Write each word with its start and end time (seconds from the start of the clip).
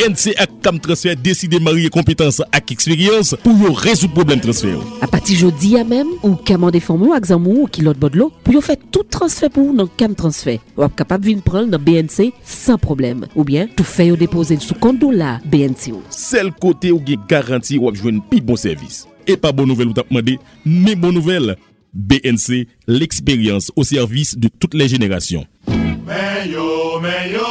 NC 0.00 0.32
ak 0.40 0.52
kam 0.64 0.78
transfer 0.80 1.16
deside 1.20 1.58
marye 1.60 1.90
kompetans 1.92 2.38
ak 2.56 2.70
eksperyans 2.72 3.34
pou 3.42 3.52
yo 3.60 3.74
rezout 3.76 4.14
problem 4.16 4.40
transfer. 4.40 4.78
A 5.04 5.08
pati 5.10 5.36
jodi 5.36 5.74
ya 5.74 5.82
mem, 5.84 6.14
ou 6.22 6.38
kamande 6.48 6.80
formou 6.80 7.12
ak 7.16 7.28
zanmou 7.28 7.66
ou 7.66 7.70
kilot 7.72 8.00
bodlo 8.00 8.30
pou 8.44 8.56
yo 8.56 8.62
fè 8.64 8.78
tout 8.80 9.08
transfer 9.12 9.52
pou 9.52 9.74
nan 9.76 9.90
kam 10.00 10.14
transfer. 10.16 10.56
Wap 10.80 10.96
kapap 10.96 11.24
vin 11.26 11.42
pran 11.44 11.68
nan 11.68 11.82
BNC 11.84 12.30
san 12.48 12.80
problem. 12.80 13.26
Ou 13.34 13.44
bien, 13.44 13.68
tou 13.76 13.84
fè 13.84 14.08
yo 14.08 14.16
depose 14.20 14.56
sou 14.64 14.78
konto 14.80 15.12
la 15.12 15.36
BNC 15.44 15.90
ou. 15.92 16.04
Sel 16.14 16.48
kote 16.62 16.94
ou 16.94 17.04
gen 17.04 17.20
garanti 17.28 17.76
wap 17.82 18.00
jwen 18.00 18.22
pi 18.30 18.40
bon 18.40 18.60
servis. 18.60 19.04
E 19.28 19.36
pa 19.36 19.52
bon 19.52 19.68
nouvel 19.68 19.92
ou 19.92 20.00
tap 20.00 20.08
mande, 20.14 20.38
men 20.64 20.96
bon 20.96 21.12
nouvel. 21.12 21.56
BNC, 21.92 22.68
l'expérience 22.86 23.72
au 23.74 23.82
service 23.82 24.38
de 24.38 24.48
toutes 24.48 24.74
les 24.74 24.86
générations. 24.86 25.44
Meilleur, 25.66 27.02
meilleur. 27.02 27.49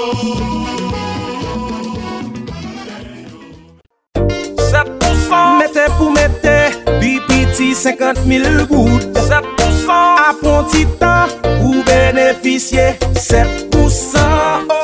mette 5.70 5.92
pou 5.98 6.10
mette 6.12 7.00
Bipiti 7.00 7.76
50 7.76 8.26
mil 8.26 8.46
goud 8.70 9.02
7% 9.14 9.90
Apon 10.30 10.66
titan 10.72 11.30
ou 11.62 11.84
benefisye 11.86 12.96
7% 13.16 14.26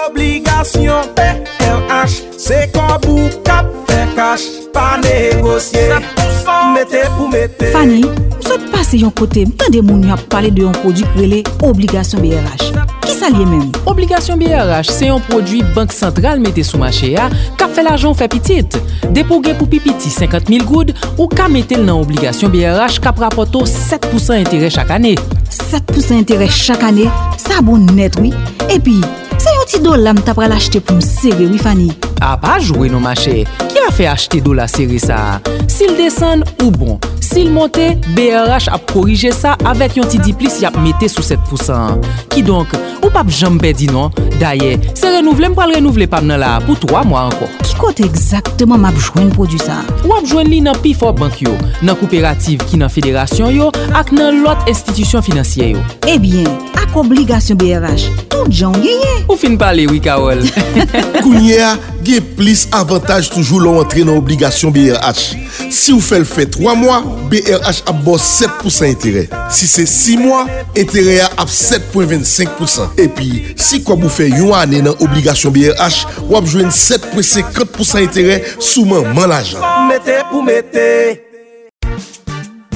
Obligasyon 0.07 1.09
PRH 1.15 2.21
Se 2.37 2.65
kobou 2.75 3.29
kap 3.47 3.69
fe 3.89 4.05
kash 4.15 4.47
Pa 4.73 4.97
negosye 5.01 5.87
7% 5.89 6.73
Mette 6.75 7.01
pou 7.15 7.27
mette. 7.31 7.71
Fanny, 7.73 8.03
msot 8.37 8.69
pase 8.73 9.01
yon 9.01 9.13
kote 9.17 9.47
Mtande 9.49 9.81
moun 9.81 10.05
yap 10.09 10.21
pale 10.29 10.53
de 10.53 10.65
yon 10.67 10.75
kodik 10.83 11.09
rele 11.17 11.43
Obligasyon 11.65 12.25
BRH 12.25 13.04
sa 13.25 13.31
liye 13.33 13.45
men. 13.49 13.69
Obligasyon 13.89 14.39
BRH 14.41 14.91
se 14.93 15.09
yon 15.09 15.23
prodwi 15.25 15.61
bank 15.75 15.93
sentral 15.95 16.41
mette 16.43 16.63
sou 16.65 16.79
mache 16.81 17.09
ya, 17.13 17.27
kap 17.59 17.73
fe 17.75 17.85
l'ajon 17.85 18.15
fe 18.17 18.27
pitit. 18.31 18.77
Depo 19.15 19.39
gen 19.43 19.57
pou 19.57 19.69
pipiti 19.71 20.11
50 20.13 20.51
000 20.51 20.67
goud, 20.69 20.93
ou 21.15 21.29
ka 21.31 21.47
mette 21.51 21.77
l 21.77 21.85
nan 21.87 22.03
obligasyon 22.03 22.53
BRH 22.53 23.01
kap 23.03 23.21
rapoto 23.21 23.63
7% 23.69 24.41
intere 24.43 24.69
chak 24.73 24.93
ane. 24.93 25.15
7% 25.55 26.19
intere 26.19 26.49
chak 26.51 26.85
ane, 26.85 27.09
sa 27.41 27.63
bon 27.65 27.87
net 27.95 28.19
wii. 28.21 28.33
Oui. 28.35 28.75
E 28.75 28.79
pi, 28.81 28.99
Se 29.45 29.51
yon 29.53 29.67
ti 29.69 29.77
do 29.77 29.91
lam 29.93 30.17
pral 30.25 30.55
achete 30.55 30.79
pou 30.81 30.97
msere 30.97 31.45
wifani? 31.51 31.91
A 32.25 32.31
pa 32.41 32.55
jwè 32.57 32.87
nou 32.89 32.97
mache, 33.03 33.43
ki 33.45 33.83
a 33.83 33.91
fe 33.93 34.07
achete 34.09 34.39
do 34.41 34.55
la 34.57 34.65
seri 34.71 34.97
sa? 34.97 35.37
Sil 35.69 35.93
desen 35.99 36.41
ou 36.63 36.71
bon, 36.73 36.95
sil 37.21 37.51
monte, 37.53 37.91
BRH 38.15 38.71
ap 38.73 38.87
korije 38.89 39.29
sa 39.35 39.53
avèk 39.69 39.99
yon 39.99 40.09
ti 40.09 40.17
diplis 40.23 40.57
yap 40.63 40.79
mette 40.81 41.11
sou 41.11 41.21
7%. 41.21 42.01
Ki 42.33 42.41
donk, 42.47 42.73
ou 43.03 43.11
pap 43.13 43.29
jambè 43.29 43.75
di 43.77 43.91
non? 43.91 44.09
Daye, 44.41 44.79
se 44.97 45.11
renouvle 45.13 45.51
m 45.51 45.57
pral 45.59 45.75
renouvle 45.77 46.09
pam 46.09 46.25
nan 46.25 46.41
la 46.41 46.55
pou 46.65 46.73
3 46.81 47.05
mwa 47.05 47.27
anko. 47.29 47.51
Ki 47.67 47.77
kote 47.77 48.07
ekzaktman 48.09 48.81
m 48.81 48.89
ap 48.89 48.97
jwen 48.97 49.29
produ 49.35 49.61
sa? 49.61 49.83
Ou 50.07 50.15
ap 50.17 50.25
jwen 50.25 50.49
li 50.49 50.63
nan 50.65 50.79
pi 50.81 50.95
for 50.97 51.13
bank 51.13 51.43
yo, 51.45 51.53
nan 51.85 51.93
kooperative 52.01 52.65
ki 52.71 52.81
nan 52.81 52.89
federasyon 52.89 53.53
yo, 53.53 53.69
ak 53.93 54.09
nan 54.15 54.41
lot 54.41 54.65
institisyon 54.71 55.21
finansye 55.29 55.75
yo. 55.75 55.85
Ebyen, 56.09 56.49
ak 56.81 56.97
obligasyon 56.97 57.61
BRH, 57.61 58.09
tout 58.33 58.49
jan 58.49 58.73
genye. 58.81 59.13
ou 59.35 59.39
fin 59.39 59.57
pale 59.59 59.85
wikawol? 59.91 60.41
Kounye 61.23 61.59
a, 61.59 61.73
ge 62.05 62.21
plis 62.37 62.65
avantage 62.75 63.31
toujou 63.33 63.59
lon 63.59 63.81
rentre 63.81 64.05
nan 64.07 64.15
obligasyon 64.19 64.73
BRH. 64.75 65.25
Si 65.73 65.93
ou 65.93 66.03
fel 66.03 66.25
fe 66.27 66.47
3 66.55 66.75
mwa, 66.79 67.01
BRH 67.31 67.83
ap 67.91 67.99
bo 68.05 68.15
7% 68.21 68.87
entere. 68.87 69.25
Si 69.53 69.67
se 69.69 69.87
6 69.89 70.23
mwa, 70.23 70.45
entere 70.77 71.19
a 71.25 71.29
ap 71.43 71.51
7.25%. 71.51 72.95
Epi, 73.03 73.29
si 73.59 73.81
kwa 73.83 73.99
bou 73.99 74.13
fe 74.13 74.29
yon 74.31 74.55
ane 74.57 74.83
nan 74.85 74.95
obligasyon 75.03 75.55
BRH, 75.55 76.19
wap 76.31 76.47
jwen 76.47 76.71
7.50% 76.71 78.05
entere 78.05 78.41
souman 78.59 79.11
man 79.15 79.31
la 79.33 79.43
jan. 79.43 79.63
Mete 79.91 80.21
pou 80.31 80.45
mete. 80.45 81.24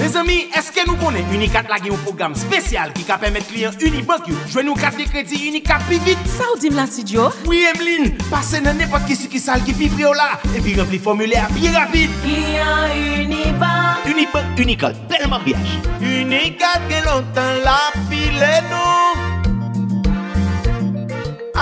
Mes 0.10 0.16
amis, 0.18 0.48
eske 0.58 0.82
nou 0.88 0.98
konen 0.98 1.28
Unicat 1.36 1.68
lage 1.70 1.86
yon 1.92 2.00
program 2.02 2.34
spesyal 2.34 2.90
ki 2.98 3.04
ka 3.06 3.20
pemet 3.22 3.46
kliyen 3.46 3.76
Unibank 3.86 4.26
yo? 4.32 4.38
Jwen 4.50 4.66
nou 4.66 4.74
kat 4.80 4.96
de 4.98 5.06
kredi 5.06 5.38
Unicat 5.52 5.84
pi 5.86 6.00
vit? 6.02 6.24
Sa 6.34 6.48
ou 6.50 6.58
dim 6.58 6.74
la 6.74 6.88
studio? 6.90 7.28
Oui, 7.46 7.60
Emeline, 7.70 8.16
pase 8.32 8.58
nan 8.66 8.80
nepot 8.82 9.06
ki 9.06 9.14
sukisal 9.20 9.62
ki 9.68 9.76
pi 9.78 9.92
prio 9.94 10.10
la 10.18 10.32
epi 10.58 10.74
rempli 10.80 10.98
formule 11.04 11.38
a 11.38 11.46
pi 11.54 11.70
rapide. 11.76 12.10
Kliyen 12.24 13.22
Unibank 13.28 14.10
Unibank, 14.10 14.58
Unicat, 14.66 14.98
bel 15.12 15.30
mariage. 15.30 15.78
Unicat 16.02 16.90
gen 16.90 17.06
lontan 17.06 17.62
la 17.68 17.78
file 18.10 18.54
nou 18.72 19.14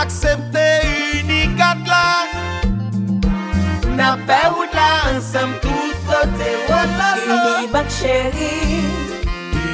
Aksepte 0.06 0.68
Unicat 1.20 1.84
la 1.92 2.08
Na 4.00 4.16
fe 4.24 4.44
wout 4.56 4.72
la 4.80 4.92
ansam 5.12 5.52
tout 5.60 5.97
beauté, 6.28 6.50
voilà 6.68 7.16
ça. 7.26 7.60
Unibac 7.60 7.90
chérie, 7.90 8.84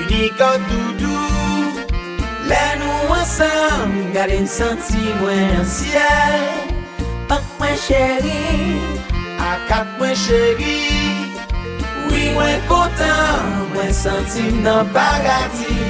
unique 0.10 0.42
en 0.42 0.58
doudou. 0.70 1.20
Les 2.46 2.74
nous 2.80 3.14
ensemble, 3.14 4.12
gardez 4.14 4.38
une 4.38 4.48
senti 4.48 4.98
moins 5.20 5.64
ciel. 5.66 6.00
Pac 7.28 7.42
moins 7.60 7.76
chérie, 7.76 8.80
à 9.40 9.68
cap 9.70 9.88
moins 9.98 10.14
chérie. 10.14 11.32
Oui, 12.10 12.32
moins 12.34 12.60
content, 12.68 13.40
moins 13.74 13.94
sentime 13.94 14.62
dans 14.64 14.86
paradis. 14.86 15.82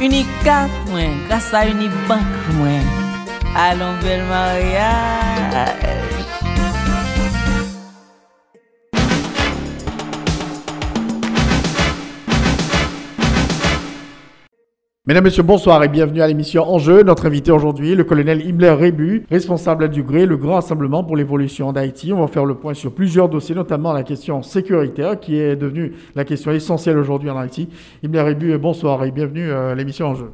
Unique 0.00 0.28
cap 0.44 0.70
moins, 0.88 1.14
grâce 1.28 1.54
à 1.54 1.66
Unibank 1.66 2.26
moins. 2.54 2.84
Allons 3.56 3.94
bel 4.02 4.22
mariage. 4.24 6.13
Mesdames, 15.06 15.24
Messieurs, 15.24 15.42
bonsoir 15.42 15.84
et 15.84 15.88
bienvenue 15.88 16.22
à 16.22 16.26
l'émission 16.26 16.66
Enjeu. 16.66 17.02
Notre 17.02 17.26
invité 17.26 17.52
aujourd'hui, 17.52 17.94
le 17.94 18.04
colonel 18.04 18.40
Himmler 18.40 18.70
Rébu, 18.70 19.26
responsable 19.30 19.90
du 19.90 20.02
GRé, 20.02 20.24
le 20.24 20.38
Grand 20.38 20.54
Rassemblement 20.54 21.04
pour 21.04 21.14
l'évolution 21.14 21.74
d'Haïti. 21.74 22.10
On 22.14 22.22
va 22.22 22.26
faire 22.26 22.46
le 22.46 22.54
point 22.54 22.72
sur 22.72 22.94
plusieurs 22.94 23.28
dossiers, 23.28 23.54
notamment 23.54 23.92
la 23.92 24.02
question 24.02 24.42
sécuritaire, 24.42 25.20
qui 25.20 25.36
est 25.36 25.56
devenue 25.56 25.92
la 26.14 26.24
question 26.24 26.52
essentielle 26.52 26.96
aujourd'hui 26.96 27.28
en 27.28 27.36
Haïti. 27.36 27.68
Himmler 28.02 28.22
Rébu, 28.22 28.56
bonsoir 28.56 29.04
et 29.04 29.10
bienvenue 29.10 29.52
à 29.52 29.74
l'émission 29.74 30.06
Enjeu. 30.06 30.30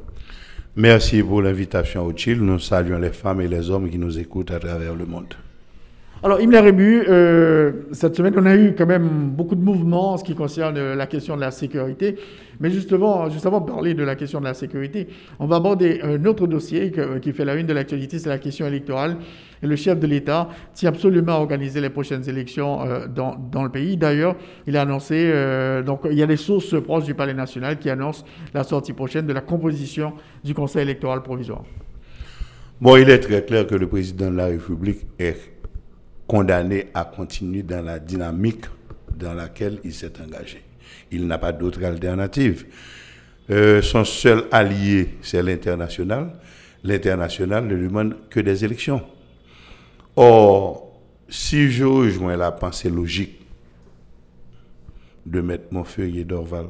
Merci 0.77 1.21
pour 1.21 1.41
l'invitation 1.41 2.05
au 2.05 2.15
Chil. 2.15 2.41
Nous 2.41 2.59
saluons 2.59 2.97
les 2.97 3.11
femmes 3.11 3.41
et 3.41 3.49
les 3.49 3.69
hommes 3.69 3.89
qui 3.89 3.97
nous 3.97 4.19
écoutent 4.19 4.51
à 4.51 4.59
travers 4.59 4.95
le 4.95 5.05
monde. 5.05 5.35
Alors, 6.23 6.39
Himmler 6.39 6.59
Rébu, 6.59 7.03
euh, 7.09 7.71
cette 7.93 8.15
semaine, 8.15 8.35
on 8.37 8.45
a 8.45 8.55
eu 8.55 8.75
quand 8.77 8.85
même 8.85 9.31
beaucoup 9.31 9.55
de 9.55 9.63
mouvements 9.63 10.13
en 10.13 10.17
ce 10.17 10.23
qui 10.23 10.35
concerne 10.35 10.77
euh, 10.77 10.93
la 10.93 11.07
question 11.07 11.35
de 11.35 11.41
la 11.41 11.49
sécurité. 11.49 12.15
Mais 12.59 12.69
justement, 12.69 13.27
juste 13.31 13.47
avant 13.47 13.59
de 13.59 13.65
parler 13.65 13.95
de 13.95 14.03
la 14.03 14.15
question 14.15 14.39
de 14.39 14.45
la 14.45 14.53
sécurité, 14.53 15.07
on 15.39 15.47
va 15.47 15.55
aborder 15.55 15.99
un 16.03 16.23
autre 16.25 16.45
dossier 16.45 16.91
que- 16.91 17.17
qui 17.17 17.33
fait 17.33 17.43
la 17.43 17.55
une 17.55 17.65
de 17.65 17.73
l'actualité, 17.73 18.19
c'est 18.19 18.29
la 18.29 18.37
question 18.37 18.67
électorale. 18.67 19.17
Le 19.63 19.75
chef 19.75 19.99
de 19.99 20.05
l'État 20.05 20.47
tient 20.75 20.89
absolument 20.89 21.31
à 21.31 21.39
organiser 21.39 21.81
les 21.81 21.89
prochaines 21.89 22.29
élections 22.29 22.83
euh, 22.85 23.07
dans, 23.07 23.35
dans 23.51 23.63
le 23.63 23.69
pays. 23.69 23.97
D'ailleurs, 23.97 24.35
il 24.67 24.77
a 24.77 24.83
annoncé, 24.83 25.15
euh, 25.33 25.81
donc 25.81 26.01
il 26.05 26.19
y 26.19 26.21
a 26.21 26.27
des 26.27 26.37
sources 26.37 26.79
proches 26.83 27.05
du 27.05 27.15
Palais 27.15 27.33
national 27.33 27.79
qui 27.79 27.89
annoncent 27.89 28.23
la 28.53 28.63
sortie 28.63 28.93
prochaine 28.93 29.25
de 29.25 29.33
la 29.33 29.41
composition 29.41 30.13
du 30.43 30.53
Conseil 30.53 30.83
électoral 30.83 31.23
provisoire. 31.23 31.63
Bon, 32.79 32.95
il 32.95 33.09
est 33.09 33.19
très 33.19 33.43
clair 33.43 33.65
que 33.65 33.73
le 33.73 33.87
président 33.87 34.29
de 34.29 34.37
la 34.37 34.45
République 34.45 34.99
est 35.17 35.49
condamné 36.31 36.87
à 36.93 37.03
continuer 37.03 37.61
dans 37.61 37.81
la 37.81 37.99
dynamique 37.99 38.63
dans 39.17 39.33
laquelle 39.33 39.81
il 39.83 39.93
s'est 39.93 40.13
engagé. 40.21 40.63
Il 41.11 41.27
n'a 41.27 41.37
pas 41.37 41.51
d'autre 41.51 41.83
alternative. 41.83 42.67
Euh, 43.49 43.81
son 43.81 44.05
seul 44.05 44.45
allié, 44.49 45.17
c'est 45.21 45.43
l'international. 45.43 46.39
L'international 46.85 47.67
ne 47.67 47.75
demande 47.75 48.15
que 48.29 48.39
des 48.39 48.63
élections. 48.63 49.01
Or, 50.15 51.01
si 51.27 51.69
je 51.69 51.83
rejoins 51.83 52.37
la 52.37 52.53
pensée 52.53 52.89
logique 52.89 53.45
de 55.25 55.41
Maître 55.41 55.67
Montferrier 55.71 56.23
d'Orval, 56.23 56.67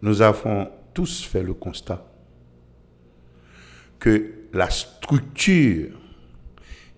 nous 0.00 0.22
avons 0.22 0.70
tous 0.94 1.22
fait 1.22 1.42
le 1.42 1.52
constat 1.52 2.02
que 3.98 4.32
la 4.54 4.70
structure 4.70 5.90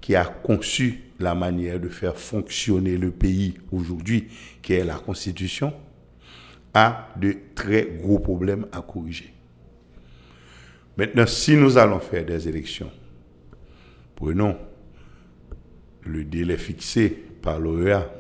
qui 0.01 0.15
a 0.15 0.25
conçu 0.25 1.03
la 1.19 1.35
manière 1.35 1.81
de 1.81 1.89
faire 1.89 2.17
fonctionner 2.17 2.99
le 2.99 3.11
pays 3.11 3.55
aujourd'hui, 3.73 4.29
qui 4.63 4.75
est 4.75 4.85
la 4.85 4.97
Constitution, 4.97 5.73
a 6.75 7.09
de 7.17 7.35
très 7.55 7.87
gros 8.01 8.19
problèmes 8.19 8.67
à 8.73 8.83
corriger. 8.83 9.33
Maintenant, 10.97 11.27
si 11.27 11.57
nous 11.57 11.79
allons 11.79 12.01
faire 12.01 12.25
des 12.25 12.49
élections, 12.49 12.91
prenons 14.15 14.57
le 16.05 16.25
délai 16.25 16.57
fixé 16.57 17.09
par 17.43 17.59
l'OEA, 17.59 18.11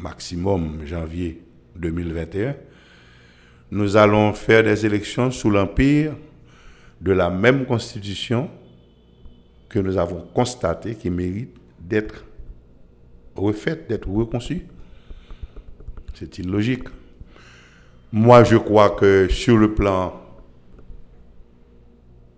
maximum 0.00 0.84
janvier 0.84 1.42
2021, 1.76 2.56
nous 3.70 3.96
allons 3.96 4.32
faire 4.32 4.62
des 4.62 4.84
élections 4.86 5.30
sous 5.30 5.50
l'empire 5.50 6.14
de 7.00 7.12
la 7.12 7.30
même 7.30 7.66
constitution 7.66 8.50
que 9.68 9.78
nous 9.78 9.96
avons 9.96 10.20
constaté 10.32 10.94
qui 10.94 11.10
mérite 11.10 11.56
d'être 11.84 12.24
refaite, 13.36 13.88
d'être 13.88 14.08
reconçue. 14.08 14.62
C'est 16.14 16.38
illogique. 16.38 16.84
Moi, 18.12 18.44
je 18.44 18.56
crois 18.56 18.90
que 18.90 19.28
sur 19.28 19.56
le 19.56 19.74
plan 19.74 20.20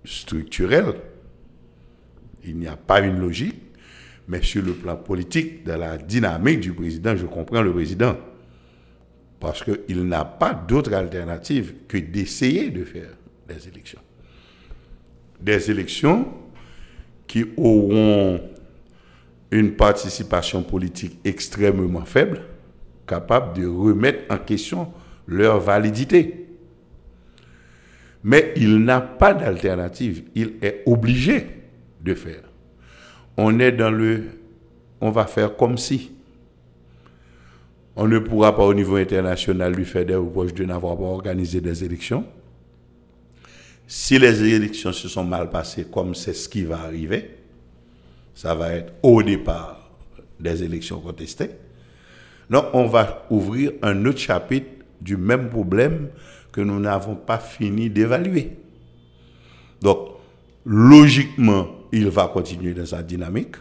structurel, 0.04 0.94
il 2.44 2.56
n'y 2.56 2.66
a 2.66 2.76
pas 2.76 3.00
une 3.00 3.18
logique, 3.18 3.60
mais 4.28 4.42
sur 4.42 4.64
le 4.64 4.72
plan 4.72 4.96
politique, 4.96 5.64
de 5.64 5.72
la 5.72 5.98
dynamique 5.98 6.60
du 6.60 6.72
président, 6.72 7.16
je 7.16 7.26
comprends 7.26 7.62
le 7.62 7.72
président. 7.72 8.16
Parce 9.38 9.62
qu'il 9.62 10.04
n'a 10.04 10.24
pas 10.24 10.54
d'autre 10.54 10.94
alternative 10.94 11.74
que 11.86 11.98
d'essayer 11.98 12.70
de 12.70 12.84
faire 12.84 13.10
des 13.46 13.68
élections. 13.68 14.00
Des 15.38 15.70
élections 15.70 16.32
qui 17.26 17.44
auront 17.56 18.40
une 19.50 19.72
participation 19.72 20.62
politique 20.62 21.18
extrêmement 21.24 22.04
faible, 22.04 22.42
capable 23.06 23.60
de 23.60 23.66
remettre 23.66 24.24
en 24.32 24.38
question 24.38 24.92
leur 25.26 25.60
validité. 25.60 26.46
Mais 28.24 28.52
il 28.56 28.78
n'a 28.78 29.00
pas 29.00 29.34
d'alternative. 29.34 30.24
Il 30.34 30.54
est 30.62 30.82
obligé 30.86 31.46
de 32.02 32.14
faire. 32.14 32.42
On 33.36 33.60
est 33.60 33.72
dans 33.72 33.90
le... 33.90 34.24
On 35.00 35.10
va 35.10 35.26
faire 35.26 35.56
comme 35.56 35.78
si. 35.78 36.12
On 37.94 38.08
ne 38.08 38.18
pourra 38.18 38.54
pas 38.56 38.64
au 38.64 38.74
niveau 38.74 38.96
international 38.96 39.74
lui 39.74 39.84
faire 39.84 40.04
des 40.04 40.14
reproches 40.14 40.54
de 40.54 40.64
n'avoir 40.64 40.96
pas 40.96 41.04
organisé 41.04 41.60
des 41.60 41.84
élections. 41.84 42.24
Si 43.86 44.18
les 44.18 44.42
élections 44.42 44.92
se 44.92 45.08
sont 45.08 45.24
mal 45.24 45.48
passées, 45.48 45.86
comme 45.90 46.14
c'est 46.14 46.32
ce 46.32 46.48
qui 46.48 46.64
va 46.64 46.80
arriver, 46.80 47.30
ça 48.36 48.54
va 48.54 48.74
être 48.74 48.92
au 49.02 49.22
départ 49.22 49.90
des 50.38 50.62
élections 50.62 51.00
contestées. 51.00 51.50
Donc, 52.50 52.66
on 52.74 52.86
va 52.86 53.26
ouvrir 53.30 53.72
un 53.82 54.04
autre 54.04 54.18
chapitre 54.18 54.66
du 55.00 55.16
même 55.16 55.48
problème 55.48 56.10
que 56.52 56.60
nous 56.60 56.78
n'avons 56.78 57.16
pas 57.16 57.38
fini 57.38 57.88
d'évaluer. 57.88 58.52
Donc, 59.80 60.10
logiquement, 60.66 61.66
il 61.90 62.08
va 62.08 62.28
continuer 62.28 62.74
dans 62.74 62.84
sa 62.84 63.02
dynamique. 63.02 63.56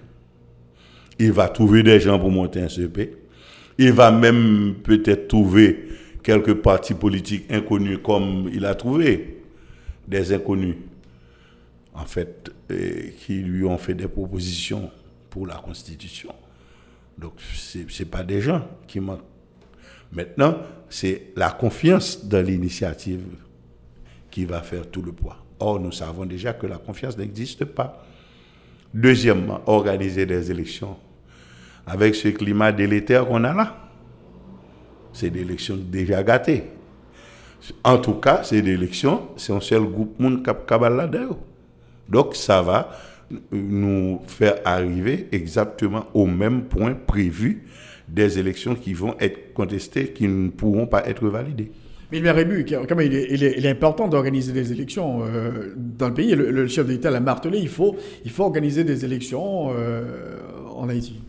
Il 1.20 1.32
va 1.32 1.48
trouver 1.48 1.82
des 1.82 2.00
gens 2.02 2.20
pour 2.20 2.30
monter 2.30 2.62
un 2.62 2.70
CP. 2.70 3.16
Il 3.78 3.94
va 3.94 4.12
même 4.12 4.76
peut-être 4.84 5.30
trouver 5.30 5.88
quelques 6.22 6.56
partis 6.56 6.94
politiques 6.94 7.46
inconnus 7.50 8.00
comme 8.04 8.50
il 8.54 8.66
a 8.66 8.76
trouvé 8.76 9.38
des 10.06 10.34
inconnus, 10.34 10.76
en 11.96 12.06
fait, 12.06 12.52
qui 13.20 13.36
lui 13.36 13.66
ont 13.66 13.78
fait 13.78 13.94
des 13.94 14.08
propositions 14.08 14.92
pour 15.30 15.48
la 15.48 15.56
Constitution. 15.56 16.34
Donc, 17.18 17.34
ce 17.40 17.80
n'est 17.80 18.10
pas 18.10 18.24
des 18.24 18.42
gens 18.42 18.68
qui 18.88 19.00
manquent. 19.00 19.24
Maintenant, 20.12 20.58
c'est 20.90 21.32
la 21.36 21.50
confiance 21.52 22.26
dans 22.26 22.46
l'initiative 22.46 23.22
qui 24.30 24.46
va 24.46 24.62
faire 24.62 24.90
tout 24.90 25.02
le 25.02 25.14
poids. 25.14 25.38
Or, 25.60 25.80
nous 25.80 25.92
savons 25.92 26.26
déjà 26.26 26.54
que 26.54 26.68
la 26.68 26.78
confiance 26.78 27.18
n'existe 27.18 27.66
pas. 27.66 28.06
Deuxièmement, 28.94 29.62
organiser 29.66 30.26
des 30.26 30.52
élections 30.52 30.98
avec 31.88 32.16
ce 32.16 32.30
climat 32.30 32.72
délétère 32.72 33.26
qu'on 33.28 33.44
a 33.44 33.54
là. 33.54 33.90
C'est 35.14 35.30
des 35.30 35.42
élections 35.42 35.78
déjà 35.78 36.24
gâtées. 36.24 36.64
En 37.84 37.98
tout 37.98 38.16
cas, 38.16 38.42
c'est 38.44 38.62
des 38.62 38.72
élections, 38.72 39.30
c'est 39.38 39.54
un 39.54 39.62
seul 39.62 39.84
groupe 39.84 40.20
monde 40.20 40.44
qui 40.44 40.90
là 40.90 41.08
Donc, 42.10 42.36
ça 42.36 42.62
va 42.62 42.92
nous 43.52 44.22
faire 44.28 44.56
arriver 44.66 45.28
exactement 45.32 46.06
au 46.14 46.26
même 46.26 46.66
point 46.66 46.94
prévu 46.94 47.64
des 48.08 48.38
élections 48.38 48.76
qui 48.76 48.94
vont 48.94 49.16
être 49.20 49.54
contestées, 49.54 50.10
qui 50.10 50.28
ne 50.28 50.50
pourront 50.50 50.86
pas 50.88 51.08
être 51.08 51.28
validées. 51.28 51.72
Mais 52.12 52.20
il, 52.20 52.26
il, 52.26 53.44
est, 53.44 53.56
il 53.58 53.66
est 53.66 53.70
important 53.70 54.08
d'organiser 54.08 54.54
des 54.54 54.72
élections 54.72 55.24
euh, 55.24 55.74
dans 55.76 56.10
le 56.10 56.14
pays. 56.14 56.36
Le, 56.36 56.68
chef 56.68 56.86
d'État 56.86 57.10
l'a 57.10 57.20
martelé, 57.20 57.58
il 57.58 57.68
faut, 57.68 57.96
il 58.24 58.32
faut 58.32 58.44
organiser 58.44 58.84
des 58.84 59.04
élections 59.06 59.72
euh, 59.76 60.38
en 60.76 60.88
Haïti. 60.88 61.20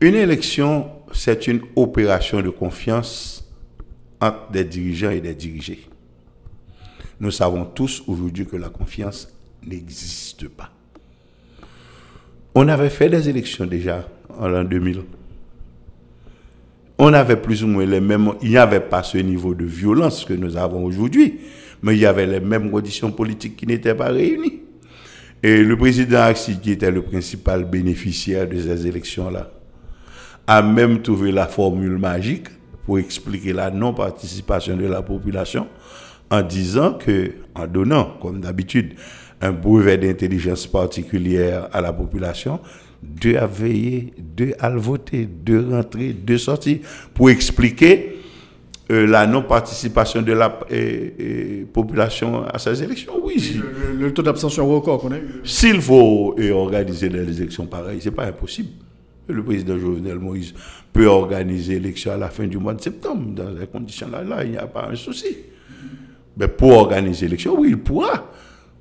Une 0.00 0.14
élection, 0.14 0.88
c'est 1.12 1.48
une 1.48 1.62
opération 1.74 2.40
de 2.42 2.50
confiance 2.50 3.52
entre 4.20 4.50
des 4.52 4.64
dirigeants 4.64 5.10
et 5.10 5.20
des 5.20 5.34
dirigés. 5.34 5.80
Nous 7.18 7.30
savons 7.30 7.64
tous 7.64 8.02
aujourd'hui 8.06 8.46
que 8.46 8.56
la 8.56 8.68
confiance 8.68 9.28
n'existe 9.66 10.48
pas. 10.48 10.70
On 12.54 12.68
avait 12.68 12.90
fait 12.90 13.08
des 13.08 13.28
élections 13.28 13.66
déjà 13.66 14.06
en 14.38 14.48
l'an 14.48 14.64
2000. 14.64 15.02
On 16.98 17.12
avait 17.12 17.36
plus 17.36 17.62
ou 17.62 17.66
moins 17.66 17.84
les 17.84 18.00
mêmes, 18.00 18.32
il 18.42 18.50
n'y 18.50 18.56
avait 18.56 18.80
pas 18.80 19.02
ce 19.02 19.18
niveau 19.18 19.54
de 19.54 19.64
violence 19.64 20.24
que 20.24 20.32
nous 20.32 20.56
avons 20.56 20.84
aujourd'hui, 20.84 21.40
mais 21.82 21.94
il 21.94 22.00
y 22.00 22.06
avait 22.06 22.26
les 22.26 22.40
mêmes 22.40 22.70
conditions 22.70 23.12
politiques 23.12 23.56
qui 23.56 23.66
n'étaient 23.66 23.94
pas 23.94 24.08
réunies. 24.08 24.62
Et 25.42 25.62
le 25.62 25.76
président 25.76 26.22
Axi, 26.22 26.58
qui 26.58 26.72
était 26.72 26.90
le 26.90 27.02
principal 27.02 27.64
bénéficiaire 27.64 28.48
de 28.48 28.58
ces 28.58 28.86
élections-là, 28.86 29.50
a 30.46 30.62
même 30.62 31.02
trouvé 31.02 31.32
la 31.32 31.46
formule 31.46 31.98
magique 31.98 32.48
pour 32.86 32.98
expliquer 32.98 33.52
la 33.52 33.70
non-participation 33.70 34.76
de 34.76 34.86
la 34.86 35.02
population 35.02 35.66
en 36.30 36.42
disant 36.42 36.94
que, 36.94 37.32
en 37.54 37.66
donnant, 37.66 38.16
comme 38.20 38.40
d'habitude, 38.40 38.94
un 39.40 39.52
brevet 39.52 39.98
d'intelligence 39.98 40.66
particulière 40.66 41.68
à 41.72 41.80
la 41.80 41.92
population, 41.92 42.60
deux 43.02 43.36
à 43.36 43.46
veiller, 43.46 44.12
deux 44.18 44.52
à 44.58 44.70
voter, 44.70 45.26
deux 45.26 45.68
rentrer, 45.70 46.12
deux 46.12 46.38
sortir, 46.38 46.78
pour 47.14 47.30
expliquer 47.30 48.16
euh, 48.90 49.06
la 49.06 49.26
non-participation 49.26 50.22
de 50.22 50.32
la 50.32 50.58
population 51.72 52.44
à 52.44 52.58
ces 52.58 52.82
élections. 52.82 53.14
Oui. 53.22 53.60
Le, 53.98 54.12
taux 54.12 54.22
d'abstention 54.22 54.66
record 54.68 55.00
qu'on 55.00 55.12
a 55.12 55.18
eu. 55.18 55.40
S'il 55.44 55.80
faut 55.80 56.36
organiser 56.52 57.08
des 57.08 57.40
élections 57.40 57.66
pareilles, 57.66 58.00
ce 58.00 58.08
n'est 58.08 58.14
pas 58.14 58.26
impossible. 58.26 58.70
Le 59.28 59.42
président 59.42 59.76
Jovenel 59.76 60.20
Moïse 60.20 60.54
peut 60.92 61.06
organiser 61.06 61.74
l'élection 61.74 62.12
à 62.12 62.16
la 62.16 62.28
fin 62.28 62.46
du 62.46 62.58
mois 62.58 62.74
de 62.74 62.80
septembre. 62.80 63.34
Dans 63.34 63.58
ces 63.58 63.66
conditions-là, 63.66 64.22
là, 64.22 64.44
il 64.44 64.52
n'y 64.52 64.56
a 64.56 64.68
pas 64.68 64.88
un 64.90 64.94
souci. 64.94 65.36
Mais 66.36 66.48
pour 66.48 66.72
organiser 66.72 67.26
l'élection, 67.26 67.58
oui, 67.58 67.70
il 67.70 67.78
pourra 67.78 68.30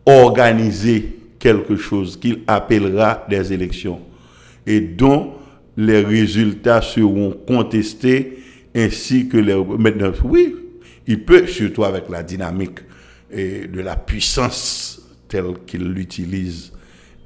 organiser 0.06 1.18
quelque 1.40 1.76
chose 1.76 2.18
qu'il 2.18 2.42
appellera 2.48 3.26
des 3.30 3.54
élections. 3.54 4.02
Et 4.68 4.80
dont 4.80 5.34
les 5.78 6.02
résultats 6.02 6.82
seront 6.82 7.32
contestés 7.48 8.40
ainsi 8.76 9.28
que 9.28 9.38
les... 9.38 9.56
Maintenant, 9.56 10.12
oui, 10.24 10.56
il 11.08 11.24
peut, 11.24 11.48
surtout 11.48 11.84
avec 11.84 12.10
la 12.10 12.24
dynamique 12.24 12.80
et 13.32 13.68
de 13.68 13.82
la 13.82 13.96
puissance 13.96 15.02
telle 15.28 15.54
qu'il 15.66 15.84
l'utilise 15.84 16.72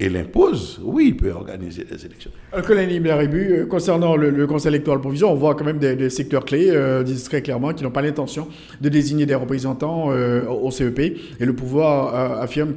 et 0.00 0.08
l'impose, 0.08 0.80
oui, 0.82 1.08
il 1.08 1.16
peut 1.16 1.30
organiser 1.30 1.84
des 1.84 2.06
élections. 2.06 2.30
Alors, 2.52 2.64
Colin 2.64 2.88
euh, 2.88 3.66
concernant 3.66 4.16
le, 4.16 4.46
Conseil 4.46 4.70
électoral 4.70 4.98
provisoire, 4.98 5.30
on 5.30 5.34
voit 5.34 5.54
quand 5.54 5.66
même 5.66 5.78
des, 5.78 6.08
secteurs 6.08 6.46
clés, 6.46 6.70
euh, 6.70 7.02
disent 7.02 7.24
très 7.24 7.42
clairement, 7.42 7.74
qui 7.74 7.84
n'ont 7.84 7.90
pas 7.90 8.00
l'intention 8.00 8.48
de 8.80 8.88
désigner 8.88 9.26
des 9.26 9.34
représentants 9.34 10.06
euh, 10.10 10.46
au 10.48 10.70
CEP. 10.70 10.98
Et 10.98 11.44
le 11.44 11.52
pouvoir 11.52 12.40
affirme 12.40 12.72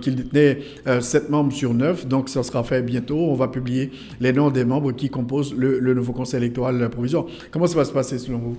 qu'il 0.00 0.14
détenait 0.14 0.60
7 1.00 1.28
membres 1.28 1.52
sur 1.52 1.74
9, 1.74 2.06
donc 2.06 2.28
ça 2.28 2.44
sera 2.44 2.62
fait 2.62 2.82
bientôt. 2.82 3.18
On 3.18 3.34
va 3.34 3.48
publier 3.48 3.90
les 4.20 4.32
noms 4.32 4.50
des 4.50 4.64
membres 4.64 4.92
qui 4.92 5.10
composent 5.10 5.54
le, 5.58 5.92
nouveau 5.92 6.12
Conseil 6.12 6.38
électoral 6.38 6.88
provisoire. 6.88 7.26
Comment 7.50 7.66
ça 7.66 7.76
va 7.76 7.84
se 7.84 7.92
passer 7.92 8.18
selon 8.18 8.38
vous? 8.38 8.56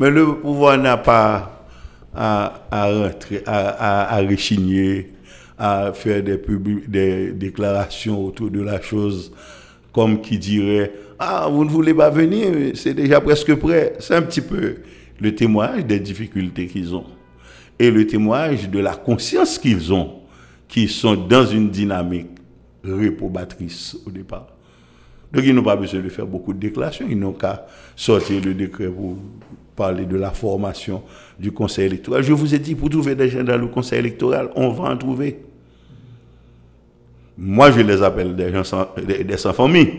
Mais 0.00 0.10
le 0.10 0.34
pouvoir 0.36 0.78
n'a 0.78 0.96
pas 0.96 1.66
à, 2.14 2.62
à, 2.70 2.90
rentrer, 2.90 3.42
à, 3.44 3.68
à, 3.68 4.16
à 4.16 4.22
à 5.58 5.92
faire 5.92 6.22
des, 6.22 7.32
déclarations 7.32 8.24
autour 8.24 8.50
de 8.50 8.60
la 8.60 8.80
chose 8.80 9.32
comme 9.92 10.20
qui 10.20 10.38
dirait 10.38 10.92
Ah, 11.18 11.48
vous 11.50 11.64
ne 11.64 11.70
voulez 11.70 11.94
pas 11.94 12.10
venir, 12.10 12.72
c'est 12.74 12.94
déjà 12.94 13.20
presque 13.20 13.54
prêt. 13.56 13.94
C'est 13.98 14.14
un 14.14 14.22
petit 14.22 14.40
peu 14.40 14.76
le 15.20 15.34
témoignage 15.34 15.84
des 15.84 15.98
difficultés 15.98 16.66
qu'ils 16.66 16.94
ont 16.94 17.06
et 17.78 17.90
le 17.90 18.06
témoignage 18.06 18.68
de 18.68 18.78
la 18.78 18.94
conscience 18.94 19.58
qu'ils 19.58 19.92
ont, 19.92 20.20
qui 20.66 20.88
sont 20.88 21.14
dans 21.14 21.46
une 21.46 21.70
dynamique 21.70 22.30
réprobatrice 22.82 23.96
au 24.06 24.10
départ. 24.10 24.48
Donc 25.32 25.44
ils 25.44 25.54
n'ont 25.54 25.62
pas 25.62 25.76
besoin 25.76 26.00
de 26.00 26.08
faire 26.08 26.26
beaucoup 26.26 26.52
de 26.52 26.58
déclarations, 26.58 27.06
ils 27.08 27.18
n'ont 27.18 27.32
qu'à 27.32 27.66
sortir 27.94 28.42
le 28.44 28.54
décret 28.54 28.88
pour 28.88 29.16
parler 29.76 30.06
de 30.06 30.16
la 30.16 30.30
formation 30.30 31.02
du 31.38 31.52
conseil 31.52 31.86
électoral. 31.86 32.22
Je 32.22 32.32
vous 32.32 32.54
ai 32.54 32.58
dit, 32.58 32.74
pour 32.74 32.90
trouver 32.90 33.14
des 33.14 33.28
gens 33.28 33.44
dans 33.44 33.56
le 33.56 33.68
conseil 33.68 34.00
électoral, 34.00 34.50
on 34.56 34.70
va 34.70 34.90
en 34.90 34.96
trouver. 34.96 35.38
Moi, 37.40 37.70
je 37.70 37.80
les 37.80 38.02
appelle 38.02 38.34
des 38.34 38.52
gens 38.52 38.64
sans, 38.64 38.88
des, 39.06 39.36
sans 39.36 39.52
famille. 39.52 39.92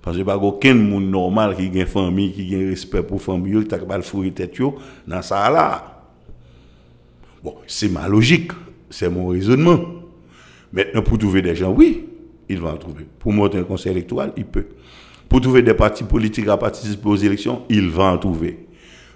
Parce 0.00 0.16
que 0.16 0.22
pas 0.22 0.36
aucun 0.36 0.74
monde 0.74 1.10
normal 1.10 1.54
qui 1.56 1.62
a 1.62 1.82
une 1.82 1.86
famille, 1.86 2.32
qui 2.32 2.54
a 2.54 2.58
un 2.58 2.70
respect 2.70 3.02
pour 3.02 3.18
la 3.18 3.22
famille, 3.22 3.66
qui 3.66 3.74
a 3.74 3.78
pas 3.78 3.96
le 3.96 4.02
fourrer 4.02 4.30
tête 4.30 4.58
dans 5.06 5.22
ça 5.22 5.50
là. 5.50 6.02
Bon, 7.42 7.56
c'est 7.66 7.88
ma 7.90 8.08
logique, 8.08 8.52
c'est 8.88 9.10
mon 9.10 9.28
raisonnement. 9.28 9.78
Maintenant, 10.72 11.02
pour 11.02 11.18
trouver 11.18 11.42
des 11.42 11.54
gens, 11.54 11.70
oui, 11.70 12.06
il 12.48 12.58
va 12.58 12.72
en 12.72 12.76
trouver. 12.76 13.06
Pour 13.18 13.32
monter 13.32 13.58
un 13.58 13.64
conseil 13.64 13.92
électoral, 13.92 14.32
il 14.36 14.46
peut. 14.46 14.66
Pour 15.28 15.40
trouver 15.40 15.62
des 15.62 15.74
partis 15.74 16.04
politiques 16.04 16.48
à 16.48 16.56
participer 16.56 17.08
aux 17.08 17.16
élections, 17.16 17.62
il 17.68 17.88
va 17.88 18.04
en 18.04 18.18
trouver. 18.18 18.66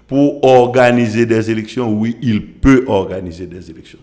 Pour 0.07 0.43
organiser 0.43 1.25
des 1.25 1.51
élections, 1.51 1.91
oui, 1.91 2.17
il 2.21 2.45
peut 2.45 2.85
organiser 2.87 3.47
des 3.47 3.69
élections. 3.69 3.99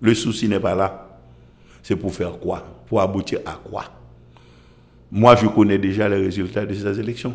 Le 0.00 0.14
souci 0.14 0.48
n'est 0.48 0.60
pas 0.60 0.74
là. 0.74 1.20
C'est 1.82 1.96
pour 1.96 2.14
faire 2.14 2.38
quoi? 2.38 2.64
Pour 2.92 3.00
aboutir 3.00 3.38
à 3.46 3.58
quoi? 3.64 3.84
Moi, 5.10 5.34
je 5.36 5.46
connais 5.46 5.78
déjà 5.78 6.10
les 6.10 6.18
résultats 6.18 6.66
de 6.66 6.74
ces 6.74 7.00
élections. 7.00 7.34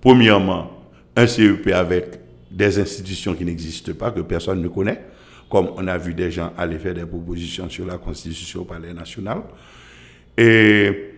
Premièrement, 0.00 0.82
un 1.14 1.28
CEP 1.28 1.68
avec 1.68 2.18
des 2.50 2.80
institutions 2.80 3.36
qui 3.36 3.44
n'existent 3.44 3.92
pas, 3.92 4.10
que 4.10 4.20
personne 4.20 4.60
ne 4.60 4.66
connaît, 4.66 5.00
comme 5.48 5.70
on 5.76 5.86
a 5.86 5.96
vu 5.96 6.12
des 6.12 6.32
gens 6.32 6.52
aller 6.58 6.76
faire 6.80 6.92
des 6.92 7.06
propositions 7.06 7.70
sur 7.70 7.86
la 7.86 7.98
Constitution 7.98 8.62
au 8.62 8.64
Palais 8.64 8.92
national 8.92 9.42
et 10.36 11.12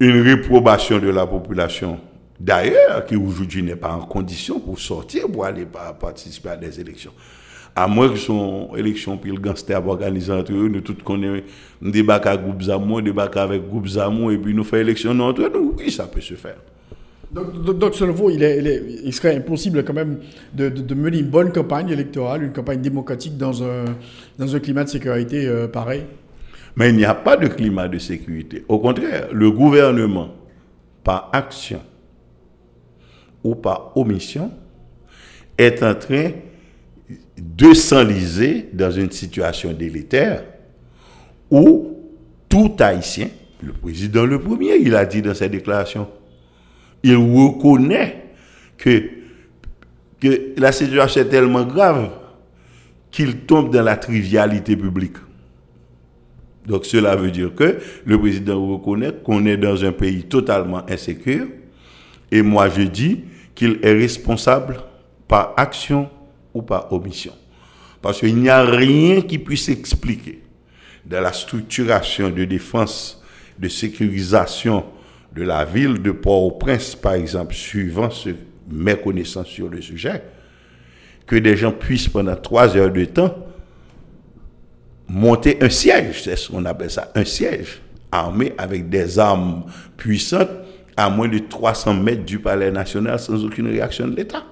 une 0.00 0.20
réprobation 0.22 0.98
de 0.98 1.10
la 1.10 1.28
population 1.28 2.00
d'ailleurs 2.40 3.06
qui 3.06 3.14
aujourd'hui 3.14 3.62
n'est 3.62 3.76
pas 3.76 3.92
en 3.92 4.06
condition 4.06 4.58
pour 4.58 4.80
sortir 4.80 5.30
pour 5.30 5.44
aller 5.44 5.68
participer 6.00 6.48
à 6.48 6.56
des 6.56 6.80
élections. 6.80 7.12
À 7.76 7.88
moins 7.88 8.08
que 8.08 8.16
son 8.16 8.70
élection 8.76 9.16
puis 9.16 9.32
le 9.32 9.38
gangster 9.38 9.84
organisé 9.86 10.32
entre 10.32 10.52
eux, 10.52 10.68
nous 10.68 10.80
tous 10.80 10.94
connaissons 11.02 11.42
un 11.84 11.90
débat 11.90 12.16
avec 12.16 12.42
groupe 12.42 12.62
Zamou, 12.62 12.98
un 12.98 13.02
débat 13.02 13.28
avec 13.34 13.68
groupe 13.68 13.88
Zamou 13.88 14.30
et 14.30 14.38
puis 14.38 14.54
nous 14.54 14.62
faisons 14.62 14.82
élection 14.82 15.18
entre 15.20 15.50
nous. 15.52 15.74
Oui, 15.76 15.90
ça 15.90 16.06
peut 16.06 16.20
se 16.20 16.34
faire. 16.34 16.56
Donc, 17.32 17.78
donc, 17.78 17.94
selon 17.96 18.12
vous, 18.12 18.30
il, 18.30 18.44
est, 18.44 18.82
il, 19.04 19.12
serait 19.12 19.34
impossible 19.34 19.82
quand 19.82 19.92
même 19.92 20.18
de, 20.52 20.68
de, 20.68 20.94
mener 20.94 21.18
une 21.18 21.30
bonne 21.30 21.50
campagne 21.50 21.88
électorale, 21.88 22.44
une 22.44 22.52
campagne 22.52 22.80
démocratique 22.80 23.36
dans 23.36 23.64
un, 23.64 23.86
dans 24.38 24.54
un 24.54 24.60
climat 24.60 24.84
de 24.84 24.90
sécurité 24.90 25.48
euh, 25.48 25.66
pareil? 25.66 26.04
Mais 26.76 26.90
il 26.90 26.96
n'y 26.96 27.04
a 27.04 27.14
pas 27.14 27.36
de 27.36 27.48
climat 27.48 27.88
de 27.88 27.98
sécurité. 27.98 28.64
Au 28.68 28.78
contraire, 28.78 29.28
le 29.32 29.50
gouvernement, 29.50 30.28
par 31.02 31.30
action 31.32 31.80
ou 33.42 33.56
par 33.56 33.96
omission, 33.96 34.52
est 35.58 35.82
en 35.82 35.94
train 35.94 36.30
de 37.36 37.74
s'enliser 37.74 38.68
dans 38.72 38.90
une 38.90 39.10
situation 39.10 39.72
délétère 39.72 40.44
où 41.50 41.94
tout 42.48 42.72
Haïtien, 42.78 43.28
le 43.62 43.72
président 43.72 44.24
le 44.24 44.38
premier, 44.38 44.76
il 44.76 44.94
a 44.94 45.04
dit 45.04 45.22
dans 45.22 45.34
sa 45.34 45.48
déclaration, 45.48 46.08
il 47.02 47.16
reconnaît 47.16 48.24
que, 48.78 49.02
que 50.20 50.52
la 50.56 50.72
situation 50.72 51.20
est 51.22 51.28
tellement 51.28 51.64
grave 51.64 52.10
qu'il 53.10 53.38
tombe 53.38 53.72
dans 53.72 53.82
la 53.82 53.96
trivialité 53.96 54.76
publique. 54.76 55.16
Donc 56.66 56.86
cela 56.86 57.14
veut 57.14 57.30
dire 57.30 57.54
que 57.54 57.78
le 58.04 58.18
président 58.18 58.64
reconnaît 58.66 59.12
qu'on 59.22 59.44
est 59.46 59.56
dans 59.56 59.84
un 59.84 59.92
pays 59.92 60.24
totalement 60.24 60.82
insécure. 60.88 61.46
Et 62.32 62.42
moi 62.42 62.68
je 62.68 62.82
dis 62.82 63.24
qu'il 63.54 63.78
est 63.82 63.92
responsable 63.92 64.78
par 65.28 65.52
action 65.56 66.08
ou 66.54 66.62
par 66.62 66.92
omission. 66.92 67.32
Parce 68.00 68.20
qu'il 68.20 68.36
n'y 68.36 68.48
a 68.48 68.62
rien 68.62 69.20
qui 69.22 69.38
puisse 69.38 69.68
expliquer 69.68 70.42
de 71.04 71.16
la 71.16 71.32
structuration 71.32 72.30
de 72.30 72.44
défense, 72.44 73.22
de 73.58 73.68
sécurisation 73.68 74.84
de 75.34 75.42
la 75.42 75.64
ville 75.64 76.00
de 76.00 76.12
Port-au-Prince, 76.12 76.94
par 76.94 77.14
exemple, 77.14 77.54
suivant 77.54 78.10
ce, 78.10 78.30
mes 78.70 78.96
connaissances 78.96 79.48
sur 79.48 79.68
le 79.68 79.82
sujet, 79.82 80.22
que 81.26 81.36
des 81.36 81.56
gens 81.56 81.72
puissent 81.72 82.08
pendant 82.08 82.36
trois 82.36 82.76
heures 82.76 82.92
de 82.92 83.04
temps 83.04 83.34
monter 85.08 85.58
un 85.60 85.68
siège, 85.68 86.22
c'est 86.22 86.36
ce 86.36 86.50
qu'on 86.50 86.64
appelle 86.64 86.90
ça, 86.90 87.10
un 87.14 87.24
siège, 87.24 87.82
armé 88.10 88.52
avec 88.56 88.88
des 88.88 89.18
armes 89.18 89.64
puissantes 89.96 90.48
à 90.96 91.10
moins 91.10 91.28
de 91.28 91.38
300 91.38 91.94
mètres 91.94 92.24
du 92.24 92.38
palais 92.38 92.70
national 92.70 93.18
sans 93.18 93.44
aucune 93.44 93.66
réaction 93.68 94.06
de 94.06 94.16
l'État. 94.16 94.44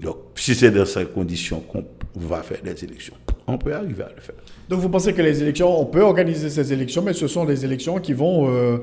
Donc, 0.00 0.16
si 0.34 0.54
c'est 0.54 0.70
dans 0.70 0.84
ces 0.86 1.04
conditions 1.06 1.60
qu'on 1.60 1.84
va 2.14 2.42
faire 2.42 2.62
des 2.62 2.84
élections, 2.84 3.14
on 3.46 3.58
peut 3.58 3.74
arriver 3.74 4.02
à 4.02 4.10
le 4.14 4.20
faire. 4.20 4.34
Donc, 4.68 4.80
vous 4.80 4.88
pensez 4.88 5.12
que 5.12 5.22
les 5.22 5.42
élections, 5.42 5.80
on 5.80 5.86
peut 5.86 6.02
organiser 6.02 6.50
ces 6.50 6.72
élections, 6.72 7.02
mais 7.02 7.12
ce 7.12 7.26
sont 7.28 7.44
des 7.44 7.64
élections 7.64 7.98
qui 7.98 8.12
vont 8.12 8.50
euh, 8.50 8.78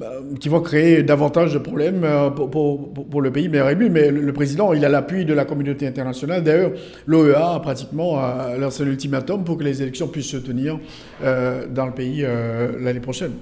bah, 0.00 0.14
qui 0.40 0.48
vont 0.48 0.62
créer 0.62 1.02
davantage 1.02 1.52
de 1.52 1.58
problèmes 1.58 2.04
euh, 2.04 2.30
pour, 2.30 2.50
pour, 2.50 2.90
pour 3.10 3.20
le 3.20 3.30
pays 3.30 3.50
mais 3.50 3.60
Mais 3.74 4.10
le 4.10 4.32
président, 4.32 4.72
il 4.72 4.82
a 4.86 4.88
l'appui 4.88 5.26
de 5.26 5.34
la 5.34 5.44
communauté 5.44 5.86
internationale. 5.86 6.42
D'ailleurs, 6.42 6.72
l'OEA 7.06 7.56
a 7.56 7.60
pratiquement 7.60 8.18
lancé 8.56 8.82
l'ultimatum 8.86 9.44
pour 9.44 9.58
que 9.58 9.64
les 9.64 9.82
élections 9.82 10.08
puissent 10.08 10.30
se 10.30 10.38
tenir 10.38 10.78
euh, 11.22 11.66
dans 11.68 11.84
le 11.84 11.92
pays 11.92 12.22
euh, 12.24 12.78
l'année 12.80 13.00
prochaine. 13.00 13.32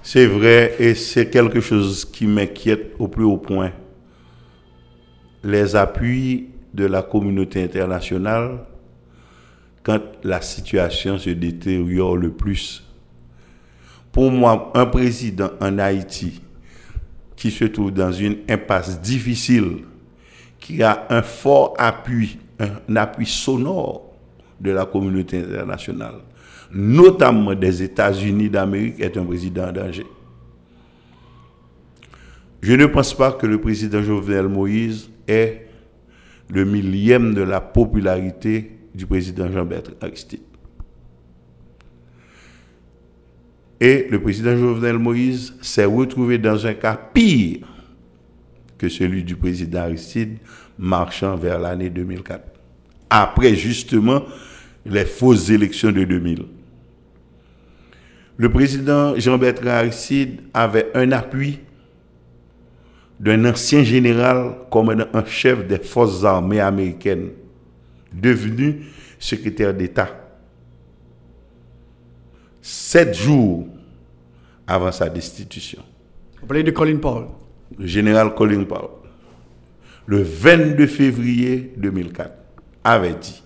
C'est 0.00 0.26
vrai 0.26 0.76
et 0.78 0.94
c'est 0.94 1.28
quelque 1.28 1.60
chose 1.60 2.04
qui 2.04 2.28
m'inquiète 2.28 2.92
au 3.00 3.08
plus 3.08 3.24
haut 3.24 3.38
point. 3.38 3.72
Les 5.42 5.74
appuis 5.74 6.50
de 6.76 6.84
la 6.84 7.02
communauté 7.02 7.64
internationale 7.64 8.58
quand 9.82 10.00
la 10.22 10.40
situation 10.40 11.18
se 11.18 11.30
détériore 11.30 12.16
le 12.16 12.30
plus 12.30 12.86
pour 14.16 14.30
moi, 14.30 14.72
un 14.74 14.86
président 14.86 15.50
en 15.60 15.78
Haïti 15.78 16.40
qui 17.36 17.50
se 17.50 17.66
trouve 17.66 17.92
dans 17.92 18.12
une 18.12 18.38
impasse 18.48 18.98
difficile, 19.02 19.80
qui 20.58 20.82
a 20.82 21.06
un 21.10 21.20
fort 21.20 21.74
appui, 21.76 22.38
un 22.58 22.96
appui 22.96 23.26
sonore 23.26 24.14
de 24.58 24.70
la 24.70 24.86
communauté 24.86 25.40
internationale, 25.40 26.14
notamment 26.72 27.54
des 27.54 27.82
États-Unis 27.82 28.48
d'Amérique, 28.48 29.00
est 29.00 29.18
un 29.18 29.24
président 29.24 29.68
en 29.68 29.72
danger. 29.72 30.06
Je 32.62 32.72
ne 32.72 32.86
pense 32.86 33.12
pas 33.12 33.32
que 33.32 33.46
le 33.46 33.60
président 33.60 34.02
Jovenel 34.02 34.48
Moïse 34.48 35.10
est 35.28 35.65
le 36.48 36.64
millième 36.64 37.34
de 37.34 37.42
la 37.42 37.60
popularité 37.60 38.70
du 38.94 39.06
président 39.06 39.50
Jean-Bertrand 39.50 39.94
Aristide. 40.00 40.40
Et 43.80 44.06
le 44.10 44.20
président 44.22 44.56
Jovenel 44.56 44.98
Moïse 44.98 45.54
s'est 45.60 45.84
retrouvé 45.84 46.38
dans 46.38 46.66
un 46.66 46.74
cas 46.74 46.96
pire 46.96 47.66
que 48.78 48.88
celui 48.88 49.22
du 49.22 49.36
président 49.36 49.80
Aristide 49.80 50.38
marchant 50.78 51.36
vers 51.36 51.58
l'année 51.58 51.90
2004. 51.90 52.42
Après 53.10 53.54
justement 53.54 54.22
les 54.84 55.04
fausses 55.04 55.50
élections 55.50 55.92
de 55.92 56.04
2000. 56.04 56.44
Le 58.38 58.52
président 58.52 59.18
Jean-Bertrand 59.18 59.68
Aristide 59.68 60.40
avait 60.54 60.90
un 60.94 61.12
appui 61.12 61.58
d'un 63.18 63.44
ancien 63.46 63.82
général 63.82 64.54
commandant 64.70 65.06
en 65.14 65.24
chef 65.24 65.66
des 65.66 65.78
forces 65.78 66.24
armées 66.24 66.60
américaines, 66.60 67.30
devenu 68.12 68.82
secrétaire 69.18 69.72
d'État. 69.72 70.08
Sept 72.60 73.14
jours 73.14 73.66
avant 74.66 74.92
sa 74.92 75.08
destitution. 75.08 75.82
Vous 76.40 76.46
parlez 76.46 76.62
de 76.62 76.70
Colin 76.70 76.96
Powell. 76.96 77.26
Le 77.78 77.86
général 77.86 78.34
Colin 78.34 78.64
Powell, 78.64 78.90
le 80.06 80.22
22 80.22 80.86
février 80.86 81.72
2004, 81.76 82.30
avait 82.84 83.14
dit 83.14 83.42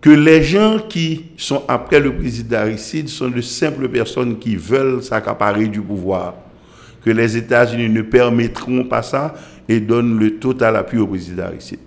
que 0.00 0.10
les 0.10 0.42
gens 0.42 0.78
qui 0.88 1.26
sont 1.36 1.62
après 1.68 2.00
le 2.00 2.14
président 2.16 2.58
Aristide 2.58 3.08
sont 3.08 3.28
de 3.28 3.40
simples 3.40 3.88
personnes 3.88 4.38
qui 4.38 4.56
veulent 4.56 5.02
s'accaparer 5.02 5.68
du 5.68 5.80
pouvoir, 5.80 6.34
que 7.06 7.12
les 7.12 7.36
États-Unis 7.36 7.88
ne 7.88 8.02
permettront 8.02 8.82
pas 8.82 9.00
ça 9.00 9.32
et 9.68 9.78
donnent 9.78 10.18
le 10.18 10.40
total 10.40 10.74
appui 10.74 10.98
au 10.98 11.06
président 11.06 11.44
Aristide. 11.44 11.78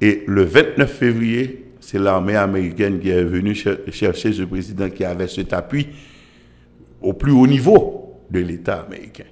Et 0.00 0.24
le 0.26 0.44
29 0.44 0.90
février, 0.90 1.66
c'est 1.78 1.98
l'armée 1.98 2.36
américaine 2.36 2.98
qui 2.98 3.10
est 3.10 3.22
venue 3.22 3.54
chercher 3.54 4.32
ce 4.32 4.44
président 4.44 4.88
qui 4.88 5.04
avait 5.04 5.28
cet 5.28 5.52
appui 5.52 5.88
au 7.02 7.12
plus 7.12 7.32
haut 7.32 7.46
niveau 7.46 8.14
de 8.30 8.40
l'État 8.40 8.80
américain 8.80 9.24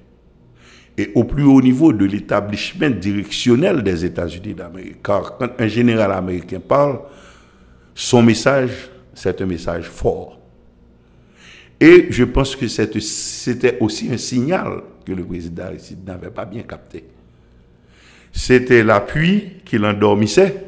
et 0.99 1.11
au 1.15 1.25
plus 1.25 1.45
haut 1.45 1.63
niveau 1.63 1.91
de 1.95 2.05
l'établissement 2.05 2.91
directionnel 2.91 3.83
des 3.83 4.05
États-Unis 4.05 4.53
d'Amérique. 4.53 5.03
Car 5.03 5.39
quand 5.39 5.49
un 5.59 5.69
général 5.69 6.13
américain 6.13 6.61
parle, 6.61 6.99
son 7.95 8.23
message, 8.23 8.91
c'est 9.15 9.41
un 9.41 9.47
message 9.47 9.85
fort. 9.85 10.44
Et 11.81 12.07
je 12.11 12.25
pense 12.25 12.57
que 12.57 12.69
c'était 12.69 13.79
aussi 13.81 14.13
un 14.13 14.17
signal 14.17 14.83
que 15.05 15.13
le 15.13 15.25
président 15.25 15.65
Aristide 15.65 16.07
n'avait 16.07 16.31
pas 16.31 16.45
bien 16.45 16.63
capté. 16.63 17.05
C'était 18.33 18.83
l'appui 18.83 19.45
qui 19.65 19.79
l'endormissait 19.79 20.65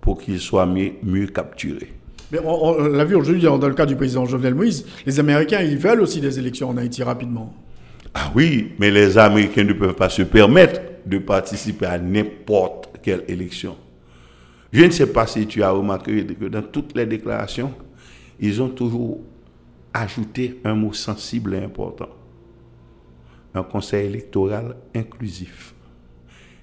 pour 0.00 0.20
qu'il 0.20 0.38
soit 0.40 0.66
mieux, 0.66 1.26
capturé. 1.26 1.92
Mais 2.30 2.38
on, 2.44 2.88
l'a 2.88 3.04
vu 3.04 3.14
aujourd'hui 3.14 3.42
dans 3.42 3.58
le 3.58 3.74
cas 3.74 3.86
du 3.86 3.96
président 3.96 4.26
Jovenel 4.26 4.54
Moïse, 4.54 4.84
les 5.06 5.18
Américains, 5.18 5.60
ils 5.60 5.78
veulent 5.78 6.00
aussi 6.00 6.20
des 6.20 6.38
élections 6.38 6.68
en 6.68 6.76
Haïti 6.76 7.02
rapidement. 7.02 7.54
Ah 8.14 8.30
oui, 8.34 8.72
mais 8.78 8.90
les 8.90 9.18
Américains 9.18 9.64
ne 9.64 9.72
peuvent 9.72 9.94
pas 9.94 10.08
se 10.08 10.22
permettre 10.22 10.80
de 11.06 11.18
participer 11.18 11.86
à 11.86 11.98
n'importe 11.98 12.90
quelle 13.02 13.24
élection. 13.28 13.76
Je 14.72 14.84
ne 14.84 14.90
sais 14.90 15.06
pas 15.06 15.26
si 15.26 15.46
tu 15.46 15.62
as 15.62 15.70
remarqué 15.70 16.24
que 16.26 16.44
dans 16.46 16.62
toutes 16.62 16.96
les 16.96 17.06
déclarations, 17.06 17.72
ils 18.40 18.62
ont 18.62 18.68
toujours 18.68 19.20
ajouté 19.92 20.60
un 20.64 20.74
mot 20.74 20.92
sensible 20.92 21.54
et 21.54 21.64
important. 21.64 22.08
Un 23.54 23.62
conseil 23.62 24.06
électoral 24.06 24.76
inclusif. 24.94 25.74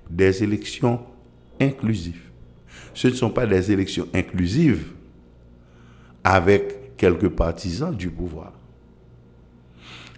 Des 0.10 0.44
élections 0.44 1.02
inclusives. 1.60 2.30
Ce 2.94 3.08
ne 3.08 3.14
sont 3.14 3.30
pas 3.30 3.46
des 3.46 3.72
élections 3.72 4.08
inclusives 4.14 4.94
avec 6.24 6.96
quelques 6.98 7.30
partisans 7.30 7.96
du 7.96 8.10
pouvoir. 8.10 8.54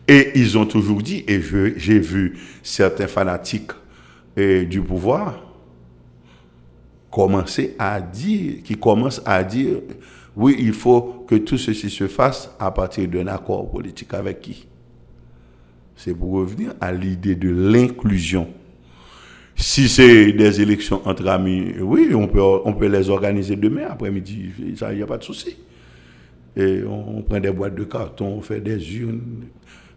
Et 0.08 0.32
ils 0.36 0.58
ont 0.58 0.66
toujours 0.66 1.02
dit, 1.02 1.24
et 1.28 1.42
j'ai 1.42 2.00
vu 2.00 2.38
certains 2.64 3.08
fanatiques 3.08 3.72
euh, 4.38 4.64
du 4.66 4.82
pouvoir 4.82 5.44
commencer 7.12 7.76
à 7.80 8.00
dire, 8.00 8.62
qui 8.64 8.78
commencent 8.78 9.22
à 9.26 9.44
dire, 9.44 9.78
oui, 10.38 10.56
il 10.60 10.74
faut 10.74 11.25
que 11.27 11.34
tout 11.34 11.58
ceci 11.58 11.89
se 11.89 12.08
fasse 12.08 12.51
à 12.60 12.70
partir 12.70 13.08
d'un 13.08 13.25
accord 13.25 13.72
politique 13.72 14.13
avec 14.13 14.39
qui? 14.39 14.67
C'est 15.96 16.13
pour 16.13 16.34
revenir 16.34 16.75
à 16.79 16.91
l'idée 16.91 17.34
de 17.34 17.50
l'inclusion. 17.50 18.48
Si 19.56 19.89
c'est 19.89 20.32
des 20.34 20.62
élections 20.62 21.01
entre 21.06 21.27
amis, 21.27 21.74
oui, 21.79 22.12
on 22.13 22.27
peut, 22.27 22.86
les 22.86 23.10
organiser 23.10 23.56
demain 23.56 23.88
après-midi, 23.89 24.51
il 24.60 24.96
n'y 24.96 25.01
a 25.01 25.08
pas 25.08 25.17
de 25.17 25.24
souci. 25.24 25.58
Et 26.56 26.84
on, 26.84 27.24
prend 27.24 27.39
des 27.39 27.50
boîtes 27.50 27.74
de 27.74 27.84
carton, 27.84 28.36
on 28.38 28.41
fait 28.41 28.62
des 28.62 28.96
urnes, 28.98 29.46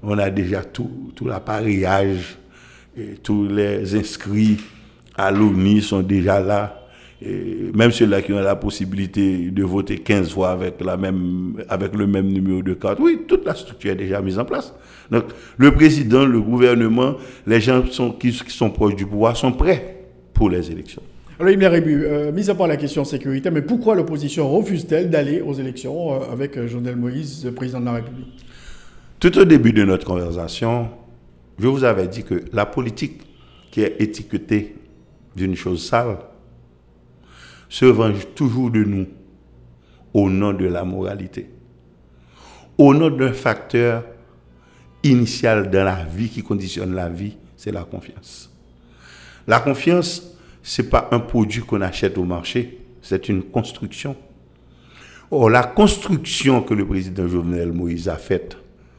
on 0.03 0.17
a 0.17 0.31
déjà 0.31 0.65
tout, 0.65 1.13
l'appareillage, 1.27 2.39
tous 3.23 3.47
les 3.47 3.95
inscrits 3.95 4.57
à 5.15 5.31
l'ONU 5.31 5.83
sont 5.83 6.01
déjà 6.01 6.41
là. 6.41 6.80
Et 7.23 7.71
même 7.75 7.91
ceux-là 7.91 8.23
qui 8.23 8.33
ont 8.33 8.41
la 8.41 8.57
possibilité 8.57 9.51
de 9.51 9.63
voter 9.63 9.99
15 9.99 10.33
fois 10.33 10.53
avec, 10.53 10.81
la 10.83 10.97
même, 10.97 11.63
avec 11.69 11.95
le 11.95 12.07
même 12.07 12.29
numéro 12.29 12.63
de 12.63 12.73
carte, 12.73 12.99
oui, 12.99 13.21
toute 13.29 13.45
la 13.45 13.55
structure 13.55 13.91
est 13.91 13.97
déjà 13.97 14.23
mise 14.23 14.39
en 14.39 14.47
place. 14.47 14.75
Donc, 15.11 15.25
le 15.59 15.71
président, 15.73 16.25
le 16.25 16.41
gouvernement, 16.41 17.17
les 17.47 17.61
gens 17.61 17.85
sont, 17.91 18.13
qui, 18.13 18.33
sont 18.33 18.71
proches 18.71 18.97
du 18.97 19.05
pouvoir 19.05 19.37
sont 19.37 19.53
prêts 19.53 19.99
pour 20.33 20.49
les 20.49 20.71
élections. 20.71 21.03
Alors, 21.39 21.53
Ibn 21.53 21.65
Rébu, 21.67 22.05
euh, 22.05 22.33
mis 22.33 22.49
à 22.49 22.55
part 22.55 22.67
la 22.67 22.79
question 22.79 23.05
sécurité, 23.05 23.51
mais 23.51 23.63
pourquoi 23.63 23.95
l'opposition 23.95 24.51
refuse-t-elle 24.51 25.11
d'aller 25.11 25.43
aux 25.43 25.55
élections 25.55 26.15
euh, 26.15 26.33
avec 26.33 26.57
euh, 26.57 26.69
Jovenel 26.69 26.97
Moïse, 26.97 27.45
le 27.45 27.53
président 27.53 27.81
de 27.81 27.87
la 27.87 27.93
République? 27.93 28.47
Tout 29.19 29.39
au 29.39 29.45
début 29.45 29.75
de 29.75 29.85
notre 29.85 30.07
conversation, 30.07 30.89
je 31.59 31.67
vous 31.67 31.85
avais 31.85 32.09
dit 32.09 32.25
que 32.25 32.45
la 32.55 32.65
politique 32.65 33.21
qui 33.71 33.83
est 33.83 33.97
étiquetée 34.01 34.75
d'une 35.37 35.55
chose 35.55 35.87
sale 35.87 36.17
se 37.71 37.87
venge 37.87 38.27
toujours 38.35 38.71
de 38.71 38.83
nous 38.85 39.07
au 40.13 40.29
nom 40.29 40.53
de 40.53 40.67
la 40.67 40.85
moralité, 40.85 41.49
au 42.77 42.93
nom 42.93 43.09
d'un 43.11 43.33
facteur 43.33 44.05
initial 45.05 45.71
dans 45.71 45.85
la 45.85 46.05
vie 46.05 46.29
qui 46.29 46.43
conditionne 46.43 46.95
la 46.95 47.09
vie, 47.09 47.37
c'est 47.57 47.71
la 47.71 47.85
confiance. 47.85 48.53
La 49.47 49.61
confiance, 49.61 50.37
ce 50.65 50.83
n'est 50.83 50.89
pas 50.89 51.09
un 51.13 51.21
produit 51.21 51.63
qu'on 51.63 51.81
achète 51.81 52.19
au 52.19 52.25
marché, 52.25 52.81
c'est 53.01 53.29
une 53.29 53.45
construction. 53.45 54.17
Or, 55.31 55.49
la 55.49 55.63
construction 55.63 56.63
que 56.63 56.75
le 56.75 56.85
président 56.85 57.29
Jovenel 57.29 57.73
Moïse 57.73 58.09
a 58.09 58.17
faite 58.17 58.57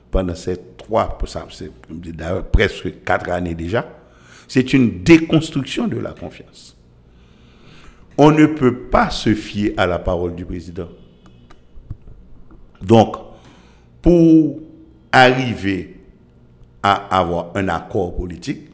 pendant 0.10 0.34
ces 0.36 0.55
trois, 0.77 1.17
presque 2.53 3.03
quatre 3.03 3.29
années 3.29 3.53
déjà, 3.53 3.86
c'est 4.47 4.71
une 4.71 5.03
déconstruction 5.03 5.89
de 5.89 5.97
la 5.97 6.13
confiance 6.13 6.77
on 8.23 8.29
ne 8.29 8.45
peut 8.45 8.77
pas 8.77 9.10
se 9.10 9.34
fier 9.34 9.73
à 9.77 9.88
la 9.88 9.97
parole 9.97 10.36
du 10.36 10.45
président. 10.45 10.89
Donc, 12.79 13.15
pour 13.99 14.60
arriver 15.12 15.97
à 16.84 17.17
avoir 17.17 17.49
un 17.55 17.67
accord 17.67 18.15
politique, 18.15 18.69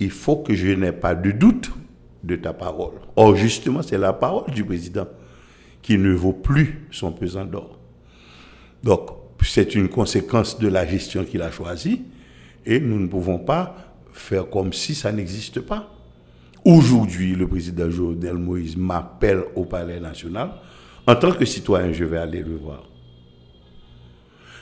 il 0.00 0.10
faut 0.10 0.38
que 0.38 0.52
je 0.56 0.72
n'ai 0.72 0.90
pas 0.90 1.14
de 1.14 1.30
doute 1.30 1.70
de 2.24 2.34
ta 2.34 2.52
parole. 2.52 2.94
Or, 3.14 3.36
justement, 3.36 3.82
c'est 3.82 3.98
la 3.98 4.12
parole 4.12 4.50
du 4.50 4.64
président 4.64 5.06
qui 5.80 5.96
ne 5.96 6.12
vaut 6.12 6.32
plus 6.32 6.88
son 6.90 7.12
pesant 7.12 7.44
d'or. 7.44 7.78
Donc, 8.82 9.10
c'est 9.44 9.76
une 9.76 9.88
conséquence 9.88 10.58
de 10.58 10.66
la 10.66 10.84
gestion 10.84 11.24
qu'il 11.24 11.42
a 11.42 11.52
choisie 11.52 12.02
et 12.64 12.80
nous 12.80 12.98
ne 12.98 13.06
pouvons 13.06 13.38
pas 13.38 13.76
faire 14.12 14.50
comme 14.50 14.72
si 14.72 14.96
ça 14.96 15.12
n'existe 15.12 15.60
pas. 15.60 15.95
Aujourd'hui, 16.66 17.36
le 17.36 17.46
président 17.46 17.88
Jovenel 17.88 18.34
Moïse 18.38 18.76
m'appelle 18.76 19.44
au 19.54 19.64
Palais 19.64 20.00
national. 20.00 20.50
En 21.06 21.14
tant 21.14 21.30
que 21.30 21.44
citoyen, 21.44 21.92
je 21.92 22.02
vais 22.02 22.16
aller 22.16 22.42
le 22.42 22.56
voir. 22.56 22.82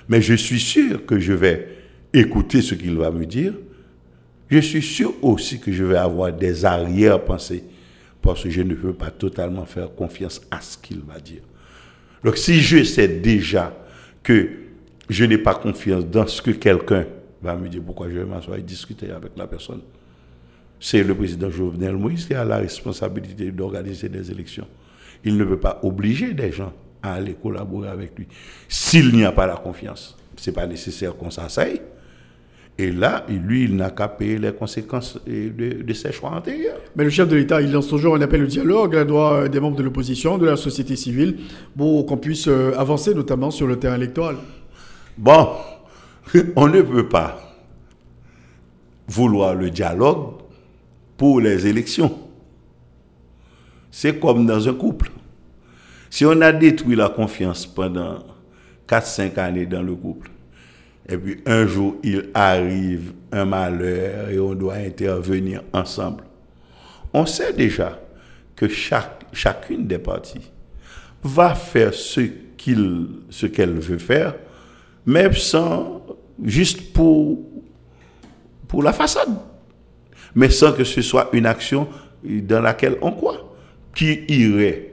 Mais 0.07 0.21
je 0.21 0.35
suis 0.35 0.61
sûr 0.61 1.07
que 1.07 1.19
je 1.19 1.33
vais 1.33 1.67
écouter 2.13 2.61
ce 2.61 2.75
qu'il 2.75 2.95
va 2.99 3.11
me 3.11 3.25
dire. 3.25 3.55
Je 4.51 4.59
suis 4.59 4.83
sûr 4.83 5.15
aussi 5.23 5.59
que 5.59 5.73
je 5.73 5.83
vais 5.83 5.97
avoir 5.97 6.31
des 6.31 6.67
arrière-pensées 6.67 7.65
parce 8.21 8.43
que 8.43 8.51
je 8.51 8.61
ne 8.61 8.75
peux 8.75 8.93
pas 8.93 9.11
totalement 9.11 9.65
faire 9.65 9.95
confiance 9.95 10.43
à 10.51 10.61
ce 10.61 10.77
qu'il 10.77 11.01
va 11.01 11.19
dire. 11.19 11.41
Donc 12.23 12.37
si 12.37 12.61
je 12.61 12.85
sais 12.85 13.09
déjà 13.09 13.75
que 14.23 14.51
je 15.09 15.25
n'ai 15.25 15.39
pas 15.39 15.55
confiance 15.55 16.05
dans 16.05 16.27
ce 16.27 16.43
que 16.43 16.51
quelqu'un 16.51 17.07
va 17.41 17.57
me 17.57 17.67
dire, 17.67 17.81
pourquoi 17.83 18.11
je 18.11 18.19
vais 18.19 18.27
m'asseoir 18.27 18.59
et 18.59 18.63
discuter 18.63 19.11
avec 19.11 19.33
la 19.39 19.47
personne? 19.47 19.81
C'est 20.85 21.03
le 21.03 21.15
président 21.15 21.49
Jovenel 21.51 21.97
Moïse 21.97 22.27
qui 22.27 22.35
a 22.35 22.45
la 22.45 22.59
responsabilité 22.59 23.51
d'organiser 23.51 24.11
des 24.11 24.31
élections. 24.31 24.67
Il 25.25 25.39
ne 25.39 25.45
peut 25.45 25.59
pas 25.59 25.81
obliger 25.83 26.35
des 26.35 26.53
gens 26.53 26.75
à 27.03 27.15
aller 27.15 27.35
collaborer 27.43 27.89
avec 27.89 28.19
lui. 28.19 28.29
S'il 28.69 29.15
n'y 29.17 29.25
a 29.25 29.33
pas 29.33 29.47
la 29.47 29.57
confiance, 29.57 30.15
ce 30.37 30.51
n'est 30.51 30.55
pas 30.55 30.67
nécessaire 30.67 31.17
qu'on 31.17 31.31
s'asseye. 31.31 31.81
Et 32.77 32.93
là, 32.93 33.25
lui, 33.31 33.65
il 33.65 33.77
n'a 33.77 33.93
qu'à 33.93 34.09
payer 34.09 34.37
les 34.37 34.53
conséquences 34.53 35.19
de, 35.27 35.93
ses 35.95 36.13
choix 36.13 36.33
antérieurs. 36.33 36.81
Mais 36.97 37.05
le 37.05 37.11
chef 37.11 37.29
de 37.29 37.37
l'État, 37.37 37.63
il 37.63 37.73
lance 37.73 37.89
toujours 37.89 38.17
un 38.17 38.21
appel 38.21 38.43
au 38.43 38.47
dialogue 38.47 38.95
à 38.95 39.07
droit 39.07 39.49
des 39.49 39.61
membres 39.61 39.79
de 39.79 39.85
l'opposition, 39.85 40.37
de 40.37 40.45
la 40.45 40.57
société 40.57 40.97
civile, 40.97 41.39
pour 41.79 42.05
qu'on 42.05 42.19
puisse 42.19 42.47
euh, 42.47 42.75
avancer 42.77 43.15
notamment 43.15 43.51
sur 43.51 43.67
le 43.67 43.79
terrain 43.79 43.97
électoral. 43.97 44.37
Bon, 45.17 45.49
on 46.57 46.69
ne 46.69 46.83
peut 46.83 47.09
pas 47.09 47.41
vouloir 49.09 49.55
le 49.55 49.71
dialogue 49.71 50.44
pour 51.17 51.41
les 51.41 51.67
élections. 51.67 52.19
C'est 53.91 54.19
comme 54.19 54.47
dans 54.47 54.69
un 54.69 54.75
couple. 54.75 55.11
Si 56.11 56.25
on 56.25 56.41
a 56.41 56.53
détruit 56.53 56.97
la 56.97 57.09
confiance 57.09 57.67
pendant 57.67 58.25
4-5 58.89 59.39
années 59.39 59.67
dans 59.67 59.83
le 59.83 59.95
couple, 59.95 60.31
et 61.09 61.17
puis 61.19 61.41
un 61.47 61.67
jour 61.67 61.97
il 62.03 62.31
arrive 62.35 63.13
un 63.31 63.45
malheur 63.45 64.31
et 64.31 64.39
on 64.39 64.55
doit 64.55 64.75
intervenir 64.75 65.63
ensemble, 65.73 66.25
on 67.13 67.27
sait 67.27 67.53
déjà 67.53 68.01
que 68.57 68.69
chaque, 68.69 69.25
chacune 69.33 69.87
des 69.87 69.99
parties 69.99 70.51
va 71.23 71.55
faire 71.55 71.93
ce 71.95 72.21
qu'il 72.57 73.09
ce 73.31 73.47
qu'elle 73.47 73.79
veut 73.79 73.99
faire, 73.99 74.35
même 75.07 75.35
sans 75.35 76.03
juste 76.43 76.93
pour 76.93 77.39
pour 78.67 78.83
la 78.83 78.93
façade 78.93 79.37
mais 80.35 80.51
sans 80.51 80.73
que 80.73 80.85
ce 80.85 81.03
soit 81.03 81.31
une 81.33 81.47
action 81.47 81.89
dans 82.25 82.61
laquelle 82.61 82.97
on 83.03 83.13
croit. 83.13 83.57
Qui 83.95 84.25
irait 84.29 84.93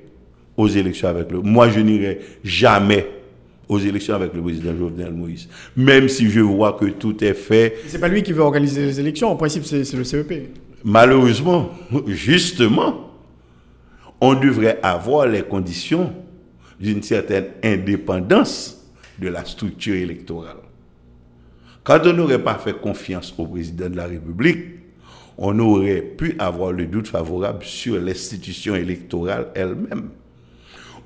aux 0.55 0.67
élections 0.67 1.07
avec 1.07 1.31
le... 1.31 1.41
Moi, 1.41 1.69
je 1.69 1.79
n'irai 1.79 2.19
jamais 2.43 3.07
aux 3.67 3.79
élections 3.79 4.15
avec 4.15 4.33
le 4.33 4.41
président 4.41 4.75
Jovenel 4.77 5.13
Moïse. 5.13 5.47
Même 5.75 6.07
si 6.09 6.29
je 6.29 6.41
vois 6.41 6.73
que 6.73 6.85
tout 6.85 7.23
est 7.23 7.33
fait. 7.33 7.77
C'est 7.87 7.99
pas 7.99 8.09
lui 8.09 8.21
qui 8.21 8.33
veut 8.33 8.41
organiser 8.41 8.85
les 8.85 8.99
élections. 8.99 9.31
En 9.31 9.35
principe, 9.35 9.63
c'est 9.63 9.93
le 9.93 10.03
CEP. 10.03 10.55
Malheureusement, 10.83 11.71
justement, 12.07 13.11
on 14.19 14.35
devrait 14.35 14.79
avoir 14.83 15.25
les 15.25 15.41
conditions 15.41 16.13
d'une 16.79 17.01
certaine 17.01 17.45
indépendance 17.63 18.77
de 19.19 19.29
la 19.29 19.45
structure 19.45 19.95
électorale. 19.95 20.57
Quand 21.83 22.01
on 22.05 22.13
n'aurait 22.13 22.43
pas 22.43 22.55
fait 22.55 22.79
confiance 22.79 23.33
au 23.37 23.47
président 23.47 23.89
de 23.89 23.95
la 23.95 24.05
République, 24.05 24.80
on 25.43 25.57
aurait 25.57 26.03
pu 26.03 26.35
avoir 26.37 26.71
le 26.71 26.85
doute 26.85 27.07
favorable 27.07 27.65
sur 27.65 27.99
l'institution 27.99 28.75
électorale 28.75 29.47
elle-même. 29.55 30.09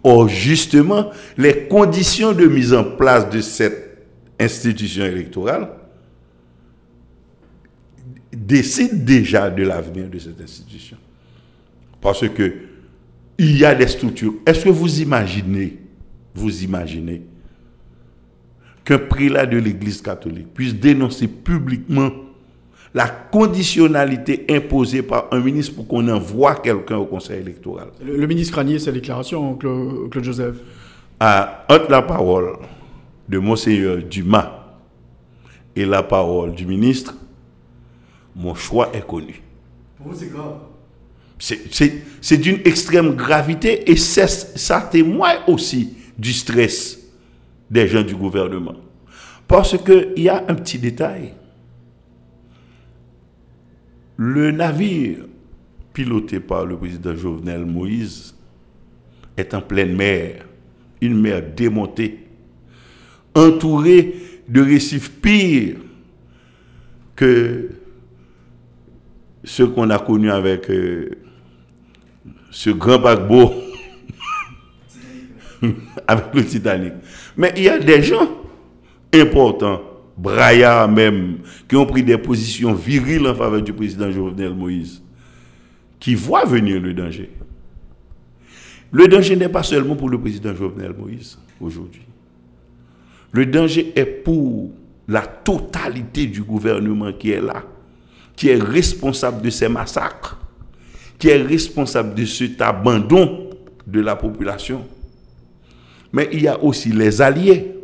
Or, 0.03 0.27
justement, 0.27 1.09
les 1.37 1.67
conditions 1.69 2.33
de 2.33 2.45
mise 2.45 2.73
en 2.73 2.83
place 2.83 3.29
de 3.29 3.39
cette 3.39 4.05
institution 4.37 5.05
électorale 5.05 5.69
décident 8.33 9.05
déjà 9.05 9.49
de 9.49 9.63
l'avenir 9.63 10.09
de 10.09 10.19
cette 10.19 10.41
institution. 10.41 10.97
Parce 12.01 12.27
que 12.27 12.53
il 13.37 13.57
y 13.57 13.63
a 13.63 13.73
des 13.73 13.87
structures. 13.87 14.35
Est-ce 14.45 14.65
que 14.65 14.69
vous 14.69 15.01
imaginez, 15.01 15.77
vous 16.33 16.63
imaginez, 16.63 17.21
qu'un 18.83 18.99
prélat 18.99 19.45
de 19.45 19.57
l'Église 19.57 20.01
catholique 20.01 20.53
puisse 20.53 20.75
dénoncer 20.75 21.27
publiquement 21.29 22.11
la 22.95 23.09
conditionnalité 23.09 24.45
imposée 24.49 25.01
par 25.03 25.27
un 25.31 25.41
ministre 25.41 25.75
pour 25.75 25.85
qu'on 25.85 26.07
envoie 26.07 26.55
quelqu'un 26.55 26.95
au 26.95 27.05
conseil 27.05 27.41
électoral. 27.41 27.89
Le, 28.01 28.25
ministre 28.25 28.53
Cranier, 28.53 28.79
sa 28.79 28.93
déclaration, 28.93 29.55
Claude, 29.55 30.09
Claude 30.09 30.23
Joseph. 30.23 30.55
À, 31.19 31.65
entre 31.69 31.91
la 31.91 32.01
parole 32.01 32.53
de 33.27 33.37
Monseigneur 33.37 33.97
Dumas 33.97 34.49
et 35.75 35.85
la 35.85 36.03
parole 36.03 36.53
du 36.55 36.65
ministre, 36.65 37.15
mon 38.33 38.55
choix 38.55 38.89
est 38.93 39.05
connu. 39.05 39.41
Pour 39.97 40.07
vous, 40.07 40.15
c'est 40.17 40.31
grave. 40.31 40.55
C'est 41.37 42.37
d'une 42.37 42.61
extrême 42.63 43.13
gravité 43.13 43.91
et 43.91 43.97
ça 43.97 44.81
témoigne 44.89 45.39
aussi 45.47 45.97
du 46.17 46.31
stress 46.31 46.97
des 47.69 47.89
gens 47.89 48.03
du 48.03 48.15
gouvernement. 48.15 48.75
Parce 49.49 49.77
qu'il 49.77 50.23
y 50.23 50.29
a 50.29 50.45
un 50.47 50.55
petit 50.55 50.79
détail. 50.79 51.33
Le 54.17 54.51
navire 54.51 55.25
piloté 55.93 56.39
par 56.39 56.65
le 56.65 56.77
président 56.77 57.15
Jovenel 57.15 57.65
Moïse 57.65 58.35
est 59.37 59.53
en 59.53 59.61
pleine 59.61 59.95
mer, 59.95 60.45
une 61.01 61.19
mer 61.19 61.41
démontée, 61.55 62.19
entourée 63.33 64.15
de 64.47 64.61
récifs 64.61 65.11
pires 65.21 65.77
que 67.15 67.69
ceux 69.43 69.67
qu'on 69.67 69.89
a 69.89 69.99
connus 69.99 70.31
avec 70.31 70.69
euh, 70.69 71.11
ce 72.51 72.69
grand 72.71 72.99
paquebot 72.99 73.53
avec 76.07 76.33
le 76.33 76.45
Titanic. 76.45 76.93
Mais 77.37 77.53
il 77.57 77.63
y 77.63 77.69
a 77.69 77.77
des 77.79 78.01
gens 78.01 78.29
importants, 79.13 79.81
braillards 80.17 80.89
même, 80.89 81.39
qui 81.67 81.75
ont 81.75 81.85
pris 81.85 82.03
des 82.03 82.17
positions 82.17 82.73
viriles 82.73 83.27
en 83.27 83.35
faveur 83.35 83.61
du 83.61 83.73
président 83.73 84.11
Jovenel 84.11 84.53
Moïse, 84.53 85.01
qui 85.99 86.15
voient 86.15 86.45
venir 86.45 86.79
le 86.81 86.93
danger. 86.93 87.29
Le 88.91 89.07
danger 89.07 89.35
n'est 89.35 89.49
pas 89.49 89.63
seulement 89.63 89.95
pour 89.95 90.09
le 90.09 90.19
président 90.19 90.55
Jovenel 90.55 90.93
Moïse 90.97 91.37
aujourd'hui. 91.59 92.03
Le 93.31 93.45
danger 93.45 93.91
est 93.95 94.05
pour 94.05 94.71
la 95.07 95.21
totalité 95.21 96.27
du 96.27 96.41
gouvernement 96.43 97.11
qui 97.11 97.31
est 97.31 97.41
là, 97.41 97.63
qui 98.35 98.49
est 98.49 98.61
responsable 98.61 99.41
de 99.41 99.49
ces 99.49 99.67
massacres, 99.67 100.39
qui 101.19 101.29
est 101.29 101.41
responsable 101.41 102.15
de 102.15 102.25
cet 102.25 102.61
abandon 102.61 103.49
de 103.85 103.99
la 104.01 104.15
population 104.15 104.85
mais 106.15 106.29
il 106.31 106.43
y 106.43 106.47
a 106.47 106.63
aussi 106.63 106.93
les 106.93 107.21
alliés. 107.21 107.74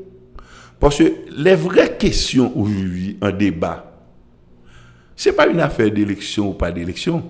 Parce 0.82 0.98
que 0.98 1.14
les 1.38 1.54
vraies 1.54 1.96
questions 1.96 2.52
aujourd'hui 2.58 3.16
en 3.22 3.30
débat, 3.30 3.86
ce 5.16 5.30
n'est 5.30 5.36
pas 5.36 5.46
une 5.46 5.60
affaire 5.60 5.92
d'élection 5.92 6.50
ou 6.50 6.54
pas 6.54 6.72
d'élection. 6.72 7.24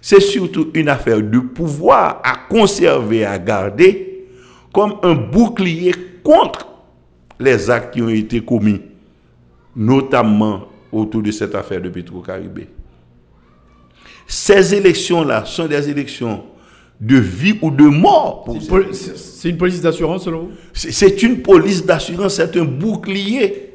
C'est 0.00 0.20
surtout 0.20 0.70
une 0.72 0.88
affaire 0.88 1.20
de 1.20 1.40
pouvoir 1.40 2.22
à 2.22 2.36
conserver, 2.48 3.24
à 3.24 3.36
garder 3.40 4.28
comme 4.72 4.98
un 5.02 5.14
bouclier 5.14 5.92
contre 6.22 6.68
les 7.40 7.68
actes 7.68 7.94
qui 7.94 8.02
ont 8.02 8.08
été 8.08 8.40
commis, 8.40 8.82
notamment 9.74 10.68
autour 10.92 11.22
de 11.22 11.32
cette 11.32 11.56
affaire 11.56 11.80
de 11.80 11.88
Petro-Caribé. 11.88 12.68
Ces 14.28 14.76
élections-là 14.76 15.44
sont 15.44 15.66
des 15.66 15.90
élections 15.90 16.44
de 17.00 17.16
vie 17.16 17.58
ou 17.62 17.70
de 17.70 17.84
mort. 17.84 18.44
C'est 18.92 19.50
une 19.50 19.56
police 19.56 19.80
d'assurance 19.80 20.24
selon 20.24 20.46
vous? 20.46 20.50
C'est 20.72 21.22
une 21.22 21.42
police 21.42 21.84
d'assurance, 21.84 22.34
c'est 22.34 22.56
un 22.56 22.64
bouclier. 22.64 23.74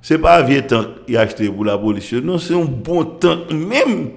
C'est 0.00 0.18
pas 0.18 0.40
un 0.40 0.42
vieux 0.42 0.62
tank 0.62 0.86
qui 1.06 1.16
a 1.16 1.22
acheté 1.22 1.50
pour 1.50 1.64
la 1.64 1.76
police. 1.76 2.12
Non, 2.12 2.38
c'est 2.38 2.54
un 2.54 2.64
bon 2.64 3.04
tank 3.04 3.50
même 3.50 4.10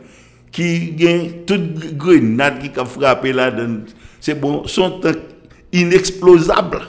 qui 0.52 0.96
a 1.08 1.44
toute 1.46 1.98
grenade 1.98 2.72
qui 2.72 2.80
a 2.80 2.86
frappé 2.86 3.34
là. 3.34 3.52
C'est 4.20 4.40
bon, 4.40 4.68
son 4.68 5.00
tank 5.00 5.18
inexplosable. 5.72 6.82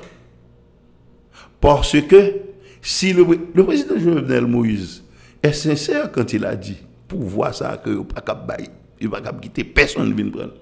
Parce 1.61 1.99
que 2.03 2.35
si 2.83 3.13
le, 3.13 3.27
le 3.55 3.65
président 3.65 3.99
Jovenel 3.99 4.47
Moïse 4.47 5.03
est 5.43 5.53
sincère 5.53 6.11
quand 6.13 6.33
il 6.33 6.45
a 6.45 6.57
dit 6.57 6.79
pour 7.09 7.21
voir 7.21 7.55
ça 7.55 7.81
que 7.83 7.91
il 7.91 9.07
ne 9.07 9.11
va 9.11 9.21
pas 9.21 9.33
quitter 9.33 9.65
personne 9.65 10.11
ne 10.11 10.15
vient 10.15 10.31
prendre. 10.31 10.53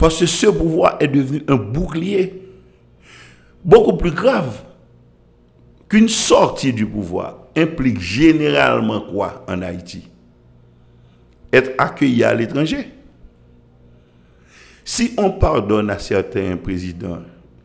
Parce 0.00 0.18
que 0.18 0.24
ce 0.24 0.46
pouvoir 0.46 0.96
est 0.98 1.08
devenu 1.08 1.42
un 1.46 1.56
bouclier 1.56 2.42
beaucoup 3.62 3.98
plus 3.98 4.12
grave 4.12 4.62
qu'une 5.90 6.08
sortie 6.08 6.72
du 6.72 6.86
pouvoir 6.86 7.48
implique 7.54 8.00
généralement 8.00 9.02
quoi 9.02 9.44
en 9.46 9.60
Haïti? 9.60 10.08
Être 11.52 11.72
accueilli 11.76 12.24
à 12.24 12.32
l'étranger. 12.32 12.88
Si 14.86 15.12
on 15.18 15.32
pardonne 15.32 15.90
à 15.90 15.98
certains 15.98 16.56
présidents 16.56 17.20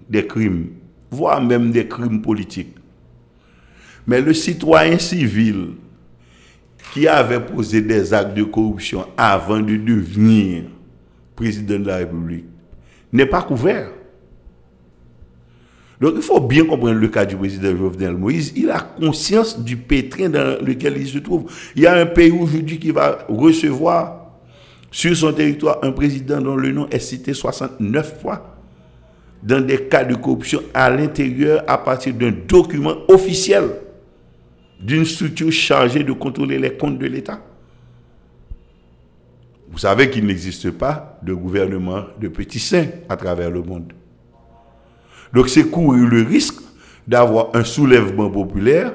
des 0.10 0.28
crimes, 0.28 0.72
voire 1.10 1.42
même 1.42 1.72
des 1.72 1.88
crimes 1.88 2.22
politiques, 2.22 2.76
mais 4.06 4.20
le 4.20 4.34
citoyen 4.34 5.00
civil 5.00 5.70
qui 6.94 7.08
avait 7.08 7.40
posé 7.40 7.82
des 7.82 8.14
actes 8.14 8.36
de 8.36 8.44
corruption 8.44 9.06
avant 9.16 9.62
de 9.62 9.78
devenir 9.78 10.64
président 11.36 11.80
de 11.80 11.88
la 11.88 11.98
République, 11.98 12.46
n'est 13.12 13.26
pas 13.26 13.42
couvert. 13.42 13.90
Donc 16.02 16.14
il 16.18 16.22
faut 16.22 16.42
bien 16.42 16.66
comprendre 16.66 17.00
le 17.00 17.08
cas 17.08 17.26
du 17.26 17.36
président 17.36 17.76
Jovenel 17.76 18.18
Moïse. 18.18 18.54
Il 18.56 18.70
a 18.70 18.80
conscience 18.80 19.60
du 19.60 19.78
pétrin 19.78 20.30
dans 20.30 20.62
lequel 20.66 20.98
il 20.98 21.08
se 21.08 21.20
trouve. 21.20 21.52
Il 21.76 21.84
y 21.84 21.88
a 21.88 21.96
un 21.96 22.06
pays 22.06 22.32
aujourd'hui 22.32 22.80
qui 22.80 22.92
va 22.92 23.20
recevoir 23.30 24.26
sur 24.92 25.16
son 25.16 25.32
territoire 25.34 25.80
un 25.84 25.92
président 25.92 26.42
dont 26.42 26.56
le 26.56 26.72
nom 26.72 26.88
est 26.90 27.00
cité 27.00 27.34
69 27.34 28.22
fois 28.22 28.56
dans 29.42 29.62
des 29.62 29.88
cas 29.88 30.04
de 30.04 30.16
corruption 30.16 30.62
à 30.74 30.90
l'intérieur 30.90 31.64
à 31.68 31.78
partir 31.78 32.14
d'un 32.14 32.32
document 32.32 32.96
officiel 33.08 33.70
d'une 34.80 35.06
structure 35.06 35.52
chargée 35.52 36.04
de 36.04 36.12
contrôler 36.12 36.60
les 36.60 36.76
comptes 36.76 36.98
de 36.98 37.06
l'État. 37.06 37.42
Vous 39.76 39.82
savez 39.82 40.10
qu'il 40.10 40.26
n'existe 40.26 40.72
pas 40.72 41.20
de 41.22 41.34
gouvernement 41.34 42.06
de 42.18 42.30
petits 42.30 42.60
saints 42.62 42.88
à 43.10 43.18
travers 43.18 43.52
le 43.52 43.62
monde. 43.62 43.92
Donc 45.34 45.50
c'est 45.50 45.70
courir 45.70 46.08
le 46.08 46.22
risque 46.22 46.62
d'avoir 47.06 47.50
un 47.54 47.66
soulèvement 47.66 48.30
populaire 48.30 48.94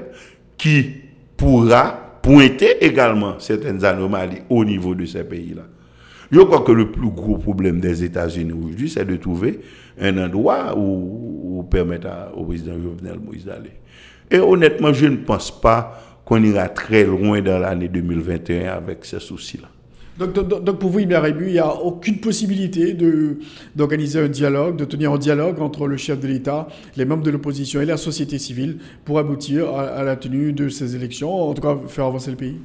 qui 0.57 0.93
pourra 1.37 2.19
pointer 2.23 2.83
également 2.83 3.38
certaines 3.38 3.85
anomalies 3.85 4.40
au 4.49 4.64
niveau 4.64 4.95
de 4.95 5.05
ces 5.05 5.23
pays-là. 5.23 5.64
Je 6.33 6.40
crois 6.40 6.62
que 6.62 6.73
le 6.73 6.90
plus 6.90 7.11
gros 7.11 7.37
problème 7.37 7.79
des 7.79 8.03
États-Unis 8.03 8.53
aujourd'hui, 8.53 8.88
c'est 8.88 9.05
de 9.05 9.16
trouver 9.16 9.61
un 10.01 10.16
endroit 10.16 10.75
où, 10.79 11.62
permettre 11.71 12.09
au 12.35 12.45
président 12.47 12.81
Jovenel 12.83 13.21
Moïse 13.21 13.45
d'aller. 13.45 13.73
Et 14.31 14.38
honnêtement, 14.38 14.95
je 14.95 15.09
ne 15.09 15.16
pense 15.16 15.51
pas 15.61 16.23
qu'on 16.25 16.43
ira 16.43 16.71
très 16.71 17.05
loin 17.05 17.43
dans 17.43 17.59
l'année 17.59 17.88
2021 17.88 18.73
avec 18.73 19.05
ces 19.05 19.21
soucis-là. 19.21 19.69
Donc, 20.21 20.79
pour 20.79 20.91
vous, 20.91 20.99
il 20.99 21.09
n'y 21.09 21.59
a 21.59 21.75
aucune 21.75 22.21
possibilité 22.21 22.95
d'organiser 23.75 24.21
un 24.21 24.29
dialogue, 24.29 24.77
de 24.77 24.85
tenir 24.85 25.13
un 25.13 25.19
dialogue 25.19 25.61
entre 25.61 25.87
le 25.87 25.97
chef 25.97 26.21
de 26.21 26.27
l'État, 26.27 26.69
les 26.97 27.07
membres 27.07 27.23
de 27.23 27.31
l'opposition 27.31 27.81
et 27.81 27.87
la 27.87 27.97
société 27.97 28.39
civile 28.39 28.79
pour 29.07 29.19
aboutir 29.19 29.75
à, 29.75 30.03
la 30.05 30.17
tenue 30.17 30.53
de 30.53 30.69
ces 30.69 30.95
élections, 30.95 31.33
en 31.33 31.55
tout 31.55 31.63
cas 31.63 31.77
faire 31.89 32.05
avancer 32.05 32.31
le 32.31 32.37
pays 32.37 32.59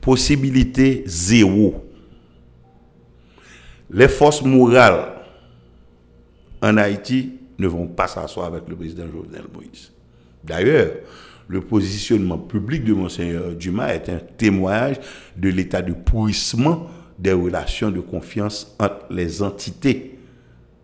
Possibilité 0.00 1.04
zéro. 1.06 1.84
Les 3.90 4.08
forces 4.08 4.42
morales 4.42 5.12
en 6.60 6.76
Haïti 6.76 7.34
ne 7.58 7.68
vont 7.68 7.86
pas 7.86 8.08
s'asseoir 8.08 8.46
avec 8.46 8.68
le 8.68 8.74
président 8.74 9.04
Jovenel 9.06 9.44
Moïse. 9.54 9.92
D'ailleurs, 10.42 10.90
le 11.48 11.60
positionnement 11.60 12.38
public 12.38 12.84
de 12.84 12.92
Monseigneur 12.92 13.54
Dumas 13.54 13.94
est 13.94 14.08
un 14.08 14.20
témoignage 14.36 14.96
de 15.36 15.48
l'état 15.48 15.82
de 15.82 15.92
pourrissement 15.92 16.88
des 17.18 17.32
relations 17.32 17.90
de 17.90 18.00
confiance 18.00 18.74
entre 18.78 19.06
les 19.10 19.42
entités 19.42 20.18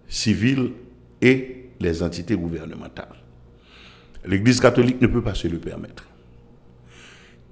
civiles 0.09 0.73
et 1.21 1.71
les 1.81 2.03
entités 2.03 2.37
gouvernementales. 2.37 3.09
L'Église 4.25 4.61
catholique 4.61 5.01
ne 5.01 5.07
peut 5.07 5.23
pas 5.23 5.35
se 5.35 5.49
le 5.49 5.59
permettre. 5.59 6.05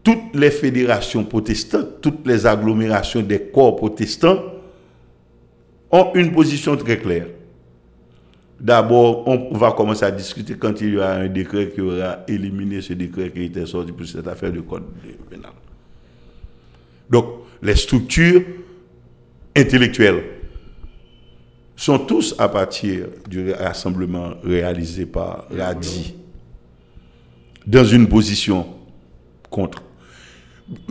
Toutes 0.02 0.34
les 0.34 0.50
fédérations 0.50 1.24
protestantes, 1.24 2.00
toutes 2.00 2.26
les 2.26 2.46
agglomérations 2.46 3.22
des 3.22 3.40
corps 3.40 3.76
protestants 3.76 4.40
ont 5.90 6.12
une 6.14 6.32
position 6.32 6.76
très 6.76 6.98
claire. 6.98 7.26
D'abord, 8.58 9.28
on 9.28 9.56
va 9.56 9.72
commencer 9.72 10.04
à 10.04 10.10
discuter 10.10 10.54
quand 10.54 10.80
il 10.80 10.94
y 10.94 10.96
aura 10.96 11.12
un 11.12 11.28
décret 11.28 11.70
qui 11.74 11.82
aura 11.82 12.20
éliminé 12.26 12.80
ce 12.80 12.94
décret 12.94 13.30
qui 13.30 13.44
était 13.44 13.66
sorti 13.66 13.92
pour 13.92 14.06
cette 14.06 14.26
affaire 14.26 14.50
de 14.50 14.60
code 14.60 14.84
pénal. 15.28 15.52
Donc, 17.10 17.26
les 17.62 17.76
structures 17.76 18.42
intellectuelles 19.54 20.22
sont 21.76 21.98
tous 21.98 22.34
à 22.38 22.48
partir 22.48 23.08
du 23.28 23.52
rassemblement 23.52 24.30
réalisé 24.42 25.04
par 25.04 25.46
Radi 25.54 26.14
dans 27.66 27.84
une 27.84 28.08
position 28.08 28.66
contre. 29.50 29.82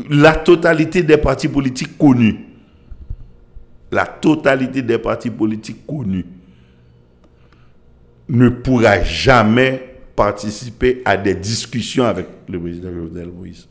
La 0.10 0.36
totalité 0.36 1.01
des 1.01 1.17
partis 1.17 1.47
politiques 1.47 1.97
connus, 1.97 2.45
la 3.91 4.06
totalité 4.06 4.84
des 4.84 4.99
partis 4.99 5.32
politiques 5.32 5.86
connus 5.88 6.25
ne 8.29 8.49
pourra 8.49 9.03
jamais 9.03 9.97
participer 10.15 11.01
à 11.05 11.17
des 11.17 11.35
discussions 11.35 12.05
avec 12.05 12.27
le 12.47 12.59
président 12.59 12.91
Jovenel 12.91 13.29
Moïse. 13.29 13.67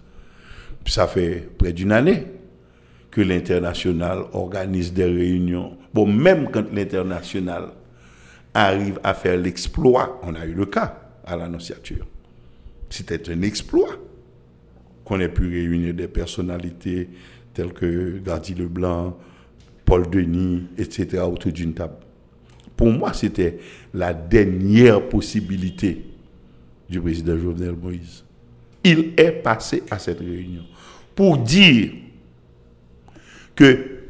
Ça 0.86 1.06
fait 1.06 1.48
près 1.58 1.72
d'une 1.72 1.92
année 1.92 2.26
que 3.10 3.20
l'international 3.20 4.24
organise 4.32 4.92
des 4.92 5.04
réunions. 5.04 5.76
Bon, 5.92 6.06
même 6.06 6.50
quand 6.50 6.72
l'international 6.72 7.70
arrive 8.52 9.00
à 9.02 9.14
faire 9.14 9.36
l'exploit, 9.36 10.20
on 10.22 10.34
a 10.34 10.44
eu 10.44 10.52
le 10.52 10.66
cas 10.66 11.00
à 11.24 11.36
l'annonciature. 11.36 12.06
C'était 12.90 13.30
un 13.30 13.42
exploit 13.42 13.96
qu'on 15.04 15.20
ait 15.20 15.28
pu 15.28 15.48
réunir 15.48 15.94
des 15.94 16.08
personnalités 16.08 17.08
telles 17.52 17.72
que 17.72 18.18
Gardi 18.18 18.54
Leblanc, 18.54 19.16
Paul 19.84 20.08
Denis, 20.10 20.66
etc. 20.78 21.22
autour 21.22 21.52
d'une 21.52 21.74
table. 21.74 21.96
Pour 22.76 22.90
moi, 22.90 23.12
c'était 23.12 23.58
la 23.92 24.12
dernière 24.12 25.08
possibilité 25.08 26.04
du 26.88 27.00
président 27.00 27.38
Jovenel 27.38 27.74
Moïse. 27.74 28.24
Il 28.82 29.12
est 29.16 29.32
passé 29.32 29.82
à 29.90 29.98
cette 29.98 30.18
réunion 30.18 30.64
pour 31.14 31.38
dire 31.38 31.92
que 33.54 34.00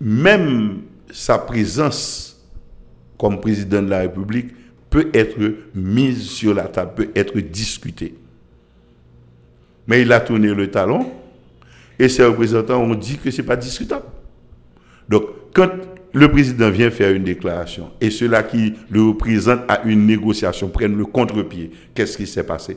même 0.00 0.82
sa 1.10 1.38
présence 1.38 2.40
comme 3.18 3.40
président 3.40 3.82
de 3.82 3.90
la 3.90 4.00
République 4.00 4.54
peut 4.88 5.10
être 5.12 5.36
mise 5.74 6.22
sur 6.22 6.54
la 6.54 6.64
table, 6.64 6.94
peut 6.94 7.10
être 7.14 7.38
discutée. 7.38 8.14
Mais 9.86 10.02
il 10.02 10.12
a 10.12 10.20
tourné 10.20 10.54
le 10.54 10.70
talon 10.70 11.10
et 11.98 12.08
ses 12.08 12.24
représentants 12.24 12.82
ont 12.82 12.94
dit 12.94 13.18
que 13.18 13.30
ce 13.30 13.42
n'est 13.42 13.46
pas 13.46 13.56
discutable. 13.56 14.06
Donc, 15.08 15.24
quand 15.52 15.70
le 16.12 16.30
président 16.30 16.70
vient 16.70 16.90
faire 16.90 17.14
une 17.14 17.24
déclaration 17.24 17.90
et 18.00 18.10
ceux-là 18.10 18.42
qui 18.42 18.74
le 18.90 19.02
représentent 19.02 19.62
à 19.68 19.82
une 19.84 20.06
négociation 20.06 20.68
prennent 20.68 20.96
le 20.96 21.04
contre-pied, 21.04 21.70
qu'est-ce 21.94 22.16
qui 22.16 22.26
s'est 22.26 22.44
passé? 22.44 22.76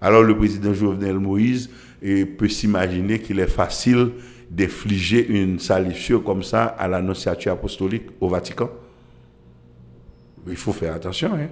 Alors 0.00 0.22
le 0.22 0.36
président 0.36 0.72
Jovenel 0.72 1.18
Moïse 1.18 1.70
peut 2.00 2.48
s'imaginer 2.48 3.18
qu'il 3.18 3.38
est 3.40 3.50
facile 3.50 4.12
d'infliger 4.50 5.28
une 5.28 5.58
salissure 5.58 6.24
comme 6.24 6.42
ça 6.42 6.64
à 6.64 6.88
l'annonciature 6.88 7.52
apostolique 7.52 8.06
au 8.20 8.28
Vatican. 8.28 8.70
Il 10.48 10.56
faut 10.56 10.72
faire 10.72 10.94
attention. 10.94 11.34
Hein? 11.34 11.48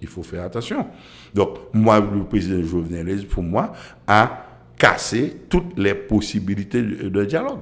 Il 0.00 0.08
faut 0.08 0.22
faire 0.22 0.44
attention. 0.44 0.86
Donc, 1.34 1.58
moi, 1.72 2.00
le 2.00 2.24
président 2.24 2.62
Jovenel, 2.62 3.26
pour 3.26 3.42
moi, 3.42 3.72
a 4.06 4.46
cassé 4.78 5.36
toutes 5.48 5.78
les 5.78 5.94
possibilités 5.94 6.82
de 6.82 7.24
dialogue 7.24 7.58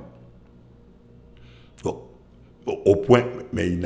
au 2.66 2.96
point, 2.96 3.24
mais 3.52 3.78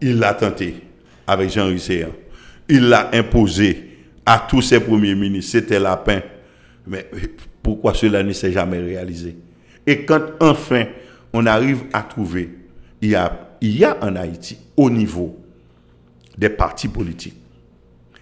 il 0.00 0.18
l'a 0.18 0.34
tenté 0.34 0.74
avec 1.26 1.50
Jean 1.50 1.66
Risséa. 1.66 2.08
Il 2.68 2.88
l'a 2.88 3.10
imposé 3.12 3.90
à 4.24 4.46
tous 4.48 4.62
ses 4.62 4.80
premiers 4.80 5.14
ministres. 5.14 5.52
C'était 5.52 5.78
lapin. 5.78 6.20
Mais 6.86 7.08
pourquoi 7.62 7.94
cela 7.94 8.22
ne 8.22 8.32
s'est 8.32 8.52
jamais 8.52 8.78
réalisé? 8.78 9.36
Et 9.86 10.04
quand 10.04 10.22
enfin 10.40 10.86
on 11.32 11.46
arrive 11.46 11.84
à 11.92 12.02
trouver, 12.02 12.50
il 13.00 13.10
y 13.10 13.14
a, 13.14 13.56
il 13.60 13.76
y 13.76 13.84
a 13.84 13.96
en 14.02 14.16
Haïti, 14.16 14.58
au 14.76 14.90
niveau 14.90 15.38
des 16.36 16.48
partis 16.48 16.88
politiques, 16.88 17.36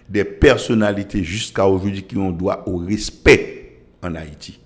des 0.07 0.23
personnalités 0.23 1.23
jusqu'à 1.23 1.67
aujourd'hui 1.67 2.03
qui 2.03 2.17
ont 2.17 2.31
droit 2.31 2.63
au 2.67 2.77
respect 2.77 3.79
en 4.01 4.15
Haïti. 4.15 4.59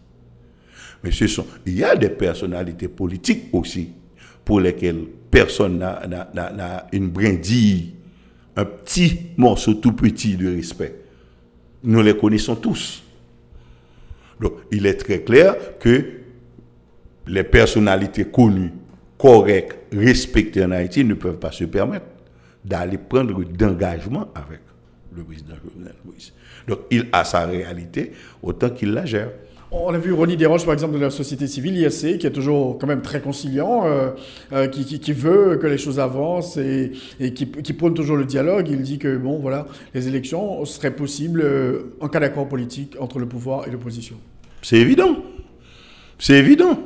Mais 1.03 1.11
ce 1.11 1.27
sont, 1.27 1.45
il 1.65 1.77
y 1.77 1.83
a 1.83 1.95
des 1.95 2.09
personnalités 2.09 2.89
politiques 2.89 3.45
aussi 3.53 3.89
pour 4.49 4.61
lesquelles 4.61 5.05
personne 5.29 5.77
n'a 5.77 6.87
une 6.91 7.09
brindille, 7.09 7.93
un 8.55 8.65
petit 8.65 9.27
morceau 9.37 9.75
tout 9.75 9.93
petit 9.93 10.35
de 10.35 10.55
respect. 10.55 10.95
Nous 11.83 12.01
les 12.01 12.17
connaissons 12.17 12.55
tous. 12.55 13.03
Donc, 14.39 14.53
il 14.71 14.87
est 14.87 14.95
très 14.95 15.21
clair 15.21 15.77
que 15.77 16.03
les 17.27 17.43
personnalités 17.43 18.25
connues, 18.25 18.71
correctes, 19.19 19.77
respectées 19.93 20.65
en 20.65 20.71
Haïti 20.71 21.03
ne 21.05 21.13
peuvent 21.13 21.37
pas 21.37 21.51
se 21.51 21.65
permettre 21.65 22.07
d'aller 22.65 22.97
prendre 22.97 23.43
d'engagement 23.43 24.29
avec 24.33 24.61
le 25.15 25.23
président 25.25 25.53
Jovenel 25.63 25.93
Moïse. 26.03 26.33
Donc, 26.67 26.79
il 26.89 27.07
a 27.11 27.23
sa 27.23 27.45
réalité 27.45 28.13
autant 28.41 28.71
qu'il 28.71 28.93
la 28.93 29.05
gère. 29.05 29.29
On 29.71 29.93
a 29.93 29.99
vu 29.99 30.13
Ronnie 30.13 30.35
Desroches, 30.35 30.65
par 30.65 30.73
exemple, 30.73 30.95
de 30.95 30.99
la 30.99 31.11
société 31.11 31.45
civile, 31.45 31.77
ISC, 31.77 32.17
qui 32.17 32.25
est 32.25 32.31
toujours 32.31 32.79
quand 32.79 32.87
même 32.87 33.03
très 33.03 33.21
conciliant, 33.21 33.85
euh, 33.85 34.09
euh, 34.51 34.67
qui, 34.67 35.13
veut 35.13 35.59
que 35.61 35.67
les 35.67 35.77
choses 35.77 35.99
avancent 35.99 36.57
et, 36.57 36.91
qui, 37.35 37.73
prône 37.73 37.93
toujours 37.93 38.17
le 38.17 38.25
dialogue. 38.25 38.67
Il 38.67 38.81
dit 38.81 38.97
que, 38.97 39.15
bon, 39.17 39.37
voilà, 39.37 39.67
les 39.93 40.07
élections 40.07 40.65
seraient 40.65 40.95
possibles 40.95 41.41
euh, 41.43 41.95
en 41.99 42.07
cas 42.07 42.19
d'accord 42.19 42.49
politique 42.49 42.95
entre 42.99 43.19
le 43.19 43.27
pouvoir 43.27 43.67
et 43.67 43.71
l'opposition. 43.71 44.15
C'est 44.63 44.77
évident. 44.77 45.17
C'est 46.17 46.39
évident. 46.39 46.79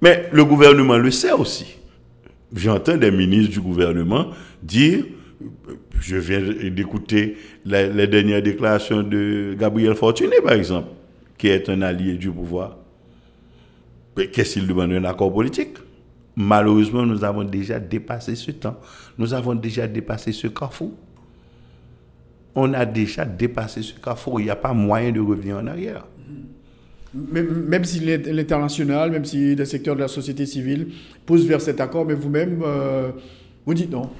Mais 0.00 0.28
le 0.32 0.44
gouvernement 0.44 0.98
le 0.98 1.10
sait 1.10 1.32
aussi. 1.32 1.76
J'entends 2.54 2.96
des 2.96 3.10
ministres 3.10 3.50
du 3.50 3.60
gouvernement 3.60 4.28
dire, 4.62 5.04
je 6.00 6.16
viens 6.16 6.40
d'écouter 6.70 7.36
les 7.64 8.06
dernières 8.06 8.42
déclarations 8.42 9.02
de 9.02 9.56
Gabriel 9.58 9.96
Fortuné, 9.96 10.36
par 10.44 10.52
exemple 10.52 10.88
qui 11.42 11.48
est 11.48 11.68
un 11.68 11.82
allié 11.82 12.14
du 12.14 12.30
pouvoir, 12.30 12.78
qu'est-ce 14.14 14.52
qu'il 14.52 14.68
demande? 14.68 14.92
Un 14.92 15.02
accord 15.02 15.34
politique 15.34 15.76
Malheureusement, 16.36 17.04
nous 17.04 17.24
avons 17.24 17.42
déjà 17.42 17.80
dépassé 17.80 18.36
ce 18.36 18.52
temps. 18.52 18.78
Nous 19.18 19.34
avons 19.34 19.56
déjà 19.56 19.88
dépassé 19.88 20.30
ce 20.30 20.46
carrefour. 20.46 20.92
On 22.54 22.72
a 22.74 22.86
déjà 22.86 23.24
dépassé 23.24 23.82
ce 23.82 23.92
carrefour. 23.94 24.38
Il 24.38 24.44
n'y 24.44 24.50
a 24.50 24.56
pas 24.56 24.72
moyen 24.72 25.10
de 25.10 25.18
revenir 25.18 25.56
en 25.56 25.66
arrière. 25.66 26.06
Même 27.12 27.84
si 27.84 27.98
l'international, 27.98 29.10
même 29.10 29.24
si 29.24 29.56
les 29.56 29.64
secteurs 29.66 29.96
de 29.96 30.00
la 30.02 30.08
société 30.08 30.46
civile 30.46 30.92
poussent 31.26 31.44
vers 31.44 31.60
cet 31.60 31.80
accord, 31.80 32.06
mais 32.06 32.14
vous-même, 32.14 32.62
euh, 32.64 33.10
vous 33.66 33.74
dites 33.74 33.90
non. 33.90 34.10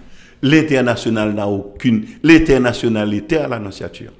L'international 0.43 1.35
n'a 1.35 1.47
aucune. 1.47 2.05
L'international 2.25 3.15
était 3.15 3.37
à 3.37 3.47
l'annonciature 3.47 4.11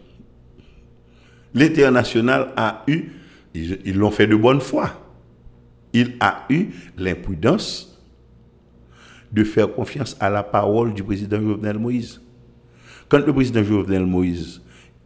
l'international 1.55 2.53
a 2.57 2.83
eu, 2.87 3.11
ils 3.55 3.97
l'ont 3.97 4.11
fait 4.11 4.27
de 4.27 4.37
bonne 4.37 4.61
foi, 4.61 4.91
il 5.93 6.17
a 6.21 6.45
eu 6.49 6.69
l'imprudence 6.97 8.01
de 9.31 9.45
faire 9.45 9.73
confiance 9.73 10.17
à 10.21 10.31
la 10.31 10.43
parole 10.43 10.95
du 10.95 11.03
président 11.03 11.41
Jovenel 11.41 11.79
Moïse. 11.79 12.21
Quand 13.09 13.25
le 13.25 13.33
président 13.33 13.63
Jovenel 13.63 14.07
Moïse 14.07 14.63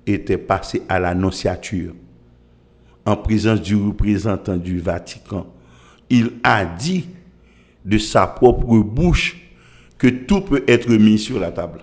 était 0.06 0.38
passé 0.38 0.82
à 0.88 0.98
l'annonciature, 0.98 1.94
en 3.04 3.16
présence 3.16 3.62
du 3.62 3.76
représentant 3.76 4.56
du 4.56 4.80
Vatican, 4.80 5.46
il 6.10 6.32
a 6.42 6.64
dit 6.64 7.08
de 7.84 7.98
sa 7.98 8.26
propre 8.26 8.78
bouche 8.78 9.36
que 9.96 10.08
tout 10.08 10.40
peut 10.40 10.64
être 10.66 10.90
mis 10.90 11.18
sur 11.18 11.38
la 11.38 11.52
table. 11.52 11.80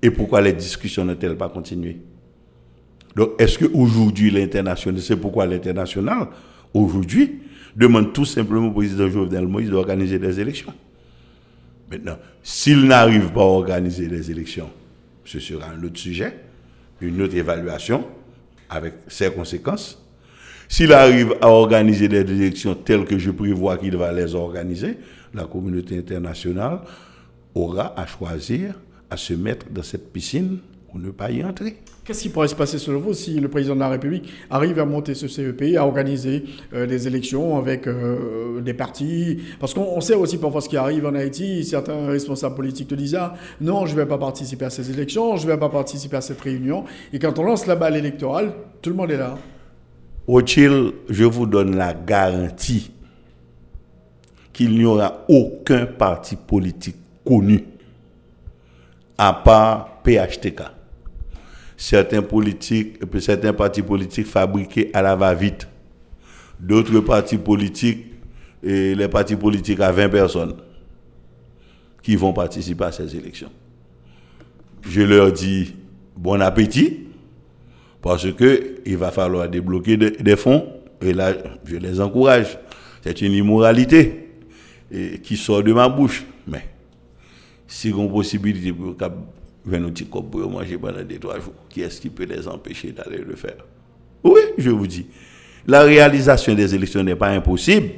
Et 0.00 0.10
pourquoi 0.10 0.40
les 0.40 0.52
discussions 0.52 1.04
n'ont-elles 1.04 1.36
pas 1.36 1.48
continué? 1.48 1.98
Donc, 3.18 3.32
est-ce 3.40 3.58
qu'aujourd'hui, 3.58 4.30
l'international, 4.30 5.00
c'est 5.00 5.16
pourquoi 5.16 5.44
l'international, 5.44 6.28
aujourd'hui, 6.72 7.40
demande 7.74 8.12
tout 8.12 8.24
simplement 8.24 8.68
au 8.68 8.70
président 8.70 9.10
Jovenel 9.10 9.48
Moïse 9.48 9.70
d'organiser 9.70 10.20
des 10.20 10.38
élections? 10.38 10.72
Maintenant, 11.90 12.16
s'il 12.44 12.84
n'arrive 12.86 13.32
pas 13.32 13.40
à 13.40 13.46
organiser 13.46 14.06
des 14.06 14.30
élections, 14.30 14.70
ce 15.24 15.40
sera 15.40 15.66
un 15.70 15.82
autre 15.82 15.98
sujet, 15.98 16.32
une 17.00 17.20
autre 17.20 17.34
évaluation 17.34 18.04
avec 18.70 18.94
ses 19.08 19.32
conséquences. 19.32 20.00
S'il 20.68 20.92
arrive 20.92 21.34
à 21.40 21.48
organiser 21.48 22.06
des 22.06 22.20
élections 22.20 22.76
telles 22.76 23.04
que 23.04 23.18
je 23.18 23.32
prévois 23.32 23.78
qu'il 23.78 23.96
va 23.96 24.12
les 24.12 24.32
organiser, 24.36 24.96
la 25.34 25.44
communauté 25.44 25.98
internationale 25.98 26.82
aura 27.52 27.98
à 27.98 28.06
choisir, 28.06 28.74
à 29.10 29.16
se 29.16 29.34
mettre 29.34 29.66
dans 29.70 29.82
cette 29.82 30.12
piscine 30.12 30.58
ou 30.94 30.98
ne 30.98 31.10
pas 31.10 31.30
y 31.30 31.44
entrer. 31.44 31.76
Qu'est-ce 32.04 32.22
qui 32.22 32.28
pourrait 32.30 32.48
se 32.48 32.54
passer 32.54 32.78
selon 32.78 33.00
vous 33.00 33.12
si 33.12 33.38
le 33.38 33.48
président 33.48 33.74
de 33.74 33.80
la 33.80 33.90
République 33.90 34.30
arrive 34.48 34.78
à 34.78 34.86
monter 34.86 35.14
ce 35.14 35.28
CEP, 35.28 35.76
à 35.76 35.84
organiser 35.84 36.44
euh, 36.72 36.86
des 36.86 37.06
élections 37.06 37.58
avec 37.58 37.86
euh, 37.86 38.62
des 38.62 38.72
partis? 38.72 39.40
Parce 39.60 39.74
qu'on 39.74 40.00
sait 40.00 40.14
aussi 40.14 40.38
parfois 40.38 40.62
ce 40.62 40.70
qui 40.70 40.78
arrive 40.78 41.04
en 41.04 41.14
Haïti. 41.14 41.64
Certains 41.64 42.06
responsables 42.06 42.54
politiques 42.54 42.88
te 42.88 42.94
disent 42.94 43.16
ah, 43.16 43.34
non, 43.60 43.84
je 43.84 43.92
ne 43.94 44.00
vais 44.00 44.06
pas 44.06 44.16
participer 44.16 44.64
à 44.64 44.70
ces 44.70 44.90
élections, 44.90 45.36
je 45.36 45.46
ne 45.46 45.52
vais 45.52 45.58
pas 45.58 45.68
participer 45.68 46.16
à 46.16 46.22
cette 46.22 46.40
réunion. 46.40 46.84
Et 47.12 47.18
quand 47.18 47.38
on 47.38 47.42
lance 47.42 47.66
la 47.66 47.76
balle 47.76 47.96
électorale, 47.96 48.54
tout 48.80 48.88
le 48.88 48.96
monde 48.96 49.10
est 49.10 49.18
là. 49.18 49.36
Rothschild, 50.26 50.94
je 51.10 51.24
vous 51.24 51.44
donne 51.44 51.76
la 51.76 51.92
garantie 51.92 52.90
qu'il 54.54 54.70
n'y 54.70 54.86
aura 54.86 55.24
aucun 55.28 55.84
parti 55.84 56.36
politique 56.36 56.96
connu 57.24 57.64
à 59.18 59.34
part 59.34 60.00
PHTK 60.02 60.77
certains 61.78 62.22
partis 62.22 63.82
politiques 63.82 64.26
fabriqués 64.26 64.90
à 64.92 65.00
la 65.00 65.16
va-vite. 65.16 65.66
D'autres 66.60 66.98
partis 67.00 67.38
politiques, 67.38 68.04
et 68.62 68.94
les 68.96 69.08
partis 69.08 69.36
politiques 69.36 69.78
à 69.80 69.92
20 69.92 70.08
personnes 70.08 70.56
qui 72.02 72.16
vont 72.16 72.32
participer 72.32 72.84
à 72.84 72.92
ces 72.92 73.16
élections. 73.16 73.52
Je 74.82 75.02
leur 75.02 75.32
dis 75.32 75.76
bon 76.16 76.42
appétit, 76.42 77.06
parce 78.02 78.32
que 78.32 78.80
il 78.84 78.96
va 78.96 79.12
falloir 79.12 79.48
débloquer 79.48 79.96
des 79.96 80.36
fonds, 80.36 80.66
et 81.00 81.12
là, 81.12 81.32
je 81.64 81.76
les 81.76 82.00
encourage. 82.00 82.58
C'est 83.04 83.22
une 83.22 83.32
immoralité 83.32 84.30
qui 85.22 85.36
sort 85.36 85.62
de 85.62 85.72
ma 85.72 85.88
bouche. 85.88 86.24
Mais 86.46 86.68
si 87.68 87.92
on 87.92 88.08
possibilité 88.08 88.72
pour 88.72 88.96
un 89.76 89.90
petit 89.90 90.04
pour 90.04 90.50
manger 90.50 90.78
pendant 90.78 91.02
des 91.02 91.18
trois 91.18 91.38
jours. 91.40 91.54
Qui 91.68 91.82
est-ce 91.82 92.00
qui 92.00 92.10
peut 92.10 92.24
les 92.24 92.46
empêcher 92.48 92.92
d'aller 92.92 93.18
le 93.18 93.36
faire? 93.36 93.64
Oui, 94.24 94.40
je 94.56 94.70
vous 94.70 94.86
dis. 94.86 95.06
La 95.66 95.82
réalisation 95.82 96.54
des 96.54 96.74
élections 96.74 97.02
n'est 97.02 97.16
pas 97.16 97.28
impossible, 97.28 97.88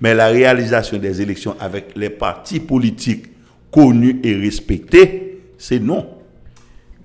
mais 0.00 0.14
la 0.14 0.28
réalisation 0.28 0.98
des 0.98 1.20
élections 1.20 1.54
avec 1.60 1.96
les 1.96 2.10
partis 2.10 2.60
politiques 2.60 3.26
connus 3.70 4.20
et 4.22 4.34
respectés, 4.34 5.40
c'est 5.58 5.78
non. 5.80 6.06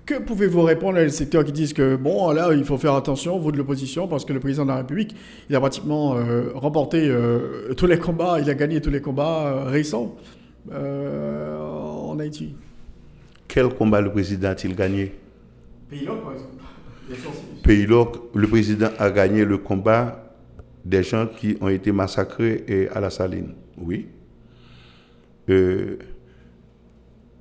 Que 0.06 0.20
pouvez-vous 0.20 0.62
répondre 0.62 0.98
à 0.98 1.04
les 1.04 1.10
secteurs 1.10 1.44
qui 1.44 1.52
disent 1.52 1.74
que, 1.74 1.98
bon, 1.98 2.32
là, 2.32 2.54
il 2.54 2.64
faut 2.64 2.78
faire 2.78 2.94
attention, 2.94 3.38
vous 3.40 3.52
de 3.52 3.58
l'opposition, 3.58 4.08
parce 4.08 4.24
que 4.24 4.32
le 4.32 4.40
président 4.40 4.64
de 4.64 4.70
la 4.70 4.78
République, 4.78 5.14
il 5.50 5.56
a 5.56 5.60
pratiquement 5.60 6.16
euh, 6.16 6.52
remporté 6.56 7.10
euh, 7.10 7.74
tous 7.76 7.88
les 7.88 7.98
combats, 7.98 8.40
il 8.40 8.50
a 8.50 8.54
gagné 8.54 8.80
tous 8.80 8.90
les 8.90 9.02
combats 9.02 9.48
euh, 9.48 9.64
récents 9.66 10.16
en 10.70 12.20
Haïti 12.20 12.56
quel 13.48 13.70
combat 13.70 14.02
le 14.02 14.12
président 14.12 14.50
a-t-il 14.50 14.76
gagné? 14.76 15.14
Pays 15.90 16.06
par 16.06 16.34
exemple. 16.34 16.58
Pays 17.64 17.86
le 17.86 18.48
président 18.48 18.90
a 19.00 19.10
gagné 19.10 19.46
le 19.46 19.58
combat 19.58 20.36
des 20.84 21.04
gens 21.04 21.28
qui 21.28 21.58
ont 21.62 21.70
été 21.70 21.92
massacrés 21.92 22.90
à 22.94 23.00
la 23.00 23.10
saline. 23.10 23.54
Oui. 23.78 24.08
Euh, 25.50 25.98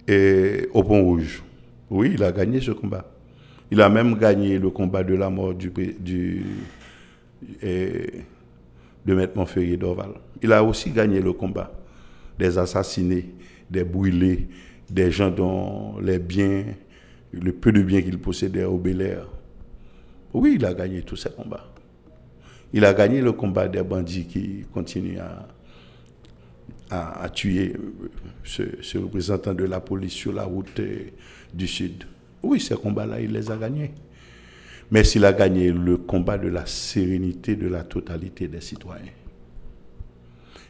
et 0.07 0.69
au 0.73 0.83
Pont 0.85 1.03
Rouge. 1.03 1.42
Oui, 1.90 2.12
il 2.14 2.23
a 2.23 2.31
gagné 2.31 2.61
ce 2.61 2.71
combat. 2.71 3.05
Il 3.71 3.81
a 3.81 3.88
même 3.88 4.16
gagné 4.16 4.59
le 4.59 4.71
combat 4.71 5.03
de 5.03 5.14
la 5.14 5.29
mort 5.29 5.55
du, 5.55 5.73
du 5.99 6.45
de 7.62 9.14
Maître 9.14 9.37
Montferrier 9.37 9.77
d'Orval. 9.77 10.11
Il 10.42 10.53
a 10.53 10.62
aussi 10.62 10.90
gagné 10.90 11.21
le 11.21 11.33
combat 11.33 11.73
des 12.38 12.59
assassinés, 12.59 13.27
des 13.71 13.85
brûlés, 13.85 14.49
des 14.90 15.11
gens 15.11 15.31
dont 15.31 15.99
les 16.01 16.18
biens, 16.18 16.64
le 17.33 17.53
peu 17.53 17.72
de 17.72 17.83
biens 17.83 18.03
qu'il 18.03 18.18
possédait 18.18 18.64
au 18.64 18.79
Bel 18.79 19.01
Air. 19.01 19.27
Oui, 20.33 20.55
il 20.57 20.64
a 20.64 20.75
gagné 20.75 21.03
tous 21.03 21.16
ces 21.16 21.31
combats. 21.31 21.72
Il 22.72 22.85
a 22.85 22.92
gagné 22.92 23.20
le 23.20 23.33
combat 23.33 23.68
des 23.68 23.83
bandits 23.83 24.27
qui 24.27 24.64
continuent 24.72 25.18
à, 25.18 25.49
à, 27.22 27.29
tuer 27.29 27.75
ce, 28.44 28.99
représentant 28.99 29.55
de 29.55 29.64
la 29.64 29.81
police 29.81 30.12
sur 30.12 30.33
la 30.33 30.44
route 30.44 30.79
euh, 30.81 31.11
du 31.53 31.66
Sud. 31.66 32.05
Oui, 32.42 32.61
ces 32.61 32.75
combats-là, 32.77 33.20
il 33.20 33.33
les 33.33 33.51
a 33.51 33.57
gagnés. 33.57 33.92
Mais 34.90 35.03
s'il 35.03 35.25
a 35.25 35.33
gagné 35.33 35.72
le 35.72 35.96
combat 35.96 36.38
de 36.38 36.49
la 36.49 36.64
sérénité 36.66 37.57
de 37.57 37.66
la 37.66 37.83
totalité 37.83 38.46
des 38.46 38.61
citoyens. 38.61 39.12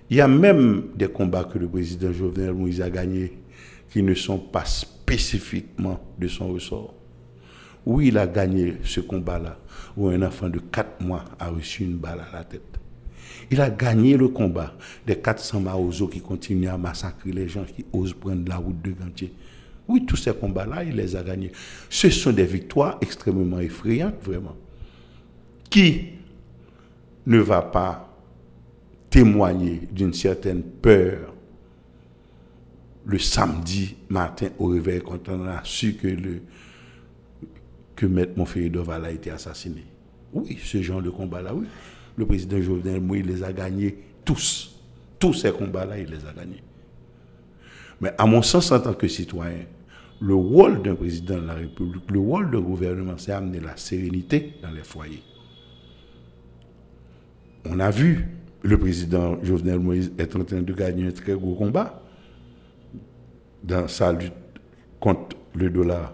Il 0.09 0.17
y 0.17 0.21
a 0.21 0.29
même 0.29 0.85
des 0.95 1.09
combats 1.09 1.45
que 1.45 1.59
le 1.59 1.69
président 1.69 2.13
Jovenel 2.13 2.55
Moïse 2.55 2.81
a 2.81 2.89
gagnés 2.89 3.33
qui 3.97 4.03
ne 4.03 4.13
sont 4.13 4.39
pas 4.39 4.67
spécifiquement 4.67 5.99
de 6.19 6.29
son 6.29 6.49
ressort. 6.53 6.93
Oui, 7.87 8.09
il 8.09 8.19
a 8.19 8.27
gagné 8.27 8.75
ce 8.85 9.01
combat-là, 9.01 9.57
où 9.97 10.09
un 10.09 10.21
enfant 10.21 10.51
de 10.51 10.59
4 10.59 11.01
mois 11.01 11.25
a 11.39 11.49
reçu 11.49 11.85
une 11.85 11.97
balle 11.97 12.21
à 12.31 12.37
la 12.37 12.45
tête. 12.45 12.79
Il 13.51 13.59
a 13.59 13.71
gagné 13.71 14.19
le 14.19 14.29
combat 14.29 14.75
des 15.07 15.17
400 15.17 15.61
Maozo 15.61 16.09
qui 16.09 16.21
continuent 16.21 16.69
à 16.69 16.77
massacrer 16.77 17.33
les 17.33 17.49
gens 17.49 17.65
qui 17.65 17.87
osent 17.91 18.13
prendre 18.13 18.47
la 18.47 18.59
route 18.59 18.83
de 18.83 18.91
Gantier. 18.91 19.33
Oui, 19.89 20.05
tous 20.05 20.17
ces 20.17 20.35
combats-là, 20.35 20.85
il 20.85 20.95
les 20.95 21.17
a 21.17 21.23
gagnés. 21.23 21.53
Ce 21.89 22.11
sont 22.11 22.33
des 22.33 22.45
victoires 22.45 22.99
extrêmement 23.01 23.61
effrayantes, 23.61 24.23
vraiment. 24.23 24.57
Qui 25.71 26.03
ne 27.27 27.39
va 27.39 27.63
pas 27.63 28.15
témoigner 29.09 29.89
d'une 29.91 30.13
certaine 30.13 30.63
peur 30.63 31.33
le 33.07 33.19
samedi 33.19 33.95
matin 34.09 34.49
au 34.59 34.67
réveil 34.67 35.01
quand 35.01 35.29
on 35.29 35.47
a 35.47 35.61
su 35.65 35.95
que 35.95 36.09
le 36.09 36.43
que 37.95 38.05
Maître 38.05 38.33
a 38.91 39.11
été 39.11 39.31
assassiné. 39.31 39.83
Oui, 40.35 40.59
ce 40.63 40.83
genre 40.83 41.01
de 41.01 41.09
combat-là, 41.09 41.55
oui. 41.55 41.67
Le 42.17 42.27
président 42.27 42.61
Jovenel 42.61 43.01
Moïse 43.01 43.25
les 43.25 43.43
a 43.43 43.55
gagnés 43.55 43.97
tous. 44.23 44.79
Tous 45.19 45.33
ces 45.33 45.51
combats-là, 45.51 45.99
il 45.99 46.11
les 46.11 46.27
a 46.27 46.33
gagnés. 46.37 46.63
Mais 48.03 48.13
à 48.19 48.27
mon 48.27 48.43
sens, 48.43 48.71
en 48.71 48.81
tant 48.81 48.93
que 48.93 49.09
citoyen, 49.09 49.65
le 50.21 50.35
rôle 50.35 50.83
d'un 50.83 50.95
président 50.95 51.39
de 51.39 51.47
la 51.47 51.55
République, 51.55 52.11
le 52.11 52.19
rôle 52.21 52.51
d'un 52.51 52.61
gouvernement, 52.61 53.15
c'est 53.17 53.33
amener 53.33 53.61
la 53.61 53.79
sérénité 53.79 54.53
dans 54.63 54.73
les 54.73 54.85
foyers. 54.85 55.23
On 57.65 57.81
a 57.81 57.91
vu 57.91 58.27
le 58.63 58.79
président 58.79 59.43
Jovenel 59.43 59.79
Moïse 59.79 60.13
être 60.19 60.39
en 60.39 60.45
train 60.45 60.61
de 60.61 60.73
gagner 60.75 61.07
un 61.07 61.13
très 61.13 61.33
gros 61.33 61.55
combat 61.55 62.03
dans 63.67 63.89
sa 63.89 64.13
lutte 64.13 64.33
contre 65.01 65.37
le 65.55 65.71
dollar. 65.71 66.13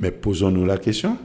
Mais 0.00 0.10
posons-nous 0.10 0.64
la 0.64 0.78
question, 0.78 1.16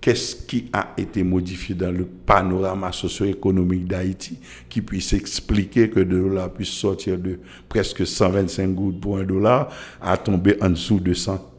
qu'est-ce 0.00 0.36
qui 0.36 0.68
a 0.72 0.92
été 0.96 1.22
modifié 1.22 1.74
dans 1.74 1.90
le 1.90 2.04
panorama 2.04 2.90
socio-économique 2.92 3.86
d'Haïti 3.86 4.38
qui 4.68 4.82
puisse 4.82 5.12
expliquer 5.12 5.90
que 5.90 6.00
le 6.00 6.06
dollar 6.06 6.52
puisse 6.52 6.70
sortir 6.70 7.18
de 7.18 7.38
presque 7.68 8.06
125 8.06 8.74
gouttes 8.74 9.00
pour 9.00 9.18
un 9.18 9.24
dollar 9.24 9.70
à 10.00 10.16
tomber 10.16 10.56
en 10.60 10.70
dessous 10.70 11.00
de 11.00 11.14
100 11.14 11.52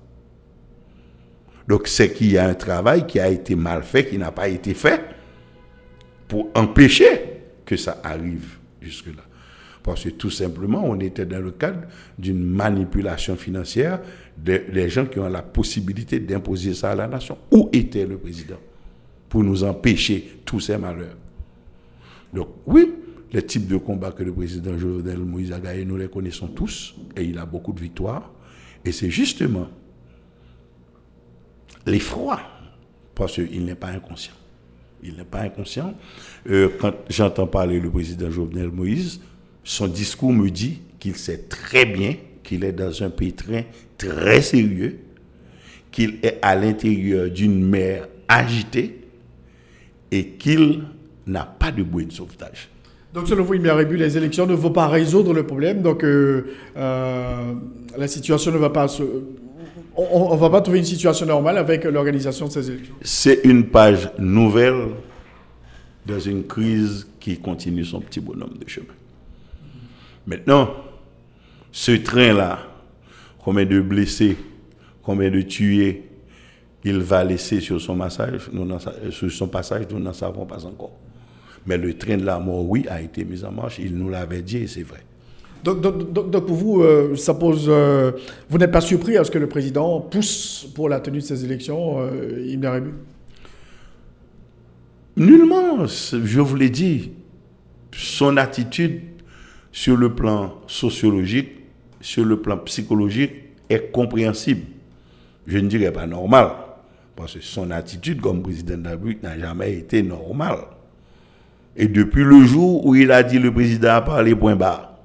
Donc 1.67 1.87
c'est 1.87 2.13
qu'il 2.13 2.31
y 2.31 2.37
a 2.37 2.47
un 2.47 2.53
travail 2.53 3.07
qui 3.07 3.19
a 3.19 3.29
été 3.29 3.55
mal 3.55 3.83
fait, 3.83 4.07
qui 4.07 4.17
n'a 4.17 4.31
pas 4.31 4.47
été 4.47 4.73
fait 4.73 5.01
pour 6.27 6.49
empêcher 6.55 7.41
que 7.65 7.77
ça 7.77 7.99
arrive 8.03 8.57
jusque-là. 8.81 9.24
Parce 9.85 10.03
que 10.03 10.09
tout 10.09 10.31
simplement, 10.31 10.83
on 10.83 10.99
était 10.99 11.27
dans 11.27 11.39
le 11.39 11.51
cadre 11.51 11.81
d'une 12.17 12.43
manipulation 12.43 13.35
financière 13.35 14.01
des 14.35 14.89
gens 14.89 15.05
qui 15.05 15.19
ont 15.19 15.29
la 15.29 15.43
possibilité 15.43 16.19
d'imposer 16.19 16.73
ça 16.73 16.89
à 16.89 16.95
la 16.95 17.07
nation. 17.07 17.37
Où 17.51 17.69
était 17.71 18.07
le 18.07 18.17
président 18.17 18.57
pour 19.29 19.43
nous 19.43 19.63
empêcher 19.63 20.39
tous 20.43 20.59
ces 20.59 20.79
malheurs? 20.79 21.15
Donc 22.33 22.47
oui, 22.65 22.95
les 23.31 23.43
types 23.43 23.67
de 23.67 23.77
combats 23.77 24.11
que 24.11 24.23
le 24.23 24.33
président 24.33 24.75
Jovenel 24.75 25.19
Moïse 25.19 25.51
a 25.51 25.59
gagné, 25.59 25.85
nous 25.85 25.97
les 25.97 26.07
connaissons 26.07 26.47
tous, 26.47 26.95
et 27.15 27.23
il 27.23 27.37
a 27.37 27.45
beaucoup 27.45 27.71
de 27.71 27.79
victoires. 27.79 28.31
Et 28.83 28.91
c'est 28.91 29.11
justement 29.11 29.67
l'effroi, 31.85 32.39
parce 33.13 33.35
qu'il 33.35 33.63
n'est 33.63 33.75
pas 33.75 33.89
inconscient. 33.89 34.33
Il 35.03 35.15
n'est 35.15 35.25
pas 35.25 35.41
inconscient. 35.41 35.93
Euh, 36.49 36.69
quand 36.81 36.95
j'entends 37.07 37.45
parler 37.45 37.79
le 37.79 37.91
président 37.91 38.31
Jovenel 38.31 38.71
Moïse, 38.71 39.21
son 39.65 39.87
discours 39.87 40.31
me 40.31 40.49
dit 40.49 40.79
qu'il 40.99 41.15
sait 41.17 41.39
très 41.49 41.85
bien 41.85 42.15
qu'il 42.43 42.63
est 42.63 42.71
dans 42.71 43.03
un 43.03 43.09
pétrin 43.09 43.63
très 43.97 44.41
sérieux, 44.41 44.99
qu'il 45.91 46.19
est 46.21 46.37
à 46.41 46.55
l'intérieur 46.55 47.29
d'une 47.29 47.65
mer 47.65 48.07
agitée 48.27 49.01
et 50.11 50.27
qu'il 50.29 50.83
n'a 51.25 51.43
pas 51.45 51.71
de 51.71 51.81
bouée 51.81 52.05
de 52.05 52.11
sauvetage. 52.13 52.69
Donc, 53.13 53.27
selon 53.27 53.43
vous, 53.43 53.55
il 53.55 53.67
Rébu, 53.69 53.97
les 53.97 54.17
élections 54.17 54.45
ne 54.45 54.53
vont 54.53 54.71
pas 54.71 54.87
résoudre 54.87 55.33
le 55.33 55.43
problème. 55.47 55.81
Donc, 55.81 56.03
euh, 56.03 56.43
euh, 56.77 57.53
la 57.97 58.07
situation 58.07 58.51
ne 58.51 58.57
va 58.57 58.69
pas 58.69 58.87
se. 58.87 59.03
On 59.95 60.35
ne 60.35 60.39
va 60.39 60.49
pas 60.49 60.59
trouver 60.61 60.79
une 60.79 60.85
situation 60.85 61.25
normale 61.25 61.57
avec 61.57 61.85
l'organisation 61.85 62.47
de 62.47 62.51
ces 62.51 62.69
élections. 62.69 62.93
C'est 63.01 63.39
une 63.45 63.67
page 63.67 64.11
nouvelle 64.19 64.87
dans 66.05 66.19
une 66.19 66.43
crise 66.45 67.07
qui 67.19 67.37
continue 67.37 67.85
son 67.85 68.01
petit 68.01 68.19
bonhomme 68.19 68.57
de 68.61 68.69
chemin. 68.69 68.93
Maintenant, 70.27 70.69
ce 71.71 71.91
train-là, 71.91 72.59
combien 73.43 73.65
de 73.65 73.79
blessés, 73.81 74.37
combien 75.03 75.29
de 75.29 75.41
tués 75.41 76.03
il 76.83 76.99
va 76.99 77.23
laisser 77.23 77.59
sur 77.61 77.81
son, 77.81 77.95
massage, 77.95 78.49
nous 78.53 78.67
sur 79.09 79.31
son 79.31 79.47
passage, 79.47 79.85
nous 79.91 79.99
n'en 79.99 80.13
savons 80.13 80.45
pas 80.45 80.63
encore. 80.65 80.91
Mais 81.65 81.77
le 81.77 81.97
train 81.97 82.17
de 82.17 82.25
la 82.25 82.37
mort, 82.37 82.63
oui, 82.69 82.85
a 82.87 83.01
été 83.01 83.25
mis 83.25 83.43
en 83.43 83.51
marche. 83.51 83.79
Il 83.79 83.97
nous 83.97 84.09
l'avait 84.09 84.43
dit 84.43 84.57
et 84.57 84.67
c'est 84.67 84.83
vrai. 84.83 84.99
Donc, 85.63 85.81
donc, 85.81 86.45
pour 86.45 86.55
vous, 86.55 86.83
euh, 86.83 87.15
ça 87.15 87.33
pose. 87.33 87.65
Euh, 87.67 88.11
vous 88.47 88.59
n'êtes 88.59 88.71
pas 88.71 88.81
surpris 88.81 89.17
à 89.17 89.23
ce 89.23 89.31
que 89.31 89.39
le 89.39 89.49
président 89.49 89.99
pousse 89.99 90.67
pour 90.75 90.89
la 90.89 90.99
tenue 90.99 91.17
de 91.17 91.23
ces 91.23 91.43
élections, 91.43 92.01
euh, 92.01 92.45
Ibn 92.47 92.65
Arabi? 92.65 92.89
Nullement. 95.17 95.87
Je 95.87 96.39
vous 96.39 96.55
l'ai 96.55 96.69
dit. 96.69 97.13
Son 97.91 98.37
attitude 98.37 99.01
sur 99.75 99.97
le 99.97 100.15
plan 100.15 100.61
sociologique, 100.67 101.49
sur 101.99 102.23
le 102.23 102.39
plan 102.39 102.57
psychologique, 102.59 103.33
est 103.69 103.91
compréhensible. 103.91 104.61
Je 105.45 105.57
ne 105.57 105.67
dirais 105.67 105.91
pas 105.91 106.07
normal. 106.07 106.47
Parce 107.13 107.33
que 107.33 107.41
son 107.41 107.71
attitude 107.71 108.21
comme 108.21 108.41
président 108.41 108.77
de 108.77 108.85
la 108.85 108.91
République 108.91 109.21
n'a 109.21 109.37
jamais 109.37 109.73
été 109.73 110.01
normale. 110.01 110.59
Et 111.75 111.89
depuis 111.89 112.23
le 112.23 112.41
jour 112.45 112.85
où 112.85 112.95
il 112.95 113.11
a 113.11 113.21
dit 113.21 113.37
le 113.37 113.51
président 113.53 113.89
a 113.95 114.01
parlé 114.01 114.33
point 114.33 114.55
bas, 114.55 114.97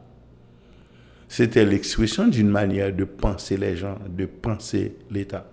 c'était 1.27 1.64
l'expression 1.64 2.29
d'une 2.29 2.49
manière 2.49 2.95
de 2.95 3.03
penser 3.03 3.57
les 3.57 3.75
gens, 3.77 3.99
de 4.09 4.27
penser 4.27 4.95
l'État, 5.11 5.51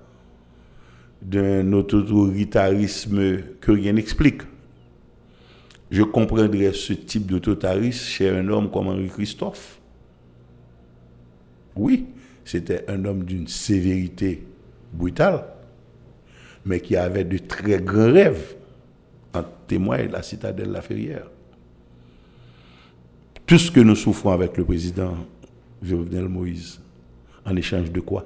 d'un 1.24 1.74
autoritarisme 1.74 3.42
que 3.60 3.72
rien 3.72 3.94
n'explique. 3.94 4.44
Je 5.90 6.04
comprendrais 6.04 6.74
ce 6.74 6.94
type 6.94 7.26
d'autoritarisme 7.28 8.06
chez 8.06 8.30
un 8.30 8.48
homme 8.50 8.70
comme 8.70 8.88
Henri 8.88 9.08
Christophe. 9.08 9.80
Oui, 11.76 12.08
c'était 12.44 12.90
un 12.90 13.06
homme 13.06 13.24
d'une 13.24 13.48
sévérité 13.48 14.46
brutale, 14.92 15.46
mais 16.66 16.82
qui 16.82 16.96
avait 16.96 17.24
de 17.24 17.38
très 17.38 17.80
grands 17.80 18.12
rêves. 18.12 18.56
En 19.34 19.44
témoigne 19.68 20.10
la 20.10 20.24
citadelle 20.24 20.72
La 20.72 20.82
Ferrière. 20.82 21.30
Tout 23.46 23.58
ce 23.58 23.70
que 23.70 23.82
nous 23.82 23.96
souffrons 23.96 24.32
avec 24.32 24.58
le 24.58 24.66
président 24.66 25.16
Jovenel 25.84 26.28
Moïse, 26.28 26.82
en 27.46 27.56
échange 27.56 27.92
de 27.92 28.00
quoi? 28.00 28.26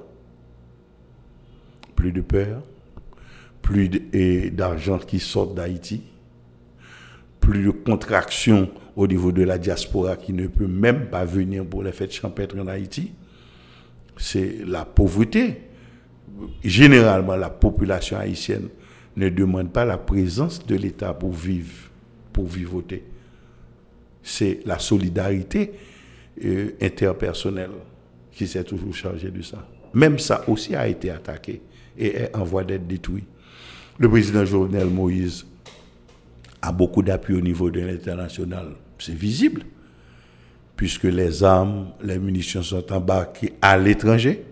Plus 1.96 2.12
de 2.12 2.22
peur, 2.22 2.64
plus 3.62 3.90
d'argent 4.52 5.00
qui 5.00 5.20
sort 5.20 5.54
d'Haïti, 5.54 6.04
plus 7.42 7.66
de 7.66 7.72
contraction 7.72 8.70
au 8.96 9.08
niveau 9.08 9.34
de 9.34 9.44
la 9.44 9.58
diaspora 9.58 10.16
qui 10.16 10.32
ne 10.32 10.48
peut 10.48 10.68
même 10.68 11.08
pas 11.08 11.26
venir 11.26 11.66
pour 11.66 11.84
les 11.84 11.92
fêtes 11.92 12.14
champêtres 12.14 12.58
en 12.58 12.68
Haïti. 12.68 13.12
C'est 14.16 14.60
la 14.66 14.86
pauvreté. 14.86 15.58
Généralement, 16.64 17.36
la 17.36 17.50
population 17.50 18.18
haïtienne 18.18 18.70
ne 19.18 19.28
demande 19.30 19.72
pas 19.74 19.84
la 19.84 19.98
présence 19.98 20.66
de 20.66 20.76
l'État 20.76 21.14
pour 21.14 21.32
vivre, 21.34 21.90
pour 22.32 22.46
vivoter. 22.46 23.04
C'est 24.24 24.60
la 24.66 24.80
solidarité 24.80 25.72
euh, 26.46 26.72
interpersonnelle 26.82 27.72
qui 28.32 28.48
s'est 28.48 28.64
toujours 28.64 28.94
chargée 28.94 29.32
de 29.32 29.42
ça. 29.42 29.68
Même 29.94 30.20
ça 30.20 30.44
aussi 30.48 30.76
a 30.76 30.88
été 30.88 31.10
attaqué 31.10 31.62
et 31.98 32.16
est 32.16 32.36
en 32.36 32.44
voie 32.44 32.64
d'être 32.64 32.88
détruit. 32.88 33.26
Le 33.98 34.10
président 34.10 34.46
Jovenel 34.46 34.88
Moïse 34.88 35.46
a 36.62 36.72
beaucoup 36.72 37.02
d'appui 37.02 37.36
au 37.36 37.42
niveau 37.42 37.70
de 37.70 37.80
l'international. 37.80 38.74
C'est 39.00 39.16
visible, 39.16 39.64
puisque 40.76 41.06
les 41.06 41.44
armes, 41.44 41.88
les 42.04 42.20
munitions 42.20 42.62
sont 42.62 42.92
embarquées 42.94 43.54
à 43.62 43.78
l'étranger, 43.78 44.44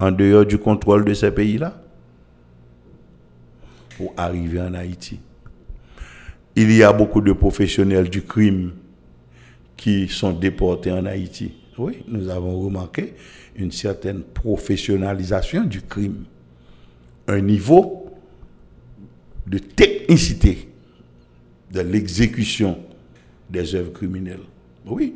en 0.00 0.10
dehors 0.10 0.46
du 0.46 0.58
contrôle 0.58 1.04
de 1.04 1.14
ces 1.14 1.30
pays-là, 1.30 1.80
pour 3.96 4.14
arriver 4.16 4.60
en 4.60 4.74
Haïti. 4.74 5.20
Il 6.56 6.72
y 6.72 6.82
a 6.82 6.92
beaucoup 6.92 7.20
de 7.20 7.32
professionnels 7.32 8.08
du 8.08 8.22
crime 8.22 8.72
qui 9.76 10.08
sont 10.08 10.32
déportés 10.32 10.92
en 10.92 11.06
Haïti. 11.06 11.52
Oui, 11.78 12.02
nous 12.08 12.28
avons 12.28 12.58
remarqué 12.60 13.14
une 13.56 13.72
certaine 13.72 14.22
professionnalisation 14.22 15.64
du 15.64 15.82
crime, 15.82 16.24
un 17.28 17.40
niveau 17.40 18.10
de 19.46 19.58
technicité 19.58 20.71
de 21.72 21.80
l'exécution 21.80 22.78
des 23.48 23.74
œuvres 23.74 23.92
criminelles. 23.92 24.44
Oui, 24.86 25.14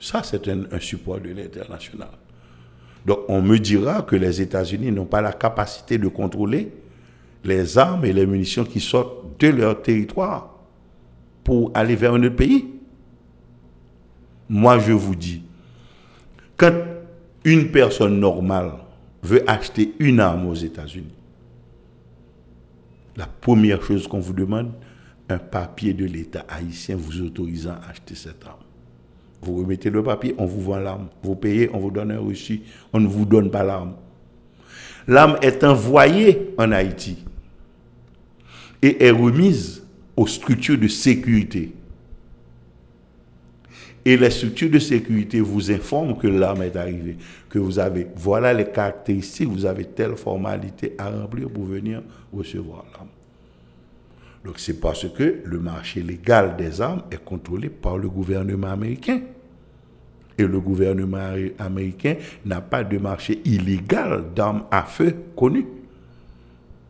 ça 0.00 0.22
c'est 0.22 0.48
un, 0.48 0.64
support 0.80 1.20
de 1.20 1.30
l'international. 1.30 2.10
Donc 3.06 3.20
on 3.28 3.40
me 3.40 3.58
dira 3.58 4.02
que 4.02 4.16
les 4.16 4.40
États-Unis 4.40 4.90
n'ont 4.90 5.06
pas 5.06 5.20
la 5.20 5.32
capacité 5.32 5.98
de 5.98 6.08
contrôler 6.08 6.72
les 7.44 7.78
armes 7.78 8.04
et 8.04 8.12
les 8.12 8.26
munitions 8.26 8.64
qui 8.64 8.80
sortent 8.80 9.40
de 9.40 9.48
leur 9.48 9.82
territoire 9.82 10.54
pour 11.42 11.70
aller 11.74 11.96
vers 11.96 12.14
un 12.14 12.22
autre 12.22 12.36
pays. 12.36 12.66
Moi 14.48 14.78
je 14.80 14.92
vous 14.92 15.14
dis, 15.14 15.42
quand 16.56 16.72
une 17.44 17.70
personne 17.70 18.18
normale 18.18 18.72
veut 19.22 19.48
acheter 19.48 19.94
une 19.98 20.20
arme 20.20 20.46
aux 20.46 20.54
États-Unis, 20.54 21.14
la 23.16 23.26
première 23.26 23.82
chose 23.82 24.06
qu'on 24.06 24.20
vous 24.20 24.32
demande, 24.32 24.72
un 25.32 25.38
papier 25.38 25.92
de 25.94 26.04
l'État 26.04 26.44
haïtien 26.48 26.96
vous 26.96 27.20
autorisant 27.22 27.72
à 27.82 27.90
acheter 27.90 28.14
cette 28.14 28.44
arme. 28.44 28.60
Vous 29.42 29.56
remettez 29.56 29.90
le 29.90 30.02
papier, 30.02 30.34
on 30.38 30.46
vous 30.46 30.60
vend 30.60 30.78
l'arme. 30.78 31.08
Vous 31.22 31.34
payez, 31.34 31.68
on 31.72 31.78
vous 31.78 31.90
donne 31.90 32.12
un 32.12 32.20
reçu. 32.20 32.62
On 32.92 33.00
ne 33.00 33.08
vous 33.08 33.24
donne 33.24 33.50
pas 33.50 33.64
l'arme. 33.64 33.94
L'arme 35.08 35.36
est 35.42 35.64
envoyée 35.64 36.54
en 36.58 36.70
Haïti 36.70 37.24
et 38.80 39.04
est 39.04 39.10
remise 39.10 39.84
aux 40.16 40.28
structures 40.28 40.78
de 40.78 40.86
sécurité. 40.86 41.72
Et 44.04 44.16
les 44.16 44.30
structures 44.30 44.70
de 44.70 44.78
sécurité 44.78 45.40
vous 45.40 45.70
informent 45.70 46.16
que 46.16 46.26
l'arme 46.26 46.62
est 46.62 46.76
arrivée, 46.76 47.16
que 47.48 47.58
vous 47.58 47.78
avez, 47.78 48.08
voilà 48.16 48.52
les 48.52 48.66
caractéristiques, 48.66 49.48
vous 49.48 49.64
avez 49.64 49.84
telle 49.84 50.16
formalité 50.16 50.94
à 50.98 51.08
remplir 51.10 51.48
pour 51.48 51.64
venir 51.64 52.02
recevoir 52.32 52.84
l'arme. 52.92 53.08
Donc 54.44 54.58
c'est 54.58 54.80
parce 54.80 55.08
que 55.08 55.40
le 55.44 55.58
marché 55.60 56.02
légal 56.02 56.56
des 56.56 56.80
armes 56.80 57.02
est 57.10 57.22
contrôlé 57.24 57.68
par 57.68 57.96
le 57.96 58.08
gouvernement 58.08 58.70
américain. 58.70 59.20
Et 60.38 60.44
le 60.44 60.60
gouvernement 60.60 61.34
américain 61.58 62.16
n'a 62.44 62.60
pas 62.60 62.82
de 62.82 62.98
marché 62.98 63.40
illégal 63.44 64.24
d'armes 64.34 64.64
à 64.70 64.82
feu 64.82 65.14
connu. 65.36 65.66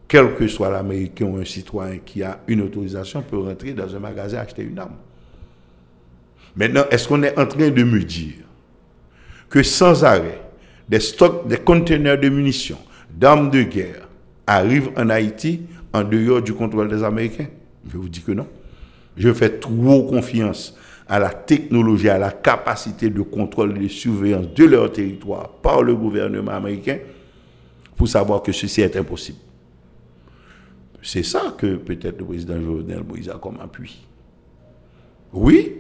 Quel 0.09 0.35
que 0.35 0.47
soit 0.47 0.71
l'Américain 0.71 1.25
ou 1.27 1.37
un 1.39 1.45
citoyen 1.45 1.99
qui 1.99 2.23
a 2.23 2.41
une 2.47 2.61
autorisation 2.63 3.23
peut 3.23 3.39
rentrer 3.39 3.73
dans 3.73 3.95
un 3.95 3.99
magasin 3.99 4.37
et 4.37 4.41
acheter 4.41 4.63
une 4.63 4.79
arme. 4.79 4.97
Maintenant, 6.55 6.85
est-ce 6.91 7.09
qu'on 7.09 7.23
est 7.23 7.39
en 7.39 7.47
train 7.47 7.71
de 7.71 7.83
me 7.83 8.01
dire 8.05 8.45
que 9.49 9.63
sans 9.63 10.05
arrêt, 10.05 10.41
des 10.89 11.01
stocks, 11.01 11.49
des 11.49 11.57
conteneurs 11.57 12.19
de 12.19 12.29
munitions, 12.29 12.79
d'armes 13.11 13.51
de 13.51 13.63
guerre 13.63 14.09
arrivent 14.47 14.91
en 14.97 15.09
Haïti 15.09 15.63
en 15.93 16.05
dehors 16.05 16.43
du 16.43 16.53
contrôle 16.55 16.89
des 16.89 17.03
Américains 17.03 17.47
Je 17.91 17.97
vous 17.97 18.09
dis 18.09 18.21
que 18.23 18.33
non. 18.33 18.47
Je 19.17 19.33
fais 19.33 19.51
trop 19.59 20.05
confiance 20.05 20.77
à 21.09 21.19
la 21.19 21.31
technologie, 21.31 22.09
à 22.09 22.19
la 22.19 22.31
capacité 22.31 23.11
de 23.11 23.21
contrôle 23.23 23.77
et 23.77 23.81
de 23.81 23.89
surveillance 23.89 24.49
de 24.55 24.65
leur 24.65 24.91
territoire 24.93 25.49
par 25.61 25.83
le 25.83 25.95
gouvernement 25.95 26.53
américain 26.53 26.99
pour 27.97 28.09
savoir 28.09 28.43
que 28.43 28.53
ceci 28.53 28.81
est 28.81 28.97
impossible. 28.97 29.39
C'est 31.03 31.25
ça 31.25 31.55
que 31.59 31.77
peut-être 31.77 32.19
le 32.21 32.25
président 32.25 32.61
Jovenel 32.61 33.03
Moïse 33.03 33.29
a 33.29 33.35
comme 33.35 33.59
appui. 33.61 34.07
Oui, 35.33 35.73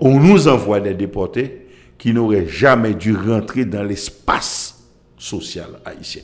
on 0.00 0.20
nous 0.20 0.48
envoie 0.48 0.80
des 0.80 0.94
déportés 0.94 1.66
qui 1.98 2.12
n'auraient 2.12 2.48
jamais 2.48 2.94
dû 2.94 3.14
rentrer 3.14 3.64
dans 3.66 3.82
l'espace 3.82 4.82
social 5.18 5.80
haïtien. 5.84 6.22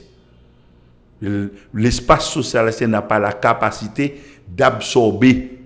L'espace 1.20 2.30
social 2.30 2.70
n'a 2.88 3.02
pas 3.02 3.18
la 3.18 3.32
capacité 3.32 4.20
d'absorber 4.48 5.58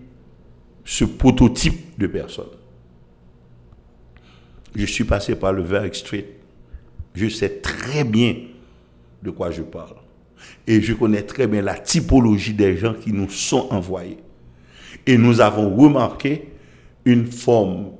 ce 0.85 1.05
prototype 1.05 1.99
de 1.99 2.07
personne. 2.07 2.47
Je 4.75 4.87
suis 4.87 5.05
passé 5.05 5.35
par 5.35 5.53
le 5.53 5.63
Verk 5.63 5.95
Street. 5.95 6.27
Je 7.15 7.29
sais 7.29 7.49
très 7.49 8.05
bien 8.05 8.37
de 9.23 9.31
quoi 9.31 9.51
je 9.51 9.63
parle. 9.63 9.97
Et 10.67 10.81
je 10.81 10.95
connais 10.95 11.23
très 11.23 11.47
bien 11.47 11.61
la 11.61 11.75
typologie 11.75 12.55
des 12.55 12.77
gens 12.77 12.95
qui 12.95 13.13
nous 13.13 13.29
sont 13.29 13.67
envoyés. 13.71 14.19
Et 15.07 15.19
nous 15.19 15.41
avons 15.41 15.75
remarqué 15.75 16.49
une 17.05 17.27
forme 17.27 17.91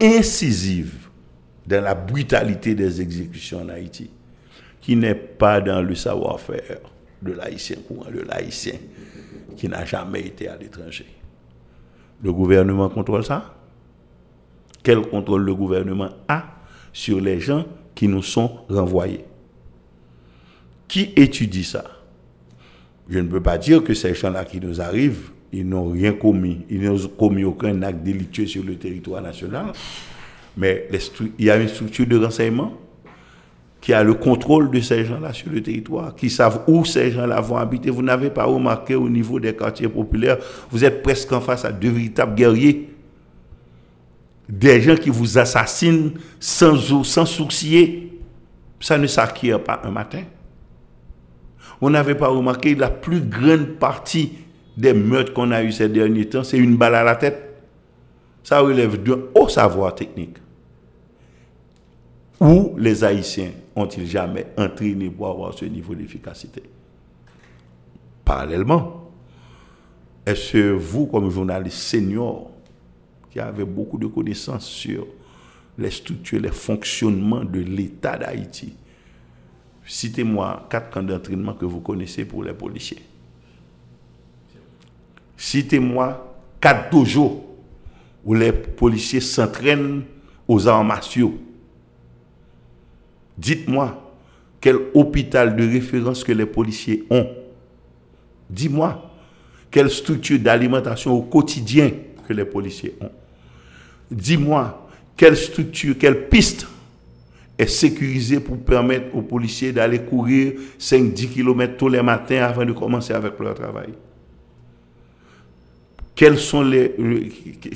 incisive 0.00 1.08
dans 1.66 1.82
la 1.82 1.94
brutalité 1.94 2.74
des 2.74 3.00
exécutions 3.00 3.62
en 3.62 3.68
Haïti 3.68 4.10
qui 4.88 4.96
n'est 4.96 5.14
pas 5.14 5.60
dans 5.60 5.82
le 5.82 5.94
savoir-faire 5.94 6.78
de 7.20 7.32
l'haïtien 7.32 7.76
courant, 7.86 8.10
de 8.10 8.20
l'haïtien 8.20 8.72
qui 9.54 9.68
n'a 9.68 9.84
jamais 9.84 10.20
été 10.20 10.48
à 10.48 10.56
l'étranger. 10.56 11.04
Le 12.22 12.32
gouvernement 12.32 12.88
contrôle 12.88 13.22
ça? 13.22 13.54
Quel 14.82 15.02
contrôle 15.02 15.42
le 15.42 15.54
gouvernement 15.54 16.08
a 16.26 16.42
sur 16.90 17.20
les 17.20 17.38
gens 17.38 17.66
qui 17.94 18.08
nous 18.08 18.22
sont 18.22 18.60
renvoyés? 18.70 19.26
Qui 20.88 21.12
étudie 21.16 21.64
ça? 21.64 21.84
Je 23.10 23.18
ne 23.18 23.28
peux 23.28 23.42
pas 23.42 23.58
dire 23.58 23.84
que 23.84 23.92
ces 23.92 24.14
gens-là 24.14 24.46
qui 24.46 24.58
nous 24.58 24.80
arrivent, 24.80 25.32
ils 25.52 25.68
n'ont 25.68 25.90
rien 25.90 26.14
commis, 26.14 26.64
ils 26.70 26.80
n'ont 26.80 27.08
commis 27.08 27.44
aucun 27.44 27.82
acte 27.82 28.02
délictueux 28.02 28.46
sur 28.46 28.64
le 28.64 28.76
territoire 28.76 29.20
national, 29.20 29.66
mais 30.56 30.88
il 31.38 31.44
y 31.44 31.50
a 31.50 31.58
une 31.58 31.68
structure 31.68 32.06
de 32.06 32.16
renseignement 32.16 32.72
qui 33.80 33.92
a 33.92 34.02
le 34.02 34.14
contrôle 34.14 34.70
de 34.70 34.80
ces 34.80 35.04
gens-là 35.04 35.32
sur 35.32 35.50
le 35.50 35.62
territoire, 35.62 36.14
qui 36.14 36.30
savent 36.30 36.64
où 36.66 36.84
ces 36.84 37.10
gens-là 37.12 37.40
vont 37.40 37.56
habiter. 37.56 37.90
Vous 37.90 38.02
n'avez 38.02 38.30
pas 38.30 38.44
remarqué 38.44 38.94
au 38.94 39.08
niveau 39.08 39.38
des 39.38 39.54
quartiers 39.54 39.88
populaires, 39.88 40.38
vous 40.70 40.84
êtes 40.84 41.02
presque 41.02 41.32
en 41.32 41.40
face 41.40 41.64
à 41.64 41.72
deux 41.72 41.90
véritables 41.90 42.34
guerriers. 42.34 42.90
Des 44.48 44.80
gens 44.80 44.96
qui 44.96 45.10
vous 45.10 45.38
assassinent 45.38 46.12
sans, 46.40 47.04
sans 47.04 47.26
sourciller. 47.26 48.20
Ça 48.80 48.96
ne 48.96 49.06
s'acquiert 49.06 49.62
pas 49.62 49.80
un 49.84 49.90
matin. 49.90 50.22
Vous 51.80 51.90
n'avez 51.90 52.14
pas 52.14 52.28
remarqué 52.28 52.74
la 52.74 52.88
plus 52.88 53.20
grande 53.20 53.66
partie 53.78 54.32
des 54.76 54.92
meurtres 54.92 55.32
qu'on 55.32 55.50
a 55.50 55.62
eu 55.62 55.72
ces 55.72 55.88
derniers 55.88 56.28
temps, 56.28 56.44
c'est 56.44 56.56
une 56.56 56.76
balle 56.76 56.94
à 56.94 57.02
la 57.02 57.16
tête. 57.16 57.62
Ça 58.44 58.60
relève 58.60 59.02
d'un 59.02 59.18
haut 59.34 59.48
savoir 59.48 59.94
technique. 59.94 60.36
Où 62.40 62.76
les 62.78 63.02
Haïtiens 63.02 63.50
ont-ils 63.74 64.06
jamais 64.06 64.46
entraîné 64.56 65.10
pour 65.10 65.28
avoir 65.28 65.54
ce 65.54 65.64
niveau 65.64 65.94
d'efficacité? 65.94 66.62
Parallèlement, 68.24 69.10
est-ce 70.24 70.52
que 70.52 70.70
vous, 70.72 71.06
comme 71.06 71.30
journaliste 71.30 71.78
senior, 71.78 72.50
qui 73.30 73.40
avez 73.40 73.64
beaucoup 73.64 73.98
de 73.98 74.06
connaissances 74.06 74.66
sur 74.66 75.06
les 75.76 75.90
structures, 75.90 76.40
les 76.40 76.50
fonctionnements 76.50 77.44
de 77.44 77.60
l'État 77.60 78.16
d'Haïti, 78.16 78.74
citez-moi 79.84 80.66
quatre 80.70 80.90
camps 80.90 81.02
d'entraînement 81.02 81.54
que 81.54 81.64
vous 81.64 81.80
connaissez 81.80 82.24
pour 82.24 82.44
les 82.44 82.52
policiers. 82.52 83.02
Citez-moi 85.36 86.36
quatre 86.60 86.90
dojos 86.90 87.44
où 88.24 88.34
les 88.34 88.52
policiers 88.52 89.20
s'entraînent 89.20 90.02
aux 90.46 90.68
arts 90.68 90.84
martiaux. 90.84 91.38
Dites-moi 93.38 94.04
quel 94.60 94.76
hôpital 94.94 95.54
de 95.54 95.64
référence 95.64 96.24
que 96.24 96.32
les 96.32 96.46
policiers 96.46 97.04
ont? 97.08 97.28
Dis-moi 98.50 99.04
quelle 99.70 99.90
structure 99.90 100.38
d'alimentation 100.38 101.12
au 101.12 101.22
quotidien 101.22 101.92
que 102.26 102.32
les 102.32 102.44
policiers 102.44 102.96
ont? 103.00 103.10
Dis-moi 104.10 104.88
quelle 105.16 105.36
structure, 105.36 105.96
quelle 105.98 106.28
piste 106.28 106.66
est 107.56 107.66
sécurisée 107.66 108.40
pour 108.40 108.58
permettre 108.58 109.14
aux 109.14 109.22
policiers 109.22 109.72
d'aller 109.72 110.00
courir 110.00 110.54
5-10 110.78 111.28
km 111.28 111.76
tous 111.76 111.88
les 111.88 112.02
matins 112.02 112.42
avant 112.42 112.64
de 112.64 112.72
commencer 112.72 113.12
avec 113.12 113.38
leur 113.38 113.54
travail? 113.54 113.90
Quels 116.14 116.38
sont 116.38 116.62
les. 116.62 116.94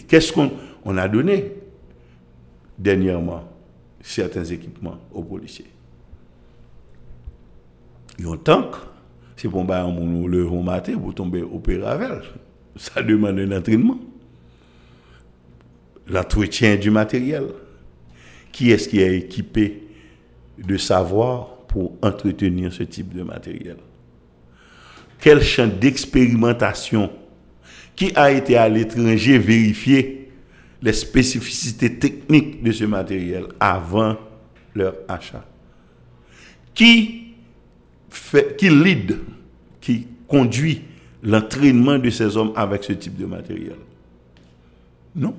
Qu'est-ce 0.08 0.32
qu'on 0.32 0.50
on 0.84 0.96
a 0.96 1.06
donné 1.06 1.52
dernièrement? 2.76 3.51
Certains 4.02 4.44
équipements 4.44 4.98
aux 5.12 5.22
policiers. 5.22 5.66
Ont 8.24 8.36
tank, 8.36 8.74
c'est 9.36 9.48
pour 9.48 9.64
bah, 9.64 9.84
le 9.88 10.62
matin 10.62 10.96
pour 10.98 11.14
tomber 11.14 11.42
au 11.42 11.58
Péravel. 11.58 12.22
Ça 12.76 13.02
demande 13.02 13.38
un 13.38 13.58
entraînement. 13.58 13.98
L'entretien 16.06 16.76
du 16.76 16.90
matériel. 16.90 17.44
Qui 18.52 18.70
est-ce 18.70 18.88
qui 18.88 19.00
est 19.00 19.16
équipé 19.16 19.88
de 20.58 20.76
savoir 20.76 21.56
pour 21.68 21.96
entretenir 22.02 22.72
ce 22.72 22.82
type 22.82 23.14
de 23.14 23.22
matériel? 23.22 23.78
Quel 25.18 25.42
champ 25.42 25.68
d'expérimentation 25.68 27.10
qui 27.96 28.12
a 28.14 28.30
été 28.30 28.56
à 28.56 28.68
l'étranger 28.68 29.38
vérifié 29.38 30.21
les 30.82 30.92
spécificités 30.92 31.94
techniques 31.94 32.62
de 32.62 32.72
ce 32.72 32.84
matériel 32.84 33.44
avant 33.60 34.16
leur 34.74 34.94
achat. 35.08 35.44
Qui, 36.74 37.34
fait, 38.10 38.56
qui 38.56 38.68
lead, 38.68 39.18
qui 39.80 40.06
conduit 40.26 40.82
l'entraînement 41.22 41.98
de 41.98 42.10
ces 42.10 42.36
hommes 42.36 42.52
avec 42.56 42.82
ce 42.84 42.94
type 42.94 43.16
de 43.16 43.26
matériel? 43.26 43.76
Non. 45.14 45.34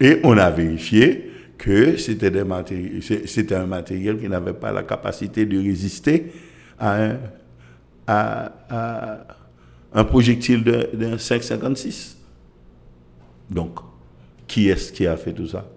Et 0.00 0.18
on 0.24 0.36
a 0.36 0.50
vérifié 0.50 1.30
que 1.56 1.96
c'était 1.96 2.36
un 2.36 3.66
matériel 3.66 4.18
qui 4.18 4.28
n'avait 4.28 4.52
pas 4.52 4.72
la 4.72 4.82
capacité 4.82 5.46
de 5.46 5.56
résister 5.58 6.32
à 6.78 7.04
un, 7.04 7.18
à, 8.08 9.26
un 9.94 10.04
projectile 10.04 10.64
d'un 10.64 11.16
556. 11.16 12.21
Donc, 13.52 13.78
qui 14.46 14.68
est-ce 14.68 14.92
qui 14.92 15.06
a 15.06 15.16
fait 15.16 15.32
tout 15.32 15.46
ça? 15.46 15.68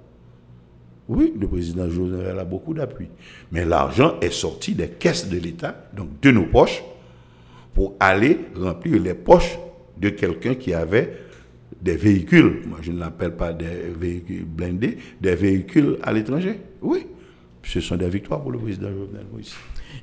Oui, 1.08 1.34
le 1.40 1.48
président 1.48 1.90
Jovenel 1.90 2.40
a 2.40 2.46
beaucoup 2.46 2.74
d'appui. 2.74 3.08
Mais 3.52 3.66
l'argent 3.66 4.20
est 4.22 4.32
sorti 4.32 4.74
des 4.74 4.90
caisses 4.90 5.30
de 5.30 5.38
l'État, 5.38 5.90
donc 5.96 6.20
de 6.22 6.32
nos 6.32 6.46
poches, 6.46 6.84
pour 7.74 7.94
aller 8.00 8.40
remplir 8.56 9.02
les 9.02 9.14
poches 9.14 9.60
de 9.98 10.10
quelqu'un 10.10 10.56
qui 10.56 10.74
avait 10.74 11.18
des 11.82 11.96
véhicules. 11.96 12.64
Moi, 12.66 12.80
je 12.82 12.92
ne 12.92 13.00
l'appelle 13.00 13.36
pas 13.36 13.54
des 13.54 13.92
véhicules 14.00 14.46
blindés, 14.46 14.98
des 15.22 15.36
véhicules 15.36 15.98
à 16.02 16.12
l'étranger. 16.12 16.60
Oui, 16.82 17.06
ce 17.62 17.82
sont 17.82 17.98
des 17.98 18.10
victoires 18.10 18.42
pour 18.42 18.52
le 18.52 18.60
président 18.60 18.90
Jovenel 18.90 19.26
Moïse. 19.32 19.54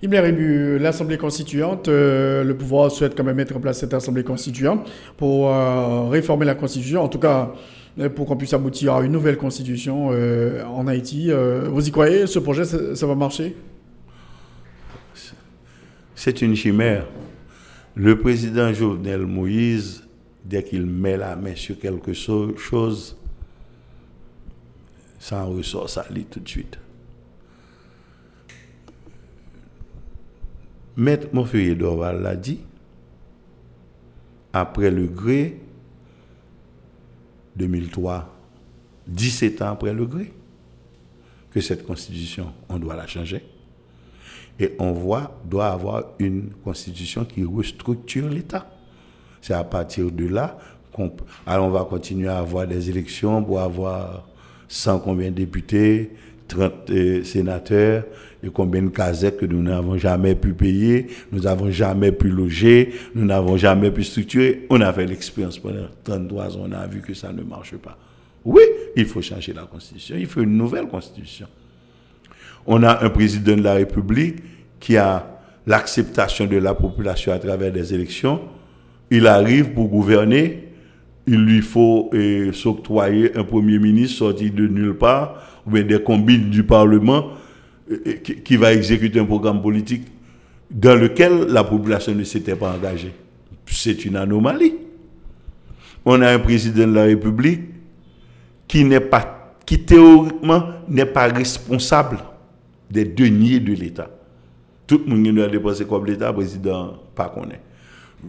Ibn 0.02 0.78
l'Assemblée 0.78 1.18
constituante, 1.18 1.88
euh, 1.88 2.42
le 2.44 2.56
pouvoir 2.56 2.90
souhaite 2.90 3.16
quand 3.16 3.24
même 3.24 3.36
mettre 3.36 3.56
en 3.56 3.60
place 3.60 3.78
cette 3.78 3.94
Assemblée 3.94 4.24
constituante 4.24 4.90
pour 5.16 5.50
euh, 5.50 6.08
réformer 6.08 6.46
la 6.46 6.54
Constitution, 6.54 7.02
en 7.02 7.08
tout 7.08 7.18
cas 7.18 7.52
euh, 7.98 8.08
pour 8.08 8.26
qu'on 8.26 8.36
puisse 8.36 8.54
aboutir 8.54 8.94
à 8.94 9.02
une 9.02 9.12
nouvelle 9.12 9.36
Constitution 9.36 10.08
en 10.08 10.86
Haïti. 10.86 11.30
vous 11.68 11.86
y 11.86 11.90
croyez 11.90 12.26
Ce 12.26 12.38
projet, 12.38 12.64
ça, 12.64 13.06
va 13.06 13.14
marcher? 13.14 13.54
C'est 16.14 16.42
une 16.42 16.54
chimère. 16.54 17.06
Le 17.94 18.18
président 18.18 18.72
Jovenel 18.72 19.26
Moïse, 19.26 20.04
dès 20.44 20.62
qu'il 20.62 20.86
met 20.86 21.16
la 21.16 21.36
main 21.36 21.54
sur 21.54 21.78
quelque 21.78 22.12
chose, 22.12 23.16
ça 25.18 25.44
en 25.44 25.50
ressort, 25.50 25.90
ça 25.90 26.06
lit 26.10 26.24
tout 26.24 26.40
de 26.40 26.48
suite. 26.48 26.78
Maître 30.96 31.28
Monfeuille 31.32 31.74
Dorval 31.74 32.20
l'a 32.22 32.36
dit, 32.36 32.60
après 34.52 34.90
le 34.90 35.06
gré 35.06 35.60
2003, 37.56 38.28
17 39.06 39.62
ans 39.62 39.70
après 39.72 39.92
le 39.94 40.04
gré, 40.06 40.32
que 41.50 41.60
cette 41.60 41.86
constitution, 41.86 42.52
on 42.68 42.78
doit 42.78 42.96
la 42.96 43.06
changer. 43.06 43.44
Et 44.58 44.74
on 44.78 44.92
voit, 44.92 45.40
doit 45.44 45.68
avoir 45.68 46.04
une 46.18 46.50
constitution 46.64 47.24
qui 47.24 47.44
restructure 47.44 48.28
l'État. 48.28 48.70
C'est 49.40 49.54
à 49.54 49.64
partir 49.64 50.10
de 50.10 50.26
là 50.26 50.58
qu'on 50.92 51.10
on 51.46 51.70
va 51.70 51.84
continuer 51.84 52.28
à 52.28 52.38
avoir 52.38 52.66
des 52.66 52.90
élections 52.90 53.42
pour 53.42 53.60
avoir 53.60 54.28
100 54.68 55.00
combien 55.00 55.30
de 55.30 55.36
députés, 55.36 56.12
30 56.48 56.90
euh, 56.90 57.24
sénateurs, 57.24 58.04
et 58.42 58.50
combien 58.50 58.82
de 58.82 58.88
casettes 58.88 59.38
que 59.38 59.46
nous 59.46 59.62
n'avons 59.62 59.96
jamais 59.96 60.34
pu 60.34 60.52
payer, 60.52 61.06
nous 61.30 61.40
n'avons 61.40 61.70
jamais 61.70 62.10
pu 62.10 62.28
loger, 62.28 62.92
nous 63.14 63.24
n'avons 63.24 63.56
jamais 63.56 63.90
pu 63.90 64.02
structurer. 64.02 64.66
On 64.68 64.80
a 64.80 64.92
fait 64.92 65.06
l'expérience 65.06 65.58
pendant 65.58 65.86
33 66.02 66.56
ans, 66.56 66.60
on 66.64 66.72
a 66.72 66.86
vu 66.86 67.00
que 67.00 67.14
ça 67.14 67.32
ne 67.32 67.42
marche 67.42 67.76
pas. 67.76 67.96
Oui, 68.44 68.62
il 68.96 69.06
faut 69.06 69.22
changer 69.22 69.52
la 69.52 69.62
constitution, 69.62 70.16
il 70.18 70.26
faut 70.26 70.40
une 70.40 70.56
nouvelle 70.56 70.88
constitution. 70.88 71.46
On 72.66 72.82
a 72.82 73.04
un 73.04 73.10
président 73.10 73.56
de 73.56 73.62
la 73.62 73.74
République 73.74 74.36
qui 74.80 74.96
a 74.96 75.40
l'acceptation 75.66 76.46
de 76.46 76.56
la 76.56 76.74
population 76.74 77.32
à 77.32 77.38
travers 77.38 77.70
des 77.70 77.94
élections. 77.94 78.40
Il 79.10 79.28
arrive 79.28 79.72
pour 79.72 79.88
gouverner, 79.88 80.68
il 81.28 81.44
lui 81.44 81.60
faut 81.60 82.10
euh, 82.14 82.52
s'octroyer 82.52 83.36
un 83.36 83.44
premier 83.44 83.78
ministre 83.78 84.18
sorti 84.18 84.50
de 84.50 84.66
nulle 84.66 84.94
part, 84.94 85.36
ou 85.64 85.70
bien 85.70 85.84
des 85.84 86.02
combines 86.02 86.50
du 86.50 86.64
Parlement 86.64 87.28
qui 88.44 88.56
va 88.56 88.72
exécuter 88.72 89.18
un 89.20 89.24
programme 89.24 89.60
politique 89.60 90.06
dans 90.70 90.98
lequel 90.98 91.46
la 91.48 91.64
population 91.64 92.14
ne 92.14 92.24
s'était 92.24 92.56
pas 92.56 92.72
engagée. 92.72 93.12
C'est 93.66 94.04
une 94.04 94.16
anomalie. 94.16 94.74
On 96.04 96.20
a 96.22 96.32
un 96.32 96.38
président 96.38 96.86
de 96.86 96.94
la 96.94 97.04
République 97.04 97.60
qui 98.66 98.84
n'est 98.84 99.00
pas, 99.00 99.54
qui 99.66 99.84
théoriquement 99.84 100.64
n'est 100.88 101.06
pas 101.06 101.28
responsable 101.28 102.18
des 102.90 103.04
deniers 103.04 103.60
de 103.60 103.72
l'État. 103.72 104.10
Tout 104.86 105.02
le 105.06 105.14
monde 105.14 105.34
doit 105.34 105.48
dépenser 105.48 105.86
comme 105.86 106.06
l'État, 106.06 106.32
président, 106.32 106.94
pas 107.14 107.28
connaît. 107.28 107.60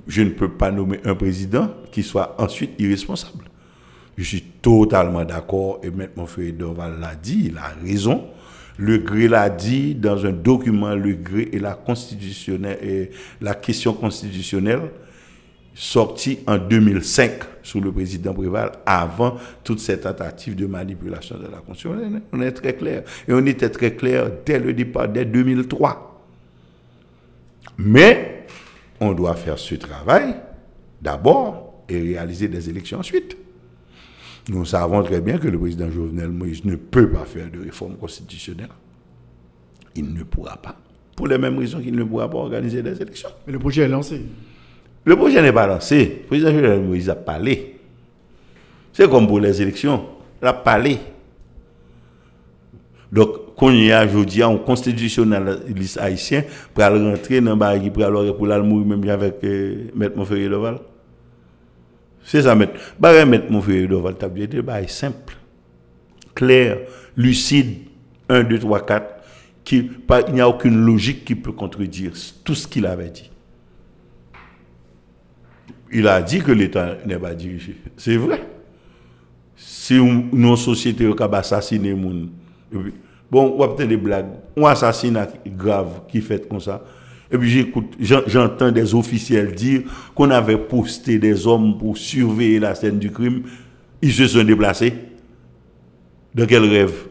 Je 0.08 0.22
ne 0.22 0.30
peux 0.30 0.50
pas 0.50 0.72
nommer 0.72 1.00
un 1.06 1.16
président 1.16 1.70
qui 1.92 2.04
soit 2.04 2.36
ensuite 2.40 2.72
irresponsable. 2.80 3.46
Je 4.18 4.24
suis 4.24 4.42
totalement 4.62 5.26
d'accord, 5.26 5.80
et 5.84 5.88
M. 5.88 6.08
Monfeuille 6.16 6.54
Dorval 6.54 7.00
l'a 7.00 7.16
dit, 7.16 7.46
il 7.48 7.58
a 7.58 7.74
raison. 7.84 8.26
Le 8.78 8.98
GRE 8.98 9.30
l'a 9.30 9.50
dit 9.50 9.96
dans 9.96 10.26
un 10.26 10.32
document, 10.32 10.96
le 10.96 11.14
GRE 11.14 11.48
et 11.52 11.60
la, 11.60 11.74
constitutionnelle, 11.74 12.80
et 12.82 13.12
la 13.42 13.54
question 13.54 13.94
constitutionnelle 13.94 14.90
sorti 15.76 16.40
en 16.46 16.58
2005 16.58 17.32
sous 17.64 17.82
le 17.82 17.92
président 17.92 18.34
Préval, 18.34 18.72
avant 18.86 19.38
toute 19.64 19.80
cette 19.80 20.02
tentative 20.02 20.56
de 20.56 20.66
manipulation 20.66 21.38
de 21.38 21.44
la 21.44 21.58
Constitution. 21.58 22.22
On 22.32 22.42
est 22.42 22.52
très 22.52 22.74
clair. 22.74 23.04
Et 23.28 23.34
on 23.34 23.46
était 23.46 23.70
très 23.70 23.96
clair 23.96 24.30
dès 24.46 24.60
le 24.60 24.74
départ, 24.74 25.08
dès 25.08 25.26
2003. 25.26 26.22
Mais 27.78 28.46
on 29.00 29.14
doit 29.14 29.36
faire 29.36 29.58
ce 29.58 29.76
travail 29.76 30.36
d'abord 31.02 31.84
et 31.90 32.00
réaliser 32.00 32.48
des 32.48 32.70
élections 32.70 33.00
ensuite. 33.00 33.36
Nous 34.50 34.66
savons 34.66 35.02
très 35.04 35.22
bien 35.22 35.38
que 35.38 35.48
le 35.48 35.58
président 35.58 35.90
Jovenel 35.90 36.30
Moïse 36.30 36.66
ne 36.66 36.76
peut 36.76 37.10
pas 37.10 37.26
faire 37.26 37.50
de 37.50 37.64
réforme 37.64 37.96
constitutionnelle. 37.96 38.70
Il 39.96 40.14
ne 40.14 40.24
pourra 40.24 40.58
pas. 40.58 40.76
Pour 41.16 41.28
les 41.28 41.38
mêmes 41.38 41.58
raisons 41.58 41.80
qu'il 41.80 41.96
ne 41.96 42.04
pourra 42.04 42.30
pas 42.30 42.38
organiser 42.38 42.82
des 42.82 43.02
élections. 43.02 43.30
Mais 43.46 43.54
le 43.54 43.60
projet 43.60 43.84
est 43.84 43.88
lancé. 43.88 44.22
Le 45.06 45.16
projet 45.16 45.42
n'est 45.42 45.54
pas 45.54 45.68
lancé. 45.68 46.22
Le 46.24 46.28
président 46.28 46.52
Jovenel 46.52 46.82
Moïse 46.82 47.10
a 47.10 47.16
parlé. 47.16 47.76
C'est 48.92 49.10
comme 49.10 49.28
pour 49.28 49.40
les 49.40 49.62
élections. 49.62 50.06
Il 50.42 50.48
a 50.48 50.54
parlé. 50.54 50.98
Donc, 53.12 53.56
quand 53.56 53.70
il 53.70 53.86
y 53.86 53.92
a 53.92 54.04
aujourd'hui 54.06 54.44
un 54.44 54.58
constitutionnaliste 54.58 56.00
haïtien 56.00 56.44
pour 56.74 56.84
aller 56.84 57.12
rentrer 57.12 57.40
dans 57.40 57.52
le 57.52 57.56
baril, 57.56 57.92
pour 57.92 58.04
aller 58.04 58.34
pour 58.34 58.48
mourir 58.64 58.86
même 58.88 59.08
avec 59.10 59.36
euh, 59.44 59.90
M. 59.96 60.12
Monfeuille 60.16 60.50
Doval. 60.50 60.80
C'est 62.24 62.44
ça, 62.44 62.54
M. 62.54 62.68
Baril 63.00 63.34
M. 63.34 63.44
Monfeuille 63.50 63.88
Doval, 63.88 64.16
dit, 64.16 64.48
c'est 64.54 64.90
simple, 64.90 65.36
clair, 66.34 66.78
lucide, 67.18 67.80
1, 68.30 68.44
2, 68.44 68.60
3, 68.60 68.86
4, 68.86 69.06
qui, 69.64 69.82
pas, 69.84 70.22
il 70.28 70.34
n'y 70.34 70.42
a 70.42 70.50
aucune 70.50 70.86
logique 70.86 71.26
qui 71.26 71.36
peut 71.36 71.52
contredire 71.52 72.12
tout 72.44 72.56
ce 72.56 72.68
qu'il 72.68 72.86
avait 72.86 73.10
dit. 73.10 73.30
Il 75.92 76.08
a 76.08 76.22
dit 76.22 76.40
que 76.40 76.52
l'État 76.52 76.98
n'est 77.06 77.20
pas 77.20 77.36
dirigé. 77.36 77.76
C'est 77.98 78.18
vrai. 78.18 78.44
Si 79.56 80.00
nos 80.02 80.56
sociétés 80.56 81.08
ont 81.08 81.16
assassiné 81.16 81.94
les 81.94 82.02
gens, 82.02 82.82
bon, 83.30 83.56
on 83.58 83.76
a 83.76 83.86
des 83.86 83.98
blagues, 83.98 84.32
un 84.58 84.64
assassinat 84.64 85.28
grave 85.46 86.02
qui 86.08 86.20
fait 86.22 86.48
comme 86.48 86.60
ça. 86.60 86.84
Et 87.34 87.38
puis 87.40 87.50
j'écoute, 87.50 87.96
j'entends 88.00 88.72
des 88.72 88.94
officiels 88.94 89.56
dire 89.56 89.82
qu'on 90.14 90.30
avait 90.30 90.56
posté 90.56 91.18
des 91.18 91.48
hommes 91.48 91.80
pour 91.80 91.98
surveiller 91.98 92.60
la 92.60 92.76
scène 92.76 93.00
du 93.00 93.10
crime. 93.12 93.42
Ils 94.04 94.14
se 94.14 94.28
sont 94.28 94.44
déplacés. 94.44 94.94
De 96.36 96.46
quel 96.46 96.64
rêve? 96.64 97.08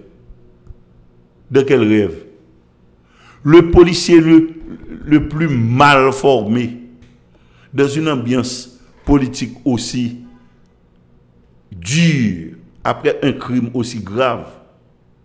De 1.50 1.62
quel 1.62 1.80
rêve? 1.82 2.14
Le 3.42 3.72
policier 3.72 4.20
le, 4.20 4.50
le 5.04 5.26
plus 5.26 5.48
mal 5.48 6.12
formé, 6.12 6.78
dans 7.74 7.88
une 7.88 8.08
ambiance 8.08 8.80
politique 9.04 9.54
aussi 9.64 10.18
dure, 11.72 12.52
après 12.84 13.18
un 13.24 13.32
crime 13.32 13.70
aussi 13.74 13.98
grave, 13.98 14.46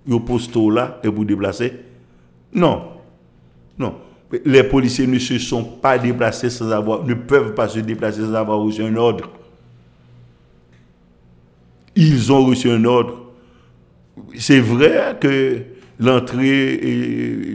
au 0.09 0.19
posto 0.19 0.71
là 0.71 0.99
et 1.03 1.07
vous 1.07 1.23
déplacer 1.25 1.73
Non. 2.51 2.93
Non. 3.77 4.06
Les 4.43 4.63
policiers 4.63 5.07
ne 5.07 5.19
se 5.19 5.39
sont 5.39 5.63
pas 5.63 5.97
déplacés 5.97 6.49
sans 6.49 6.69
avoir, 6.71 7.05
ne 7.05 7.13
peuvent 7.13 7.53
pas 7.53 7.67
se 7.69 7.79
déplacer 7.79 8.21
sans 8.21 8.33
avoir 8.33 8.59
reçu 8.59 8.83
un 8.83 8.95
ordre. 8.95 9.29
Ils 11.95 12.31
ont 12.31 12.45
reçu 12.45 12.69
un 12.69 12.83
ordre. 12.83 13.31
C'est 14.37 14.59
vrai 14.59 15.15
que 15.19 15.61
l'entrée 15.99 16.77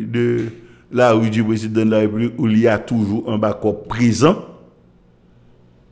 de 0.08 0.46
la 0.90 1.12
rue 1.12 1.30
du 1.30 1.44
président 1.44 1.84
de 1.84 1.90
la 1.90 1.98
République, 2.00 2.34
où 2.38 2.48
il 2.48 2.58
y 2.58 2.68
a 2.68 2.78
toujours 2.78 3.30
un 3.30 3.38
backup 3.38 3.86
présent, 3.88 4.44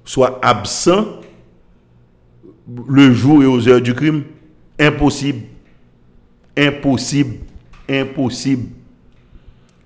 soit 0.05 0.39
absent 0.43 1.07
le 2.89 3.12
jour 3.12 3.43
et 3.43 3.47
aux 3.47 3.68
heures 3.68 3.81
du 3.81 3.95
crime, 3.95 4.24
impossible. 4.78 5.43
Impossible. 6.57 7.37
Impossible. 7.89 8.68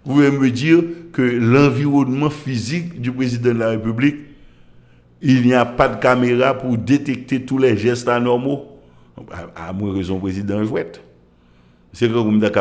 Vous 0.05 0.15
pouvez 0.15 0.31
me 0.31 0.51
dire 0.51 0.83
que 1.13 1.23
l'environnement 1.23 2.29
physique 2.29 3.01
du 3.01 3.11
président 3.11 3.55
de 3.55 3.59
la 3.59 3.71
République, 3.71 4.17
il 5.23 5.43
n'y 5.43 5.55
a 5.55 5.65
pas 5.65 5.89
de 5.89 6.01
caméra 6.01 6.53
pour 6.53 6.77
détecter 6.77 7.43
tous 7.43 7.57
les 7.57 7.77
gestes 7.77 8.09
anormaux? 8.09 8.67
À 9.57 9.73
moins 9.73 9.95
raison, 9.95 10.19
président 10.19 10.63
Jouette. 10.65 11.01
C'est 11.93 12.09
que 12.09 12.13
vous 12.13 12.31
me 12.31 12.41
dites 12.41 12.57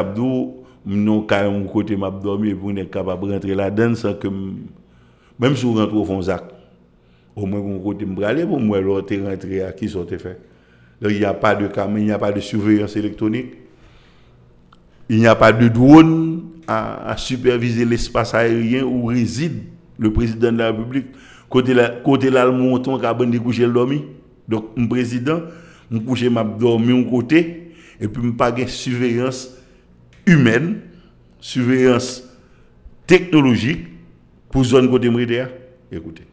non, 0.86 1.22
quand 1.22 1.50
mon 1.52 1.66
côté 1.66 1.96
m'a 1.96 2.12
dormi 2.12 2.54
pour 2.54 2.72
être 2.72 2.92
capable 2.92 3.28
de 3.28 3.34
rentrer 3.34 3.56
là-dedans 3.56 3.96
sans 3.96 4.14
que, 4.14 4.28
même 5.40 5.56
si 5.56 5.66
vous 5.66 5.74
rentrez 5.76 5.98
au 5.98 6.06
fond, 6.06 6.22
au 7.36 7.46
moins 7.46 7.60
mon 7.60 7.80
côté 7.80 8.06
me 8.06 8.22
aller 8.24 8.46
pour 8.46 8.60
moi 8.60 8.80
l'autre 8.80 9.16
rentré 9.16 9.64
à 9.64 9.72
qui 9.72 9.90
sont 9.90 10.06
fait? 10.06 10.40
Donc 11.02 11.12
il 11.12 11.20
n'y 11.20 11.26
a 11.26 11.34
pas 11.34 11.56
de 11.56 11.68
caméra, 11.68 12.00
il 12.00 12.06
n'y 12.06 12.12
a 12.12 12.20
pas 12.20 12.32
de 12.32 12.40
surveillance 12.40 12.96
électronique. 12.96 13.54
Il 15.10 15.18
n'y 15.18 15.28
a 15.28 15.36
pas 15.36 15.52
de 15.52 15.68
drone 15.68 16.44
à, 16.68 17.16
superviser 17.18 17.86
l'espace 17.86 18.34
aérien 18.34 18.84
où 18.84 19.06
réside 19.06 19.64
le 19.98 20.12
président 20.12 20.52
de 20.52 20.58
la 20.58 20.68
République. 20.68 21.08
Côté 21.50 21.74
là, 21.74 21.90
côté 21.90 22.30
là, 22.30 22.46
le 22.46 23.72
dormi. 23.72 24.04
Donc, 24.48 24.72
un 24.78 24.88
président, 24.88 25.42
je 25.92 25.98
couche 26.00 26.24
dormi 26.24 27.00
un 27.00 27.04
côté, 27.04 27.72
et 28.00 28.08
puis 28.08 28.24
je 28.24 28.30
pas 28.32 28.52
de 28.52 28.66
surveillance 28.66 29.50
humaine, 30.26 30.82
surveillance 31.40 32.24
technologique 33.06 33.88
pour 34.50 34.64
zone 34.64 34.90
côté. 34.90 35.10
Écoutez. 35.92 36.24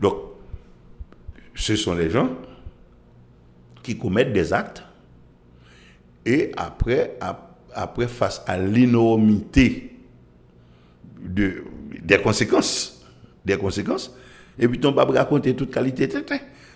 Donc, 0.00 0.16
ce 1.54 1.76
sont 1.76 1.94
les 1.94 2.10
gens 2.10 2.30
qui 3.82 3.96
commettent 3.96 4.32
des 4.32 4.52
actes 4.52 4.82
et 6.26 6.52
après, 6.56 7.16
après 7.20 7.53
face 8.08 8.42
à 8.46 8.56
l'énormité 8.58 9.96
de, 11.20 11.64
des 12.02 12.20
conséquences, 12.20 13.04
des 13.44 13.56
conséquences, 13.56 14.14
et 14.58 14.68
puis 14.68 14.80
on 14.84 14.92
va 14.92 15.04
raconter 15.04 15.54
toute 15.54 15.70
qualité. 15.70 16.08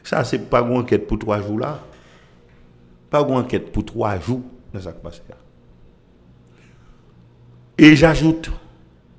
Ça, 0.03 0.25
c'est 0.25 0.49
pas 0.51 0.61
une 0.63 0.77
enquête 0.77 1.07
pour 1.07 1.19
trois 1.19 1.41
jours 1.41 1.59
là. 1.59 1.81
Pas 3.11 3.21
une 3.21 3.35
enquête 3.35 3.71
pour 3.73 3.85
trois 3.85 4.19
jours 4.19 4.43
dans 4.73 4.81
passe 4.93 5.23
là. 5.29 5.37
Et 7.77 7.95
j'ajoute, 7.95 8.51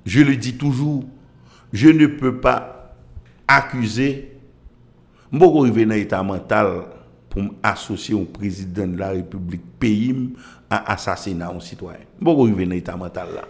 je 0.05 0.21
le 0.21 0.35
dis 0.35 0.57
toujours, 0.57 1.05
je 1.71 1.89
ne 1.89 2.07
peux 2.07 2.39
pas 2.39 2.95
accuser, 3.47 4.37
je 5.31 5.37
ne 5.37 5.43
arriver 5.43 5.85
dans 5.85 5.95
l'état 5.95 6.21
mental 6.23 6.83
pour 7.29 7.43
associer 7.63 8.19
un 8.19 8.25
président 8.25 8.87
de 8.87 8.97
la 8.97 9.09
République 9.11 9.63
pays 9.79 10.33
à 10.69 10.93
assassinat 10.93 11.51
un 11.55 11.59
citoyen. 11.59 11.99
Bon, 12.19 12.43
arriver 12.43 12.65
dans 12.65 12.71
l'état 12.71 12.95
mental 12.95 13.29
là. 13.35 13.43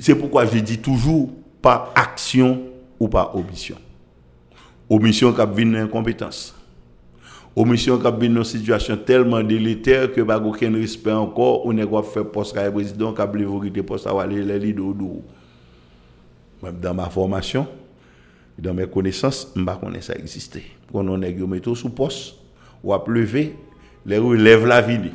C'est 0.00 0.14
pourquoi 0.14 0.46
je 0.46 0.58
dis 0.58 0.78
toujours 0.78 1.30
pas 1.62 1.92
action 1.94 2.62
ou 2.98 3.08
pas 3.08 3.32
omission. 3.34 3.76
Omission 4.88 5.32
qui 5.32 5.62
une 5.62 5.76
incompétence. 5.76 6.54
Omission 7.56 7.98
qui 7.98 8.06
a 8.06 8.16
une 8.20 8.44
situation 8.44 8.96
tellement 8.96 9.42
délétère 9.42 10.12
que 10.12 10.20
pas 10.20 10.38
aucun 10.40 10.72
respect 10.72 11.12
encore, 11.12 11.66
on 11.66 11.76
est 11.76 11.86
quoi 11.86 12.02
faire 12.02 12.26
poste 12.30 12.56
à 12.56 12.70
président 12.70 13.12
qui 13.12 13.20
a 13.22 13.26
voulu 13.26 13.82
poste 13.82 14.06
à 14.06 14.20
aller 14.20 14.42
les 14.42 14.58
leaders 14.58 14.94
Dans 16.80 16.94
ma 16.94 17.08
formation, 17.08 17.66
dans 18.58 18.74
mes 18.74 18.86
connaissances, 18.86 19.48
je 19.54 19.60
ne 19.60 19.66
sais 19.66 19.72
pas 19.80 20.00
ça 20.00 20.14
existait. 20.14 20.64
Quand 20.92 21.06
on 21.08 21.22
est 21.22 21.74
sous 21.74 21.90
poste, 21.90 22.34
ou 22.82 22.92
à 22.94 23.02
lever, 23.06 23.56
les 24.06 24.18
relève 24.18 24.66
la 24.66 24.80
vie. 24.80 25.10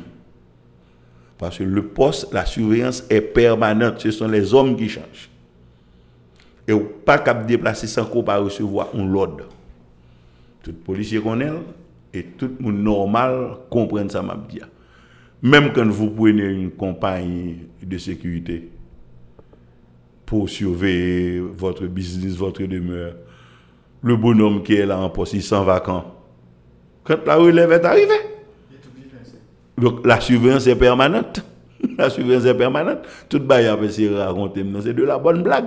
Parce 1.38 1.58
que 1.58 1.64
le 1.64 1.82
poste, 1.86 2.32
la 2.32 2.46
surveillance 2.46 3.04
est 3.10 3.20
permanente. 3.20 4.00
Ce 4.00 4.10
sont 4.10 4.28
les 4.28 4.54
hommes 4.54 4.76
qui 4.76 4.88
changent. 4.88 5.30
Et 6.66 6.72
ou 6.72 6.80
pas 7.04 7.18
déplacer 7.18 7.86
sans 7.86 8.06
qu'on 8.06 8.22
pas 8.22 8.38
recevoir 8.38 8.88
un 8.94 9.06
l'ordre. 9.06 9.44
Tout 10.62 10.72
policier 10.72 11.20
connaît 11.20 11.52
et 12.12 12.24
tout 12.24 12.50
le 12.58 12.64
monde 12.64 12.82
normal 12.82 13.58
comprend 13.70 14.08
ça 14.08 14.22
m'a. 14.22 14.36
Même 15.42 15.72
quand 15.72 15.86
vous 15.86 16.10
prenez 16.10 16.46
une 16.46 16.70
compagnie 16.70 17.60
de 17.80 17.98
sécurité 17.98 18.68
pour 20.24 20.48
surveiller 20.48 21.38
votre 21.38 21.86
business, 21.86 22.34
votre 22.34 22.64
demeure, 22.64 23.14
le 24.02 24.16
bonhomme 24.16 24.62
qui 24.62 24.74
est 24.74 24.86
là 24.86 24.98
en 24.98 25.10
poste, 25.10 25.34
il 25.34 25.42
s'en 25.42 25.62
va 25.62 25.78
quand? 25.78 26.14
Quand 27.04 27.24
la 27.26 27.36
relève 27.36 27.70
est 27.70 27.84
arrivée. 27.84 28.35
Donc 29.78 30.06
la 30.06 30.20
surveillance 30.20 30.66
est 30.66 30.76
permanente. 30.76 31.44
la 31.98 32.10
surveillance 32.10 32.44
est 32.44 32.54
permanente. 32.54 33.00
Tout 33.28 33.40
bail 33.40 33.70
c'est 33.90 34.08
raconter, 34.08 34.64
c'est 34.82 34.94
de 34.94 35.02
la 35.04 35.18
bonne 35.18 35.42
blague. 35.42 35.66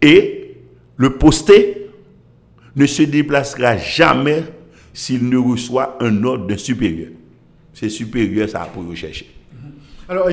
Et 0.00 0.56
le 0.96 1.16
posté 1.16 1.90
ne 2.76 2.86
se 2.86 3.02
déplacera 3.02 3.76
jamais 3.76 4.44
s'il 4.92 5.28
ne 5.28 5.36
reçoit 5.36 5.96
un 6.00 6.22
ordre 6.24 6.46
d'un 6.46 6.56
supérieur. 6.56 7.10
C'est 7.72 7.88
supérieur, 7.88 8.48
ça 8.48 8.68
pour 8.72 8.86
rechercher. 8.86 9.33
Alors, 10.06 10.28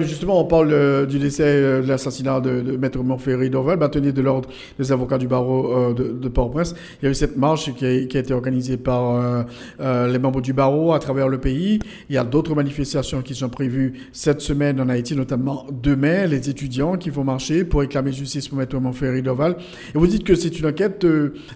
justement, 0.00 0.38
on 0.38 0.44
parle 0.44 0.70
euh, 0.72 1.06
du 1.06 1.18
décès, 1.18 1.44
euh, 1.46 1.80
de 1.80 1.88
l'assassinat 1.88 2.40
de, 2.40 2.76
Maître 2.76 3.02
Montferry 3.02 3.48
d'Orval, 3.48 3.78
bâtonnier 3.78 4.12
de 4.12 4.20
l'ordre 4.20 4.50
des 4.78 4.92
avocats 4.92 5.16
du 5.16 5.26
barreau 5.26 5.72
euh, 5.72 5.94
de, 5.94 6.28
Port-au-Prince. 6.28 6.74
Il 7.00 7.06
y 7.06 7.08
a 7.08 7.10
eu 7.10 7.14
cette 7.14 7.38
marche 7.38 7.72
qui 7.72 7.86
a, 7.86 7.90
été 7.90 8.34
organisée 8.34 8.76
par 8.76 9.44
les 9.80 10.18
membres 10.18 10.40
du 10.40 10.52
barreau 10.52 10.92
à 10.92 10.98
travers 10.98 11.28
le 11.28 11.38
pays. 11.38 11.78
Il 12.10 12.14
y 12.14 12.18
a 12.18 12.24
d'autres 12.24 12.54
manifestations 12.54 13.22
qui 13.22 13.34
sont 13.34 13.48
prévues 13.48 13.94
cette 14.12 14.40
semaine 14.40 14.80
en 14.80 14.88
Haïti, 14.88 15.16
notamment 15.16 15.66
demain, 15.70 16.26
les 16.26 16.50
étudiants 16.50 16.96
qui 16.96 17.10
vont 17.10 17.24
marcher 17.24 17.64
pour 17.64 17.80
réclamer 17.80 18.12
justice 18.12 18.48
pour 18.48 18.58
Maître 18.58 18.78
Montferry 18.78 19.22
d'Orval. 19.22 19.56
Et 19.94 19.98
vous 19.98 20.06
dites 20.06 20.24
que 20.24 20.34
c'est 20.34 20.58
une 20.58 20.66
enquête, 20.66 21.06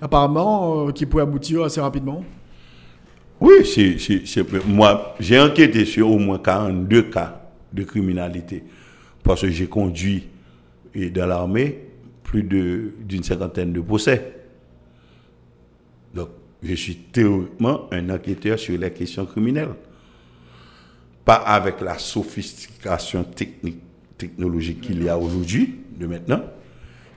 apparemment, 0.01 0.91
qui 0.93 1.07
pourrait 1.07 1.25
aboutir 1.25 1.65
assez 1.65 1.81
rapidement 1.81 2.25
Oui, 3.41 3.65
c'est, 3.65 4.45
moi, 4.67 5.15
j'ai 5.21 5.41
enquêté 5.41 5.85
sur 5.85 6.11
au 6.11 6.19
moins 6.19 6.39
42 6.39 7.03
cas 7.03 7.38
de 7.73 7.83
criminalité. 7.85 8.65
Parce 9.23 9.43
que 9.43 9.51
j'ai 9.51 9.67
conduit 9.67 10.29
dans 10.95 11.27
l'armée 11.27 11.79
plus 12.23 12.43
d'une 12.43 13.23
cinquantaine 13.23 13.73
de 13.73 13.81
procès. 13.81 14.35
Donc, 16.15 16.29
je 16.63 16.75
suis 16.75 16.97
théoriquement 16.97 17.89
un 17.93 18.11
enquêteur 18.11 18.59
sur 18.59 18.79
les 18.79 18.91
questions 18.91 19.25
criminelles. 19.27 19.75
Pas 21.25 21.37
avec 21.37 21.81
la 21.81 21.99
sophistication 21.99 23.25
technique, 23.25 23.81
technologique 24.17 24.81
qu'il 24.81 25.03
y 25.05 25.09
a 25.09 25.19
aujourd'hui, 25.19 25.75
de 25.99 26.07
maintenant, 26.07 26.43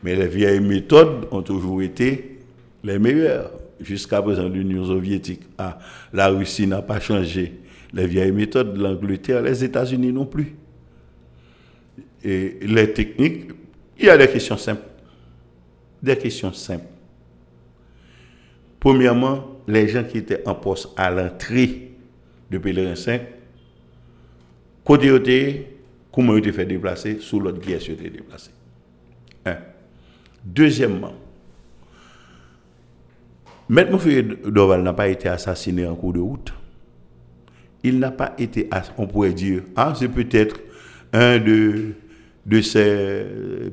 mais 0.04 0.16
les 0.16 0.28
vieilles 0.28 0.60
méthodes 0.60 1.28
ont 1.32 1.41
toujours 1.41 1.82
été 1.82 2.39
les 2.84 2.99
meilleures. 2.99 3.52
Jusqu'à 3.80 4.22
présent, 4.22 4.47
l'Union 4.47 4.86
soviétique, 4.86 5.41
ah, 5.58 5.80
la 6.14 6.28
Russie 6.28 6.68
n'a 6.68 6.82
pas 6.82 6.99
changé 6.99 7.61
les 7.94 8.08
vieilles 8.08 8.32
méthodes 8.32 8.74
de 8.74 8.82
l'Angleterre, 8.82 9.42
les 9.42 9.64
États-Unis 9.64 10.12
non 10.12 10.26
plus. 10.26 10.56
Et 12.24 12.60
les 12.62 12.94
techniques, 12.94 13.52
il 13.98 14.06
y 14.06 14.10
a 14.10 14.18
des 14.18 14.28
questions 14.28 14.58
simples. 14.58 14.84
Des 16.02 16.18
questions 16.18 16.54
simples. 16.54 16.86
Premièrement, 18.80 19.62
les 19.68 19.88
gens 19.88 20.04
qui 20.04 20.20
étaient 20.20 20.48
en 20.48 20.56
poste 20.56 20.89
à 20.98 21.12
l'entrée 21.12 21.92
de 22.50 22.58
Pèlerin 22.58 22.96
5, 22.96 23.22
côté 24.84 25.68
comment 26.12 26.36
ils 26.36 26.39
étaient 26.39 26.52
fait 26.52 26.66
déplacer, 26.66 27.20
sous 27.20 27.39
l'autre 27.39 27.60
guerre, 27.60 27.80
ils 27.88 27.92
étaient 27.92 28.10
déplacés. 28.10 28.52
Un. 29.46 29.58
Deuxièmement, 30.44 31.14
Maître 33.70 33.92
Moufoué 33.92 34.24
Doval 34.24 34.82
n'a 34.82 34.94
pas 34.94 35.08
été 35.08 35.30
assassiné 35.30 35.86
en 35.86 35.96
cours 35.96 36.14
de 36.14 36.20
route 36.20 36.52
il 37.84 38.00
n'a 38.00 38.12
pas 38.12 38.34
été, 38.38 38.70
on 38.98 39.08
pourrait 39.08 39.34
dire, 39.34 39.64
ah, 39.76 39.94
c'est 39.98 40.08
peut-être 40.08 40.60
un 41.14 41.40
de, 41.40 41.94
de 42.46 42.62
ces 42.62 43.26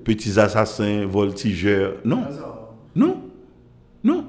petits 0.04 0.38
assassins 0.38 1.06
voltigeurs. 1.06 1.94
Non, 2.04 2.24
non, 2.94 3.22
non. 4.02 4.26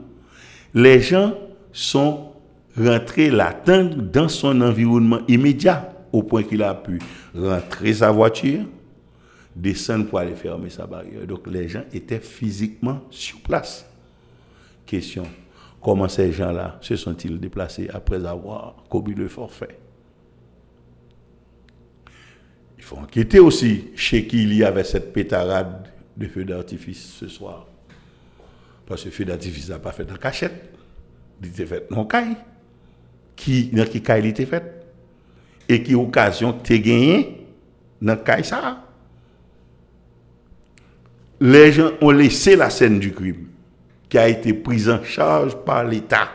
Les 0.74 1.00
gens 1.02 1.34
sont 1.72 2.32
rentrés 2.78 3.30
l'attendre 3.30 3.96
dans 3.96 4.28
son 4.28 4.62
environnement 4.62 5.20
immédiat, 5.28 5.94
au 6.12 6.24
point 6.24 6.44
qu'il 6.44 6.64
a 6.64 6.74
pu 6.74 7.00
rentrer 7.36 7.94
sa 7.94 8.12
voiture, 8.12 8.66
descendre 9.56 10.06
pour 10.08 10.20
aller 10.20 10.36
fermer 10.36 10.70
sa 10.70 10.86
barrière. 10.86 11.26
Donc 11.28 11.48
les 11.48 11.68
gens 11.68 11.84
étaient 11.94 12.20
physiquement 12.20 13.02
sur 13.10 13.40
place. 13.40 13.86
Question 14.86 15.26
Comment 15.82 16.10
ces 16.10 16.32
gens-là 16.32 16.78
se 16.82 16.96
sont-ils 16.96 17.40
déplacés 17.40 17.90
après 17.94 18.26
avoir 18.26 18.84
commis 18.90 19.14
le 19.14 19.30
forfait? 19.30 19.80
Il 22.78 22.84
faut 22.84 22.98
enquêter 22.98 23.40
aussi 23.40 23.90
chez 23.96 24.28
qui 24.28 24.44
il 24.44 24.54
y 24.54 24.64
avait 24.64 24.84
cette 24.84 25.14
pétarade 25.14 25.88
de 26.18 26.28
feu 26.28 26.44
d'artifice 26.44 27.14
ce 27.20 27.28
soir. 27.28 27.68
Parce 28.86 29.04
que 29.04 29.10
le 29.10 29.14
feu 29.14 29.26
d'artifice 29.26 29.70
n'a 29.70 29.80
pas 29.80 29.92
fait 29.92 30.12
en 30.12 30.16
cachette. 30.16 30.78
Il 31.42 31.48
était 31.50 31.66
fait 31.66 31.90
non 31.92 32.06
caille. 32.06 32.36
Qui, 33.36 33.68
dans 33.68 33.86
qui 33.86 34.02
caille 34.02 34.24
il 34.24 34.30
était 34.30 34.46
fait? 34.46 34.86
Et 35.70 35.82
qui 35.82 35.96
occasion 35.96 36.52
t'es 36.52 36.80
gagné 36.80 37.48
dans 38.02 38.18
caille 38.18 38.44
ça? 38.44 38.86
Les 41.40 41.72
gens 41.72 41.92
ont 42.02 42.12
laissé 42.12 42.58
la 42.58 42.70
scène 42.70 43.00
du 43.00 43.14
crime 43.14 43.49
qui 44.10 44.18
a 44.18 44.28
été 44.28 44.54
prise 44.54 44.90
en 44.90 45.04
charge 45.04 45.56
par 45.64 45.84
l'État. 45.86 46.30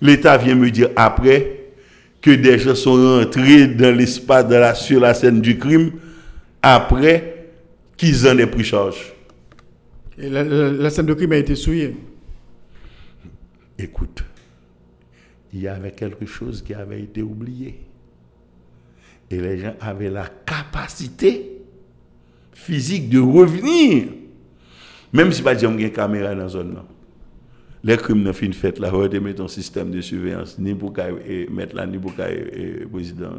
L'État 0.00 0.38
vient 0.38 0.54
me 0.54 0.70
dire 0.70 0.88
après 0.96 1.58
que 2.20 2.30
des 2.30 2.58
gens 2.58 2.74
sont 2.74 3.20
rentrés 3.20 3.66
dans 3.68 3.94
l'espace 3.94 4.48
de 4.48 4.54
la, 4.54 4.74
sur 4.74 5.00
la 5.00 5.14
scène 5.14 5.40
du 5.40 5.58
crime 5.58 5.92
après 6.62 7.46
qu'ils 7.96 8.26
en 8.26 8.38
aient 8.38 8.46
pris 8.46 8.64
charge. 8.64 9.14
Et 10.16 10.28
la, 10.28 10.90
scène 10.90 11.06
du 11.06 11.14
crime 11.14 11.32
a 11.32 11.36
été 11.36 11.54
souillée. 11.54 11.96
Écoute, 13.78 14.24
il 15.52 15.60
y 15.60 15.68
avait 15.68 15.92
quelque 15.92 16.26
chose 16.26 16.62
qui 16.62 16.74
avait 16.74 17.02
été 17.02 17.22
oublié. 17.22 17.80
Et 19.30 19.40
les 19.40 19.58
gens 19.58 19.74
avaient 19.80 20.10
la 20.10 20.26
capacité 20.46 21.60
physique 22.52 23.08
de 23.10 23.20
revenir 23.20 24.08
même 25.12 25.32
si 25.32 25.42
pas 25.42 25.54
dire 25.54 25.70
une 25.70 25.90
caméra 25.90 26.34
dans 26.34 26.42
la 26.42 26.48
zone 26.48 26.76
Les 27.82 27.96
crimes 27.96 28.22
n'ont 28.22 28.32
fin 28.32 28.52
fait 28.52 28.78
là, 28.78 28.90
on 28.92 29.20
mettre 29.20 29.42
un 29.42 29.48
système 29.48 29.90
de 29.90 30.00
surveillance 30.00 30.58
ni 30.58 30.74
pour 30.74 30.92
mettre 31.50 31.76
là 31.76 31.86
ni 31.86 31.98
pour 31.98 32.12
le 32.18 32.86
président. 32.86 33.34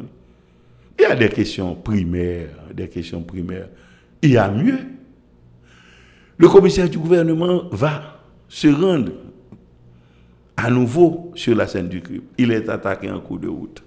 Il 0.98 1.02
y 1.02 1.06
a 1.06 1.14
des 1.14 1.28
questions 1.28 1.74
primaires, 1.74 2.50
des 2.74 2.88
questions 2.88 3.22
primaires. 3.22 3.68
Il 4.22 4.32
y 4.32 4.36
a 4.36 4.50
mieux. 4.50 4.78
Le 6.36 6.48
commissaire 6.48 6.88
du 6.88 6.98
gouvernement 6.98 7.68
va 7.70 8.18
se 8.48 8.68
rendre 8.68 9.12
à 10.56 10.70
nouveau 10.70 11.32
sur 11.34 11.54
la 11.54 11.66
scène 11.66 11.88
du 11.88 12.02
crime. 12.02 12.22
Il 12.36 12.50
est 12.52 12.68
attaqué 12.68 13.10
en 13.10 13.20
cours 13.20 13.38
de 13.38 13.48
route. 13.48 13.82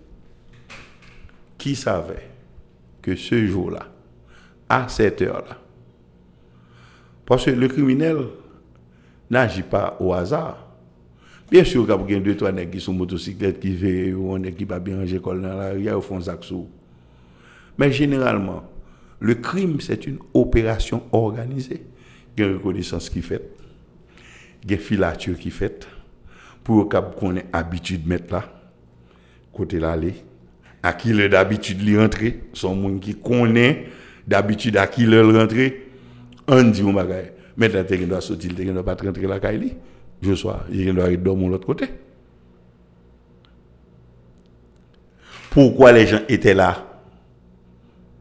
Qui 1.57 1.75
savait 1.75 2.29
que 3.01 3.15
ce 3.15 3.45
jour-là, 3.45 3.87
à 4.67 4.87
cette 4.87 5.21
heure-là, 5.21 5.57
parce 7.25 7.45
que 7.45 7.51
le 7.51 7.67
criminel 7.67 8.17
n'agit 9.29 9.63
pas 9.63 9.97
au 9.99 10.13
hasard. 10.13 10.67
Bien 11.49 11.63
sûr, 11.63 11.85
quand 11.85 12.03
il 12.07 12.13
y 12.13 12.17
a 12.17 12.19
deux, 12.19 12.35
trois 12.35 12.51
nègres 12.51 12.71
qui 12.71 12.81
sont 12.81 12.93
motocyclettes, 12.93 13.59
qui 13.59 14.13
on 14.17 14.41
qui 14.41 14.65
pas 14.65 14.79
bien 14.79 14.97
ranger 14.97 15.19
dans 15.19 15.33
la 15.33 15.71
rue, 15.71 15.89
au 15.91 16.01
fond 16.01 16.19
Zaxou. 16.19 16.67
Mais 17.77 17.91
généralement, 17.91 18.63
le 19.19 19.35
crime, 19.35 19.79
c'est 19.79 20.05
une 20.07 20.17
opération 20.33 21.03
organisée. 21.11 21.83
Il 22.35 22.43
y 22.43 22.45
a 22.45 22.49
une 22.49 22.57
reconnaissance 22.57 23.09
qui 23.09 23.19
est 23.19 23.23
faite, 23.23 23.51
il 24.63 24.71
y 24.71 24.77
filature 24.77 25.37
qui 25.37 25.49
est 25.49 25.51
faite, 25.51 25.87
pour 26.63 26.89
qu'on 26.89 27.35
ait 27.35 27.45
habitude 27.53 28.03
de 28.03 28.09
mettre 28.09 28.33
là, 28.33 28.45
côté 29.51 29.79
l'aller, 29.79 30.15
à 30.81 30.93
qui 30.93 31.13
le 31.13 31.29
d'habitude 31.29 31.81
lui 31.85 31.97
rentrer, 31.97 32.41
son 32.53 32.75
monde 32.75 32.99
qui 32.99 33.15
connaît 33.15 33.85
d'habitude 34.27 34.77
à 34.77 34.87
qui 34.87 35.05
le 35.05 35.21
rentrer, 35.21 35.92
on 36.47 36.63
dit 36.63 36.83
mon 36.83 36.93
bagage. 36.93 37.33
Maintenant, 37.55 37.83
tu 37.87 37.97
dois 38.05 38.21
sortir, 38.21 38.51
tu 38.55 38.65
dois 38.65 38.83
pas 38.83 38.95
rentrer 38.95 39.27
la 39.27 39.39
caille. 39.39 39.75
Je 40.21 40.33
sois, 40.33 40.65
il 40.71 40.93
doit 40.93 41.05
aller 41.05 41.17
dormir 41.17 41.47
de 41.47 41.51
l'autre 41.53 41.67
côté. 41.67 41.85
Pourquoi 45.49 45.91
les 45.91 46.07
gens 46.07 46.21
étaient 46.27 46.53
là? 46.53 46.85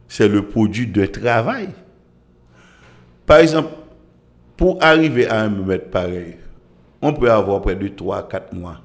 C'est 0.09 0.29
le 0.29 0.47
produit 0.47 0.87
de 0.87 1.07
travail. 1.07 1.71
Par 3.25 3.39
exemple, 3.39 3.71
pour 4.57 4.83
arriver 4.83 5.27
à 5.27 5.43
un 5.43 5.49
mètre 5.49 5.91
pareil, 5.91 6.37
on 7.01 7.13
peut 7.15 7.31
avoir 7.31 7.63
près 7.63 7.75
de 7.75 7.89
3-4 7.89 8.55
mois 8.55 8.81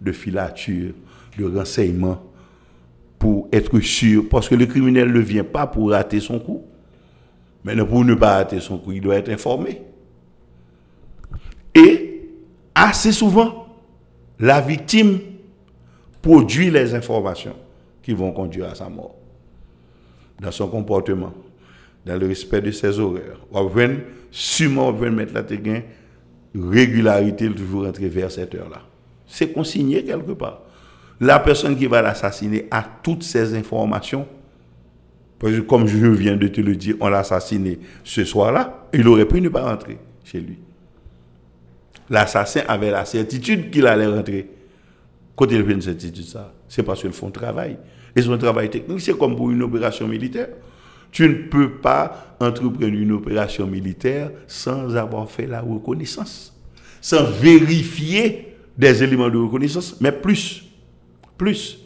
de 0.00 0.12
filature, 0.12 0.94
de 1.36 1.44
renseignement 1.44 2.22
pour 3.18 3.48
être 3.52 3.80
sûr, 3.80 4.28
parce 4.30 4.48
que 4.48 4.54
le 4.54 4.66
criminel 4.66 5.12
ne 5.12 5.20
vient 5.20 5.44
pas 5.44 5.66
pour 5.66 5.90
rater 5.90 6.20
son 6.20 6.38
coup. 6.38 6.64
Mais 7.64 7.76
pour 7.76 8.04
ne 8.04 8.14
pas 8.14 8.36
rater 8.36 8.60
son 8.60 8.78
coup, 8.78 8.92
il 8.92 9.00
doit 9.00 9.16
être 9.16 9.28
informé. 9.28 9.82
Et 11.74 12.28
assez 12.74 13.12
souvent, 13.12 13.66
la 14.38 14.60
victime 14.60 15.18
produit 16.22 16.70
les 16.70 16.94
informations 16.94 17.56
qui 18.02 18.12
vont 18.12 18.32
conduire 18.32 18.70
à 18.70 18.74
sa 18.74 18.88
mort. 18.88 19.14
Dans 20.40 20.50
son 20.50 20.68
comportement, 20.68 21.34
dans 22.06 22.18
le 22.18 22.26
respect 22.26 22.60
de 22.62 22.70
ses 22.70 22.98
horaires. 22.98 23.40
On 23.52 23.64
va 23.64 23.88
sûrement 24.30 24.92
mettre 24.92 25.34
la 25.34 25.42
régularité 26.54 27.48
toujours 27.50 27.86
entrer 27.86 28.08
vers 28.08 28.30
cette 28.30 28.54
heure-là. 28.54 28.82
C'est 29.26 29.52
consigné 29.52 30.02
quelque 30.02 30.32
part. 30.32 30.62
la 31.20 31.38
personne 31.38 31.76
qui 31.76 31.86
va 31.86 32.00
l'assassiner 32.00 32.66
a 32.70 32.82
toutes 33.02 33.22
ces 33.22 33.54
informations. 33.54 34.26
Comme 35.66 35.86
je 35.86 36.06
viens 36.06 36.36
de 36.36 36.48
te 36.48 36.60
le 36.60 36.76
dire, 36.76 36.96
on 37.00 37.08
l'a 37.08 37.20
assassiné 37.20 37.78
ce 38.04 38.24
soir-là, 38.24 38.88
il 38.92 39.08
aurait 39.08 39.24
pu 39.24 39.40
ne 39.40 39.48
pas 39.48 39.62
rentrer 39.62 39.98
chez 40.22 40.38
lui. 40.40 40.58
L'assassin 42.10 42.62
avait 42.68 42.90
la 42.90 43.04
certitude 43.04 43.70
qu'il 43.70 43.86
allait 43.86 44.06
rentrer. 44.06 44.50
Quand 45.34 45.46
il 45.50 45.64
fait 45.64 45.72
une 45.72 45.80
certitude, 45.80 46.26
ça, 46.26 46.52
c'est 46.68 46.82
parce 46.82 47.00
qu'ils 47.00 47.12
font 47.12 47.30
travail. 47.30 47.78
Et 48.14 48.20
son 48.20 48.36
travail 48.36 48.68
technique, 48.68 49.00
c'est 49.00 49.16
comme 49.16 49.34
pour 49.34 49.50
une 49.50 49.62
opération 49.62 50.06
militaire. 50.06 50.48
Tu 51.10 51.28
ne 51.28 51.34
peux 51.34 51.70
pas 51.70 52.36
entreprendre 52.38 52.84
une 52.84 53.12
opération 53.12 53.66
militaire 53.66 54.30
sans 54.46 54.94
avoir 54.96 55.30
fait 55.30 55.46
la 55.46 55.60
reconnaissance, 55.60 56.54
sans 57.00 57.24
vérifier 57.24 58.56
des 58.76 59.02
éléments 59.02 59.30
de 59.30 59.38
reconnaissance, 59.38 59.96
mais 60.00 60.12
plus, 60.12 60.64
plus. 61.38 61.78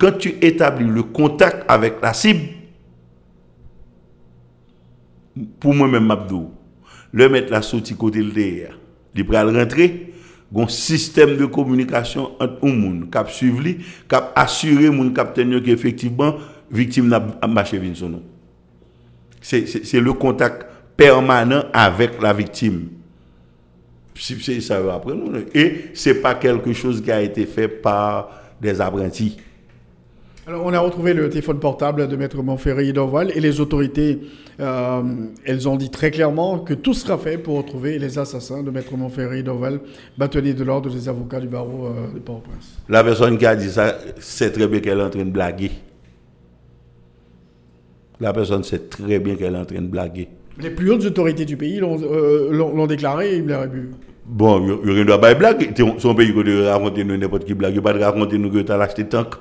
Quand 0.00 0.12
tu 0.12 0.34
établis 0.40 0.86
le 0.86 1.02
contact 1.02 1.62
avec 1.68 1.96
la 2.02 2.14
cible, 2.14 2.40
pour 5.60 5.74
moi-même, 5.74 6.06
Mabdou, 6.06 6.50
le 7.12 7.28
mettre 7.28 7.52
la 7.52 7.60
sortie 7.60 7.94
côté 7.94 8.20
de 8.20 8.30
l'air, 8.32 8.78
il 9.14 9.26
peut 9.26 9.36
rentrer, 9.36 10.14
un 10.56 10.68
système 10.68 11.36
de 11.36 11.44
communication 11.44 12.30
entre 12.40 12.64
les 12.64 12.80
gens 12.80 13.24
qui 13.26 13.34
suivent, 13.34 13.62
qui 13.62 14.16
assurer 14.34 14.88
les 14.90 15.12
capitaine 15.12 15.60
qu'effectivement, 15.62 16.34
victime 16.70 17.08
n'a 17.08 17.20
marché 17.46 17.78
C'est 19.42 20.00
le 20.00 20.12
contact 20.14 20.66
permanent 20.96 21.64
avec 21.74 22.22
la 22.22 22.32
victime. 22.32 22.88
C'est 24.14 24.60
ça 24.62 24.78
après. 24.94 25.14
Et 25.54 25.90
ce 25.92 26.08
n'est 26.08 26.14
pas 26.16 26.34
quelque 26.36 26.72
chose 26.72 27.02
qui 27.02 27.12
a 27.12 27.20
été 27.20 27.44
fait 27.44 27.68
par 27.68 28.30
des 28.60 28.80
apprentis. 28.80 29.36
Alors, 30.50 30.66
on 30.66 30.72
a 30.72 30.80
retrouvé 30.80 31.14
le 31.14 31.28
téléphone 31.28 31.60
portable 31.60 32.08
de 32.08 32.16
Maître 32.16 32.42
Montferry 32.42 32.92
d'Orval 32.92 33.30
et 33.36 33.38
les 33.38 33.60
autorités, 33.60 34.18
euh, 34.58 35.00
elles 35.44 35.68
ont 35.68 35.76
dit 35.76 35.90
très 35.90 36.10
clairement 36.10 36.58
que 36.58 36.74
tout 36.74 36.92
sera 36.92 37.18
fait 37.18 37.38
pour 37.38 37.56
retrouver 37.56 38.00
les 38.00 38.18
assassins 38.18 38.64
de 38.64 38.72
Maître 38.72 38.96
Montferry 38.96 39.44
d'Orval, 39.44 39.78
bâtonnier 40.18 40.52
de 40.52 40.64
l'ordre 40.64 40.90
des 40.90 41.08
avocats 41.08 41.38
du 41.38 41.46
barreau 41.46 41.86
euh, 41.86 42.12
de 42.12 42.18
Port-au-Prince. 42.18 42.78
La 42.88 43.04
personne 43.04 43.38
qui 43.38 43.46
a 43.46 43.54
dit 43.54 43.70
ça 43.70 43.96
sait 44.18 44.50
très 44.50 44.66
bien 44.66 44.80
qu'elle 44.80 44.98
est 44.98 45.04
en 45.04 45.10
train 45.10 45.24
de 45.24 45.30
blaguer. 45.30 45.70
La 48.18 48.32
personne 48.32 48.64
sait 48.64 48.80
très 48.80 49.20
bien 49.20 49.36
qu'elle 49.36 49.54
est 49.54 49.58
en 49.58 49.64
train 49.64 49.82
de 49.82 49.86
blaguer. 49.86 50.30
Les 50.60 50.70
plus 50.70 50.90
hautes 50.90 51.04
autorités 51.04 51.44
du 51.44 51.56
pays 51.56 51.78
l'ont 51.78 51.96
euh, 52.02 52.86
déclaré, 52.88 53.36
il 53.36 53.46
l'a 53.46 53.68
bu. 53.68 53.90
Bon, 54.26 54.80
il 54.84 55.04
n'y 55.04 55.12
a 55.12 55.18
pas 55.18 55.32
de 55.32 55.38
blague. 55.38 55.80
Son 55.98 56.12
pays, 56.16 56.32
il 56.36 56.42
de 56.42 56.64
raconter 56.64 57.04
n'importe 57.04 57.44
qui 57.44 57.54
blague. 57.54 57.70
Il 57.70 57.74
n'y 57.74 57.78
a 57.78 57.82
pas 57.82 57.92
de 57.92 58.02
raconter 58.02 58.36
nous 58.36 58.50
que 58.50 58.58
tu 58.58 58.72
as 58.72 58.80
acheté 58.80 59.04
tank. 59.04 59.36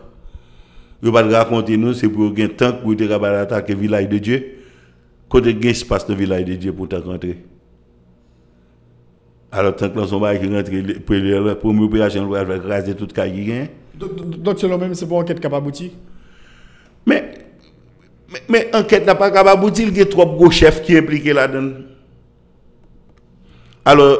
A 1.02 1.12
pas 1.12 1.24
raconter 1.24 1.78
nous, 1.78 1.94
c'est 1.94 2.10
pour 2.10 2.34
un 2.38 2.48
tank 2.48 2.82
pour 2.82 2.96
te 2.96 3.04
attaquer 3.04 3.74
le 3.74 3.80
village 3.80 4.10
de 4.10 4.18
Dieu. 4.18 4.46
A 5.32 5.38
un 5.38 5.62
espace 5.62 6.06
dans 6.06 6.14
le 6.14 6.20
village 6.20 6.46
de 6.46 6.56
Dieu 6.56 6.74
pour 6.74 6.90
te 6.90 6.96
rentrer. 6.96 7.38
Alors, 9.52 9.76
tant 9.76 9.90
que 9.90 10.06
son 10.06 10.20
bail 10.20 10.40
qui 10.40 10.48
rentre, 10.48 10.72
la 10.72 11.56
première 11.56 11.84
opération, 11.84 12.28
il 12.28 12.46
va 12.46 12.58
raser 12.60 12.96
toute 12.96 13.16
le 13.16 13.16
cas. 13.16 13.28
Donc, 13.98 14.60
selon 14.60 14.78
même, 14.78 14.94
c'est 14.94 15.08
pour 15.08 15.18
enquête 15.18 15.40
capable 15.40 15.68
aboutir 15.68 15.92
Mais, 17.06 17.34
mais, 18.32 18.42
mais 18.48 18.70
enquête 18.76 19.06
n'a 19.06 19.16
pas 19.16 19.32
capable 19.32 19.60
aboutir, 19.60 19.88
il 19.88 19.98
y 19.98 20.02
a 20.02 20.06
trois 20.06 20.26
gros 20.26 20.52
chefs 20.52 20.84
qui 20.84 20.94
sont 20.94 21.00
impliqués 21.00 21.34
là-dedans. 21.34 21.78
Alors, 23.86 24.20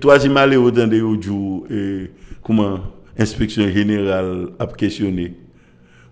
troisième 0.00 0.36
allée 0.36 0.56
au 0.56 0.70
temps 0.70 0.86
de 0.86 2.10
comment 2.42 2.80
inspection 3.18 3.66
générale 3.68 4.48
a 4.58 4.66
questionné. 4.66 5.34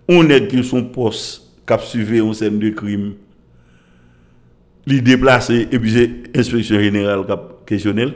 On 0.07 0.29
est 0.29 0.47
qui 0.47 0.63
son 0.63 0.83
poste 0.83 1.43
cap 1.65 1.81
suivi 1.81 2.21
en 2.21 2.33
scène 2.33 2.59
de 2.59 2.69
crime. 2.69 3.15
Il 4.87 5.01
déplacé 5.01 5.67
et 5.71 5.79
puis 5.79 5.91
c'est 5.91 6.37
inspection 6.37 6.79
générale 6.79 7.25
qui 7.25 7.31
a 7.31 7.41
questionné. 7.65 8.07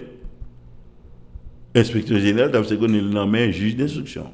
Inspection 1.75 2.19
générale, 2.19 2.63
c'est 2.67 2.77
qu'on 2.77 2.93
est 2.93 3.01
nommé 3.01 3.51
juge 3.51 3.75
d'instruction. 3.75 4.25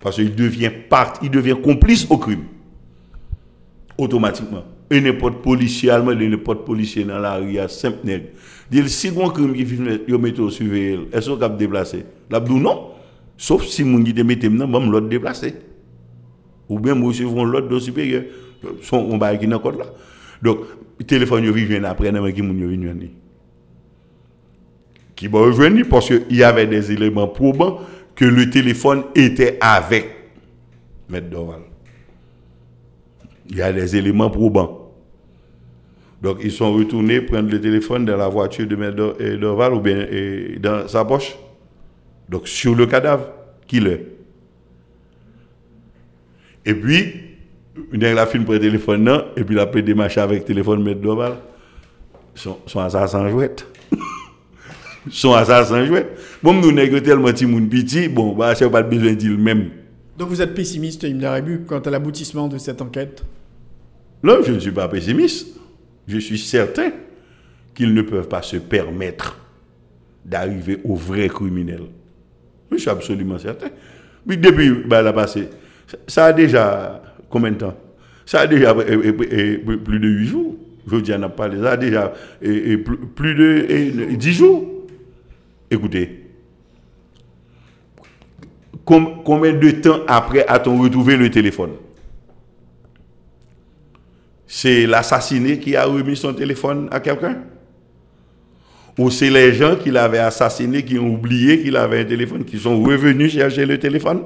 Parce 0.00 0.16
qu'il 0.16 0.34
devient 0.34 0.70
part, 0.88 1.14
il 1.22 1.30
devient 1.30 1.56
complice 1.62 2.06
au 2.10 2.18
crime. 2.18 2.44
Automatiquement. 3.96 4.64
Et 4.90 5.00
n'importe 5.00 5.42
policier 5.42 5.90
allemand, 5.90 6.14
n'importe 6.14 6.66
policier 6.66 7.04
dans 7.04 7.18
la 7.18 7.36
rue, 7.36 7.48
il 7.48 7.54
y 7.54 7.58
a 7.58 7.68
simple 7.68 7.98
nègre. 8.04 8.26
Dit 8.70 8.88
si 8.88 9.08
un 9.08 9.30
crime 9.30 9.54
qui 9.54 9.64
filme, 9.64 10.00
yo 10.08 10.18
mette 10.18 10.38
au 10.40 10.50
surveiller, 10.50 11.08
est-ce 11.12 11.30
qu'on 11.30 11.36
cap 11.36 11.56
déplacer 11.56 12.04
non. 12.30 12.88
Sauf 13.36 13.64
si 13.64 13.84
mon 13.84 14.02
qui 14.02 14.12
te 14.12 14.20
mette 14.22 14.44
maintenant, 14.44 14.80
l'autre 14.80 15.08
déplacer. 15.08 15.54
Ou 16.68 16.78
bien 16.78 16.94
je 17.12 17.24
vont 17.24 17.44
l'autre 17.44 17.78
supérieur. 17.78 18.22
Son 18.82 18.98
on 18.98 19.18
va 19.18 19.36
qui 19.36 19.46
là. 19.46 19.58
Donc 20.42 20.58
téléphone 21.06 21.44
yo 21.44 21.52
vient 21.52 21.84
après 21.84 22.12
nan 22.12 22.32
qui 22.32 22.40
vient 22.40 22.94
Qui 25.16 25.26
va 25.28 25.40
revenir 25.40 25.86
parce 25.88 26.08
qu'il 26.08 26.36
y 26.36 26.42
avait 26.42 26.66
des 26.66 26.92
éléments 26.92 27.28
probants 27.28 27.80
que 28.14 28.24
le 28.24 28.50
téléphone 28.50 29.04
était 29.14 29.58
avec 29.60 30.08
Maître 31.08 31.28
Doval. 31.28 31.60
Il 33.50 33.56
y 33.56 33.62
a 33.62 33.72
des 33.72 33.96
éléments 33.96 34.30
probants. 34.30 34.82
Donc, 36.22 36.38
ils 36.42 36.52
sont 36.52 36.72
retournés 36.72 37.20
prendre 37.20 37.50
le 37.50 37.60
téléphone 37.60 38.04
dans 38.04 38.16
la 38.16 38.28
voiture 38.28 38.66
de 38.66 38.76
M. 38.76 39.38
Dorval 39.40 39.74
ou 39.74 39.80
bien 39.80 40.06
dans 40.60 40.86
sa 40.86 41.04
poche. 41.04 41.36
Donc, 42.28 42.46
sur 42.46 42.76
le 42.76 42.86
cadavre, 42.86 43.28
qu'il 43.66 43.88
est. 43.88 44.06
Et 46.64 46.74
puis, 46.74 47.14
il 47.92 48.04
a 48.04 48.26
fait 48.26 48.38
le 48.38 48.58
téléphone, 48.58 49.08
et 49.36 49.44
puis 49.44 49.54
il 49.54 49.58
a 49.58 49.66
pris 49.66 49.82
des 49.82 49.94
machins 49.94 50.22
avec 50.22 50.40
le 50.40 50.44
téléphone 50.44 50.84
de 50.84 50.90
M. 50.90 51.00
Dorval. 51.00 51.34
Son, 52.34 52.58
son 52.66 52.80
assassin 52.80 53.28
jouette. 53.28 53.66
son 55.10 55.34
assassin 55.34 55.84
jouette. 55.84 56.18
Bon, 56.42 56.54
nous 56.54 56.72
n'avons 56.72 57.00
tellement 57.00 57.32
de 57.32 57.68
petit, 57.68 58.08
bon, 58.08 58.34
bah, 58.34 58.54
c'est 58.54 58.70
pas 58.70 58.82
besoin 58.82 59.10
de 59.10 59.16
dire 59.16 59.32
le 59.32 59.38
même. 59.38 59.70
Donc, 60.16 60.28
vous 60.28 60.40
êtes 60.40 60.54
pessimiste, 60.54 61.04
Imler 61.04 61.28
Rebu, 61.28 61.60
quant 61.66 61.80
à 61.80 61.90
l'aboutissement 61.90 62.48
de 62.48 62.58
cette 62.58 62.80
enquête? 62.80 63.24
Non, 64.22 64.38
je 64.44 64.52
ne 64.52 64.58
suis 64.58 64.70
pas 64.70 64.88
pessimiste 64.88 65.58
je 66.06 66.18
suis 66.18 66.38
certain 66.38 66.92
qu'ils 67.74 67.94
ne 67.94 68.02
peuvent 68.02 68.28
pas 68.28 68.42
se 68.42 68.56
permettre 68.56 69.38
d'arriver 70.24 70.80
au 70.84 70.94
vrai 70.94 71.28
criminel. 71.28 71.82
Je 72.70 72.76
suis 72.76 72.90
absolument 72.90 73.38
certain. 73.38 73.68
Mais 74.26 74.36
depuis 74.36 74.70
bah, 74.86 75.02
la 75.02 75.12
passé, 75.12 75.48
ça 76.06 76.26
a 76.26 76.32
déjà 76.32 77.02
combien 77.28 77.50
de 77.50 77.56
temps? 77.56 77.74
Ça 78.24 78.40
a 78.40 78.46
déjà 78.46 78.74
plus 78.74 79.98
de 79.98 80.08
8 80.08 80.26
jours. 80.26 80.56
Je 80.86 80.96
dis, 80.96 81.12
on 81.12 81.22
a 81.22 81.28
parlé, 81.28 81.60
ça 81.60 81.72
a 81.72 81.76
déjà 81.76 82.12
plus 82.40 83.34
de 83.34 84.14
10 84.14 84.32
jours. 84.32 84.68
Écoutez, 85.70 86.26
combien 88.84 89.52
de 89.52 89.70
temps 89.70 90.00
après 90.06 90.44
a-t-on 90.46 90.80
retrouvé 90.82 91.16
le 91.16 91.30
téléphone? 91.30 91.70
C'est 94.46 94.86
l'assassiné 94.86 95.58
qui 95.58 95.76
a 95.76 95.84
remis 95.86 96.16
son 96.16 96.34
téléphone 96.34 96.88
à 96.90 97.00
quelqu'un? 97.00 97.38
Ou 98.98 99.10
c'est 99.10 99.30
les 99.30 99.54
gens 99.54 99.76
qui 99.76 99.90
l'avaient 99.90 100.18
assassiné, 100.18 100.84
qui 100.84 100.98
ont 100.98 101.14
oublié 101.14 101.62
qu'il 101.62 101.76
avait 101.76 102.00
un 102.00 102.04
téléphone, 102.04 102.44
qui 102.44 102.58
sont 102.58 102.82
revenus 102.82 103.32
chercher 103.32 103.64
le 103.64 103.78
téléphone? 103.78 104.24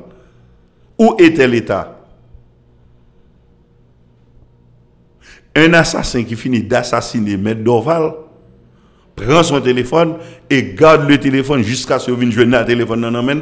Où 0.99 1.15
était 1.19 1.47
l'État? 1.47 1.93
Un 5.55 5.73
assassin 5.75 6.23
qui 6.25 6.37
finit 6.37 6.63
d'assassiner 6.63 7.37
Maître 7.37 7.63
Dorval 7.63 8.13
prend 9.15 9.43
son 9.43 9.61
téléphone 9.61 10.17
et 10.51 10.75
garde 10.75 11.09
le 11.09 11.19
téléphone 11.19 11.63
jusqu'à 11.63 11.99
ce 11.99 12.11
qu'il 12.11 12.29
vienne 12.29 12.55
un 12.55 12.65
téléphone 12.65 13.01
dans 13.01 13.23
main. 13.23 13.41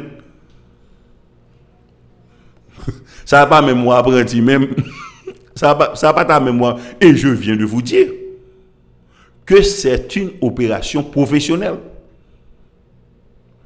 Ça 3.25 3.39
n'a 3.39 3.47
pas 3.47 3.61
moi 3.61 3.97
apprenti 3.97 4.41
même. 4.41 4.67
Ça 5.55 5.77
n'a 6.01 6.13
pas 6.13 6.25
ta 6.25 6.39
mémoire. 6.39 6.77
Et 7.01 7.15
je 7.15 7.27
viens 7.27 7.55
de 7.55 7.65
vous 7.65 7.81
dire 7.81 8.07
que 9.45 9.61
c'est 9.61 10.15
une 10.15 10.31
opération 10.41 11.03
professionnelle. 11.03 11.77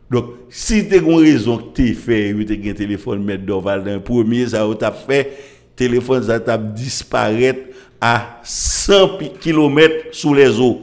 Donc, 0.10 0.26
si 0.50 0.88
tu 0.88 0.96
as 0.96 0.98
une 0.98 1.20
raison 1.20 1.58
que 1.58 1.74
tu 1.76 1.94
fait, 1.94 2.34
tu 2.34 2.68
as 2.68 2.72
un 2.72 2.74
téléphone 2.74 3.24
mettre 3.24 3.46
d'Oval 3.46 3.84
d'un 3.84 4.00
premier, 4.00 4.48
ça 4.48 4.68
t'a 4.80 4.92
fait, 4.92 5.38
téléphone, 5.76 6.24
ça 6.24 6.40
t'a 6.40 6.58
disparaître 6.58 7.60
à 8.02 8.42
100 8.44 9.20
km 9.40 10.08
sous 10.12 10.34
les 10.34 10.60
eaux. 10.60 10.82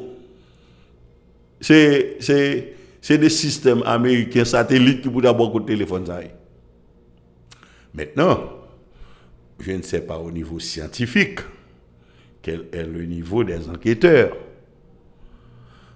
C'est, 1.61 2.17
c'est, 2.21 3.19
des 3.19 3.31
systèmes 3.31 3.83
américains 3.85 4.45
satellites 4.45 5.03
qui 5.03 5.09
pourraient 5.09 5.29
avoir 5.29 5.51
de 5.51 5.67
téléphone. 5.67 6.05
Maintenant, 7.93 8.41
je 9.59 9.73
ne 9.73 9.83
sais 9.83 10.03
pas 10.03 10.19
au 10.19 10.31
niveau 10.31 10.61
scientifique 10.61 11.41
quel 12.43 12.67
est 12.73 12.87
le 12.87 13.05
niveau 13.05 13.43
des 13.43 13.69
enquêteurs. 13.69 14.37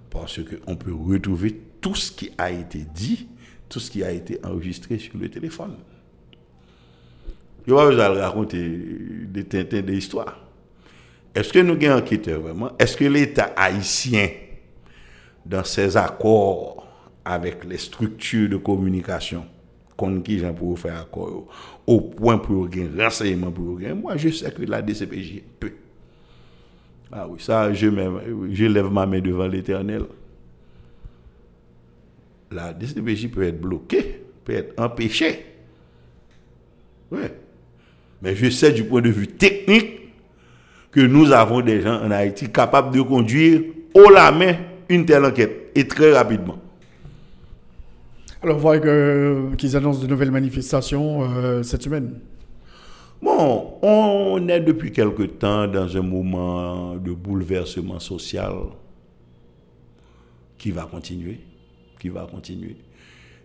Parce 0.09 0.41
qu'on 0.43 0.74
peut 0.74 0.93
retrouver 0.93 1.61
tout 1.81 1.95
ce 1.95 2.12
qui 2.12 2.31
a 2.37 2.51
été 2.51 2.87
dit, 2.95 3.28
tout 3.68 3.81
ce 3.81 3.91
qui 3.91 4.03
a 4.03 4.11
été 4.11 4.39
enregistré 4.45 4.99
sur 4.99 5.16
le 5.16 5.28
téléphone. 5.28 5.76
Je 7.66 7.74
vais 7.74 7.91
vous 7.91 8.20
raconter 8.20 8.68
des 9.26 9.45
tintins 9.45 9.83
de 9.83 9.93
l'histoire. 9.93 10.39
Est-ce 11.35 11.53
que 11.53 11.61
nous 11.61 11.74
avons 11.74 11.99
enquêteur 11.99 12.41
vraiment? 12.41 12.72
Est-ce 12.78 12.97
que 12.97 13.05
l'État 13.05 13.53
haïtien, 13.57 14.28
dans 15.47 15.64
ses 15.64 15.97
accords 15.97 16.87
avec 17.24 17.64
les 17.64 17.78
structures 17.78 18.49
de 18.49 18.57
communication, 18.57 19.45
contre 19.97 20.22
qui 20.22 20.39
j'en 20.39 20.55
pour 20.55 20.78
faire 20.78 20.99
accord, 20.99 21.47
au 21.87 22.01
point 22.01 22.39
pour 22.39 22.68
gagner 22.68 23.05
renseignement 23.05 23.53
pour 23.53 23.78
gagner, 23.78 23.95
moi 23.95 24.16
je 24.16 24.31
sais 24.31 24.51
que 24.51 24.62
la 24.62 24.83
DCPJ 24.83 25.43
peut. 25.61 25.72
Ah 27.12 27.26
oui, 27.28 27.39
ça, 27.41 27.72
je, 27.72 27.89
je 28.51 28.64
lève 28.64 28.91
ma 28.91 29.05
main 29.05 29.20
devant 29.20 29.47
l'éternel. 29.47 30.05
La 32.51 32.73
DCPJ 32.73 33.29
peut 33.29 33.45
être 33.45 33.61
bloquée, 33.61 34.23
peut 34.45 34.55
être 34.55 34.75
empêchée. 34.81 35.45
Oui. 37.11 37.21
Mais 38.23 38.35
je 38.35 38.51
sais 38.51 38.73
du 38.73 38.85
point 38.85 39.01
de 39.01 39.09
vue 39.09 39.29
technique 39.29 40.01
que 40.91 41.01
nous 41.01 41.33
avons 41.33 41.61
des 41.61 41.81
gens 41.81 42.03
en 42.03 42.11
Haïti 42.11 42.51
capables 42.51 42.95
de 42.95 43.01
conduire 43.03 43.63
haut 43.95 44.11
la 44.11 44.33
main 44.33 44.57
une 44.89 45.07
telle 45.07 45.25
enquête 45.25 45.71
et 45.75 45.87
très 45.87 46.13
rapidement. 46.13 46.59
Alors, 48.43 48.57
vous 48.57 48.63
voyez 48.63 48.83
qu'ils 49.57 49.77
annoncent 49.77 50.01
de 50.01 50.07
nouvelles 50.07 50.31
manifestations 50.31 51.23
euh, 51.23 51.63
cette 51.63 51.83
semaine. 51.83 52.19
Bon, 53.23 53.75
on 53.83 54.49
est 54.49 54.61
depuis 54.61 54.93
quelque 54.93 55.25
temps 55.25 55.67
dans 55.67 55.95
un 55.95 56.01
moment 56.01 56.97
de 56.97 57.13
bouleversement 57.13 58.01
social 58.01 58.53
qui 60.57 60.71
va 60.71 60.89
continuer, 60.91 61.41
qui 62.01 62.09
va 62.09 62.27
continuer. 62.27 62.77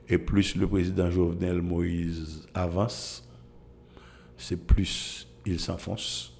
Et 0.10 0.18
plus 0.18 0.56
le 0.56 0.68
président 0.68 1.12
Jovenel 1.12 1.62
Moïse 1.62 2.47
avance, 2.53 3.28
c'est 4.38 4.58
plus 4.58 5.28
il 5.45 5.60
s'enfonce. 5.60 6.34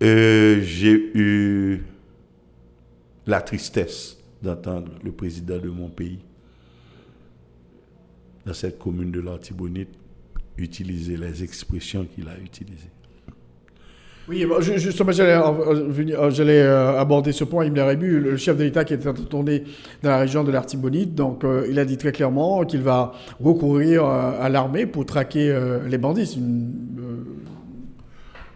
J'ai 0.00 1.10
eu 1.14 1.84
la 3.26 3.40
tristesse 3.40 4.18
d'entendre 4.42 4.92
le 5.02 5.12
président 5.12 5.58
de 5.58 5.70
mon 5.70 5.88
pays 5.88 6.18
dans 8.44 8.54
cette 8.54 8.78
commune 8.78 9.12
de 9.12 9.20
l'Antibonite 9.20 9.90
utiliser 10.56 11.16
les 11.16 11.42
expressions 11.42 12.04
qu'il 12.04 12.28
a 12.28 12.38
utilisées. 12.38 12.91
Oui, 14.28 14.46
justement, 14.76 15.10
j'allais 15.10 15.32
euh, 15.32 16.40
euh, 16.40 17.00
aborder 17.00 17.32
ce 17.32 17.42
point. 17.42 17.66
Il 17.66 17.78
a 17.78 17.86
Rébu, 17.86 18.20
le 18.20 18.36
chef 18.36 18.56
de 18.56 18.62
l'État 18.62 18.84
qui 18.84 18.94
est 18.94 19.28
tourné 19.28 19.64
dans 20.02 20.10
la 20.10 20.18
région 20.18 20.44
de 20.44 20.52
l'Artibonite, 20.52 21.14
donc 21.14 21.42
euh, 21.42 21.66
il 21.68 21.78
a 21.78 21.84
dit 21.84 21.96
très 21.96 22.12
clairement 22.12 22.64
qu'il 22.64 22.82
va 22.82 23.12
recourir 23.40 24.04
à 24.04 24.48
l'armée 24.48 24.86
pour 24.86 25.06
traquer 25.06 25.58
les 25.88 25.98
bandits. 25.98 26.38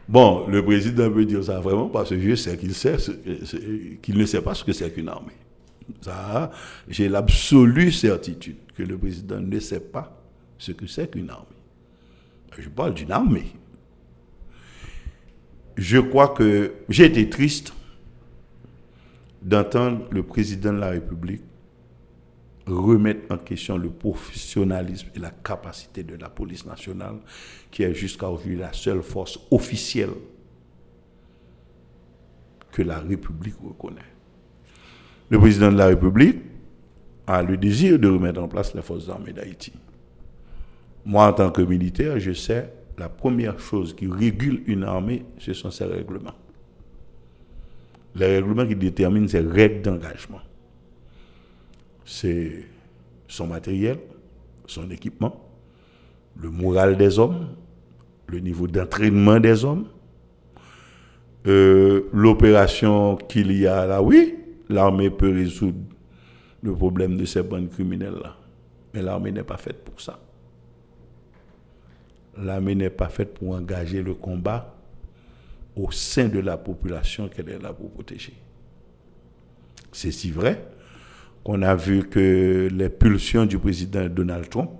Bon, 0.08 0.46
le 0.46 0.64
président 0.64 1.10
veut 1.10 1.24
dire 1.24 1.42
ça 1.42 1.58
vraiment 1.58 1.88
parce 1.88 2.10
que 2.10 2.20
je 2.20 2.36
sais 2.36 2.56
qu'il 2.56 2.74
sait 2.74 2.96
qu'il 4.02 4.16
ne 4.16 4.24
sait 4.24 4.40
pas 4.40 4.54
ce 4.54 4.62
que 4.62 4.72
c'est 4.72 4.90
qu'une 4.90 5.08
armée. 5.08 5.32
Ça, 6.00 6.52
j'ai 6.88 7.08
l'absolue 7.08 7.90
certitude 7.90 8.56
que 8.76 8.84
le 8.84 8.96
président 8.96 9.40
ne 9.40 9.58
sait 9.58 9.80
pas 9.80 10.16
ce 10.58 10.70
que 10.72 10.86
c'est 10.86 11.10
qu'une 11.10 11.30
armée. 11.30 11.46
Je 12.56 12.68
parle 12.68 12.94
d'une 12.94 13.10
armée. 13.10 13.52
Je 15.76 15.98
crois 15.98 16.28
que 16.28 16.72
j'ai 16.88 17.04
été 17.04 17.28
triste 17.28 17.74
d'entendre 19.42 20.06
le 20.10 20.22
président 20.22 20.72
de 20.72 20.78
la 20.78 20.88
République 20.90 21.42
remettre 22.66 23.32
en 23.32 23.38
question 23.38 23.78
le 23.78 23.90
professionnalisme 23.90 25.08
et 25.14 25.18
la 25.18 25.30
capacité 25.30 26.02
de 26.02 26.16
la 26.16 26.28
police 26.28 26.66
nationale, 26.66 27.16
qui 27.70 27.82
est 27.84 27.94
jusqu'à 27.94 28.28
aujourd'hui 28.28 28.56
la 28.56 28.72
seule 28.72 29.02
force 29.02 29.38
officielle 29.50 30.10
que 32.72 32.82
la 32.82 32.98
République 32.98 33.54
reconnaît. 33.62 34.00
Le 35.30 35.38
président 35.38 35.70
de 35.70 35.76
la 35.76 35.86
République 35.86 36.38
a 37.26 37.42
le 37.42 37.56
désir 37.56 37.98
de 37.98 38.08
remettre 38.08 38.40
en 38.42 38.48
place 38.48 38.74
les 38.74 38.82
forces 38.82 39.08
armées 39.08 39.32
d'Haïti. 39.32 39.72
Moi, 41.04 41.26
en 41.26 41.32
tant 41.32 41.50
que 41.50 41.62
militaire, 41.62 42.18
je 42.18 42.32
sais, 42.32 42.72
la 42.98 43.08
première 43.08 43.58
chose 43.60 43.94
qui 43.94 44.06
régule 44.06 44.62
une 44.66 44.84
armée, 44.84 45.24
ce 45.38 45.52
sont 45.52 45.70
ses 45.70 45.84
règlements. 45.84 46.34
Les 48.14 48.26
règlements 48.26 48.66
qui 48.66 48.76
déterminent 48.76 49.28
ses 49.28 49.40
règles 49.40 49.82
d'engagement. 49.82 50.40
C'est 52.04 52.64
son 53.28 53.46
matériel, 53.46 53.98
son 54.66 54.90
équipement, 54.90 55.44
le 56.40 56.50
moral 56.50 56.96
des 56.96 57.18
hommes, 57.18 57.48
le 58.28 58.40
niveau 58.40 58.66
d'entraînement 58.66 59.40
des 59.40 59.64
hommes, 59.64 59.86
euh, 61.46 62.08
l'opération 62.12 63.16
qu'il 63.16 63.52
y 63.52 63.66
a 63.66 63.86
là, 63.86 64.02
oui, 64.02 64.34
l'armée 64.68 65.10
peut 65.10 65.30
résoudre 65.32 65.78
le 66.62 66.74
problème 66.74 67.16
de 67.16 67.24
ces 67.24 67.42
bandes 67.42 67.70
criminelles-là. 67.70 68.36
Mais 68.94 69.02
l'armée 69.02 69.30
n'est 69.30 69.44
pas 69.44 69.56
faite 69.56 69.84
pour 69.84 70.00
ça. 70.00 70.18
L'armée 72.38 72.74
n'est 72.74 72.90
pas 72.90 73.08
faite 73.08 73.34
pour 73.34 73.54
engager 73.54 74.02
le 74.02 74.14
combat 74.14 74.74
au 75.74 75.90
sein 75.90 76.28
de 76.28 76.38
la 76.40 76.56
population 76.56 77.28
qu'elle 77.28 77.48
est 77.50 77.58
là 77.58 77.72
pour 77.72 77.90
protéger. 77.90 78.34
C'est 79.92 80.10
si 80.10 80.30
vrai 80.30 80.62
qu'on 81.44 81.62
a 81.62 81.74
vu 81.74 82.08
que 82.08 82.68
les 82.72 82.88
pulsions 82.88 83.46
du 83.46 83.58
président 83.58 84.08
Donald 84.08 84.48
Trump 84.48 84.70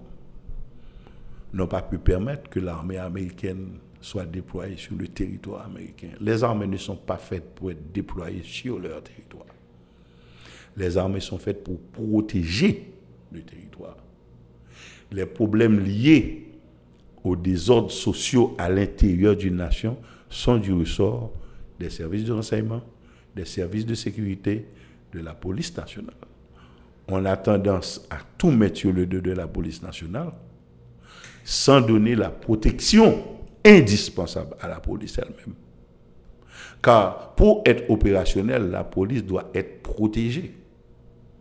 n'ont 1.52 1.66
pas 1.66 1.82
pu 1.82 1.98
permettre 1.98 2.50
que 2.50 2.60
l'armée 2.60 2.98
américaine 2.98 3.78
soit 4.00 4.26
déployée 4.26 4.76
sur 4.76 4.96
le 4.96 5.08
territoire 5.08 5.64
américain. 5.66 6.08
Les 6.20 6.44
armées 6.44 6.66
ne 6.66 6.76
sont 6.76 6.96
pas 6.96 7.16
faites 7.18 7.54
pour 7.54 7.70
être 7.70 7.92
déployées 7.92 8.42
sur 8.42 8.78
leur 8.78 9.02
territoire. 9.02 9.46
Les 10.76 10.98
armées 10.98 11.20
sont 11.20 11.38
faites 11.38 11.64
pour 11.64 11.80
protéger 11.80 12.92
le 13.32 13.40
territoire. 13.42 13.96
Les 15.10 15.24
problèmes 15.26 15.80
liés 15.80 16.45
aux 17.26 17.34
désordres 17.34 17.90
sociaux 17.90 18.54
à 18.56 18.68
l'intérieur 18.68 19.34
d'une 19.34 19.56
nation 19.56 19.98
sont 20.30 20.58
du 20.58 20.72
ressort 20.72 21.32
des 21.78 21.90
services 21.90 22.24
de 22.24 22.32
renseignement, 22.32 22.82
des 23.34 23.44
services 23.44 23.84
de 23.84 23.94
sécurité, 23.96 24.68
de 25.12 25.18
la 25.20 25.34
police 25.34 25.76
nationale. 25.76 26.14
On 27.08 27.24
a 27.24 27.36
tendance 27.36 28.06
à 28.10 28.18
tout 28.38 28.50
mettre 28.52 28.78
sur 28.78 28.92
le 28.92 29.06
dos 29.06 29.20
de 29.20 29.32
la 29.32 29.48
police 29.48 29.82
nationale 29.82 30.30
sans 31.44 31.80
donner 31.80 32.14
la 32.14 32.30
protection 32.30 33.24
indispensable 33.64 34.56
à 34.60 34.68
la 34.68 34.78
police 34.78 35.18
elle-même. 35.18 35.56
Car 36.80 37.34
pour 37.34 37.62
être 37.66 37.90
opérationnelle, 37.90 38.70
la 38.70 38.84
police 38.84 39.24
doit 39.24 39.50
être 39.52 39.82
protégée. 39.82 40.54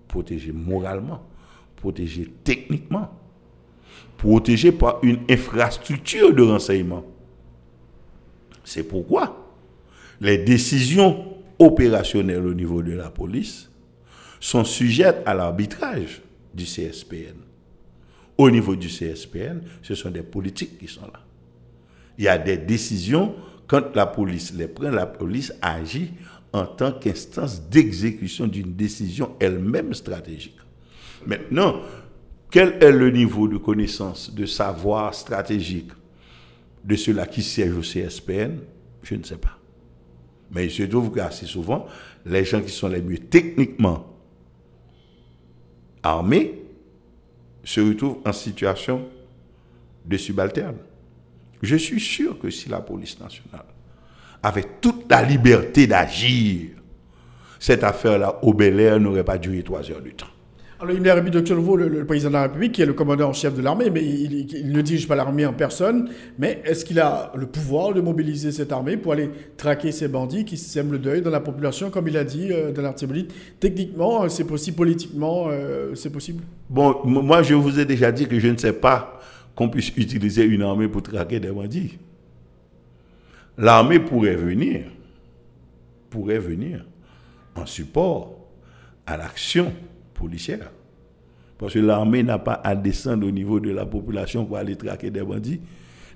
Protégée 0.07 0.51
moralement, 0.51 1.21
protégée 1.75 2.27
techniquement, 2.43 3.11
protégé 4.17 4.71
par 4.71 4.99
une 5.03 5.19
infrastructure 5.29 6.33
de 6.33 6.43
renseignement. 6.43 7.03
C'est 8.63 8.83
pourquoi 8.83 9.53
les 10.21 10.37
décisions 10.37 11.35
opérationnelles 11.59 12.45
au 12.45 12.53
niveau 12.53 12.81
de 12.81 12.93
la 12.93 13.09
police 13.09 13.69
sont 14.39 14.63
sujettes 14.63 15.21
à 15.25 15.33
l'arbitrage 15.33 16.21
du 16.53 16.65
CSPN. 16.65 17.35
Au 18.37 18.49
niveau 18.51 18.75
du 18.75 18.87
CSPN, 18.87 19.61
ce 19.81 19.95
sont 19.95 20.09
des 20.11 20.23
politiques 20.23 20.77
qui 20.77 20.87
sont 20.87 21.05
là. 21.05 21.21
Il 22.17 22.25
y 22.25 22.27
a 22.27 22.37
des 22.37 22.57
décisions, 22.57 23.35
quand 23.67 23.95
la 23.95 24.05
police 24.05 24.53
les 24.53 24.67
prend, 24.67 24.89
la 24.89 25.05
police 25.05 25.53
agit 25.61 26.11
en 26.53 26.65
tant 26.65 26.91
qu'instance 26.91 27.61
d'exécution 27.69 28.47
d'une 28.47 28.73
décision 28.73 29.35
elle-même 29.39 29.93
stratégique. 29.93 30.57
Maintenant, 31.25 31.81
quel 32.55 32.77
est 32.81 32.91
le 32.93 33.11
niveau 33.11 33.49
de 33.49 33.57
connaissance, 33.57 34.33
de 34.33 34.45
savoir 34.45 35.13
stratégique 35.13 35.91
de 36.85 36.95
ceux-là 36.95 37.25
qui 37.25 37.43
siègent 37.43 37.75
au 37.75 37.81
CSPN 37.81 38.59
Je 39.03 39.15
ne 39.15 39.23
sais 39.23 39.35
pas. 39.35 39.59
Mais 40.51 40.63
il 40.67 40.71
se 40.71 40.83
trouve 40.83 41.11
qu'assez 41.11 41.47
souvent, 41.47 41.85
les 42.25 42.45
gens 42.45 42.61
qui 42.61 42.71
sont 42.71 42.87
les 42.87 43.01
mieux 43.01 43.17
techniquement 43.17 44.07
armés 46.01 46.61
se 47.65 47.81
retrouvent 47.81 48.19
en 48.25 48.31
situation 48.31 49.05
de 50.05 50.15
subalterne. 50.15 50.77
Je 51.61 51.75
suis 51.75 51.99
sûr 51.99 52.39
que 52.39 52.49
si 52.49 52.69
la 52.69 52.79
police 52.79 53.19
nationale 53.19 53.65
avait 54.41 54.77
toute 54.79 55.11
la 55.11 55.23
liberté 55.23 55.87
d'agir, 55.87 56.69
cette 57.59 57.83
affaire-là 57.83 58.39
au 58.43 58.53
Bel 58.53 58.79
Air 58.79 58.97
n'aurait 58.97 59.25
pas 59.25 59.37
duré 59.37 59.61
trois 59.61 59.91
heures 59.91 60.01
de 60.01 60.11
temps. 60.11 60.27
Alors, 60.77 60.93
il 60.93 61.05
y 61.05 61.09
a 61.09 61.21
de 61.21 61.53
le, 61.53 61.87
le, 61.87 62.05
président 62.05 62.29
de 62.29 62.33
la 62.33 62.41
République, 62.43 62.73
qui 62.73 62.81
est 62.81 62.85
le 62.85 62.91
commandant 62.91 63.29
en 63.29 63.33
chef 63.33 63.55
de 63.55 63.61
l'armée, 63.61 63.89
mais 63.89 64.03
il, 64.03 64.73
ne 64.73 64.81
dirige 64.81 65.07
pas 65.07 65.15
l'armée 65.15 65.45
en 65.45 65.53
personne. 65.53 66.09
Mais 66.37 66.61
est-ce 66.65 66.83
qu'il 66.83 66.99
a 66.99 67.31
le 67.33 67.45
pouvoir 67.45 67.93
de 67.93 68.01
mobiliser 68.01 68.51
cette 68.51 68.73
armée 68.73 68.97
pour 68.97 69.13
aller 69.13 69.29
traquer 69.55 69.93
ces 69.93 70.09
bandits 70.09 70.43
qui 70.43 70.57
sèment 70.57 70.91
le 70.91 70.99
deuil 70.99 71.21
dans 71.21 71.29
la 71.29 71.39
population, 71.39 71.89
comme 71.89 72.09
il 72.09 72.17
a 72.17 72.25
dit 72.25 72.49
euh, 72.51 72.73
dans 72.73 72.81
l'article 72.81 73.25
Techniquement, 73.57 74.23
euh, 74.23 74.27
c'est 74.27 74.43
possible, 74.43 74.75
politiquement, 74.75 75.45
euh, 75.47 75.95
c'est 75.95 76.09
possible? 76.09 76.43
Bon, 76.69 76.99
moi, 77.05 77.41
je 77.41 77.53
vous 77.53 77.79
ai 77.79 77.85
déjà 77.85 78.11
dit 78.11 78.27
que 78.27 78.37
je 78.37 78.47
ne 78.47 78.57
sais 78.57 78.73
pas 78.73 79.21
qu'on 79.55 79.69
puisse 79.69 79.93
utiliser 79.95 80.43
une 80.43 80.63
armée 80.63 80.89
pour 80.89 81.03
traquer 81.03 81.39
des 81.39 81.51
bandits. 81.51 81.97
L'armée 83.57 83.99
pourrait 83.99 84.35
venir, 84.35 84.87
pourrait 86.09 86.39
venir 86.39 86.85
en 87.55 87.65
support 87.65 88.35
à 89.05 89.15
l'action 89.15 89.71
policière. 90.15 90.71
Parce 91.57 91.73
que 91.73 91.79
l'armée 91.79 92.23
n'a 92.23 92.39
pas 92.39 92.59
à 92.63 92.75
descendre 92.75 93.27
au 93.27 93.31
niveau 93.31 93.59
de 93.59 93.71
la 93.71 93.85
population 93.85 94.45
pour 94.45 94.57
aller 94.57 94.75
traquer 94.75 95.09
des 95.09 95.21
bandits. 95.21 95.61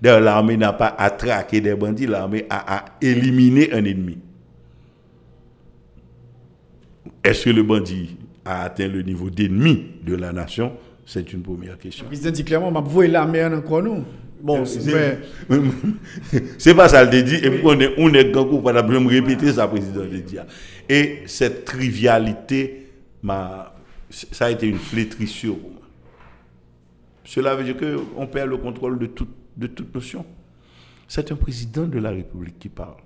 D'ailleurs, 0.01 0.21
l'armée 0.21 0.57
n'a 0.57 0.73
pas 0.73 0.95
à 0.97 1.09
traquer 1.11 1.61
des 1.61 1.75
bandits, 1.75 2.07
l'armée 2.07 2.45
a 2.49 2.77
à 2.77 2.85
éliminer 3.01 3.71
un 3.73 3.83
ennemi. 3.85 4.17
Est-ce 7.23 7.45
que 7.45 7.49
le 7.51 7.63
bandit 7.63 8.17
a 8.45 8.63
atteint 8.63 8.87
le 8.87 9.01
niveau 9.01 9.29
d'ennemi 9.29 9.85
de 10.05 10.15
la 10.15 10.31
nation? 10.31 10.73
C'est 11.05 11.33
une 11.33 11.41
première 11.41 11.77
question. 11.77 12.03
Le 12.05 12.09
président 12.09 12.31
dit 12.31 12.43
clairement, 12.45 12.71
ma 12.71 12.81
voix 12.81 13.07
l'armée 13.07 13.43
en 13.43 13.53
encore 13.53 13.81
nous. 13.81 14.03
Bon, 14.41 14.63
c'est 14.65 14.79
c'est 16.57 16.73
pas 16.73 16.87
ça 16.87 17.03
le 17.03 17.23
dit 17.23 17.35
et 17.35 17.59
on 17.65 17.77
est 17.77 17.93
on 17.97 18.13
est 18.13 18.31
grand 18.31 18.45
pas 18.61 18.71
me 18.83 19.07
répéter 19.09 19.51
ça 19.51 19.67
président. 19.67 20.03
Et 20.87 21.23
cette 21.25 21.65
trivialité 21.65 22.87
m'a 23.21 23.68
ça 24.09 24.45
a 24.45 24.49
été 24.51 24.67
une 24.67 24.77
flétrissure 24.79 25.57
pour 25.57 25.71
moi. 25.71 25.81
Cela 27.23 27.55
veut 27.55 27.63
dire 27.63 27.77
qu'on 27.77 28.25
perd 28.27 28.49
le 28.49 28.57
contrôle 28.57 28.97
de, 28.97 29.09
de 29.57 29.67
toute 29.67 29.93
notion. 29.93 30.25
C'est 31.07 31.31
un 31.31 31.35
président 31.35 31.85
de 31.85 31.99
la 31.99 32.09
République 32.11 32.59
qui 32.59 32.69
parle. 32.69 32.97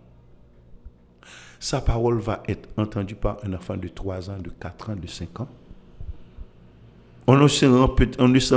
Sa 1.60 1.82
parole 1.82 2.20
va 2.20 2.44
être 2.48 2.68
entendue 2.78 3.16
par 3.16 3.38
un 3.44 3.54
enfant 3.54 3.78
de 3.78 3.88
3 3.88 4.30
ans, 4.30 4.38
de 4.38 4.50
4 4.50 4.90
ans, 4.90 4.96
de 4.96 5.08
5 5.08 5.40
ans. 5.42 5.50
On 7.28 7.38
ne 7.38 7.48
se 7.48 7.66
rend, 7.66 7.88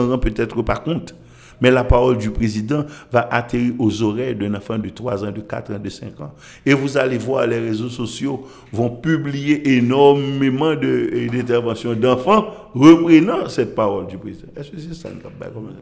rend 0.09 0.19
peut-être 0.19 0.63
pas 0.63 0.77
compte, 0.79 1.15
mais 1.61 1.71
la 1.71 1.85
parole 1.85 2.19
du 2.19 2.31
président 2.31 2.85
va 3.11 3.29
atterrir 3.31 3.75
aux 3.79 4.03
oreilles 4.03 4.35
d'un 4.35 4.55
enfant 4.55 4.79
de 4.79 4.89
3 4.89 5.25
ans, 5.25 5.31
de 5.31 5.41
4 5.41 5.75
ans, 5.75 5.79
de 5.79 5.89
5 5.89 6.21
ans. 6.21 6.35
Et 6.65 6.75
vous 6.75 6.97
allez 6.97 7.19
voir, 7.19 7.47
les 7.47 7.59
réseaux 7.59 7.89
sociaux 7.89 8.47
vont 8.73 8.91
publier 8.91 9.77
énormément 9.77 10.75
d'interventions 10.75 11.95
d'enfants 11.95 12.47
reprenant 12.75 13.49
cette 13.49 13.75
parole 13.75 14.07
du 14.07 14.19
président. 14.19 14.49
Est-ce 14.57 14.71
que 14.71 14.79
c'est 14.79 14.95
ça 14.95 15.09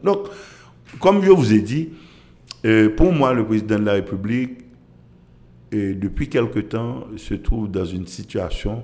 Donc, 0.03 0.27
comme 0.99 1.23
je 1.23 1.31
vous 1.31 1.53
ai 1.53 1.59
dit, 1.61 1.89
euh, 2.65 2.89
pour 2.89 3.11
moi, 3.11 3.33
le 3.33 3.45
président 3.45 3.77
de 3.77 3.85
la 3.85 3.93
République 3.93 4.59
et 5.71 5.93
depuis 5.93 6.29
quelque 6.29 6.59
temps, 6.59 7.05
se 7.17 7.33
trouve 7.33 7.69
dans 7.69 7.85
une 7.85 8.07
situation 8.07 8.83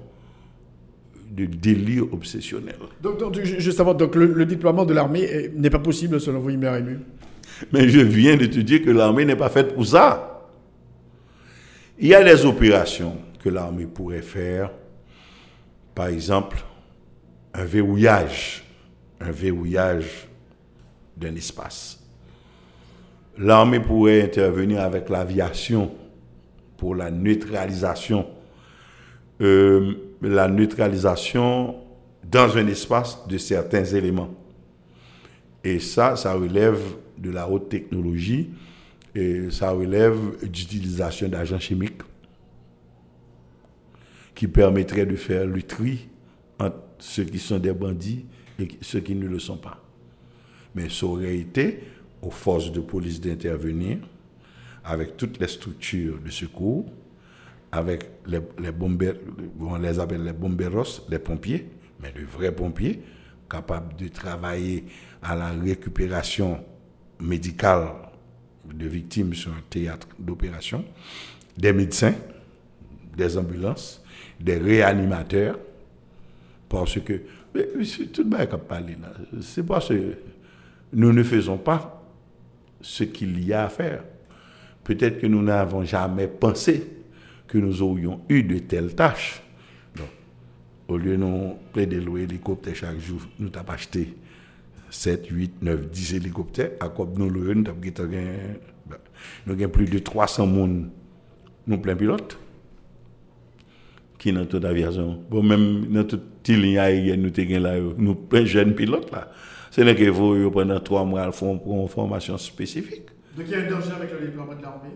de 1.32 1.46
délire 1.46 2.04
obsessionnel. 2.12 2.76
Donc, 3.02 3.20
donc 3.20 3.40
je, 3.42 3.72
savoir, 3.72 3.96
donc 3.96 4.16
le, 4.16 4.46
déploiement 4.46 4.86
de 4.86 4.94
l'armée 4.94 5.50
n'est 5.56 5.70
pas 5.70 5.80
possible 5.80 6.20
selon 6.20 6.40
vous, 6.40 6.50
Imer 6.50 6.82
Mais 7.72 7.88
je 7.88 8.00
viens 8.02 8.36
de 8.36 8.46
te 8.46 8.60
dire 8.60 8.84
que 8.84 8.90
l'armée 8.90 9.24
n'est 9.24 9.38
pas 9.38 9.50
faite 9.50 9.74
pour 9.74 9.86
ça. 9.86 10.50
Il 11.98 12.08
y 12.08 12.16
a 12.16 12.24
des 12.24 12.46
opérations 12.46 13.16
que 13.42 13.48
l'armée 13.50 13.86
pourrait 13.86 14.22
faire. 14.22 14.72
Par 15.96 16.08
exemple, 16.08 16.64
un 17.54 17.64
verrouillage. 17.64 18.64
Un 19.22 19.32
verrouillage 19.32 20.28
d'un 21.16 21.36
espace. 21.36 22.00
L'armée 23.38 23.80
pourrait 23.80 24.24
intervenir 24.24 24.82
avec 24.82 25.08
l'aviation 25.10 25.92
pour 26.76 26.96
la 26.96 27.12
neutralisation, 27.12 28.26
euh, 29.40 29.94
la 30.30 30.48
neutralisation 30.48 31.76
dans 32.24 32.58
un 32.58 32.68
espace 32.68 33.28
de 33.28 33.38
certains 33.38 33.84
éléments. 33.84 34.34
Et 35.64 35.80
ça, 35.80 36.16
ça 36.16 36.34
relève 36.34 36.80
de 37.18 37.30
la 37.30 37.48
haute 37.50 37.70
technologie 37.70 38.50
et 39.14 39.50
ça 39.52 39.72
relève 39.72 40.18
d'utilisation 40.44 41.28
d'agents 41.28 41.60
chimiques 41.60 42.02
qui 44.34 44.48
permettrait 44.48 45.06
de 45.06 45.16
faire 45.16 45.46
le 45.46 45.62
entre 46.60 46.76
ceux 47.00 47.24
qui 47.24 47.40
sont 47.40 47.60
des 47.60 47.74
bandits 47.74 48.26
et 48.60 48.68
ceux 48.82 49.00
qui 49.00 49.16
ne 49.16 49.28
le 49.28 49.40
sont 49.40 49.58
pas. 49.58 49.84
Mais 50.74 50.90
ça 50.90 51.06
aurait 51.06 51.38
été 51.38 51.80
aux 52.22 52.32
forces 52.32 52.72
de 52.72 52.80
police 52.80 53.20
d'intervenir 53.20 53.98
avec 54.84 55.18
toutes 55.18 55.40
les 55.40 55.48
structures 55.48 56.20
de 56.20 56.30
secours, 56.30 56.86
avec 57.72 58.10
les, 58.26 58.40
les 58.62 58.72
bomberos, 58.72 59.18
on 59.60 59.78
les 59.78 60.00
appelle 60.00 60.24
les 60.24 60.34
bomberos, 60.34 61.06
les 61.10 61.20
pompiers, 61.20 61.70
mais 62.02 62.12
de 62.12 62.26
vrais 62.26 62.52
pompiers, 62.52 63.02
capables 63.50 63.96
de 63.96 64.08
travailler 64.08 64.86
à 65.22 65.36
la 65.36 65.50
récupération 65.52 66.64
médicale 67.20 67.88
de 68.66 68.88
victimes 68.88 69.34
sur 69.34 69.52
un 69.52 69.62
théâtre 69.70 70.08
d'opération, 70.18 70.84
des 71.58 71.74
médecins, 71.74 72.16
des 73.16 73.38
ambulances, 73.38 74.04
des 74.40 74.58
réanimateurs, 74.58 75.60
parce 76.70 77.00
que, 77.00 77.22
mais, 77.54 77.68
tout 78.14 78.24
le 78.24 78.30
monde 78.30 78.48
a 78.52 78.58
parlé 78.58 78.96
là, 79.02 79.12
c'est 79.42 79.66
parce 79.66 79.90
que 79.90 80.16
nous 80.94 81.12
ne 81.12 81.24
faisons 81.24 81.58
pas 81.58 82.02
ce 82.82 83.04
qu'il 83.04 83.46
y 83.46 83.54
a 83.54 83.66
à 83.66 83.70
faire. 83.70 84.04
Peut-être 84.84 85.20
que 85.20 85.28
nous 85.28 85.44
n'avons 85.44 85.84
jamais 85.84 86.28
pensé 86.28 87.01
que 87.52 87.58
nous 87.58 87.82
aurions 87.82 88.22
eu 88.30 88.44
de 88.44 88.60
telles 88.60 88.96
tâches. 88.96 89.44
Donc, 89.94 90.08
au 90.88 90.98
lieu 90.98 91.12
de 91.12 91.18
nous 91.18 91.58
plaider 91.74 92.00
louer 92.00 92.24
hélicoptère 92.24 92.74
chaque 92.74 92.98
jour, 93.00 93.20
nous 93.40 93.52
avons 93.54 93.74
acheté 93.74 94.16
7, 94.90 95.28
8, 95.28 95.62
9, 95.62 95.90
10 95.90 96.16
hélicoptères. 96.16 96.72
À 96.80 96.88
quoi 96.88 97.10
nous 97.14 97.30
louons, 97.30 97.64
nous 97.66 99.54
avons 99.54 99.70
plus 99.70 99.86
de 99.86 100.00
300 100.00 100.48
personnes, 100.48 100.92
nous 101.68 101.78
plein 101.78 101.96
pilotes, 101.96 102.40
qui 104.18 104.32
dans 104.32 104.46
toute 104.46 104.64
aviation. 104.64 105.22
Bon, 105.30 105.44
même 105.44 105.88
dans 105.88 106.06
toute 106.06 106.48
ligne 106.48 106.78
aérienne, 106.78 107.22
nous 107.22 107.38
avons 107.38 107.60
là, 107.60 107.80
nous 107.98 108.16
plein 108.16 108.46
jeunes 108.46 108.76
pilotes 108.76 109.12
là. 109.12 109.30
Ce 109.72 109.82
n'est 109.82 109.96
que 109.96 110.10
vous, 110.10 110.50
pendant 110.52 110.80
trois 110.80 111.04
mois, 111.04 111.30
font 111.34 111.62
une 111.66 111.88
formation 111.90 112.38
spécifique. 112.38 113.08
Donc 113.36 113.46
il 113.48 113.52
y 113.52 113.56
a 113.56 113.60
un 113.60 113.70
danger 113.70 113.92
avec 113.94 114.12
le 114.14 114.28
déploiement 114.28 114.56
de 114.56 114.62
l'armée? 114.62 114.90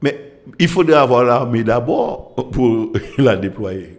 Mais 0.00 0.33
il 0.58 0.68
faudrait 0.68 0.96
avoir 0.96 1.24
l'armée 1.24 1.64
d'abord 1.64 2.34
pour 2.50 2.92
la 3.18 3.36
déployer. 3.36 3.98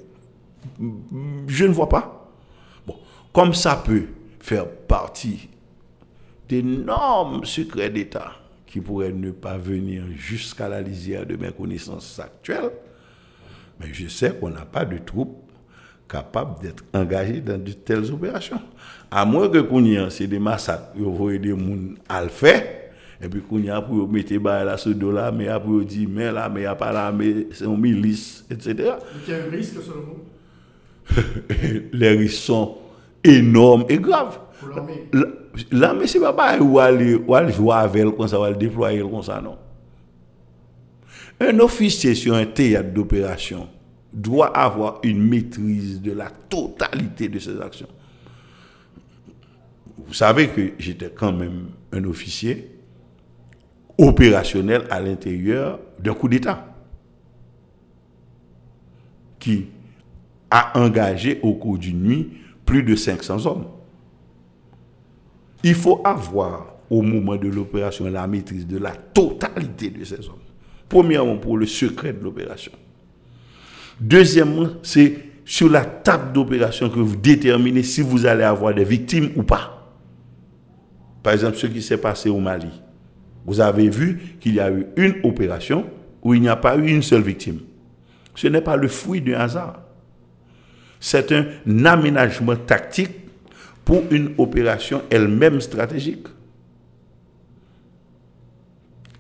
Je 1.48 1.66
ne 1.66 1.72
vois 1.72 1.90
pas. 1.90 2.30
Bon, 2.86 2.96
comme 3.34 3.54
ça 3.54 3.82
peut 3.84 4.06
faire 4.40 4.68
partie 4.70 5.50
d'énormes 6.48 7.46
secrets 7.46 7.90
d'État 7.90 8.34
qui 8.68 8.80
pourraient 8.80 9.14
ne 9.14 9.32
pas 9.32 9.58
venir 9.58 10.04
jusqu'à 10.16 10.68
la 10.68 10.82
lisière 10.82 11.26
de 11.26 11.36
mes 11.36 11.52
connaissances 11.52 12.20
actuelles, 12.20 12.72
mais 13.80 13.88
je 13.94 14.08
sais 14.08 14.36
qu'on 14.36 14.50
n'a 14.50 14.66
pas 14.66 14.86
de 14.86 14.98
troupes 14.98 15.42
capables 16.08 16.62
d'être 16.62 16.84
engagées 16.94 17.42
dans 17.42 17.62
de 17.62 17.72
telles 17.72 18.12
opérations. 18.12 18.62
À 19.10 19.26
moins 19.26 19.50
que 19.50 19.60
Kounia, 19.60 20.10
c'est 20.10 20.28
des 20.28 20.40
massacres, 20.40 20.92
vous 20.96 21.16
voyez 21.16 21.40
des 21.40 21.50
gens 21.50 21.58
à 22.08 22.22
le 22.24 22.30
faire, 22.30 22.64
et 23.22 23.30
puis 23.30 23.42
Kounia, 23.42 23.82
pour 23.82 24.10
mettre 24.10 24.34
là 24.36 24.78
ce 24.78 24.90
dollar, 24.90 25.32
mais 25.32 25.48
après, 25.48 25.70
vous 25.70 25.84
dire, 25.84 26.08
mais 26.10 26.32
là, 26.32 26.50
mais 26.50 26.62
il 26.62 26.64
n'y 26.64 26.68
a 26.68 26.76
pas 26.76 26.92
là, 26.92 27.12
mais 27.12 27.48
c'est 27.52 27.66
un 27.66 27.78
milice, 27.78 28.46
etc. 28.50 28.94
Y 29.28 29.34
a 29.34 29.38
un 29.46 29.50
risque, 29.50 29.76
selon 29.82 30.02
vous? 30.02 31.22
Les 31.94 32.10
risques 32.10 32.44
sont 32.44 32.78
énormes 33.24 33.86
et 33.88 33.98
graves. 33.98 34.40
Pour 34.60 34.70
l'armée 34.70 35.06
L'armée, 35.72 36.08
ce 36.08 36.18
n'est 36.18 36.34
pas 36.34 36.58
où 36.60 36.80
aller, 36.80 37.16
où 37.16 37.34
aller 37.34 37.54
jouer 37.54 37.74
avec 37.76 38.02
elle, 38.02 38.12
comme 38.12 38.28
ça, 38.28 38.38
va 38.38 38.50
le 38.50 38.58
déployer 38.58 39.02
comme 39.02 39.24
ça, 39.24 39.42
non. 39.42 39.58
Un 41.40 41.60
officier 41.60 42.16
sur 42.16 42.34
un 42.34 42.46
théâtre 42.46 42.92
d'opération 42.94 43.68
doit 44.12 44.48
avoir 44.58 45.00
une 45.04 45.22
maîtrise 45.22 46.02
de 46.02 46.14
la 46.14 46.30
totalité 46.30 47.28
de 47.28 47.40
ses 47.40 47.60
actions 47.60 47.88
vous 50.08 50.14
savez 50.14 50.50
que 50.50 50.74
j'étais 50.78 51.10
quand 51.10 51.34
même 51.34 51.70
un 51.92 52.04
officier 52.06 52.72
opérationnel 53.98 54.84
à 54.90 55.00
l'intérieur 55.00 55.80
d'un 56.00 56.14
coup 56.14 56.28
d'État 56.28 56.66
qui 59.40 59.68
a 60.50 60.78
engagé 60.80 61.40
au 61.44 61.54
cours 61.54 61.78
d'une 61.78 62.02
nuit 62.02 62.30
plus 62.66 62.84
de 62.84 62.96
500 62.96 63.46
hommes. 63.46 63.66
Il 65.64 65.76
faut 65.76 66.02
avoir 66.04 66.76
au 66.90 67.02
moment 67.02 67.36
de 67.36 67.48
l'opération 67.48 68.06
la 68.06 68.28
maîtrise 68.28 68.68
de 68.68 68.78
la 68.78 68.92
totalité 68.92 69.90
de 69.90 70.04
ces 70.04 70.28
hommes. 70.28 70.36
Premièrement, 70.88 71.38
pour 71.38 71.58
le 71.58 71.66
secret 71.66 72.14
de 72.14 72.24
l'opération. 72.24 72.72
Deuxièmement, 74.00 74.70
c'est 74.84 75.16
sur 75.46 75.70
la 75.70 75.86
table 75.86 76.34
d'opération 76.34 76.90
que 76.90 77.00
vous 77.00 77.16
déterminez 77.16 77.84
si 77.84 78.02
vous 78.02 78.26
allez 78.26 78.44
avoir 78.44 78.74
des 78.74 78.84
victimes 78.84 79.30
ou 79.36 79.44
pas. 79.44 79.94
Par 81.24 81.34
exemple, 81.34 81.58
ce 81.58 81.68
qui 81.68 81.82
s'est 81.82 81.98
passé 81.98 82.30
au 82.30 82.40
Mali. 82.40 82.70
Vous 83.46 83.60
avez 83.60 83.90
vu 83.90 84.38
qu'il 84.40 84.56
y 84.56 84.60
a 84.60 84.72
eu 84.72 84.88
une 84.98 85.16
opération 85.24 85.86
où 86.22 86.34
il 86.34 86.42
n'y 86.42 86.50
a 86.50 86.56
pas 86.56 86.76
eu 86.78 86.88
une 86.88 87.04
seule 87.04 87.22
victime. 87.22 87.60
Ce 88.34 88.48
n'est 88.48 88.62
pas 88.62 88.76
le 88.76 88.88
fruit 88.88 89.22
du 89.22 89.36
hasard. 89.36 89.82
C'est 91.00 91.32
un 91.32 91.86
aménagement 91.86 92.56
tactique 92.56 93.12
pour 93.84 94.04
une 94.10 94.34
opération 94.38 95.04
elle-même 95.10 95.62
stratégique. 95.62 96.28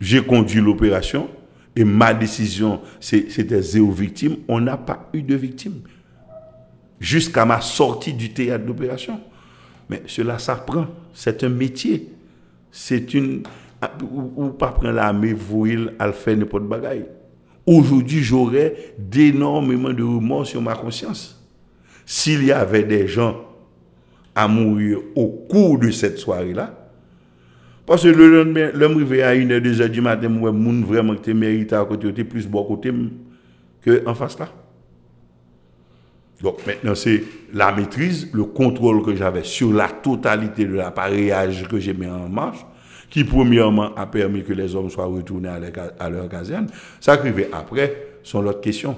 J'ai 0.02 0.24
conduit 0.24 0.62
l'opération 0.62 1.30
et 1.76 1.84
ma 1.84 2.14
décision, 2.14 2.82
c'était 3.00 3.62
zéro 3.62 3.92
victime. 3.92 4.38
On 4.48 4.60
n'a 4.60 4.78
pas 4.78 5.10
eu 5.14 5.22
de 5.22 5.36
victime 5.36 5.82
jusqu'à 7.00 7.46
ma 7.46 7.62
sortie 7.62 8.14
du 8.14 8.34
théâtre 8.34 8.66
d'opération. 8.66 9.20
Mais 9.90 10.04
cela 10.08 10.40
s'apprend. 10.40 10.88
C'est 11.14 11.44
un 11.44 11.50
métier. 11.50 12.10
C'est 12.72 13.14
une. 13.14 13.44
Ou, 14.02 14.32
ou 14.36 14.50
pas 14.50 14.70
prendre 14.70 14.94
l'armée, 14.94 15.34
vous, 15.34 15.68
à 16.00 16.12
faire 16.12 16.38
n'importe 16.38 16.64
bagaille. 16.64 17.06
Aujourd'hui, 17.66 18.22
j'aurais 18.22 18.76
d'énormément 18.98 19.92
de 19.92 20.04
remords 20.04 20.46
sur 20.46 20.62
ma 20.62 20.76
conscience. 20.76 21.44
S'il 22.06 22.46
y 22.46 22.52
avait 22.52 22.84
des 22.84 23.08
gens 23.08 23.42
à 24.36 24.48
mourir 24.48 25.00
au 25.16 25.28
cours 25.28 25.80
de 25.80 25.90
cette 25.90 26.18
soirée-là, 26.18 26.86
parce 27.86 28.04
que 28.04 28.08
le 28.08 28.30
lendemain, 28.30 28.72
l'homme 28.74 28.94
arrivé 28.94 29.24
à 29.24 29.36
1h, 29.36 29.62
2h 29.62 29.90
du 29.90 30.02
matin, 30.02 30.28
moi, 30.28 30.52
moun 30.52 30.84
vraiment 30.84 31.16
qui 31.16 31.34
mérité 31.34 31.76
à 31.76 31.86
côté, 31.86 32.08
était 32.10 32.24
plus 32.24 32.48
bon 32.48 32.64
côté 32.64 32.92
que 33.82 34.08
en 34.08 34.16
face 34.16 34.40
là. 34.40 34.50
Donc 36.42 36.66
maintenant, 36.66 36.96
c'est 36.96 37.24
la 37.54 37.72
maîtrise, 37.72 38.30
le 38.34 38.44
contrôle 38.44 39.04
que 39.04 39.16
j'avais 39.16 39.44
sur 39.44 39.72
la 39.72 39.88
totalité 39.88 40.66
de 40.66 40.74
l'appareillage 40.74 41.68
que 41.68 41.80
j'ai 41.80 41.94
mis 41.94 42.08
en 42.08 42.28
marche, 42.28 42.66
qui 43.10 43.24
premièrement 43.24 43.94
a 43.96 44.06
permis 44.08 44.44
que 44.44 44.54
les 44.54 44.76
hommes 44.76 44.90
soient 44.90 45.06
retournés 45.06 45.50
à 45.50 45.60
leur, 45.60 45.72
ca- 45.74 45.94
à 46.00 46.10
leur 46.10 46.28
caserne. 46.30 46.68
Ça 47.00 47.14
arrivait 47.14 47.50
après 47.54 47.96
sont 48.24 48.42
l'autre 48.42 48.62
question. 48.62 48.98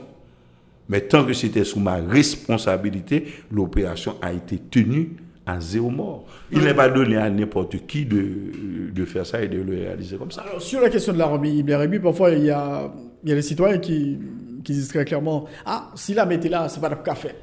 Mais 0.89 1.01
tant 1.01 1.25
que 1.25 1.33
c'était 1.33 1.65
sous 1.65 1.79
ma 1.81 1.95
responsabilité, 1.95 3.25
l'opération 3.51 4.15
a 4.21 4.31
été 4.31 4.57
tenue 4.57 5.17
à 5.45 5.59
zéro 5.59 5.89
mort. 5.89 6.25
Il 6.51 6.59
n'est 6.59 6.73
pas 6.73 6.89
donné 6.89 7.17
à 7.17 7.29
n'importe 7.29 7.85
qui 7.85 8.05
de, 8.05 8.91
de 8.93 9.05
faire 9.05 9.25
ça 9.25 9.41
et 9.41 9.47
de 9.47 9.61
le 9.61 9.73
réaliser 9.77 10.15
comme 10.17 10.31
ça. 10.31 10.41
Alors, 10.41 10.61
sur 10.61 10.79
la 10.81 10.89
question 10.89 11.11
de 11.13 11.17
la 11.17 11.25
remise 11.25 11.63
parfois, 11.99 12.31
il 12.31 12.45
y 12.45 12.49
a, 12.51 12.91
il 13.23 13.29
y 13.29 13.31
a 13.33 13.35
des 13.35 13.41
citoyens 13.41 13.77
qui, 13.79 14.17
qui 14.63 14.73
disent 14.73 14.87
très 14.89 15.03
clairement 15.05 15.45
Ah, 15.65 15.91
si 15.95 16.13
la 16.13 16.25
mettez 16.25 16.49
là, 16.49 16.67
c'est 16.69 16.79
pas 16.81 16.89
la 16.89 16.95
fait. 17.15 17.35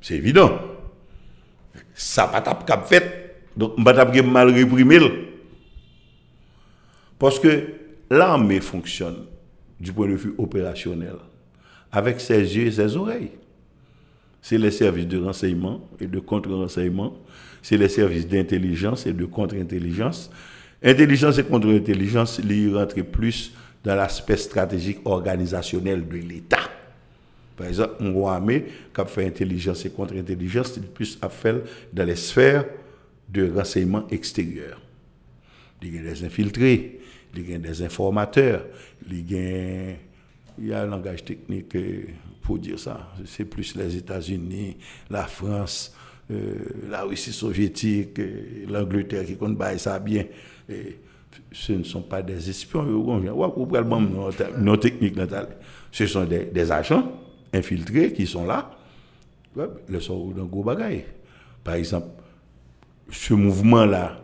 C'est 0.00 0.14
évident. 0.16 0.50
Ça 1.94 2.26
pas 2.26 2.40
cap 2.66 2.86
fait. 2.86 3.36
Donc, 3.56 3.74
on 3.76 3.82
va 3.82 3.92
mal 4.22 4.50
réprimer. 4.50 4.98
Parce 7.18 7.38
que 7.38 7.64
l'armée 8.10 8.60
fonctionne 8.60 9.26
du 9.80 9.92
point 9.92 10.08
de 10.08 10.14
vue 10.14 10.34
opérationnel 10.38 11.14
avec 11.90 12.20
ses 12.20 12.38
yeux 12.38 12.66
et 12.66 12.72
ses 12.72 12.96
oreilles. 12.96 13.30
C'est 14.40 14.58
les 14.58 14.70
services 14.70 15.06
de 15.08 15.18
renseignement 15.18 15.80
et 16.00 16.06
de 16.06 16.20
contre-renseignement. 16.20 17.16
C'est 17.60 17.76
les 17.76 17.88
services 17.88 18.26
d'intelligence 18.26 19.06
et 19.06 19.12
de 19.12 19.24
contre-intelligence. 19.24 20.30
Intelligence 20.82 21.38
et 21.38 21.44
contre-intelligence, 21.44 22.40
ils 22.48 22.74
rentrent 22.74 23.02
plus 23.02 23.52
dans 23.84 23.96
l'aspect 23.96 24.36
stratégique 24.36 24.98
organisationnel 25.04 26.06
de 26.06 26.16
l'État. 26.16 26.70
Par 27.56 27.66
exemple, 27.66 27.94
on 28.00 28.26
armée 28.28 28.66
qui 28.94 29.02
fait 29.06 29.26
intelligence 29.26 29.84
et 29.84 29.90
contre-intelligence, 29.90 30.72
c'est 30.74 30.94
plus 30.94 31.18
à 31.20 31.28
faire 31.28 31.60
dans 31.92 32.04
les 32.04 32.14
sphères 32.14 32.64
de 33.28 33.50
renseignement 33.50 34.06
extérieur. 34.08 34.80
Il 35.82 36.06
a 36.06 36.26
infiltrés, 36.26 36.97
il 37.38 37.50
y 37.50 37.54
a 37.54 37.58
des 37.58 37.82
informateurs, 37.82 38.64
il 39.10 39.30
y 39.30 39.38
a, 39.38 39.92
y 40.60 40.72
a 40.72 40.82
un 40.82 40.86
langage 40.86 41.24
technique 41.24 41.74
euh, 41.76 42.04
pour 42.42 42.58
dire 42.58 42.78
ça. 42.78 43.12
C'est 43.24 43.44
plus 43.44 43.74
les 43.76 43.96
États-Unis, 43.96 44.76
la 45.10 45.24
France, 45.24 45.94
euh, 46.30 46.54
la 46.90 47.02
Russie 47.02 47.32
soviétique, 47.32 48.18
euh, 48.18 48.66
l'Angleterre 48.68 49.24
qui 49.24 49.36
compte 49.36 49.58
ça 49.78 49.98
bien. 49.98 50.24
Ce 51.52 51.72
ne 51.72 51.84
sont 51.84 52.02
pas 52.02 52.20
des 52.22 52.50
espions. 52.50 52.84
Ce 55.92 56.06
sont 56.06 56.24
des, 56.24 56.70
agents 56.72 57.12
infiltrés 57.54 58.12
qui 58.12 58.26
sont 58.26 58.44
là. 58.44 58.70
Le 59.56 60.34
dans 60.34 60.44
gros 60.44 60.62
bagaille. 60.62 61.04
Par 61.64 61.74
exemple, 61.74 62.08
ce 63.10 63.34
mouvement-là 63.34 64.20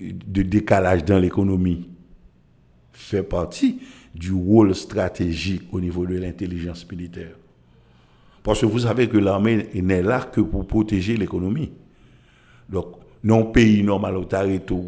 de 0.00 0.42
décalage 0.42 1.04
dans 1.04 1.18
l'économie 1.18 1.91
fait 2.92 3.22
partie 3.22 3.80
du 4.14 4.32
rôle 4.32 4.74
stratégique 4.74 5.62
au 5.72 5.80
niveau 5.80 6.06
de 6.06 6.16
l'intelligence 6.16 6.86
militaire. 6.90 7.32
Parce 8.42 8.60
que 8.60 8.66
vous 8.66 8.80
savez 8.80 9.08
que 9.08 9.18
l'armée 9.18 9.68
n'est 9.74 10.02
là 10.02 10.20
que 10.20 10.40
pour 10.40 10.66
protéger 10.66 11.16
l'économie. 11.16 11.70
Donc, 12.68 12.96
non 13.24 13.44
pays 13.46 13.82
normal 13.82 14.16
où 14.16 14.26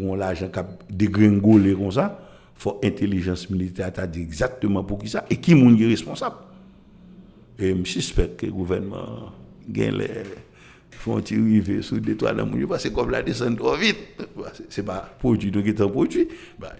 on 0.02 0.14
l'argent 0.16 0.50
dégringolé 0.90 1.74
comme 1.74 1.92
ça, 1.92 2.20
faut 2.56 2.80
intelligence 2.82 3.48
militaire 3.50 3.92
t'a 3.92 4.06
dit 4.06 4.22
exactement 4.22 4.82
pour 4.82 4.98
qui 4.98 5.08
ça 5.08 5.24
et 5.30 5.36
qui 5.36 5.52
est 5.52 5.86
responsable. 5.86 6.36
Et 7.58 7.76
je 7.76 7.84
suspecte 7.84 8.40
que 8.40 8.46
le 8.46 8.52
gouvernement 8.52 9.32
gagne 9.68 9.98
les 9.98 10.08
font 10.90 11.20
tirer 11.20 11.82
sur 11.82 11.98
des 11.98 12.16
toits 12.16 12.32
dans 12.32 12.46
mon 12.46 12.66
parce 12.66 12.84
que 12.84 12.88
comme 12.88 13.10
la 13.10 13.22
descend 13.22 13.56
trop 13.58 13.76
vite, 13.76 13.98
c'est 14.68 14.84
pas 14.84 15.14
produit 15.18 15.50
donc 15.50 15.66
est 15.66 15.80
un 15.80 15.88
produit. 15.88 16.28
Bah, 16.58 16.72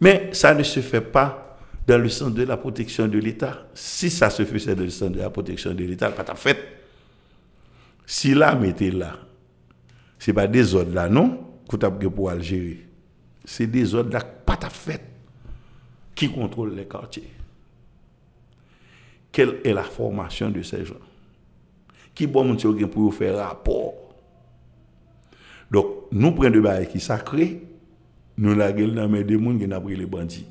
mais 0.00 0.30
ça 0.32 0.54
ne 0.54 0.62
se 0.62 0.80
fait 0.80 1.00
pas 1.00 1.58
dans 1.86 1.98
le 1.98 2.08
sens 2.08 2.32
de 2.32 2.42
la 2.42 2.56
protection 2.56 3.08
de 3.08 3.18
l'État. 3.18 3.66
Si 3.74 4.10
ça 4.10 4.30
se 4.30 4.44
faisait 4.44 4.74
dans 4.74 4.82
le 4.82 4.90
sens 4.90 5.10
de 5.10 5.18
la 5.18 5.30
protection 5.30 5.72
de 5.72 5.84
l'État, 5.84 6.10
pas 6.10 6.24
ta 6.24 6.34
fait. 6.34 6.58
Si 8.06 8.34
là 8.34 8.54
mettez 8.54 8.90
là, 8.90 9.18
c'est 10.18 10.32
pas 10.32 10.46
des 10.46 10.74
ordres 10.74 10.94
là 10.94 11.08
non, 11.08 11.46
que 11.68 12.06
pour 12.06 12.30
Algérie. 12.30 12.80
C'est 13.44 13.66
des 13.66 13.94
ordres 13.94 14.12
là 14.12 14.20
pas 14.20 14.56
ta 14.56 14.70
fait 14.70 15.02
qui 16.14 16.30
contrôlent 16.30 16.74
les 16.74 16.86
quartiers. 16.86 17.30
Quelle 19.30 19.60
est 19.64 19.72
la 19.72 19.84
formation 19.84 20.50
de 20.50 20.62
ces 20.62 20.84
gens? 20.84 20.94
Qui 22.14 22.26
bon 22.26 22.56
pour 22.90 23.14
faire 23.14 23.36
rapport? 23.36 23.94
Donc, 25.70 25.86
nous 26.10 26.32
prenons 26.32 26.50
des 26.50 26.60
bails 26.60 26.88
qui 26.88 26.98
sacrés, 26.98 27.62
nous 28.38 28.54
la 28.54 28.72
gueule 28.72 28.94
dans 28.94 29.08
mes 29.08 29.24
démons 29.24 29.58
qui 29.58 29.66
n'a 29.66 29.80
pris 29.80 29.96
les 29.96 30.06
bandits. 30.06 30.46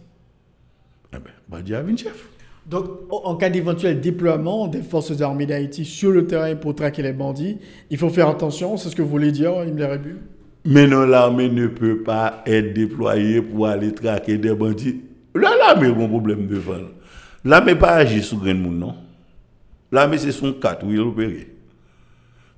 Eh 1.13 1.17
ben, 1.17 1.31
bandit 1.47 1.73
a 1.73 1.81
une 1.81 1.97
chef. 1.97 2.27
Donc, 2.65 2.85
en 3.09 3.35
cas 3.37 3.49
d'éventuel 3.49 4.01
déploiement 4.01 4.67
des 4.67 4.81
forces 4.81 5.21
armées 5.21 5.45
d'Haïti 5.45 5.85
sur 5.85 6.11
le 6.11 6.27
terrain 6.27 6.53
pour 6.55 6.75
traquer 6.75 7.01
les 7.01 7.13
bandits, 7.13 7.59
il 7.89 7.97
faut 7.97 8.09
faire 8.09 8.27
attention, 8.27 8.75
c'est 8.75 8.89
ce 8.89 8.95
que 8.95 9.01
vous 9.01 9.09
voulez 9.09 9.31
dire, 9.31 9.53
Ibn 9.65 9.81
Arabi 9.81 10.09
Mais 10.65 10.85
non, 10.85 11.05
l'armée 11.05 11.49
ne 11.49 11.67
peut 11.67 12.03
pas 12.03 12.43
être 12.45 12.73
déployée 12.73 13.41
pour 13.41 13.67
aller 13.67 13.93
traquer 13.93 14.37
des 14.37 14.53
bandits. 14.53 15.01
Là, 15.33 15.51
l'armée 15.57 15.87
a 15.87 15.91
un 15.91 16.07
problème 16.09 16.45
devant. 16.47 16.89
L'armée 17.45 17.75
pas 17.75 17.95
agir 17.95 18.21
sur 18.21 18.37
grand 18.37 18.53
monde, 18.53 18.79
non? 18.79 18.95
L'armée, 19.89 20.17
c'est 20.17 20.33
son 20.33 20.51
4 20.51 20.85
où 20.85 20.91
il 20.91 20.99
opère. 20.99 21.29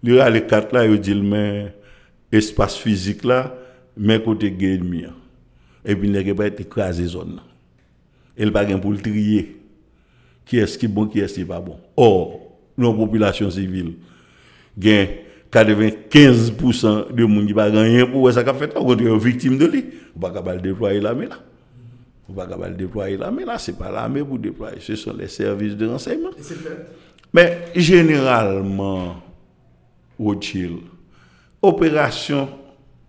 Il 0.02 0.16
y 0.16 0.20
a 0.20 0.28
les 0.28 0.42
4 0.42 0.74
là, 0.74 0.88
il 0.88 1.00
dit, 1.00 1.14
mais 1.14 1.76
espace 2.32 2.78
physique 2.78 3.24
là, 3.24 3.54
mais 4.00 4.24
côté 4.24 4.48
ennemi. 4.48 5.04
Et 5.86 5.96
puis, 5.96 6.08
il 6.08 6.14
n'y 6.14 6.30
a 6.30 6.34
pas 6.36 6.48
écrasé 6.48 7.06
zone. 7.06 7.42
Il 8.38 8.52
pas 8.52 8.66
pour 8.78 8.92
le 8.92 8.98
trier. 8.98 9.58
Qui 10.46 10.58
est-ce 10.58 10.78
qui 10.78 10.86
est 10.86 10.90
bon, 10.90 11.06
qui 11.06 11.20
est-ce 11.20 11.34
qui 11.36 11.40
n'est 11.42 11.46
pas 11.46 11.60
bon? 11.60 11.78
Or, 11.98 12.40
nos 12.78 12.94
populations 12.94 13.52
civiles, 13.52 13.96
gain 14.78 15.06
95% 15.52 17.12
de 17.14 17.26
monde 17.26 17.48
qui 17.48 17.54
pas 17.54 17.66
rien 17.66 18.06
pour 18.06 18.32
ça 18.32 18.44
qu'a 18.44 18.54
fait 18.54 18.72
on 18.76 18.96
est 18.96 19.18
victime 19.18 19.58
de 19.58 19.66
lui 19.66 19.86
on 20.16 20.20
pas 20.20 20.30
capable 20.30 20.62
l'armée 21.02 21.26
là 21.26 21.40
on 22.30 22.34
pas 22.34 22.46
capable 22.46 22.78
déployer 22.78 23.18
l'armée 23.18 23.46
là 23.46 23.58
c'est 23.58 23.76
pas 23.76 23.90
l'armée 23.90 24.24
pour 24.24 24.38
déployer 24.38 24.78
ce 24.80 24.96
sont 24.96 25.14
les 25.14 25.28
services 25.28 25.76
de 25.76 25.88
renseignement 25.88 26.30
mais 27.34 27.66
généralement 27.76 29.16
Rothschild 30.20 30.78
opération 31.64 32.48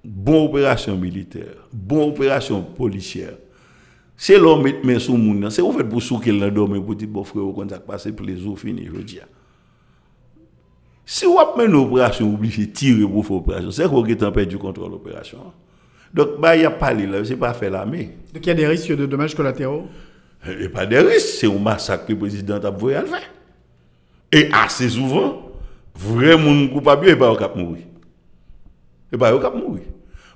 bon 0.04 0.46
opération 0.46 0.96
militaire 0.96 1.68
bon 1.72 2.08
opération 2.08 2.62
policière 2.62 3.34
c'est 4.16 4.38
l'homme 4.38 4.62
mettre 4.62 4.84
main 4.84 4.98
sur 4.98 5.16
monde 5.16 5.50
c'est 5.50 5.62
au 5.62 5.72
fait 5.72 5.84
pour 5.84 6.02
souquer 6.02 6.32
là 6.32 6.50
dormir 6.50 6.82
pour 6.84 6.94
dire 6.94 7.08
bon 7.08 7.24
frère 7.24 7.44
on 7.44 7.68
ça 7.68 7.80
passer 7.80 8.12
plaisir 8.12 8.58
fini 8.58 8.88
je 8.92 9.00
dis 9.00 9.20
si 11.12 11.24
vous 11.24 11.40
avez 11.40 11.64
une 11.66 11.74
opération, 11.74 12.32
obligé 12.32 12.66
de 12.66 12.70
tirer 12.70 13.04
pour 13.04 13.26
faire 13.26 13.36
opération, 13.38 13.72
c'est 13.72 13.88
qu'on 13.88 14.04
a 14.04 14.30
perdu 14.30 14.52
le 14.52 14.58
contrôle 14.58 14.86
de 14.86 14.92
l'opération. 14.92 15.38
Donc, 16.14 16.40
bah, 16.40 16.54
il 16.54 16.60
n'y 16.60 16.64
a 16.64 16.70
pas 16.70 16.94
là, 16.94 17.24
c'est 17.24 17.34
pas 17.34 17.52
faire 17.52 17.72
l'armée. 17.72 18.10
Donc, 18.32 18.46
il 18.46 18.46
y 18.46 18.50
a 18.50 18.54
des 18.54 18.66
risques 18.68 18.94
de 18.94 19.06
dommages 19.06 19.34
collatéraux? 19.34 19.88
Il 20.46 20.58
n'y 20.58 20.66
a 20.66 20.68
pas 20.68 20.86
de 20.86 20.96
risque, 20.96 21.26
c'est 21.40 21.52
un 21.52 21.58
massacre 21.58 22.06
que 22.06 22.12
le 22.12 22.18
président 22.20 22.60
a 22.60 22.70
voulu 22.70 22.94
le 22.94 23.06
faire. 23.06 23.28
Et 24.30 24.50
assez 24.52 24.88
souvent, 24.88 25.50
vraiment 25.96 26.68
coupable, 26.68 27.06
il 27.06 27.10
n'est 27.10 27.18
pas 27.18 27.34
capable 27.34 27.60
de 27.60 27.66
mourir. 27.66 27.84
Il 29.10 29.16
n'est 29.16 29.18
pas 29.18 29.32
capable 29.32 29.60
de 29.60 29.66
mourir. 29.66 29.84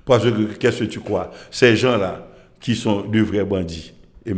Parce 0.05 0.23
que, 0.23 0.53
qu'est-ce 0.53 0.79
que 0.79 0.89
tu 0.89 0.99
crois? 0.99 1.31
Ces 1.49 1.75
gens-là, 1.75 2.27
qui 2.59 2.75
sont 2.75 3.07
de 3.07 3.21
vrais 3.21 3.45
bandits, 3.45 3.93
et 4.25 4.33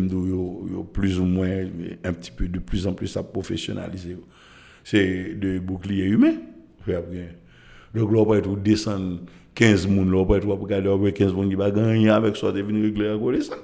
plus 0.93 1.19
ou 1.19 1.25
moins, 1.25 1.65
un 2.03 2.13
petit 2.13 2.31
peu, 2.31 2.47
de 2.47 2.59
plus 2.59 2.87
en 2.87 2.93
plus 2.93 3.15
à 3.17 3.23
professionnaliser 3.23 4.17
c'est 4.83 5.33
de 5.33 5.59
boucliers 5.59 6.05
humains. 6.05 6.35
Donc, 7.93 8.13
là, 8.13 8.19
on 8.19 8.23
va 8.25 8.39
descendre 8.39 9.19
15 9.53 9.85
moun 9.87 10.09
là, 10.09 10.21
après, 10.21 10.39
pour 10.39 10.57
regarder, 10.57 10.89
après 10.89 11.11
15 11.11 11.33
moun 11.33 11.49
qui 11.49 11.55
va 11.55 11.69
gagner 11.71 12.09
avec 12.09 12.37
ça, 12.37 12.53
de 12.53 12.61
venir 12.61 12.83
régler 12.83 13.17
connaissance. 13.21 13.57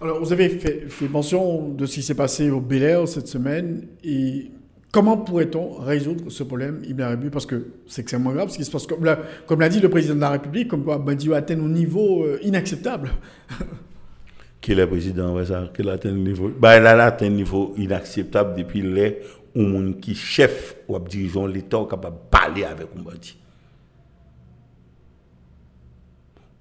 Alors, 0.00 0.18
vous 0.18 0.32
avez 0.32 0.48
fait, 0.48 0.88
fait 0.88 1.08
mention 1.08 1.68
de 1.68 1.86
ce 1.86 1.94
qui 1.94 2.02
s'est 2.02 2.16
passé 2.16 2.50
au 2.50 2.60
Bel 2.60 2.82
Air 2.82 3.06
cette 3.06 3.28
semaine. 3.28 3.86
Et 4.02 4.50
comment 4.94 5.16
pourrait-on 5.16 5.74
résoudre 5.80 6.30
ce 6.30 6.44
problème, 6.44 6.80
Ibn 6.86 7.02
Arabi? 7.02 7.28
Parce 7.28 7.46
que 7.46 7.66
c'est 7.88 8.02
extrêmement 8.02 8.30
grave 8.30 8.50
ce 8.50 8.56
qui 8.56 8.64
se 8.64 8.70
passe. 8.70 8.86
Comme 8.86 9.04
l'a, 9.04 9.18
comme 9.44 9.58
l'a 9.58 9.68
dit 9.68 9.80
le 9.80 9.88
président 9.90 10.14
de 10.14 10.20
la 10.20 10.30
République, 10.30 10.68
comme 10.68 10.84
quoi 10.84 10.98
Bandi 10.98 11.34
atteint 11.34 11.58
un 11.58 11.68
niveau 11.68 12.22
euh, 12.22 12.38
inacceptable. 12.44 13.10
Qui 14.60 14.72
est 14.72 14.76
le 14.76 14.86
président, 14.86 15.36
atteint 15.36 16.10
niveau? 16.12 16.48
Bah, 16.58 16.78
il 16.78 16.86
a 16.86 17.04
atteint 17.04 17.26
un 17.26 17.30
niveau 17.30 17.74
inacceptable 17.76 18.56
depuis 18.56 18.80
les 18.80 19.18
où 19.54 19.60
monde 19.60 20.00
qui 20.00 20.14
chef 20.14 20.76
ou 20.88 20.98
dirigeant 21.00 21.46
l'État 21.46 21.84
capable 21.90 22.16
de 22.16 22.22
parler 22.30 22.64
avec 22.64 22.86
un 22.96 23.02
bandit. 23.02 23.36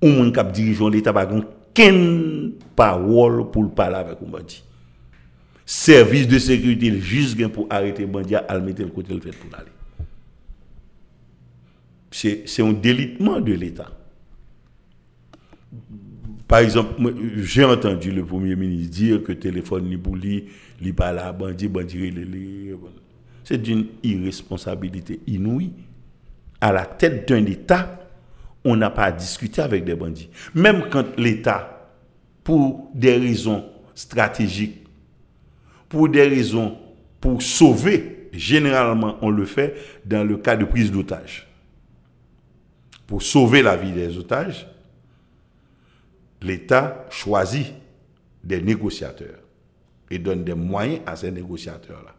Ou 0.01 0.07
monde 0.07 0.35
qui 0.35 0.51
dirigeant 0.51 0.89
l'État 0.89 1.13
n'a 1.13 1.29
aucune 1.31 2.55
parole 2.75 3.49
pour 3.51 3.71
parler 3.73 3.95
avec 3.95 4.17
un. 4.21 4.63
Service 5.65 6.27
de 6.27 6.39
sécurité, 6.39 6.91
gain 7.37 7.49
pour 7.49 7.67
arrêter 7.69 8.05
bandit, 8.05 8.35
à 8.35 8.57
le 8.57 8.61
mettre 8.63 8.81
le 8.81 8.89
côté 8.89 9.13
le 9.13 9.21
fait 9.21 9.31
pour 9.31 9.57
aller. 9.57 9.71
C'est 12.11 12.61
un 12.61 12.73
délitement 12.73 13.39
de 13.39 13.53
l'État. 13.53 13.91
Par 16.47 16.59
exemple, 16.59 17.01
j'ai 17.37 17.63
entendu 17.63 18.11
le 18.11 18.23
Premier 18.25 18.55
ministre 18.55 18.91
dire 18.91 19.23
que 19.23 19.31
téléphone 19.31 19.85
ni 19.85 19.97
pour 19.97 20.15
lui, 20.15 20.45
il 20.81 20.93
parle 20.93 21.19
à 21.19 21.31
bandit, 21.31 21.67
bandit, 21.67 22.13
c'est 23.43 23.61
d'une 23.61 23.87
irresponsabilité 24.03 25.21
inouïe. 25.27 25.71
À 26.61 26.71
la 26.71 26.85
tête 26.85 27.27
d'un 27.27 27.45
État, 27.45 27.99
on 28.63 28.75
n'a 28.75 28.89
pas 28.89 29.05
à 29.05 29.11
discuter 29.11 29.61
avec 29.61 29.83
des 29.83 29.95
bandits. 29.95 30.29
Même 30.53 30.83
quand 30.89 31.17
l'État, 31.17 31.91
pour 32.43 32.91
des 32.93 33.17
raisons 33.17 33.65
stratégiques, 33.95 34.82
pour 35.93 36.09
des 36.09 36.23
raisons 36.23 36.75
pour 37.21 37.43
sauver, 37.43 38.29
généralement 38.33 39.19
on 39.21 39.29
le 39.29 39.45
fait 39.45 39.75
dans 40.03 40.27
le 40.27 40.37
cas 40.37 40.55
de 40.55 40.65
prise 40.65 40.91
d'otages. 40.91 41.47
Pour 43.05 43.21
sauver 43.21 43.61
la 43.61 43.77
vie 43.77 43.91
des 43.91 44.17
otages, 44.17 44.67
l'État 46.41 47.05
choisit 47.11 47.73
des 48.43 48.59
négociateurs 48.59 49.39
et 50.09 50.17
donne 50.17 50.43
des 50.43 50.55
moyens 50.55 51.01
à 51.05 51.15
ces 51.15 51.29
négociateurs-là. 51.29 52.15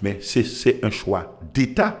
Mais 0.00 0.20
c'est 0.20 0.84
un 0.84 0.90
choix 0.90 1.40
d'État. 1.52 1.98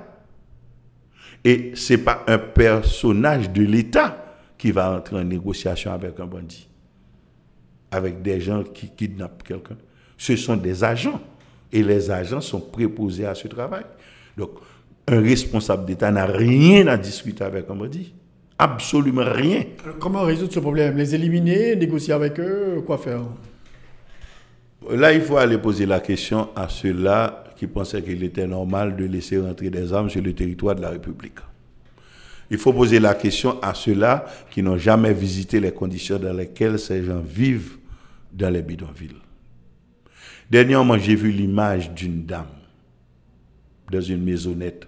Et 1.42 1.72
ce 1.74 1.94
n'est 1.94 1.98
pas 1.98 2.22
un 2.28 2.38
personnage 2.38 3.50
de 3.50 3.64
l'État 3.64 4.24
qui 4.56 4.70
va 4.70 4.92
entrer 4.92 5.16
en 5.16 5.24
négociation 5.24 5.92
avec 5.92 6.20
un 6.20 6.26
bandit, 6.26 6.68
avec 7.90 8.22
des 8.22 8.40
gens 8.40 8.62
qui 8.62 8.88
kidnappent 8.90 9.42
quelqu'un. 9.42 9.76
Ce 10.20 10.36
sont 10.36 10.56
des 10.56 10.84
agents. 10.84 11.18
Et 11.72 11.82
les 11.82 12.10
agents 12.10 12.42
sont 12.42 12.60
préposés 12.60 13.24
à 13.24 13.34
ce 13.34 13.48
travail. 13.48 13.84
Donc, 14.36 14.50
un 15.08 15.20
responsable 15.20 15.86
d'État 15.86 16.10
n'a 16.10 16.26
rien 16.26 16.86
à 16.88 16.98
discuter 16.98 17.42
avec 17.42 17.70
un 17.70 17.74
bandit. 17.74 18.12
Absolument 18.58 19.24
rien. 19.24 19.64
Alors, 19.82 19.98
comment 19.98 20.22
résoudre 20.22 20.52
ce 20.52 20.60
problème? 20.60 20.98
Les 20.98 21.14
éliminer, 21.14 21.74
négocier 21.74 22.12
avec 22.12 22.38
eux, 22.38 22.82
quoi 22.84 22.98
faire? 22.98 23.22
Là, 24.90 25.12
il 25.14 25.22
faut 25.22 25.38
aller 25.38 25.56
poser 25.56 25.86
la 25.86 26.00
question 26.00 26.50
à 26.54 26.68
ceux-là 26.68 27.44
qui 27.56 27.66
pensaient 27.66 28.02
qu'il 28.02 28.22
était 28.22 28.46
normal 28.46 28.96
de 28.96 29.06
laisser 29.06 29.38
rentrer 29.38 29.70
des 29.70 29.90
armes 29.90 30.10
sur 30.10 30.20
le 30.20 30.34
territoire 30.34 30.74
de 30.74 30.82
la 30.82 30.90
République. 30.90 31.38
Il 32.50 32.58
faut 32.58 32.74
poser 32.74 33.00
la 33.00 33.14
question 33.14 33.58
à 33.62 33.72
ceux-là 33.72 34.26
qui 34.50 34.62
n'ont 34.62 34.76
jamais 34.76 35.14
visité 35.14 35.60
les 35.60 35.72
conditions 35.72 36.18
dans 36.18 36.34
lesquelles 36.34 36.78
ces 36.78 37.04
gens 37.04 37.20
vivent 37.20 37.78
dans 38.32 38.50
les 38.50 38.60
bidonvilles. 38.60 39.16
Dernièrement, 40.50 40.98
j'ai 40.98 41.14
vu 41.14 41.30
l'image 41.30 41.90
d'une 41.92 42.24
dame 42.24 42.46
dans 43.90 44.00
une 44.00 44.22
maisonnette 44.22 44.86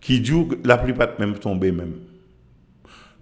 qui 0.00 0.20
dit 0.20 0.32
la 0.64 0.78
plupart 0.78 1.18
même 1.20 1.38
tombés 1.38 1.72
même. 1.72 1.94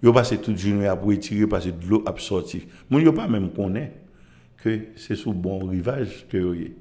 Yo 0.01 0.11
passé 0.11 0.37
toute 0.39 0.57
journée 0.57 0.87
à 0.87 0.95
pour 0.95 1.17
tirer 1.19 1.45
parce 1.45 1.65
que 1.65 1.69
de 1.69 1.85
l'eau 1.85 2.03
a 2.07 2.13
sorti. 2.17 2.63
Mon 2.89 2.97
yo 2.99 3.13
pas 3.13 3.27
même 3.27 3.51
connaît 3.51 3.93
que 4.57 4.79
c'est 4.95 5.15
sous 5.15 5.33
bon 5.33 5.59
rivage 5.67 6.25
que 6.27 6.55
est. 6.55 6.71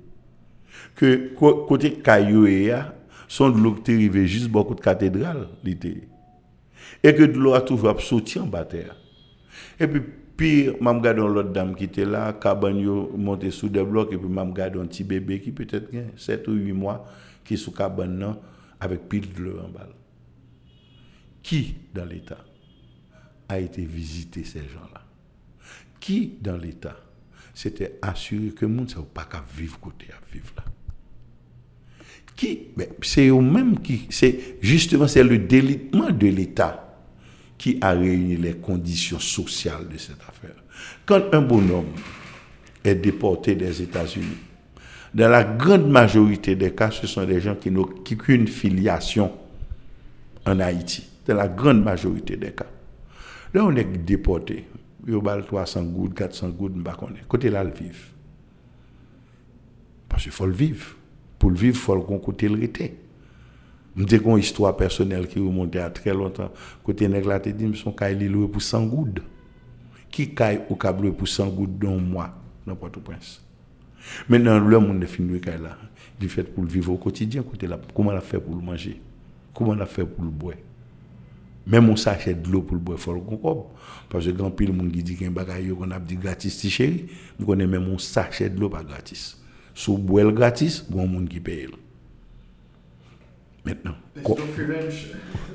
Que 0.94 1.32
cô- 1.36 1.66
côté 1.66 1.92
Caillou 1.94 2.46
ya 2.46 2.94
son 3.28 3.50
de 3.50 3.58
l'eau 3.60 3.74
qui 3.74 3.90
est 3.90 3.94
arrivé 3.94 4.26
juste 4.26 4.48
beaucoup 4.48 4.74
de 4.74 4.80
cathédrale. 4.80 5.48
Et 7.02 7.14
que 7.14 7.22
de 7.24 7.38
l'eau 7.38 7.52
a 7.54 7.60
toujours 7.60 8.00
sorti 8.00 8.38
en 8.38 8.46
bas 8.46 8.64
terre. 8.64 8.96
Et 9.78 9.86
puis 9.86 10.02
pire, 10.40 10.74
m'a 10.80 10.92
regardé 10.92 11.20
l'autre 11.20 11.50
dame 11.50 11.74
qui 11.74 11.84
était 11.84 12.06
là, 12.06 12.32
cabane 12.32 12.78
yo 12.78 13.12
monté 13.14 13.50
sous 13.50 13.68
des 13.68 13.84
blocs 13.84 14.10
et 14.10 14.16
puis 14.16 14.26
m'a 14.26 14.42
regardé 14.42 14.78
un 14.80 14.86
petit 14.86 15.04
bébé 15.04 15.38
qui 15.38 15.52
peut-être 15.52 15.90
7 16.16 16.48
ou 16.48 16.52
8 16.52 16.72
mois 16.72 17.06
qui 17.44 17.54
est 17.54 17.56
sous 17.58 17.72
cabane 17.72 18.36
avec 18.80 19.06
pile 19.06 19.30
de 19.34 19.42
l'eau 19.42 19.58
en 19.58 19.68
balle. 19.68 19.92
Qui 21.42 21.74
dans 21.94 22.06
l'État 22.06 22.38
a 23.50 23.60
été 23.60 23.84
visiter 23.84 24.44
ces 24.44 24.60
gens-là? 24.60 25.02
Qui 26.00 26.38
dans 26.40 26.56
l'État 26.56 26.96
s'était 27.52 27.98
assuré 28.00 28.48
que 28.48 28.64
le 28.64 28.72
monde 28.72 28.90
ne 28.96 29.02
pas 29.02 29.24
qu'à 29.24 29.44
vivre 29.54 29.78
côté 29.78 30.06
à 30.10 30.32
vivre 30.32 30.54
là? 30.56 30.64
Qui? 32.34 32.68
C'est 33.02 33.28
eux-mêmes 33.28 33.80
qui. 33.80 34.06
C'est 34.08 34.56
justement 34.62 35.06
c'est 35.06 35.22
le 35.22 35.36
délitement 35.36 36.10
de 36.10 36.28
l'État 36.28 36.89
qui 37.60 37.76
a 37.82 37.90
réuni 37.90 38.38
les 38.38 38.54
conditions 38.54 39.18
sociales 39.18 39.86
de 39.86 39.98
cette 39.98 40.22
affaire. 40.26 40.56
Quand 41.04 41.20
un 41.34 41.42
bonhomme 41.42 41.92
est 42.82 42.94
déporté 42.94 43.54
des 43.54 43.82
États-Unis, 43.82 44.38
dans 45.12 45.28
la 45.28 45.44
grande 45.44 45.86
majorité 45.86 46.56
des 46.56 46.74
cas, 46.74 46.90
ce 46.90 47.06
sont 47.06 47.22
des 47.26 47.38
gens 47.38 47.54
qui 47.56 47.70
n'ont 47.70 47.84
qu'une 47.84 48.48
filiation 48.48 49.30
en 50.46 50.58
Haïti. 50.58 51.06
Dans 51.26 51.34
la 51.34 51.48
grande 51.48 51.84
majorité 51.84 52.38
des 52.38 52.52
cas. 52.52 52.64
Là, 53.52 53.66
on 53.66 53.76
est 53.76 53.84
déporté. 53.84 54.64
Yo 55.06 55.20
bal 55.20 55.44
300 55.44 55.82
gouttes, 55.82 56.14
400 56.14 56.48
gouttes, 56.50 56.76
m'pa 56.76 56.94
connaît. 56.94 57.20
Côté 57.28 57.50
là, 57.50 57.62
le 57.62 57.72
vivre. 57.72 58.06
Parce 60.08 60.22
qu'il 60.22 60.32
faut 60.32 60.46
le 60.46 60.54
vivre. 60.54 60.96
Pour 61.38 61.50
le 61.50 61.56
vivre, 61.56 61.76
il 61.76 61.78
faut 61.80 62.00
qu'on 62.00 62.20
côté 62.20 62.48
le 62.48 62.58
rete. 62.58 62.94
M'te 63.96 64.12
une 64.12 64.38
histoire 64.38 64.76
personnelle 64.76 65.26
qui 65.26 65.40
remonte 65.40 65.74
à 65.76 65.90
très 65.90 66.14
longtemps. 66.14 66.52
Côté 66.84 67.08
nèg 67.08 67.24
là, 67.24 67.40
te 67.40 67.48
dit, 67.48 67.76
son 67.76 67.92
kay 67.92 68.14
li 68.14 68.28
loué 68.28 68.46
pour 68.48 68.62
100 68.62 68.86
gouttes. 68.86 69.20
Qui 70.10 70.32
ou 70.68 70.74
kab 70.76 71.02
loué 71.02 71.12
pour 71.12 71.26
100 71.26 71.48
gouttes 71.48 71.78
dans 71.78 71.96
un 71.96 71.98
mois 71.98 72.34
dans 72.66 72.76
Port-au-Prince? 72.76 73.42
Maintenant, 74.28 74.58
le 74.60 74.78
monde 74.78 75.02
est 75.02 75.06
fini 75.06 75.40
kay 75.40 75.58
là. 75.58 75.76
Il 76.20 76.28
fait 76.28 76.44
pour 76.44 76.62
le 76.62 76.68
vivre 76.68 76.92
au 76.92 76.96
quotidien. 76.96 77.42
Comment 77.94 78.12
la 78.12 78.20
fait 78.20 78.38
pour 78.38 78.54
le 78.54 78.62
manger? 78.62 79.00
Comment 79.54 79.74
la 79.74 79.86
fait 79.86 80.04
pour 80.04 80.22
le 80.22 80.30
boire? 80.30 80.54
Même 81.66 81.88
on 81.88 81.96
sachet 81.96 82.34
de 82.34 82.48
l'eau 82.48 82.62
pour 82.62 82.74
le 82.74 82.80
boire, 82.80 82.98
il 83.06 83.12
le 83.12 83.20
concorde. 83.20 83.64
Parce 84.08 84.26
que 84.26 84.30
quand 84.30 84.50
pile 84.50 84.72
monde 84.72 84.92
qui 84.92 85.02
dit 85.02 85.14
qu'il 85.14 85.22
y 85.22 85.26
a 85.26 85.28
un 85.30 85.32
bagage 85.32 85.64
yo 85.64 85.76
qu'on 85.76 85.90
a 85.90 85.98
dit 85.98 86.16
gratis, 86.16 86.58
ti 86.58 86.70
chéri, 86.70 87.06
on 87.40 87.44
connaît 87.44 87.66
même 87.66 87.92
un 87.92 87.98
sachet 87.98 88.48
de 88.50 88.58
l'eau 88.58 88.68
pas 88.68 88.82
gratis. 88.82 89.40
Si 89.74 89.90
vous 89.90 89.98
boire 89.98 90.32
gratis, 90.32 90.84
bon 90.88 91.06
monde 91.06 91.28
qui 91.28 91.40
paye. 91.40 91.68
Maintenant, 93.64 93.94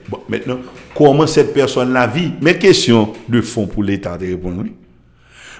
bon, 0.09 0.19
maintenant, 0.29 0.59
comment 0.93 1.25
cette 1.25 1.53
personne 1.53 1.91
la 1.91 2.05
vit 2.05 2.31
Mes 2.41 2.57
questions 2.57 3.13
de 3.27 3.41
fond 3.41 3.65
pour 3.65 3.83
l'État 3.83 4.17
de 4.17 4.25
répondre. 4.25 4.61
oui. 4.63 4.73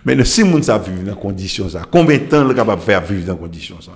Maintenant, 0.06 0.26
si 0.26 0.44
moun 0.44 0.62
sa 0.62 0.78
vivre 0.78 1.04
dans 1.04 1.16
conditions 1.16 1.68
ça, 1.68 1.82
combien 1.90 2.18
de 2.20 2.24
temps 2.26 2.44
le 2.44 2.54
capable 2.54 2.82
de 2.82 2.86
faire 2.86 3.04
vivre 3.04 3.26
dans 3.26 3.36
conditions 3.36 3.82
ça? 3.82 3.94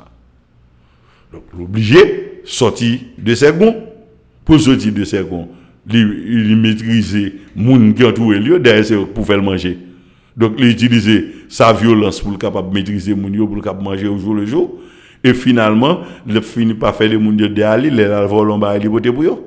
Donc, 1.32 1.44
l'obligé 1.56 2.42
sortir 2.44 3.00
de 3.18 3.36
ses 3.36 3.52
gonds. 3.52 3.76
Pour 4.44 4.60
sortir 4.60 4.92
de 4.92 5.04
ses 5.04 5.22
gonds, 5.22 5.48
il, 5.88 6.58
maîtriser 6.58 7.36
moun 7.56 7.94
qui 7.94 8.04
entoure 8.04 8.32
lui 8.32 8.60
derrière 8.60 9.08
pour 9.14 9.28
faire 9.28 9.44
manger. 9.44 9.78
Donc, 10.36 10.54
il 10.58 10.66
utiliser 10.66 11.28
sa 11.48 11.72
violence 11.72 12.20
pour 12.22 12.32
le 12.32 12.38
capable 12.38 12.70
de 12.70 12.74
maîtriser 12.74 13.14
moun 13.14 13.32
yo, 13.32 13.46
pour 13.46 13.58
le 13.58 13.62
capable 13.62 13.84
de 13.84 13.90
manger 13.90 14.08
au 14.08 14.18
jour 14.18 14.34
le 14.34 14.48
jour. 14.48 14.80
Et 15.24 15.34
finalement, 15.34 16.02
il 16.28 16.42
finit 16.42 16.74
par 16.74 16.96
faire 16.96 17.20
moun 17.20 17.38
yo 17.38 17.48
derrière 17.48 17.78
lui, 17.78 17.90
les 17.90 18.08
volons 18.26 18.58
ba 18.58 18.78
li 18.78 18.88
bote 18.88 19.12
pour 19.12 19.24
yo. 19.24 19.46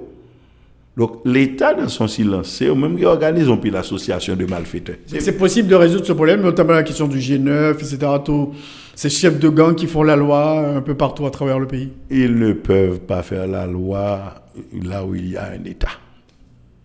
Donc, 0.94 1.22
l'État, 1.24 1.72
dans 1.72 1.88
son 1.88 2.06
silence, 2.06 2.48
c'est 2.50 2.66
eux-mêmes 2.66 2.98
qui 2.98 3.06
organisent 3.06 3.48
l'association 3.72 4.36
de 4.36 4.44
malfaiteurs. 4.44 4.96
C'est 5.06 5.38
possible 5.38 5.68
de 5.68 5.74
résoudre 5.74 6.04
ce 6.04 6.12
problème, 6.12 6.42
notamment 6.42 6.74
la 6.74 6.82
question 6.82 7.08
du 7.08 7.16
G9, 7.16 7.72
etc. 7.72 7.98
Tous 8.22 8.52
ces 8.94 9.08
chefs 9.08 9.38
de 9.38 9.48
gang 9.48 9.74
qui 9.74 9.86
font 9.86 10.02
la 10.02 10.16
loi 10.16 10.76
un 10.76 10.82
peu 10.82 10.94
partout 10.94 11.24
à 11.24 11.30
travers 11.30 11.58
le 11.58 11.66
pays. 11.66 11.92
Ils 12.10 12.38
ne 12.38 12.52
peuvent 12.52 13.00
pas 13.00 13.22
faire 13.22 13.46
la 13.46 13.66
loi 13.66 14.34
là 14.82 15.02
où 15.02 15.14
il 15.14 15.30
y 15.30 15.36
a 15.38 15.52
un 15.58 15.64
État. 15.64 15.88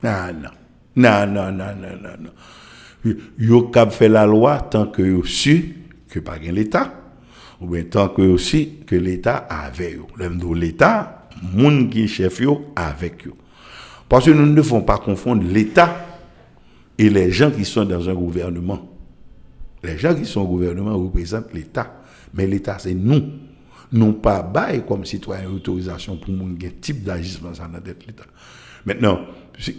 Ah 0.01 0.31
non. 0.31 0.49
Non, 0.95 1.27
non, 1.27 1.51
non, 1.51 1.76
non, 1.76 1.97
non, 2.01 2.09
non. 2.22 3.14
Yo 3.38 3.64
cap 3.64 3.91
fait 3.91 4.09
la 4.09 4.26
loi 4.26 4.57
tant 4.72 4.88
que 4.88 5.01
yo 5.01 5.23
su 5.26 5.76
que 6.09 6.19
pas 6.19 6.38
l'État. 6.41 6.93
Ou 7.59 7.67
bien 7.67 7.84
tant 7.84 8.09
que 8.09 8.21
aussi 8.21 8.79
que 8.85 8.95
l'État. 8.95 9.47
L'homme 10.17 10.38
de 10.38 10.59
l'État, 10.59 11.27
moun 11.53 11.89
qui 11.89 12.07
chef 12.07 12.39
yo 12.39 12.65
avec 12.75 13.25
yo. 13.25 13.35
Parce 14.07 14.25
que 14.25 14.31
nous 14.31 14.45
ne 14.45 14.55
devons 14.55 14.81
pas 14.81 14.97
confondre 14.97 15.43
l'État 15.43 16.05
et 16.97 17.09
les 17.09 17.31
gens 17.31 17.51
qui 17.51 17.65
sont 17.65 17.85
dans 17.85 18.09
un 18.09 18.13
gouvernement. 18.13 18.88
Les 19.84 19.97
gens 19.97 20.15
qui 20.15 20.25
sont 20.25 20.41
au 20.41 20.47
gouvernement 20.47 20.97
représentent 20.97 21.53
l'État. 21.53 22.01
Mais 22.34 22.47
l'État, 22.47 22.77
c'est 22.79 22.93
nous. 22.93 23.23
Nous 23.91 24.13
pas 24.13 24.41
bail 24.41 24.84
comme 24.85 25.05
citoyens 25.05 25.49
autorisation 25.49 26.17
pour 26.17 26.34
mon 26.34 26.55
type 26.81 27.03
d'agissement 27.03 27.51
dans 27.51 27.79
l'État. 27.85 28.23
Maintenant, 28.85 29.21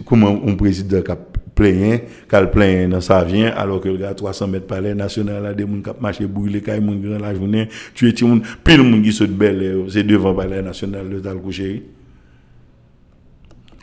comment 0.05 0.41
un 0.45 0.55
président 0.55 1.01
qui 1.01 1.11
a 1.11 1.17
plaint, 1.55 2.01
qui 2.29 2.35
a 2.35 2.45
plaint 2.45 2.89
dans 2.89 3.01
sa 3.01 3.23
vient, 3.23 3.49
alors 3.49 3.81
que 3.81 3.89
le 3.89 3.97
gars 3.97 4.13
300 4.13 4.47
mètres 4.47 4.67
par 4.67 4.81
l'air 4.81 4.95
national, 4.95 5.45
a 5.45 5.53
des 5.53 5.63
gens 5.63 5.81
qui 5.81 6.01
marché 6.01 6.25
brûlé, 6.25 6.61
qui 6.61 6.71
ont 6.71 6.95
grand 6.95 7.19
la 7.19 7.33
journée, 7.33 7.67
tu 7.93 8.07
es 8.07 8.13
tout 8.13 8.41
pile 8.63 8.83
monde 8.83 9.03
qui 9.03 9.11
saute 9.11 9.31
belle, 9.31 9.85
c'est 9.89 10.03
devant 10.03 10.33
palais 10.33 10.61
national 10.61 11.09
de 11.09 11.19
tal. 11.19 11.37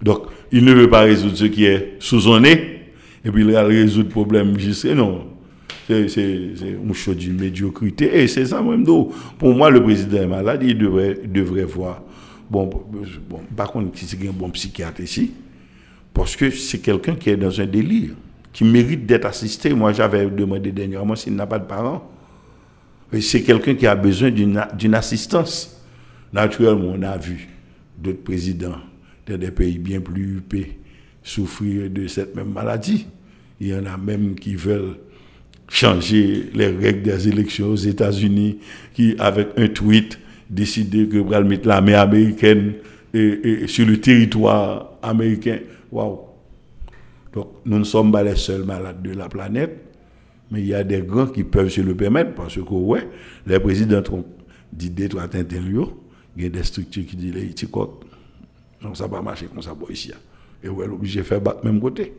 Donc, 0.03 0.27
il 0.53 0.65
ne 0.65 0.73
veut 0.73 0.91
pas 0.91 1.01
résoudre 1.01 1.37
ce 1.37 1.47
qui 1.47 1.65
est 1.65 1.97
sous 1.99 2.21
son 2.21 2.41
nez, 2.41 2.81
et 3.25 3.31
puis 3.31 3.45
il 3.45 3.51
va 3.51 3.65
résoudre 3.65 4.09
le 4.09 4.13
problème 4.13 4.59
juste. 4.59 4.85
Non, 4.87 5.27
c'est 5.89 6.07
un 6.07 6.93
choix 6.93 7.15
d'une 7.15 7.39
médiocrité. 7.41 8.23
Et 8.23 8.29
c'est 8.29 8.47
ça 8.47 8.63
même 8.63 8.85
d'eau. 8.85 9.13
Pour 9.39 9.55
moi, 9.55 9.71
le 9.71 9.83
président 9.83 10.19
est 10.19 10.27
malade, 10.27 10.63
il 10.63 10.77
devrait, 10.77 11.21
devrait 11.25 11.65
voir. 11.65 12.03
Bon, 12.51 12.67
bon, 12.67 13.41
par 13.57 13.73
contre, 13.73 13.99
si 13.99 14.05
c'est 14.05 14.29
un 14.29 14.33
bon 14.33 14.51
psychiatre 14.51 15.01
ici, 15.01 15.33
parce 16.17 16.35
que 16.35 16.51
c'est 16.51 16.79
quelqu'un 16.79 17.15
qui 17.15 17.29
est 17.29 17.37
dans 17.37 17.61
un 17.61 17.67
délire, 17.67 18.15
qui 18.51 18.65
mérite 18.65 19.05
d'être 19.05 19.27
assisté. 19.27 19.75
Moi, 19.75 19.93
j'avais 19.93 20.25
demandé 20.31 20.73
dernièrement 20.73 21.15
s'il 21.15 21.37
n'a 21.37 21.47
pas 21.47 21.59
de 21.59 21.67
parents. 21.67 22.11
C'est 23.21 23.43
quelqu'un 23.43 23.75
qui 23.75 23.87
a 23.87 23.95
besoin 23.95 24.31
d'une 24.31 24.95
assistance. 24.95 25.79
Naturellement, 26.33 26.95
on 26.97 27.03
a 27.03 27.19
vu 27.19 27.49
d'autres 27.99 28.25
présidents 28.25 28.79
dans 29.29 29.37
des 29.37 29.51
pays 29.51 29.79
bien 29.79 30.01
plus 30.01 30.39
huppés 30.39 30.79
souffrir 31.23 31.91
de 31.91 32.07
cette 32.07 32.35
même 32.35 32.51
maladie. 32.51 33.07
Il 33.61 33.69
y 33.69 33.75
en 33.75 33.85
a 33.85 33.99
même 33.99 34.37
qui 34.37 34.55
veulent 34.55 34.97
changer 35.69 36.49
les 36.55 36.69
règles 36.69 37.03
des 37.03 37.29
élections 37.29 37.69
aux 37.69 37.77
États-Unis, 37.77 38.59
qui, 38.95 39.17
avec 39.19 39.49
un 39.59 39.69
tweet, 39.69 40.19
décidé 40.49 41.07
que 41.09 41.19
va 41.19 41.43
mettre 41.43 41.69
l'armée 41.69 41.95
américaine 41.95 42.73
sur 43.13 43.87
le 43.87 44.01
territoire 44.01 44.96
américain. 45.09 45.59
Waouh! 45.91 46.19
Donc, 47.33 47.49
nous 47.65 47.79
ne 47.79 47.85
sommes 47.85 48.13
pas 48.13 48.23
les 48.23 48.37
seuls 48.37 48.65
malades 48.65 49.03
de 49.03 49.13
la 49.13 49.29
planète, 49.29 49.79
mais 50.51 50.61
il 50.61 50.67
y 50.67 50.75
a 50.75 50.85
des 50.85 51.01
grands 51.03 51.27
qui 51.27 51.45
peuvent 51.45 51.69
se 51.69 51.81
le 51.81 51.95
permettre 51.95 52.35
parce 52.35 52.55
que, 52.55 52.61
ouais, 52.61 53.09
les 53.47 53.61
présidents 53.61 54.03
ont 54.13 54.25
dit 54.73 54.91
des 54.91 55.09
trois 55.09 55.27
il 56.37 56.43
y 56.43 56.47
a 56.47 56.49
des 56.51 56.63
structures 56.63 57.07
qui 57.07 57.17
disent 57.17 57.35
les 57.35 57.55
donc 58.83 58.97
ça 58.97 59.07
va 59.07 59.23
marcher 59.23 59.47
comme 59.47 59.63
ça 59.63 59.75
pour 59.75 59.91
ici. 59.91 60.13
Et 60.63 60.69
ouais, 60.69 60.87
obligé 60.87 61.21
de 61.21 61.25
faire 61.25 61.41
battre 61.41 61.65
même 61.65 61.81
côté. 61.81 62.13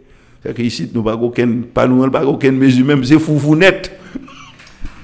C'est 0.44 0.54
que 0.54 0.62
ici, 0.62 0.90
nous 0.94 1.04
n'avons 1.04 1.32
pas 1.74 1.88
nous 1.88 2.10
pas 2.10 2.26
aucune 2.26 2.58
mesure, 2.58 2.86
même 2.86 3.04
c'est 3.04 3.20
fou 3.20 3.56
net. 3.56 3.92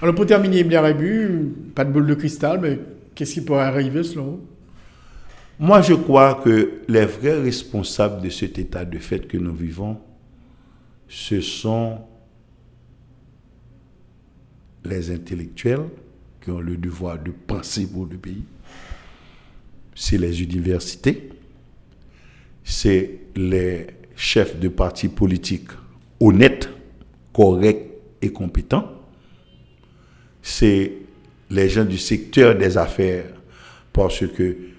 Alors 0.02 0.16
pour 0.16 0.26
terminer, 0.26 0.60
Emilia 0.60 0.82
Rébu, 0.82 1.54
pas 1.74 1.86
de 1.86 1.92
boule 1.92 2.08
de 2.08 2.14
cristal, 2.16 2.60
mais 2.62 2.80
qu'est-ce 3.16 3.36
qui 3.36 3.42
pourrait 3.42 3.64
arriver 3.64 4.04
selon 4.04 4.24
vous? 4.24 4.40
Moi, 5.60 5.82
je 5.82 5.94
crois 5.94 6.36
que 6.44 6.82
les 6.88 7.06
vrais 7.06 7.40
responsables 7.42 8.22
de 8.22 8.30
cet 8.30 8.58
état 8.58 8.86
de 8.86 8.98
fait 8.98 9.28
que 9.28 9.38
nous 9.38 9.54
vivons, 9.54 10.00
ce 11.08 11.42
sont 11.42 12.00
les 14.84 15.12
intellectuels 15.12 15.86
qui 16.42 16.50
ont 16.50 16.60
le 16.60 16.76
devoir 16.76 17.20
de 17.20 17.32
penser 17.32 17.88
pour 17.88 18.06
le 18.06 18.18
pays. 18.18 18.44
C'est 19.96 20.18
les 20.18 20.42
universités, 20.42 21.30
c'est 22.64 23.20
les 23.36 23.88
chefs 24.16 24.60
de 24.60 24.70
partis 24.70 25.08
politiques 25.08 25.70
honnêtes, 26.20 26.68
corrects 27.32 27.92
et 28.22 28.32
compétents. 28.32 28.90
C'est 30.42 30.94
les 31.50 31.70
gens 31.70 31.86
du 31.86 32.00
secteur 32.00 32.56
des 32.58 32.78
affaires 32.78 33.26
parce 33.94 34.26
que 34.28 34.73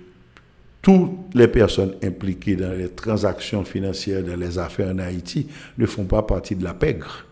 toutes 0.85 1.13
les 1.35 1.49
personnes 1.49 1.95
impliquées 2.05 2.57
dans 2.57 2.77
les 2.77 2.91
transactions 2.91 3.65
financières, 3.65 4.23
dans 4.23 4.37
les 4.37 4.59
affaires 4.59 4.95
en 4.95 4.99
Haïti, 4.99 5.47
ne 5.79 5.87
font 5.87 6.05
pas 6.05 6.23
partie 6.23 6.55
de 6.55 6.63
la 6.63 6.75
pègre. 6.75 7.25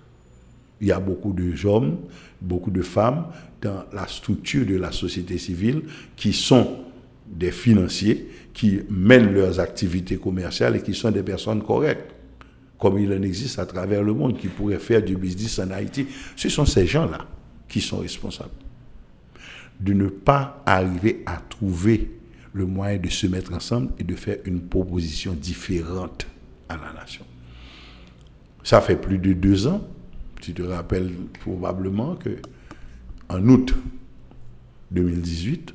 Il 0.80 0.88
y 0.88 0.92
a 0.92 0.98
beaucoup 0.98 1.34
de 1.34 1.54
hommes, 1.66 1.98
beaucoup 2.40 2.70
de 2.70 2.80
femmes 2.80 3.26
dans 3.60 3.84
la 3.92 4.08
structure 4.08 4.64
de 4.64 4.76
la 4.76 4.90
société 4.90 5.36
civile 5.36 5.82
qui 6.16 6.32
sont 6.32 6.78
des 7.26 7.52
financiers 7.52 8.26
qui 8.54 8.80
mènent 8.88 9.34
leurs 9.34 9.60
activités 9.60 10.16
commerciales 10.16 10.76
et 10.76 10.82
qui 10.82 10.94
sont 10.94 11.10
des 11.10 11.22
personnes 11.22 11.62
correctes, 11.62 12.10
comme 12.78 12.98
il 12.98 13.12
en 13.12 13.22
existe 13.22 13.58
à 13.58 13.66
travers 13.66 14.02
le 14.02 14.14
monde, 14.14 14.38
qui 14.38 14.48
pourraient 14.48 14.78
faire 14.78 15.02
du 15.02 15.14
business 15.14 15.58
en 15.58 15.70
Haïti. 15.70 16.06
Ce 16.36 16.48
sont 16.48 16.64
ces 16.64 16.86
gens-là 16.86 17.26
qui 17.68 17.82
sont 17.82 17.98
responsables 17.98 18.50
de 19.78 19.92
ne 19.92 20.06
pas 20.06 20.62
arriver 20.64 21.22
à 21.26 21.36
trouver 21.36 22.22
le 22.52 22.66
moyen 22.66 22.98
de 22.98 23.08
se 23.08 23.26
mettre 23.26 23.52
ensemble 23.52 23.92
et 23.98 24.04
de 24.04 24.14
faire 24.14 24.38
une 24.44 24.60
proposition 24.60 25.32
différente 25.32 26.26
à 26.68 26.76
la 26.76 26.92
nation. 26.92 27.24
Ça 28.62 28.80
fait 28.80 28.96
plus 28.96 29.18
de 29.18 29.32
deux 29.32 29.66
ans, 29.66 29.86
tu 30.40 30.52
te 30.54 30.62
rappelles 30.62 31.12
probablement 31.40 32.16
que 32.16 32.36
en 33.28 33.48
août 33.48 33.74
2018, 34.90 35.74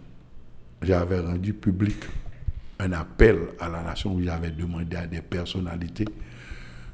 j'avais 0.84 1.20
rendu 1.20 1.54
public 1.54 1.98
un 2.80 2.92
appel 2.94 3.38
à 3.60 3.68
la 3.70 3.82
nation 3.82 4.14
où 4.14 4.22
j'avais 4.22 4.52
demandé 4.52 4.96
à 4.96 5.08
des 5.08 5.22
personnalités 5.22 6.06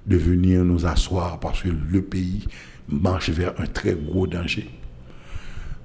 de 0.06 0.18
venir 0.18 0.64
nous 0.64 0.86
asseoir 0.86 1.40
parce 1.40 1.62
que 1.62 1.70
le 1.70 2.02
pays 2.02 2.46
marche 2.88 3.30
vers 3.30 3.60
un 3.60 3.66
très 3.66 3.94
gros 3.94 4.28
danger. 4.28 4.70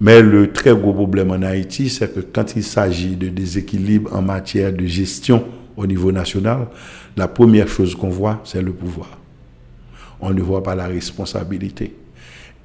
Mais 0.01 0.23
le 0.23 0.53
très 0.53 0.75
gros 0.75 0.93
problème 0.93 1.31
en 1.31 1.43
Haïti, 1.43 1.89
c'est 1.89 2.15
que 2.15 2.21
quand 2.21 2.55
il 2.57 2.63
s'agit 2.63 3.17
de 3.17 3.29
déséquilibre 3.29 4.15
en 4.15 4.23
matière 4.23 4.73
de 4.73 4.87
gestion 4.87 5.45
au 5.77 5.87
niveau 5.87 6.13
national, 6.13 6.69
la 7.17 7.27
première 7.29 7.69
chose 7.69 7.95
qu'on 7.95 8.11
voit, 8.11 8.41
c'est 8.45 8.63
le 8.63 8.73
pouvoir. 8.73 9.19
On 10.21 10.31
ne 10.31 10.41
voit 10.43 10.63
pas 10.63 10.75
la 10.75 10.87
responsabilité. 10.87 11.95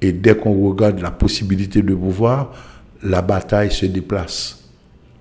Et 0.00 0.12
dès 0.12 0.36
qu'on 0.36 0.68
regarde 0.68 1.00
la 1.00 1.10
possibilité 1.10 1.82
de 1.82 1.94
pouvoir, 1.94 2.52
la 3.02 3.22
bataille 3.22 3.72
se 3.72 3.86
déplace 3.86 4.64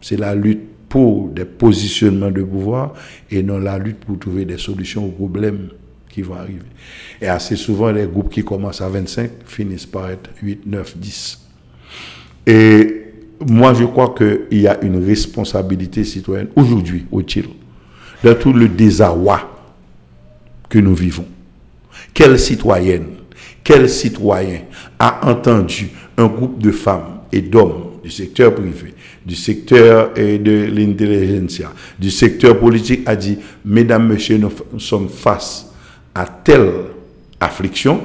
c'est 0.03 0.18
la 0.18 0.35
lutte 0.35 0.61
pour 0.90 1.30
des 1.30 1.45
positionnements 1.45 2.30
de 2.30 2.44
pouvoir 2.44 2.94
et 3.31 3.41
non 3.41 3.57
la 3.57 3.80
lutte 3.80 4.02
pour 4.02 4.19
trouver 4.19 4.45
des 4.45 4.57
solutions 4.57 5.06
aux 5.06 5.11
problèmes 5.11 5.69
qui 6.10 6.22
vont 6.22 6.35
arriver. 6.35 6.68
Et 7.19 7.27
assez 7.27 7.56
souvent, 7.56 7.90
les 7.90 8.06
groupes 8.06 8.31
qui 8.31 8.44
commencent 8.44 8.81
à 8.81 8.90
25 8.90 9.31
finissent 9.45 9.88
par 9.88 10.11
être 10.11 10.30
8, 10.44 10.68
9, 10.68 10.98
10. 10.98 11.43
Et 12.45 13.03
moi, 13.48 13.74
je 13.74 13.84
crois 13.86 14.14
qu'il 14.18 14.60
y 14.60 14.68
a 14.68 14.82
une 14.84 15.03
responsabilité 15.06 16.03
citoyenne 16.03 16.48
aujourd'hui 16.56 17.06
au 17.11 17.22
Chili, 17.26 17.53
dans 18.24 18.36
tout 18.36 18.53
le 18.53 18.68
désarroi 18.68 19.49
que 20.70 20.80
nous 20.80 20.95
vivons. 20.95 21.26
Quelle 22.14 22.40
citoyenne, 22.40 23.07
quel 23.64 23.90
citoyen 23.90 24.61
a 24.99 25.30
entendu 25.30 25.90
un 26.18 26.28
groupe 26.28 26.60
de 26.60 26.72
femmes 26.72 27.20
et 27.32 27.41
d'hommes 27.41 27.91
du 28.03 28.11
secteur 28.11 28.53
privé 28.53 28.94
du 29.26 29.36
secteur 29.36 30.11
et 30.18 30.38
de 30.38 30.65
l'intelligence, 30.65 31.61
du 31.98 32.11
secteur 32.11 32.60
politique 32.60 33.02
a 33.06 33.15
dit, 33.15 33.38
mesdames, 33.64 34.07
messieurs, 34.07 34.38
nous 34.38 34.80
sommes 34.80 35.10
face 35.10 35.72
à 36.14 36.26
telle 36.26 36.72
affliction, 37.40 38.02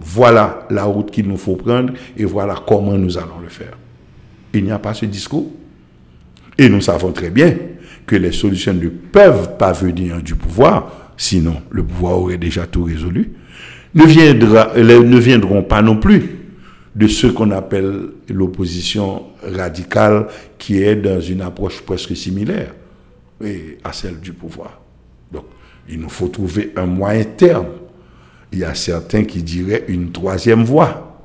voilà 0.00 0.66
la 0.70 0.84
route 0.84 1.10
qu'il 1.10 1.28
nous 1.28 1.36
faut 1.36 1.56
prendre 1.56 1.92
et 2.16 2.24
voilà 2.24 2.56
comment 2.66 2.96
nous 2.96 3.16
allons 3.16 3.38
le 3.42 3.48
faire. 3.48 3.76
Il 4.52 4.64
n'y 4.64 4.70
a 4.70 4.78
pas 4.78 4.94
ce 4.94 5.06
discours. 5.06 5.50
Et 6.56 6.68
nous 6.68 6.80
savons 6.80 7.12
très 7.12 7.30
bien 7.30 7.56
que 8.06 8.16
les 8.16 8.32
solutions 8.32 8.74
ne 8.74 8.88
peuvent 8.88 9.56
pas 9.56 9.72
venir 9.72 10.22
du 10.22 10.34
pouvoir, 10.34 11.12
sinon 11.16 11.56
le 11.70 11.82
pouvoir 11.82 12.18
aurait 12.18 12.38
déjà 12.38 12.66
tout 12.66 12.84
résolu, 12.84 13.32
ne, 13.94 14.04
viendra, 14.04 14.72
ne 14.76 15.18
viendront 15.18 15.62
pas 15.62 15.82
non 15.82 15.96
plus 15.96 16.38
de 16.94 17.08
ce 17.08 17.26
qu'on 17.26 17.50
appelle 17.50 18.08
l'opposition 18.28 19.22
radicale 19.42 20.28
qui 20.58 20.82
est 20.82 20.96
dans 20.96 21.20
une 21.20 21.40
approche 21.40 21.80
presque 21.82 22.16
similaire 22.16 22.74
à 23.82 23.92
celle 23.92 24.20
du 24.20 24.32
pouvoir. 24.32 24.80
Donc, 25.32 25.44
il 25.88 26.00
nous 26.00 26.08
faut 26.08 26.28
trouver 26.28 26.72
un 26.76 26.86
moyen 26.86 27.24
terme. 27.24 27.66
Il 28.54 28.60
y 28.60 28.64
a 28.64 28.74
certains 28.74 29.24
qui 29.24 29.42
diraient 29.42 29.84
une 29.88 30.12
troisième 30.12 30.64
voie. 30.64 31.20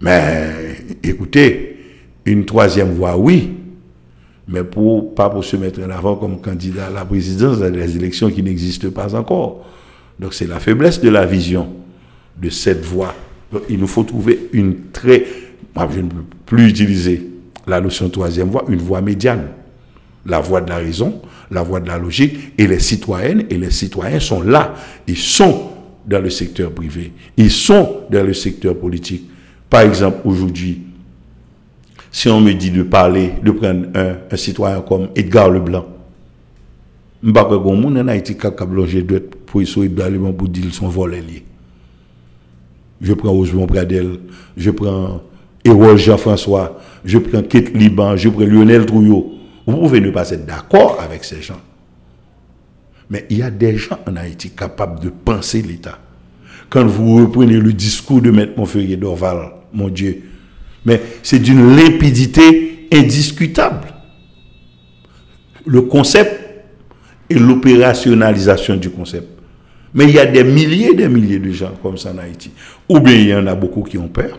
Mais 0.00 0.50
écoutez, 1.02 1.78
une 2.26 2.44
troisième 2.44 2.92
voie, 2.92 3.16
oui, 3.16 3.54
mais 4.48 4.64
pour, 4.64 5.14
pas 5.14 5.30
pour 5.30 5.44
se 5.44 5.56
mettre 5.56 5.80
en 5.80 5.90
avant 5.90 6.16
comme 6.16 6.40
candidat 6.40 6.88
à 6.88 6.90
la 6.90 7.04
présidence 7.04 7.60
dans 7.60 7.72
les 7.72 7.96
élections 7.96 8.30
qui 8.30 8.42
n'existent 8.42 8.90
pas 8.90 9.14
encore. 9.14 9.64
Donc 10.18 10.34
c'est 10.34 10.46
la 10.46 10.60
faiblesse 10.60 11.00
de 11.00 11.08
la 11.08 11.24
vision 11.24 11.68
de 12.36 12.50
cette 12.50 12.84
voie 12.84 13.14
il 13.68 13.78
nous 13.78 13.86
faut 13.86 14.04
trouver 14.04 14.48
une 14.52 14.90
très... 14.92 15.24
je 15.76 16.00
ne 16.00 16.08
peux 16.08 16.24
plus 16.44 16.68
utiliser 16.68 17.26
la 17.66 17.80
notion 17.80 18.06
de 18.06 18.12
troisième 18.12 18.48
voie, 18.48 18.64
une 18.68 18.78
voie 18.78 19.00
médiane. 19.00 19.48
La 20.24 20.40
voie 20.40 20.60
de 20.60 20.68
la 20.68 20.78
raison, 20.78 21.22
la 21.50 21.62
voie 21.62 21.78
de 21.78 21.86
la 21.86 21.98
logique. 21.98 22.52
Et 22.58 22.66
les 22.66 22.80
citoyennes 22.80 23.44
et 23.48 23.56
les 23.56 23.70
citoyens 23.70 24.18
sont 24.18 24.42
là. 24.42 24.74
Ils 25.06 25.16
sont 25.16 25.70
dans 26.06 26.20
le 26.20 26.30
secteur 26.30 26.70
privé. 26.70 27.12
Ils 27.36 27.50
sont 27.50 28.02
dans 28.10 28.24
le 28.24 28.32
secteur 28.32 28.76
politique. 28.76 29.28
Par 29.68 29.80
exemple, 29.80 30.18
aujourd'hui, 30.24 30.82
si 32.10 32.28
on 32.28 32.40
me 32.40 32.52
dit 32.52 32.70
de 32.70 32.82
parler, 32.82 33.32
de 33.42 33.50
prendre 33.50 33.86
un, 33.94 34.36
citoyen 34.36 34.80
comme 34.80 35.08
Edgar 35.16 35.50
Leblanc, 35.50 35.86
je 37.22 37.28
ne 37.28 37.34
sais 37.34 37.42
pas 37.42 37.48
si 37.48 37.98
en 38.00 38.08
Haïti 38.08 38.36
qui 38.36 38.46
a 38.46 38.50
bloqué 38.50 39.02
pour 39.02 39.60
Edgar 39.82 40.10
pour 40.36 40.48
dire 40.48 40.62
qu'ils 40.62 40.72
sont 40.72 40.88
volés. 40.88 41.44
Je 43.00 43.12
prends 43.12 43.32
Osmond 43.32 43.66
Pradel, 43.66 44.20
je 44.56 44.70
prends 44.70 45.20
Hérol 45.64 45.98
Jean-François, 45.98 46.80
je 47.04 47.18
prends 47.18 47.42
Kate 47.42 47.74
Liban, 47.74 48.16
je 48.16 48.28
prends 48.28 48.44
Lionel 48.44 48.86
Trouillot. 48.86 49.32
Vous 49.66 49.76
pouvez 49.76 50.00
ne 50.00 50.10
pas 50.10 50.30
être 50.30 50.46
d'accord 50.46 51.00
avec 51.02 51.24
ces 51.24 51.42
gens. 51.42 51.60
Mais 53.10 53.26
il 53.30 53.38
y 53.38 53.42
a 53.42 53.50
des 53.50 53.76
gens 53.76 53.98
en 54.06 54.16
Haïti 54.16 54.50
capables 54.50 55.00
de 55.00 55.10
penser 55.10 55.62
l'État. 55.62 55.98
Quand 56.68 56.84
vous 56.84 57.16
reprenez 57.16 57.58
le 57.58 57.72
discours 57.72 58.20
de 58.20 58.30
Maître 58.30 58.54
Montferrier 58.56 58.96
d'Orval, 58.96 59.50
mon 59.72 59.88
Dieu, 59.88 60.22
mais 60.84 61.00
c'est 61.22 61.38
d'une 61.38 61.76
limpidité 61.76 62.88
indiscutable. 62.92 63.88
Le 65.64 65.82
concept 65.82 66.40
et 67.28 67.34
l'opérationnalisation 67.34 68.76
du 68.76 68.90
concept. 68.90 69.28
Mais 69.94 70.04
il 70.04 70.14
y 70.14 70.18
a 70.18 70.26
des 70.26 70.44
milliers 70.44 70.90
et 70.90 70.94
des 70.94 71.08
milliers 71.08 71.38
de 71.38 71.50
gens 71.50 71.72
comme 71.82 71.96
ça 71.96 72.12
en 72.12 72.18
Haïti. 72.18 72.50
Ou 72.88 73.00
bien 73.00 73.14
il 73.14 73.28
y 73.28 73.34
en 73.34 73.46
a 73.46 73.54
beaucoup 73.54 73.82
qui 73.82 73.98
ont 73.98 74.08
peur. 74.08 74.38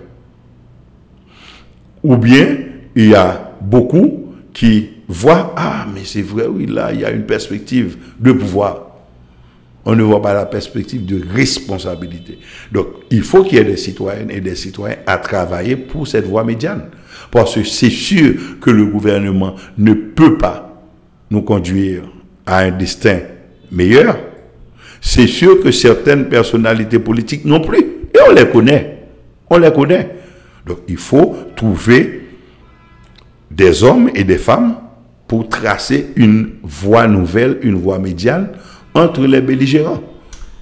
Ou 2.04 2.16
bien 2.16 2.58
il 2.96 3.10
y 3.10 3.16
a 3.16 3.52
beaucoup 3.62 4.34
qui 4.54 4.90
voient, 5.08 5.54
ah 5.56 5.86
mais 5.94 6.02
c'est 6.04 6.22
vrai, 6.22 6.48
oui, 6.48 6.66
là, 6.66 6.92
il 6.94 7.02
y 7.02 7.06
a 7.06 7.12
une 7.12 7.26
perspective 7.26 7.98
de 8.20 8.32
pouvoir. 8.32 8.84
On 9.86 9.96
ne 9.96 10.04
voit 10.04 10.22
pas 10.22 10.34
la 10.34 10.46
perspective 10.46 11.06
de 11.06 11.22
responsabilité. 11.34 12.40
Donc, 12.74 12.88
il 13.10 13.22
faut 13.22 13.44
qu'il 13.44 13.58
y 13.58 13.62
ait 13.62 13.64
des 13.64 13.78
citoyennes 13.78 14.30
et 14.30 14.42
des 14.42 14.56
citoyens 14.56 14.98
à 15.06 15.18
travailler 15.18 15.78
pour 15.78 16.06
cette 16.08 16.26
voie 16.26 16.44
médiane. 16.44 16.90
Parce 17.32 17.56
que 17.56 17.64
c'est 17.64 17.90
sûr 17.90 18.60
que 18.60 18.70
le 18.70 18.86
gouvernement 18.86 19.56
ne 19.78 19.94
peut 19.94 20.38
pas 20.38 20.84
nous 21.32 21.42
conduire 21.42 22.04
à 22.46 22.60
un 22.60 22.72
destin 22.72 23.20
meilleur. 23.72 24.20
C'est 25.00 25.28
sûr 25.28 25.62
que 25.64 25.72
certaines 25.72 26.28
personnalités 26.28 27.00
politiques 27.00 27.46
non 27.46 27.62
plus. 27.62 27.80
Et 28.14 28.20
on 28.28 28.34
les 28.34 28.50
connaît. 28.50 29.08
On 29.50 29.58
les 29.58 29.72
connaît. 29.72 30.16
Donc, 30.66 30.80
il 30.90 30.98
faut 30.98 31.34
trouver 31.56 32.28
des 33.50 33.84
hommes 33.84 34.10
et 34.14 34.26
des 34.26 34.38
femmes 34.38 34.76
pour 35.28 35.50
tracer 35.50 36.08
une 36.16 36.52
voie 36.64 37.08
nouvelle, 37.08 37.60
une 37.62 37.76
voie 37.76 38.00
médiane 38.00 38.50
entre 38.94 39.22
les 39.28 39.42
belligérants. 39.42 40.02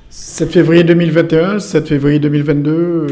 7 0.10 0.52
février 0.52 0.84
2021, 0.84 1.60
7 1.60 1.88
février 1.88 2.20
2022. 2.20 2.72
euh, 2.72 3.08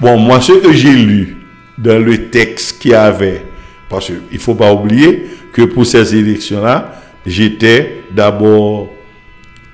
Bon, 0.00 0.16
moi, 0.16 0.40
ce 0.40 0.52
que 0.52 0.72
j'ai 0.72 0.94
lu 0.94 1.36
dans 1.76 1.98
le 2.02 2.28
texte 2.30 2.78
qu'il 2.80 2.92
y 2.92 2.94
avait, 2.94 3.42
parce 3.88 4.06
qu'il 4.06 4.16
ne 4.32 4.38
faut 4.38 4.54
pas 4.54 4.72
oublier 4.72 5.24
que 5.52 5.62
pour 5.62 5.86
ces 5.86 6.14
élections-là, 6.14 7.02
j'étais 7.26 8.02
d'abord 8.14 8.88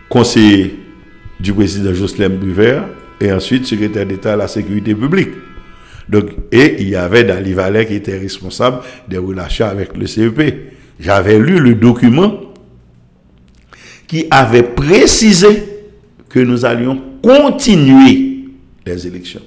conseiller 0.09 0.78
du 1.41 1.53
président 1.53 1.93
Jocelyn 1.93 2.31
Bruvert 2.31 2.85
et 3.20 3.32
ensuite 3.32 3.66
secrétaire 3.66 4.07
d'État 4.07 4.32
à 4.35 4.36
la 4.36 4.49
sécurité 4.49 4.95
publique. 4.95 5.31
Et 6.52 6.76
il 6.81 6.89
y 6.89 6.97
avait 6.97 7.24
Dali 7.24 7.52
Vallet 7.52 7.86
qui 7.86 7.94
était 7.94 8.18
responsable 8.18 8.78
des 9.09 9.18
relations 9.18 9.66
avec 9.66 9.97
le 9.97 10.06
CEP. 10.06 10.72
J'avais 11.01 11.39
lu 11.39 11.59
le 11.59 11.74
document 11.74 12.40
qui 14.06 14.26
avait 14.31 14.62
précisé 14.62 15.64
que 16.28 16.40
nous 16.40 16.64
allions 16.64 17.01
continuer 17.22 18.44
les 18.85 19.06
élections. 19.06 19.40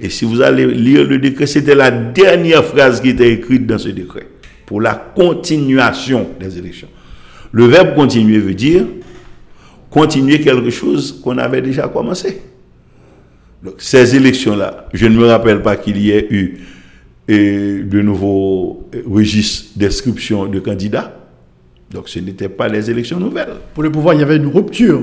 Et 0.00 0.08
si 0.08 0.24
vous 0.24 0.40
allez 0.40 0.66
lire 0.66 1.04
le 1.06 1.18
décret, 1.18 1.46
c'était 1.46 1.74
la 1.74 1.90
dernière 1.90 2.64
phrase 2.64 3.00
qui 3.00 3.10
était 3.10 3.32
écrite 3.32 3.66
dans 3.66 3.78
ce 3.78 3.90
décret, 3.90 4.26
pour 4.66 4.80
la 4.80 4.94
continuation 4.94 6.30
des 6.40 6.58
élections. 6.58 6.88
Le 7.52 7.66
verbe 7.66 7.94
continuer 7.94 8.38
veut 8.38 8.54
dire 8.54 8.84
continuer 9.90 10.40
quelque 10.40 10.70
chose 10.70 11.20
qu'on 11.22 11.36
avait 11.38 11.60
déjà 11.60 11.88
commencé. 11.88 12.40
Donc, 13.62 13.74
ces 13.78 14.16
élections-là, 14.16 14.88
je 14.92 15.06
ne 15.06 15.16
me 15.16 15.26
rappelle 15.26 15.62
pas 15.62 15.76
qu'il 15.76 15.98
y 15.98 16.10
ait 16.10 16.26
eu 16.30 16.60
euh, 17.30 17.84
de 17.84 18.00
nouveaux 18.00 18.88
euh, 18.94 19.02
registres 19.06 19.78
d'inscription 19.78 20.46
de 20.46 20.60
candidats. 20.60 21.14
Donc, 21.90 22.08
ce 22.08 22.20
n'étaient 22.20 22.48
pas 22.48 22.68
les 22.68 22.90
élections 22.90 23.20
nouvelles. 23.20 23.54
Pour 23.74 23.82
le 23.82 23.92
pouvoir, 23.92 24.14
il 24.14 24.20
y 24.20 24.22
avait 24.22 24.36
une 24.36 24.46
rupture. 24.46 25.02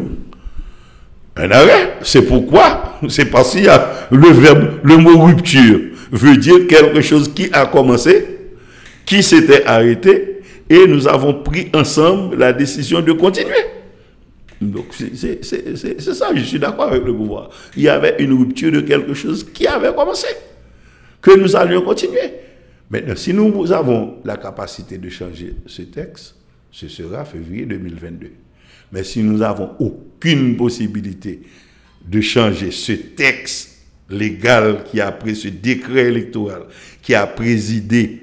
Un 1.36 1.52
arrêt. 1.52 1.98
C'est 2.02 2.24
pourquoi? 2.24 3.00
C'est 3.10 3.26
parce 3.26 3.52
qu'il 3.52 3.66
y 3.66 3.68
a 3.68 4.08
le 4.10 4.30
verbe, 4.30 4.80
le 4.84 4.98
mot 4.98 5.24
rupture 5.26 5.80
veut 6.12 6.38
dire 6.38 6.66
quelque 6.68 7.02
chose 7.02 7.32
qui 7.34 7.50
a 7.52 7.66
commencé, 7.66 8.26
qui 9.06 9.22
s'était 9.22 9.66
arrêté, 9.66 10.42
et 10.70 10.88
nous 10.88 11.08
avons 11.08 11.34
pris 11.34 11.70
ensemble 11.74 12.38
la 12.38 12.54
décision 12.54 13.02
de 13.02 13.12
continuer. 13.12 13.54
Donc 14.62 14.86
c'est- 14.92 15.44
ça, 15.44 16.36
je 16.36 16.44
suis 16.44 16.60
d'accord 16.60 16.88
avec 16.92 17.04
le 17.04 17.16
pouvoir. 17.16 17.50
Il 17.76 17.84
y 17.84 17.90
avait 17.90 18.16
une 18.20 18.34
rupture 18.34 18.72
de 18.72 18.82
quelque 18.82 19.14
chose 19.14 19.44
qui 19.54 19.68
avait 19.68 19.94
commencé, 19.94 20.28
que 21.22 21.38
nous 21.38 21.56
allions 21.56 21.82
continuer. 21.84 22.32
Maintenant, 22.90 23.16
si 23.16 23.34
nous 23.34 23.72
avons 23.72 24.16
la 24.24 24.38
capacité 24.38 24.98
de 24.98 25.10
changer 25.10 25.56
ce 25.66 25.82
texte, 25.84 26.36
ce 26.72 26.88
sera 26.88 27.26
février 27.26 27.66
2022. 27.66 28.32
Mais 28.92 29.04
si 29.04 29.22
nous 29.22 29.38
n'avons 29.38 29.72
aucune 29.80 30.56
possibilité 30.58 31.42
de 32.08 32.22
changer 32.22 32.72
ce 32.72 32.94
texte 32.94 33.82
légal 34.10 34.86
qui 34.90 35.02
a 35.02 35.12
pris 35.12 35.36
ce 35.36 35.50
décret 35.50 36.06
électoral, 36.06 36.64
qui 37.02 37.14
a 37.14 37.28
présidé 37.28 38.22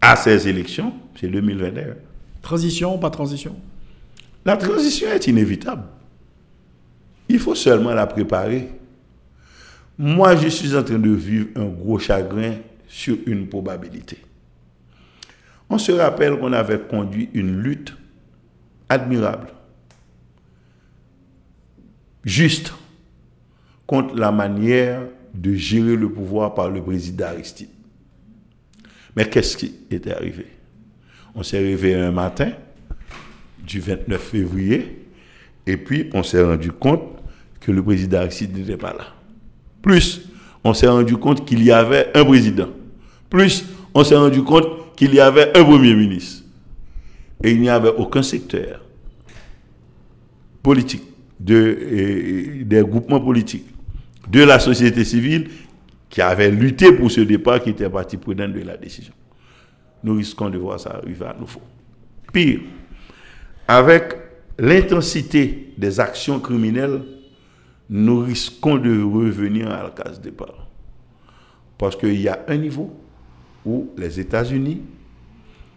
à 0.00 0.14
ces 0.14 0.46
élections, 0.48 0.92
c'est 1.20 1.26
2021. 1.28 1.96
Transition, 2.42 2.96
pas 2.98 3.10
transition? 3.10 3.56
La 4.46 4.56
transition 4.56 5.08
est 5.08 5.26
inévitable. 5.26 5.82
Il 7.28 7.40
faut 7.40 7.56
seulement 7.56 7.92
la 7.92 8.06
préparer. 8.06 8.68
Moi, 9.98 10.36
je 10.36 10.46
suis 10.46 10.76
en 10.76 10.84
train 10.84 11.00
de 11.00 11.10
vivre 11.10 11.48
un 11.56 11.66
gros 11.66 11.98
chagrin 11.98 12.54
sur 12.86 13.16
une 13.26 13.48
probabilité. 13.48 14.18
On 15.68 15.78
se 15.78 15.90
rappelle 15.90 16.38
qu'on 16.38 16.52
avait 16.52 16.78
conduit 16.78 17.28
une 17.34 17.60
lutte 17.60 17.96
admirable, 18.88 19.48
juste, 22.24 22.72
contre 23.84 24.14
la 24.14 24.30
manière 24.30 25.02
de 25.34 25.54
gérer 25.54 25.96
le 25.96 26.08
pouvoir 26.08 26.54
par 26.54 26.70
le 26.70 26.80
président 26.80 27.26
Aristide. 27.26 27.70
Mais 29.16 29.28
qu'est-ce 29.28 29.56
qui 29.56 29.74
était 29.90 30.12
arrivé? 30.12 30.46
On 31.34 31.42
s'est 31.42 31.58
réveillé 31.58 31.96
un 31.96 32.12
matin, 32.12 32.52
du 33.66 33.80
29 33.80 34.20
février, 34.20 35.06
et 35.66 35.76
puis 35.76 36.08
on 36.14 36.22
s'est 36.22 36.42
rendu 36.42 36.70
compte 36.72 37.02
que 37.60 37.72
le 37.72 37.82
président 37.82 38.18
Aristide 38.18 38.56
n'était 38.56 38.76
pas 38.76 38.92
là. 38.92 39.06
Plus, 39.82 40.28
on 40.62 40.72
s'est 40.72 40.86
rendu 40.86 41.16
compte 41.16 41.44
qu'il 41.46 41.62
y 41.64 41.70
avait 41.70 42.16
un 42.16 42.24
président. 42.24 42.68
Plus, 43.28 43.64
on 43.94 44.04
s'est 44.04 44.16
rendu 44.16 44.42
compte 44.42 44.94
qu'il 44.96 45.14
y 45.14 45.20
avait 45.20 45.56
un 45.56 45.64
premier 45.64 45.94
ministre. 45.94 46.44
Et 47.42 47.52
il 47.52 47.60
n'y 47.60 47.68
avait 47.68 47.92
aucun 47.96 48.22
secteur 48.22 48.80
politique, 50.62 51.02
de, 51.38 52.62
des 52.64 52.82
groupements 52.82 53.20
politiques, 53.20 53.66
de 54.28 54.42
la 54.42 54.58
société 54.58 55.04
civile 55.04 55.48
qui 56.08 56.20
avait 56.20 56.50
lutté 56.50 56.92
pour 56.92 57.10
ce 57.10 57.20
départ 57.20 57.60
qui 57.62 57.70
était 57.70 57.88
partie 57.88 58.16
prenante 58.16 58.52
de 58.52 58.60
la 58.60 58.76
décision. 58.76 59.12
Nous 60.02 60.14
risquons 60.14 60.50
de 60.50 60.58
voir 60.58 60.80
ça 60.80 61.00
arriver 61.02 61.26
à 61.26 61.36
nouveau. 61.38 61.60
Pire, 62.32 62.60
avec 63.68 64.14
l'intensité 64.58 65.72
des 65.76 66.00
actions 66.00 66.40
criminelles, 66.40 67.02
nous 67.88 68.20
risquons 68.20 68.78
de 68.78 69.02
revenir 69.02 69.70
à 69.70 69.84
la 69.84 69.90
case 69.90 70.20
départ. 70.20 70.68
Parce 71.78 71.94
qu'il 71.96 72.20
y 72.20 72.28
a 72.28 72.44
un 72.48 72.56
niveau 72.56 72.92
où 73.64 73.90
les 73.96 74.18
États-Unis, 74.18 74.82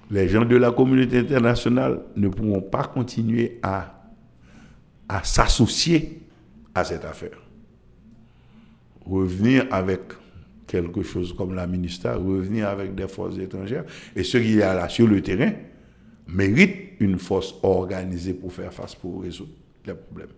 les 0.09 0.27
gens 0.27 0.45
de 0.45 0.55
la 0.55 0.71
communauté 0.71 1.19
internationale 1.19 2.01
ne 2.15 2.29
pourront 2.29 2.61
pas 2.61 2.83
continuer 2.83 3.59
à, 3.61 4.09
à 5.07 5.23
s'associer 5.23 6.21
à 6.73 6.83
cette 6.83 7.05
affaire. 7.05 7.37
Revenir 9.05 9.65
avec 9.71 10.01
quelque 10.65 11.01
chose 11.03 11.33
comme 11.35 11.55
la 11.55 11.67
ministère, 11.67 12.21
revenir 12.21 12.69
avec 12.69 12.95
des 12.95 13.07
forces 13.07 13.37
étrangères, 13.37 13.85
et 14.15 14.23
ce 14.23 14.37
qu'il 14.37 14.51
y 14.51 14.57
là 14.57 14.87
sur 14.87 15.07
le 15.07 15.21
terrain 15.21 15.51
mérite 16.27 16.88
une 16.99 17.17
force 17.17 17.55
organisée 17.63 18.33
pour 18.33 18.51
faire 18.51 18.73
face, 18.73 18.95
pour 18.95 19.21
résoudre 19.23 19.51
les 19.85 19.93
problèmes. 19.93 20.29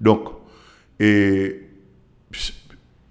Donc, 0.00 0.28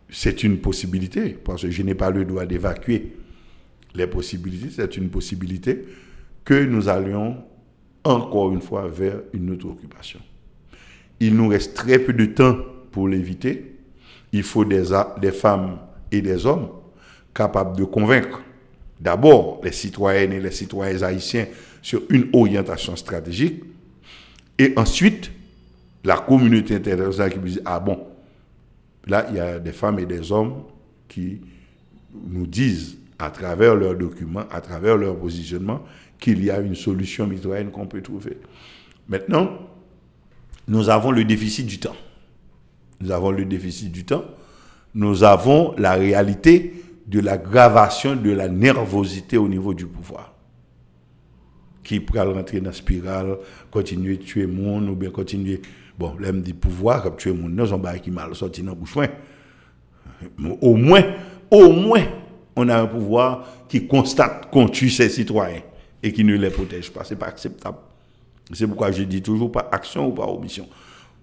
c'est 0.09 0.43
une 0.43 0.59
possibilité, 0.59 1.29
parce 1.43 1.63
que 1.63 1.71
je 1.71 1.81
n'ai 1.83 1.95
pas 1.95 2.09
le 2.09 2.25
droit 2.25 2.45
d'évacuer 2.45 3.17
les 3.95 4.07
possibilités, 4.07 4.69
c'est 4.75 4.97
une 4.97 5.09
possibilité 5.09 5.85
que 6.43 6.65
nous 6.65 6.89
allions 6.89 7.43
encore 8.03 8.51
une 8.51 8.61
fois 8.61 8.87
vers 8.87 9.21
une 9.33 9.51
autre 9.51 9.67
occupation. 9.67 10.19
Il 11.19 11.35
nous 11.35 11.47
reste 11.47 11.73
très 11.73 11.99
peu 11.99 12.11
de 12.11 12.25
temps 12.25 12.57
pour 12.91 13.07
l'éviter. 13.07 13.75
Il 14.31 14.43
faut 14.43 14.65
des, 14.65 14.83
des 15.21 15.31
femmes 15.31 15.79
et 16.11 16.21
des 16.21 16.45
hommes 16.45 16.69
capables 17.33 17.77
de 17.77 17.85
convaincre 17.85 18.41
d'abord 19.03 19.59
les 19.63 19.71
citoyennes 19.71 20.31
et 20.31 20.39
les 20.39 20.51
citoyens 20.51 21.01
haïtiens 21.03 21.47
sur 21.81 22.01
une 22.09 22.29
orientation 22.33 22.95
stratégique 22.95 23.63
et 24.57 24.73
ensuite 24.77 25.31
la 26.03 26.17
communauté 26.17 26.75
internationale 26.75 27.33
qui 27.33 27.39
dit 27.39 27.59
ah 27.65 27.79
bon 27.79 28.07
là 29.05 29.27
il 29.29 29.35
y 29.35 29.39
a 29.39 29.59
des 29.59 29.73
femmes 29.73 29.99
et 29.99 30.05
des 30.05 30.31
hommes 30.31 30.63
qui 31.07 31.41
nous 32.13 32.47
disent 32.47 32.97
à 33.19 33.29
travers 33.29 33.75
leurs 33.75 33.95
documents, 33.95 34.45
à 34.51 34.61
travers 34.61 34.97
leur 34.97 35.17
positionnement, 35.17 35.81
qu'il 36.19 36.43
y 36.43 36.51
a 36.51 36.59
une 36.59 36.75
solution 36.75 37.27
mitoyenne 37.27 37.71
qu'on 37.71 37.87
peut 37.87 38.01
trouver. 38.01 38.37
Maintenant, 39.07 39.49
nous 40.67 40.89
avons 40.89 41.11
le 41.11 41.23
déficit 41.23 41.65
du 41.65 41.79
temps. 41.79 41.95
Nous 43.01 43.11
avons 43.11 43.31
le 43.31 43.45
déficit 43.45 43.91
du 43.91 44.05
temps. 44.05 44.23
Nous 44.95 45.23
avons 45.23 45.73
la 45.77 45.93
réalité 45.93 46.73
de 47.05 47.19
l'aggravation 47.19 48.15
de 48.15 48.31
la 48.31 48.47
nervosité 48.47 49.37
au 49.37 49.47
niveau 49.47 49.73
du 49.73 49.85
pouvoir. 49.85 50.33
Qui 51.83 51.99
peut 51.99 52.19
rentrer 52.19 52.59
dans 52.61 52.67
la 52.67 52.73
spirale, 52.73 53.37
continuer 53.69 54.17
de 54.17 54.23
tuer 54.23 54.43
le 54.43 54.53
monde, 54.53 54.89
ou 54.89 54.95
bien 54.95 55.09
continuer. 55.09 55.61
Bon, 55.99 56.15
l'aime 56.19 56.41
du 56.41 56.53
pouvoir, 56.53 57.03
comme 57.03 57.17
tuer 57.17 57.33
monde, 57.33 57.53
non, 57.53 57.81
qui 58.01 58.09
mal 58.09 58.33
sorti 58.35 58.61
dans 58.63 58.71
le 58.71 58.77
bouche. 58.77 58.95
Au 60.61 60.75
moins, 60.75 61.03
au 61.51 61.71
moins, 61.71 62.05
on 62.55 62.69
a 62.69 62.81
un 62.81 62.85
pouvoir 62.87 63.45
qui 63.67 63.85
constate 63.87 64.49
qu'on 64.49 64.69
tue 64.69 64.89
ses 64.89 65.09
citoyens 65.09 65.61
et 66.01 66.13
qui 66.13 66.23
ne 66.23 66.35
les 66.35 66.49
protège 66.49 66.91
pas. 66.91 67.03
Ce 67.03 67.13
n'est 67.13 67.19
pas 67.19 67.27
acceptable. 67.27 67.77
C'est 68.53 68.67
pourquoi 68.67 68.91
je 68.91 69.03
dis 69.03 69.21
toujours 69.21 69.51
pas 69.51 69.67
action 69.71 70.07
ou 70.07 70.11
pas 70.11 70.25
omission. 70.25 70.67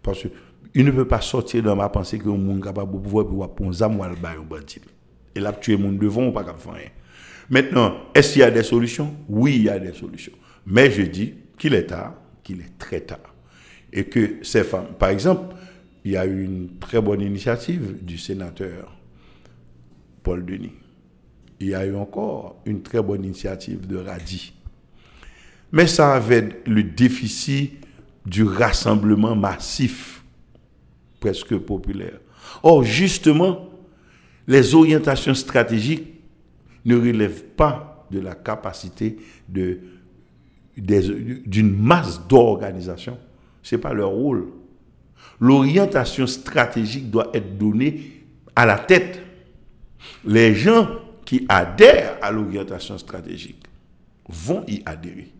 Parce 0.02 0.26
qu'il 0.72 0.84
ne 0.84 0.90
peut 0.90 1.06
pas 1.06 1.20
sortir 1.20 1.62
dans 1.62 1.76
ma 1.76 1.88
pensée 1.88 2.18
que 2.18 2.28
monde 2.28 2.62
capable 2.62 2.92
de 2.92 2.98
pouvoir 2.98 3.50
pour 3.50 3.68
un 3.68 3.72
zam 3.72 3.98
ou 3.98 4.02
un. 4.02 4.10
Et 5.34 5.40
là, 5.40 5.52
tuer 5.52 5.76
monde 5.76 5.98
devant 5.98 6.26
ou 6.26 6.32
pas 6.32 6.44
faire 6.44 6.72
rien. 6.72 6.90
Maintenant, 7.48 7.96
est-ce 8.14 8.32
qu'il 8.32 8.40
y 8.40 8.44
a 8.44 8.50
des 8.50 8.62
solutions? 8.62 9.14
Oui, 9.28 9.56
il 9.56 9.62
y 9.64 9.68
a 9.68 9.78
des 9.78 9.92
solutions. 9.92 10.32
Mais 10.66 10.90
je 10.90 11.02
dis 11.02 11.34
qu'il 11.58 11.74
est 11.74 11.86
tard, 11.86 12.14
qu'il 12.42 12.60
est 12.60 12.78
très 12.78 13.00
tard. 13.00 13.34
Et 13.92 14.04
que 14.04 14.38
ces 14.42 14.62
femmes, 14.62 14.94
par 14.98 15.08
exemple, 15.08 15.54
il 16.04 16.12
y 16.12 16.16
a 16.16 16.26
eu 16.26 16.44
une 16.44 16.78
très 16.78 17.00
bonne 17.00 17.20
initiative 17.20 18.02
du 18.02 18.18
sénateur 18.18 18.96
Paul 20.22 20.44
Denis 20.44 20.72
il 21.60 21.68
y 21.68 21.74
a 21.74 21.84
eu 21.84 21.94
encore 21.94 22.56
une 22.64 22.82
très 22.82 23.02
bonne 23.02 23.24
initiative 23.24 23.86
de 23.86 23.98
Radi. 23.98 24.54
Mais 25.72 25.86
ça 25.86 26.14
avait 26.14 26.62
le 26.66 26.82
déficit 26.82 27.72
du 28.26 28.42
rassemblement 28.42 29.36
massif, 29.36 30.24
presque 31.20 31.56
populaire. 31.58 32.18
Or, 32.62 32.82
justement, 32.82 33.69
les 34.46 34.74
orientations 34.74 35.34
stratégiques 35.34 36.20
ne 36.84 36.96
relèvent 36.96 37.44
pas 37.44 38.06
de 38.10 38.20
la 38.20 38.34
capacité 38.34 39.16
d'une 40.76 41.76
masse 41.76 42.26
d'organisation. 42.26 43.18
Ce 43.62 43.74
n'est 43.74 43.80
pas 43.80 43.92
leur 43.92 44.10
rôle. 44.10 44.48
L'orientation 45.38 46.26
stratégique 46.26 47.10
doit 47.10 47.30
être 47.34 47.56
donnée 47.56 48.24
à 48.56 48.66
la 48.66 48.78
tête. 48.78 49.20
Les 50.24 50.54
gens 50.54 50.88
qui 51.24 51.46
adhèrent 51.48 52.16
à 52.22 52.30
l'orientation 52.30 52.98
stratégique 52.98 53.62
vont 54.28 54.64
y 54.66 54.82
adhérer. 54.84 55.30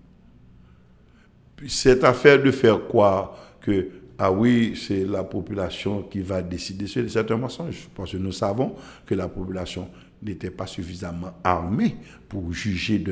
Cette 1.67 2.05
affaire 2.05 2.43
de 2.43 2.51
faire 2.51 2.87
croire 2.87 3.37
que, 3.61 3.89
ah 4.23 4.31
oui, 4.31 4.75
c'est 4.77 5.07
la 5.07 5.25
population 5.25 6.03
qui 6.03 6.21
va 6.21 6.43
décider, 6.43 6.87
c'est 6.87 7.31
un 7.31 7.37
mensonge. 7.39 7.89
Parce 7.95 8.13
que 8.13 8.19
nous 8.19 8.33
savons 8.33 8.77
que 9.07 9.15
la 9.15 9.29
population 9.29 9.89
n'était 10.23 10.51
pas 10.51 10.67
suffisamment 10.67 11.33
armée 11.43 11.97
pour 12.29 12.53
juger 12.53 13.03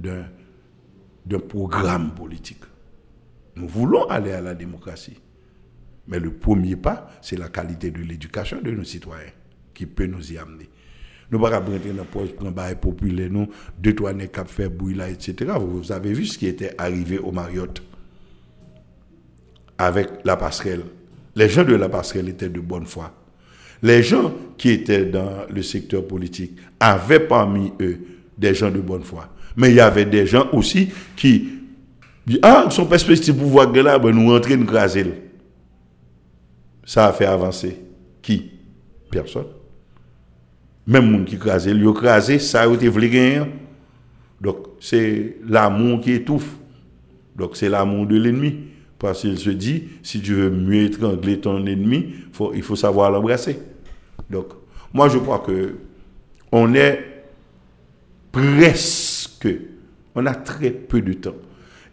d'un 0.00 1.38
programme 1.46 2.14
politique. 2.14 2.62
Nous 3.56 3.68
voulons 3.68 4.06
aller 4.08 4.32
à 4.32 4.40
la 4.40 4.54
démocratie. 4.54 5.20
Mais 6.08 6.18
le 6.18 6.32
premier 6.32 6.76
pas, 6.76 7.10
c'est 7.20 7.36
la 7.36 7.50
qualité 7.50 7.90
de 7.90 8.00
l'éducation 8.00 8.62
de 8.62 8.70
nos 8.70 8.84
citoyens 8.84 9.32
qui 9.74 9.84
peut 9.84 10.06
nous 10.06 10.32
y 10.32 10.38
amener. 10.38 10.70
Nous 11.30 11.38
ne 11.38 11.44
pouvons 11.44 11.50
pas 11.50 11.58
rentrer 11.60 11.92
dans 11.92 12.50
le 12.50 12.58
un 12.58 12.74
populaire, 12.74 13.28
nous, 13.30 13.48
deux, 13.78 13.94
trois 13.94 14.14
nez 14.14 14.28
cap 14.28 14.48
faire 14.48 14.70
etc. 15.10 15.52
Vous 15.60 15.92
avez 15.92 16.14
vu 16.14 16.24
ce 16.24 16.38
qui 16.38 16.46
était 16.46 16.74
arrivé 16.78 17.18
au 17.18 17.32
Marriott 17.32 17.82
avec 19.78 20.08
la 20.24 20.36
passerelle. 20.36 20.84
Les 21.34 21.48
gens 21.48 21.64
de 21.64 21.74
la 21.74 21.88
passerelle 21.88 22.28
étaient 22.28 22.48
de 22.48 22.60
bonne 22.60 22.86
foi. 22.86 23.12
Les 23.82 24.02
gens 24.02 24.32
qui 24.56 24.70
étaient 24.70 25.04
dans 25.04 25.46
le 25.50 25.62
secteur 25.62 26.06
politique 26.06 26.52
avaient 26.80 27.20
parmi 27.20 27.72
eux 27.80 27.98
des 28.36 28.54
gens 28.54 28.70
de 28.70 28.80
bonne 28.80 29.02
foi. 29.02 29.28
Mais 29.56 29.70
il 29.70 29.76
y 29.76 29.80
avait 29.80 30.06
des 30.06 30.26
gens 30.26 30.48
aussi 30.52 30.90
qui 31.14 31.48
disent 32.26 32.40
Ah, 32.42 32.66
son 32.70 32.86
perspective 32.86 33.34
pouvoir 33.36 33.70
de 33.70 33.80
là, 33.80 33.98
ben 33.98 34.14
nous 34.14 34.30
rentrer, 34.30 34.56
nous 34.56 34.66
craser. 34.66 35.06
Ça 36.84 37.06
a 37.06 37.12
fait 37.12 37.26
avancer. 37.26 37.76
Qui? 38.22 38.50
Personne. 39.10 39.46
Même 40.86 41.10
monde 41.10 41.24
qui 41.24 41.36
crase, 41.36 41.66
il 41.66 41.92
crasé, 41.92 42.38
ça 42.38 42.62
a 42.62 42.72
été 42.72 42.88
voulu 42.88 43.10
Donc, 44.40 44.58
c'est 44.80 45.36
l'amour 45.46 46.00
qui 46.00 46.12
étouffe. 46.12 46.56
Donc, 47.34 47.56
c'est 47.56 47.68
l'amour 47.68 48.06
de 48.06 48.16
l'ennemi. 48.16 48.56
Parce 48.98 49.20
qu'il 49.20 49.38
se 49.38 49.50
dit, 49.50 49.84
si 50.02 50.20
tu 50.20 50.34
veux 50.34 50.50
mieux 50.50 50.84
étrangler 50.84 51.38
ton 51.38 51.64
ennemi, 51.66 52.14
il 52.54 52.62
faut 52.62 52.76
savoir 52.76 53.10
l'embrasser. 53.10 53.58
Donc, 54.30 54.46
moi, 54.92 55.08
je 55.08 55.18
crois 55.18 55.40
que 55.40 55.74
on 56.50 56.74
est 56.74 56.98
presque, 58.32 59.48
on 60.14 60.24
a 60.26 60.34
très 60.34 60.70
peu 60.70 61.02
de 61.02 61.12
temps. 61.12 61.34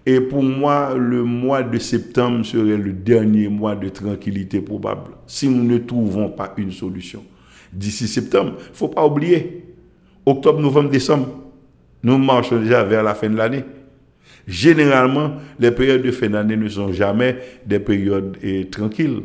Et 0.06 0.20
pour 0.20 0.44
moi, 0.44 0.96
le 0.98 1.24
mois 1.24 1.64
de 1.64 1.78
septembre 1.78 2.46
serait 2.46 2.78
le 2.78 2.92
dernier 2.92 3.48
mois 3.48 3.76
de 3.76 3.90
tranquillité 3.90 4.62
probable, 4.62 5.12
si 5.28 5.48
nous 5.48 5.64
ne 5.64 5.78
trouvons 5.78 6.30
pas 6.30 6.54
une 6.58 6.72
solution 6.72 7.24
d'ici 7.72 8.08
septembre. 8.08 8.56
Il 8.58 8.72
ne 8.72 8.76
faut 8.76 8.90
pas 8.90 9.06
oublier, 9.06 9.66
octobre, 10.26 10.60
novembre, 10.60 10.90
décembre, 10.90 11.28
nous 12.04 12.18
marchons 12.18 12.60
déjà 12.60 12.84
vers 12.84 13.02
la 13.02 13.16
fin 13.16 13.30
de 13.30 13.36
l'année. 13.36 13.64
Généralement, 14.48 15.38
les 15.60 15.72
périodes 15.72 16.02
de 16.02 16.12
fin 16.12 16.30
d'année 16.30 16.58
ne 16.58 16.68
sont 16.68 16.92
jamais 16.92 17.38
des 17.66 17.80
périodes 17.80 18.38
eh, 18.42 18.66
tranquilles 18.70 19.22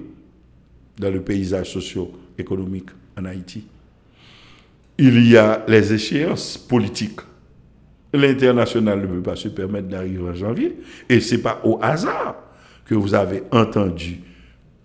dans 0.98 1.10
le 1.10 1.20
paysage 1.20 1.72
socio-économique 1.72 2.90
en 3.18 3.24
Haïti. 3.24 3.64
Il 4.96 5.28
y 5.28 5.36
a 5.36 5.64
les 5.66 5.92
échéances 5.92 6.56
politiques. 6.56 7.20
L'international 8.12 9.00
ne 9.00 9.06
peut 9.06 9.22
pas 9.22 9.36
se 9.36 9.48
permettre 9.48 9.88
d'arriver 9.88 10.22
en 10.22 10.34
janvier. 10.34 10.76
Et 11.08 11.20
ce 11.20 11.34
n'est 11.34 11.42
pas 11.42 11.60
au 11.64 11.78
hasard 11.82 12.36
que 12.84 12.94
vous 12.94 13.14
avez 13.14 13.42
entendu 13.50 14.20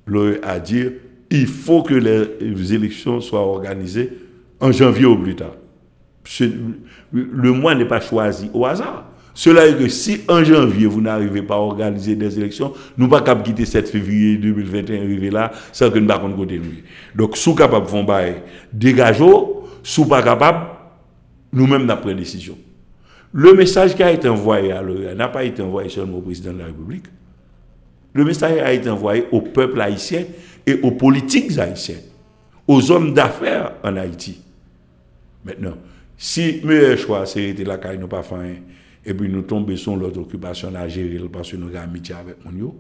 l'OEA 0.06 0.60
dire 0.60 0.92
il 1.30 1.48
faut 1.48 1.82
que 1.82 1.94
les 1.96 2.74
élections 2.74 3.22
soient 3.22 3.40
organisées 3.40 4.12
en 4.60 4.72
janvier 4.72 5.06
ou 5.06 5.18
plus 5.18 5.36
tard. 5.36 5.56
Le 7.12 7.52
mois 7.52 7.76
n'est 7.76 7.88
pas 7.88 8.00
choisi 8.00 8.50
au 8.54 8.66
hasard. 8.66 9.13
Cela 9.36 9.68
est 9.68 9.78
que 9.78 9.88
si 9.88 10.22
en 10.28 10.44
janvier, 10.44 10.86
vous 10.86 11.02
n'arrivez 11.02 11.42
pas 11.42 11.56
à 11.56 11.60
organiser 11.60 12.16
des 12.16 12.38
élections, 12.38 12.74
nous 12.98 13.08
pas 13.08 13.22
quitter 13.22 13.66
7 13.66 13.90
février 13.90 14.38
2021 14.38 14.98
arriver 14.98 15.32
là 15.32 15.52
sans 15.72 15.90
que 15.90 15.98
nous 15.98 16.06
ne 16.06 16.08
pas 16.08 16.20
côté 16.36 16.62
Donc, 17.16 17.36
si 17.36 17.56
capable 17.56 17.86
de 17.88 17.92
faire 17.92 18.36
dégageons, 18.72 19.64
si 19.82 20.06
pas 20.06 20.22
capable, 20.22 20.68
nous-mêmes 21.52 21.86
nous 21.86 21.96
pris 21.96 22.14
décision. 22.14 22.58
Le 23.32 23.54
message 23.56 23.96
qui 23.96 24.04
a 24.04 24.12
été 24.12 24.30
envoyé 24.30 24.72
à 24.72 24.84
l'OEA 24.84 25.16
n'a 25.16 25.28
pas 25.28 25.44
été 25.44 25.64
envoyé 25.64 25.90
seulement 25.90 26.20
au 26.20 26.22
président 26.22 26.54
de 26.54 26.60
la 26.60 26.66
République. 26.66 27.06
Le 28.14 28.24
message 28.24 28.60
a 28.60 28.72
été 28.72 28.88
envoyé 28.92 29.26
au 29.32 29.42
peuple 29.42 29.82
haïtien 29.82 30.26
et 30.68 30.80
aux 30.84 30.92
politiques 30.92 31.58
haïtiennes, 31.58 32.04
aux 32.68 32.92
hommes 32.92 33.16
d'affaires 33.16 33.74
en 33.84 33.98
Haïti. 33.98 34.40
Maintenant, 35.44 35.74
si 36.16 36.62
meilleur 36.64 36.98
choix, 37.00 37.26
c'est 37.26 37.54
la 37.66 37.78
caille, 37.78 37.98
nous 37.98 38.08
pas 38.08 38.22
fait 38.22 38.62
et 39.06 39.14
puis 39.14 39.30
nous 39.30 39.42
tombons 39.42 39.76
sur 39.76 39.96
l'autre 39.96 40.20
occupation 40.20 40.74
à 40.76 40.88
gérer 40.88 41.20
parce 41.32 41.52
que 41.52 41.58
nous 41.58 41.70
avons 41.70 41.80
amitié 41.80 42.16
avec 42.16 42.38
mon 42.46 42.74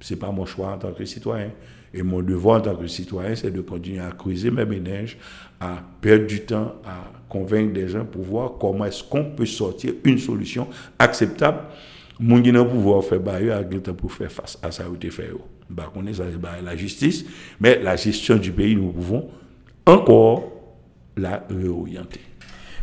ce 0.00 0.14
n'est 0.14 0.20
pas 0.20 0.30
mon 0.30 0.46
choix 0.46 0.72
en 0.72 0.78
tant 0.78 0.92
que 0.92 1.04
citoyen. 1.04 1.50
Et 1.92 2.02
mon 2.02 2.22
devoir 2.22 2.58
en 2.58 2.62
tant 2.62 2.76
que 2.76 2.86
citoyen, 2.86 3.34
c'est 3.34 3.50
de 3.50 3.60
continuer 3.62 4.00
à 4.00 4.10
creuser 4.10 4.50
mes 4.50 4.66
ménages, 4.66 5.16
à 5.58 5.82
perdre 6.00 6.26
du 6.26 6.40
temps, 6.40 6.74
à 6.84 7.10
convaincre 7.28 7.72
des 7.72 7.88
gens 7.88 8.04
pour 8.04 8.22
voir 8.22 8.52
comment 8.60 8.84
est-ce 8.84 9.02
qu'on 9.02 9.24
peut 9.24 9.46
sortir 9.46 9.94
une 10.04 10.18
solution 10.18 10.68
acceptable. 10.98 11.60
Mon 12.20 12.42
pouvoir 12.64 13.04
faire 13.04 13.20
pour 13.96 14.12
faire 14.12 14.30
face 14.30 14.58
à 14.62 14.70
ça, 14.70 14.84
fait 15.10 15.30
bah, 15.70 15.92
on 15.94 16.06
est 16.06 16.20
la 16.62 16.76
justice, 16.76 17.24
mais 17.60 17.80
la 17.80 17.96
gestion 17.96 18.36
du 18.36 18.52
pays, 18.52 18.74
nous 18.74 18.90
pouvons 18.90 19.28
encore 19.86 20.50
la 21.16 21.46
réorienter. 21.48 22.27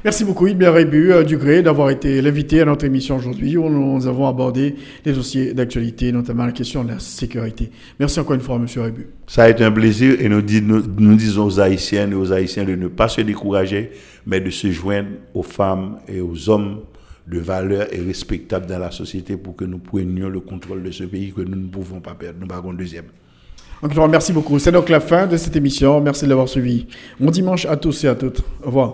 Merci 0.06 0.24
beaucoup, 0.24 0.46
Ibn 0.46 0.64
Rébu 0.66 1.12
euh, 1.12 1.24
Dugré, 1.24 1.64
d'avoir 1.64 1.90
été 1.90 2.22
l'invité 2.22 2.62
à 2.62 2.66
notre 2.66 2.86
émission 2.86 3.16
aujourd'hui 3.16 3.58
où 3.58 3.68
nous 3.68 4.06
avons 4.06 4.28
abordé 4.28 4.76
les 5.04 5.14
dossiers 5.14 5.56
d'actualité, 5.56 6.12
notamment 6.12 6.46
la 6.46 6.52
question 6.52 6.84
de 6.84 6.90
la 6.90 7.00
sécurité. 7.00 7.72
Merci 8.00 8.20
encore 8.20 8.36
une 8.36 8.42
fois, 8.42 8.60
Monsieur 8.60 8.82
Rébu. 8.82 9.08
Ça 9.26 9.46
a 9.46 9.50
été 9.50 9.64
un 9.64 9.72
plaisir 9.72 10.22
et 10.22 10.30
nous, 10.30 10.44
nous, 11.00 11.16
disons 11.16 11.46
aux 11.46 11.60
Haïtiens 11.60 12.12
et 12.12 12.14
aux 12.14 12.32
Haïtiens 12.32 12.66
de 12.66 12.76
ne 12.76 12.88
pas 12.88 13.08
se 13.08 13.22
décourager, 13.22 13.94
mais 14.28 14.40
de 14.40 14.52
se 14.52 14.70
joindre 14.70 15.10
aux 15.34 15.42
femmes 15.42 15.98
et 16.08 16.22
aux 16.22 16.50
hommes 16.52 16.82
de 17.26 17.40
valeur 17.40 17.88
et 17.92 18.00
respectables 18.00 18.68
dans 18.68 18.78
la 18.78 18.92
société 18.92 19.38
pour 19.38 19.56
que 19.56 19.66
nous 19.66 19.80
prenions 19.80 20.30
le 20.30 20.40
contrôle 20.40 20.84
de 20.84 20.92
ce 20.92 21.06
pays 21.06 21.34
que 21.36 21.42
nous 21.42 21.56
ne 21.58 21.68
pouvons 21.68 22.00
pas 22.00 22.14
perdre. 22.14 22.38
Nous 22.40 22.46
parlons 22.48 22.74
deuxième. 22.74 23.06
Donc, 23.82 24.12
merci 24.12 24.34
beaucoup. 24.34 24.60
C'est 24.60 24.72
donc 24.72 24.88
la 24.88 25.00
fin 25.00 25.26
de 25.26 25.36
cette 25.36 25.56
émission. 25.56 26.00
Merci 26.00 26.26
de 26.26 26.30
l'avoir 26.30 26.48
suivi. 26.48 26.86
Bon 27.20 27.32
dimanche 27.32 27.66
à 27.66 27.76
tous 27.76 28.04
et 28.04 28.08
à 28.08 28.14
toutes. 28.14 28.42
Au 28.62 28.68
revoir. 28.68 28.94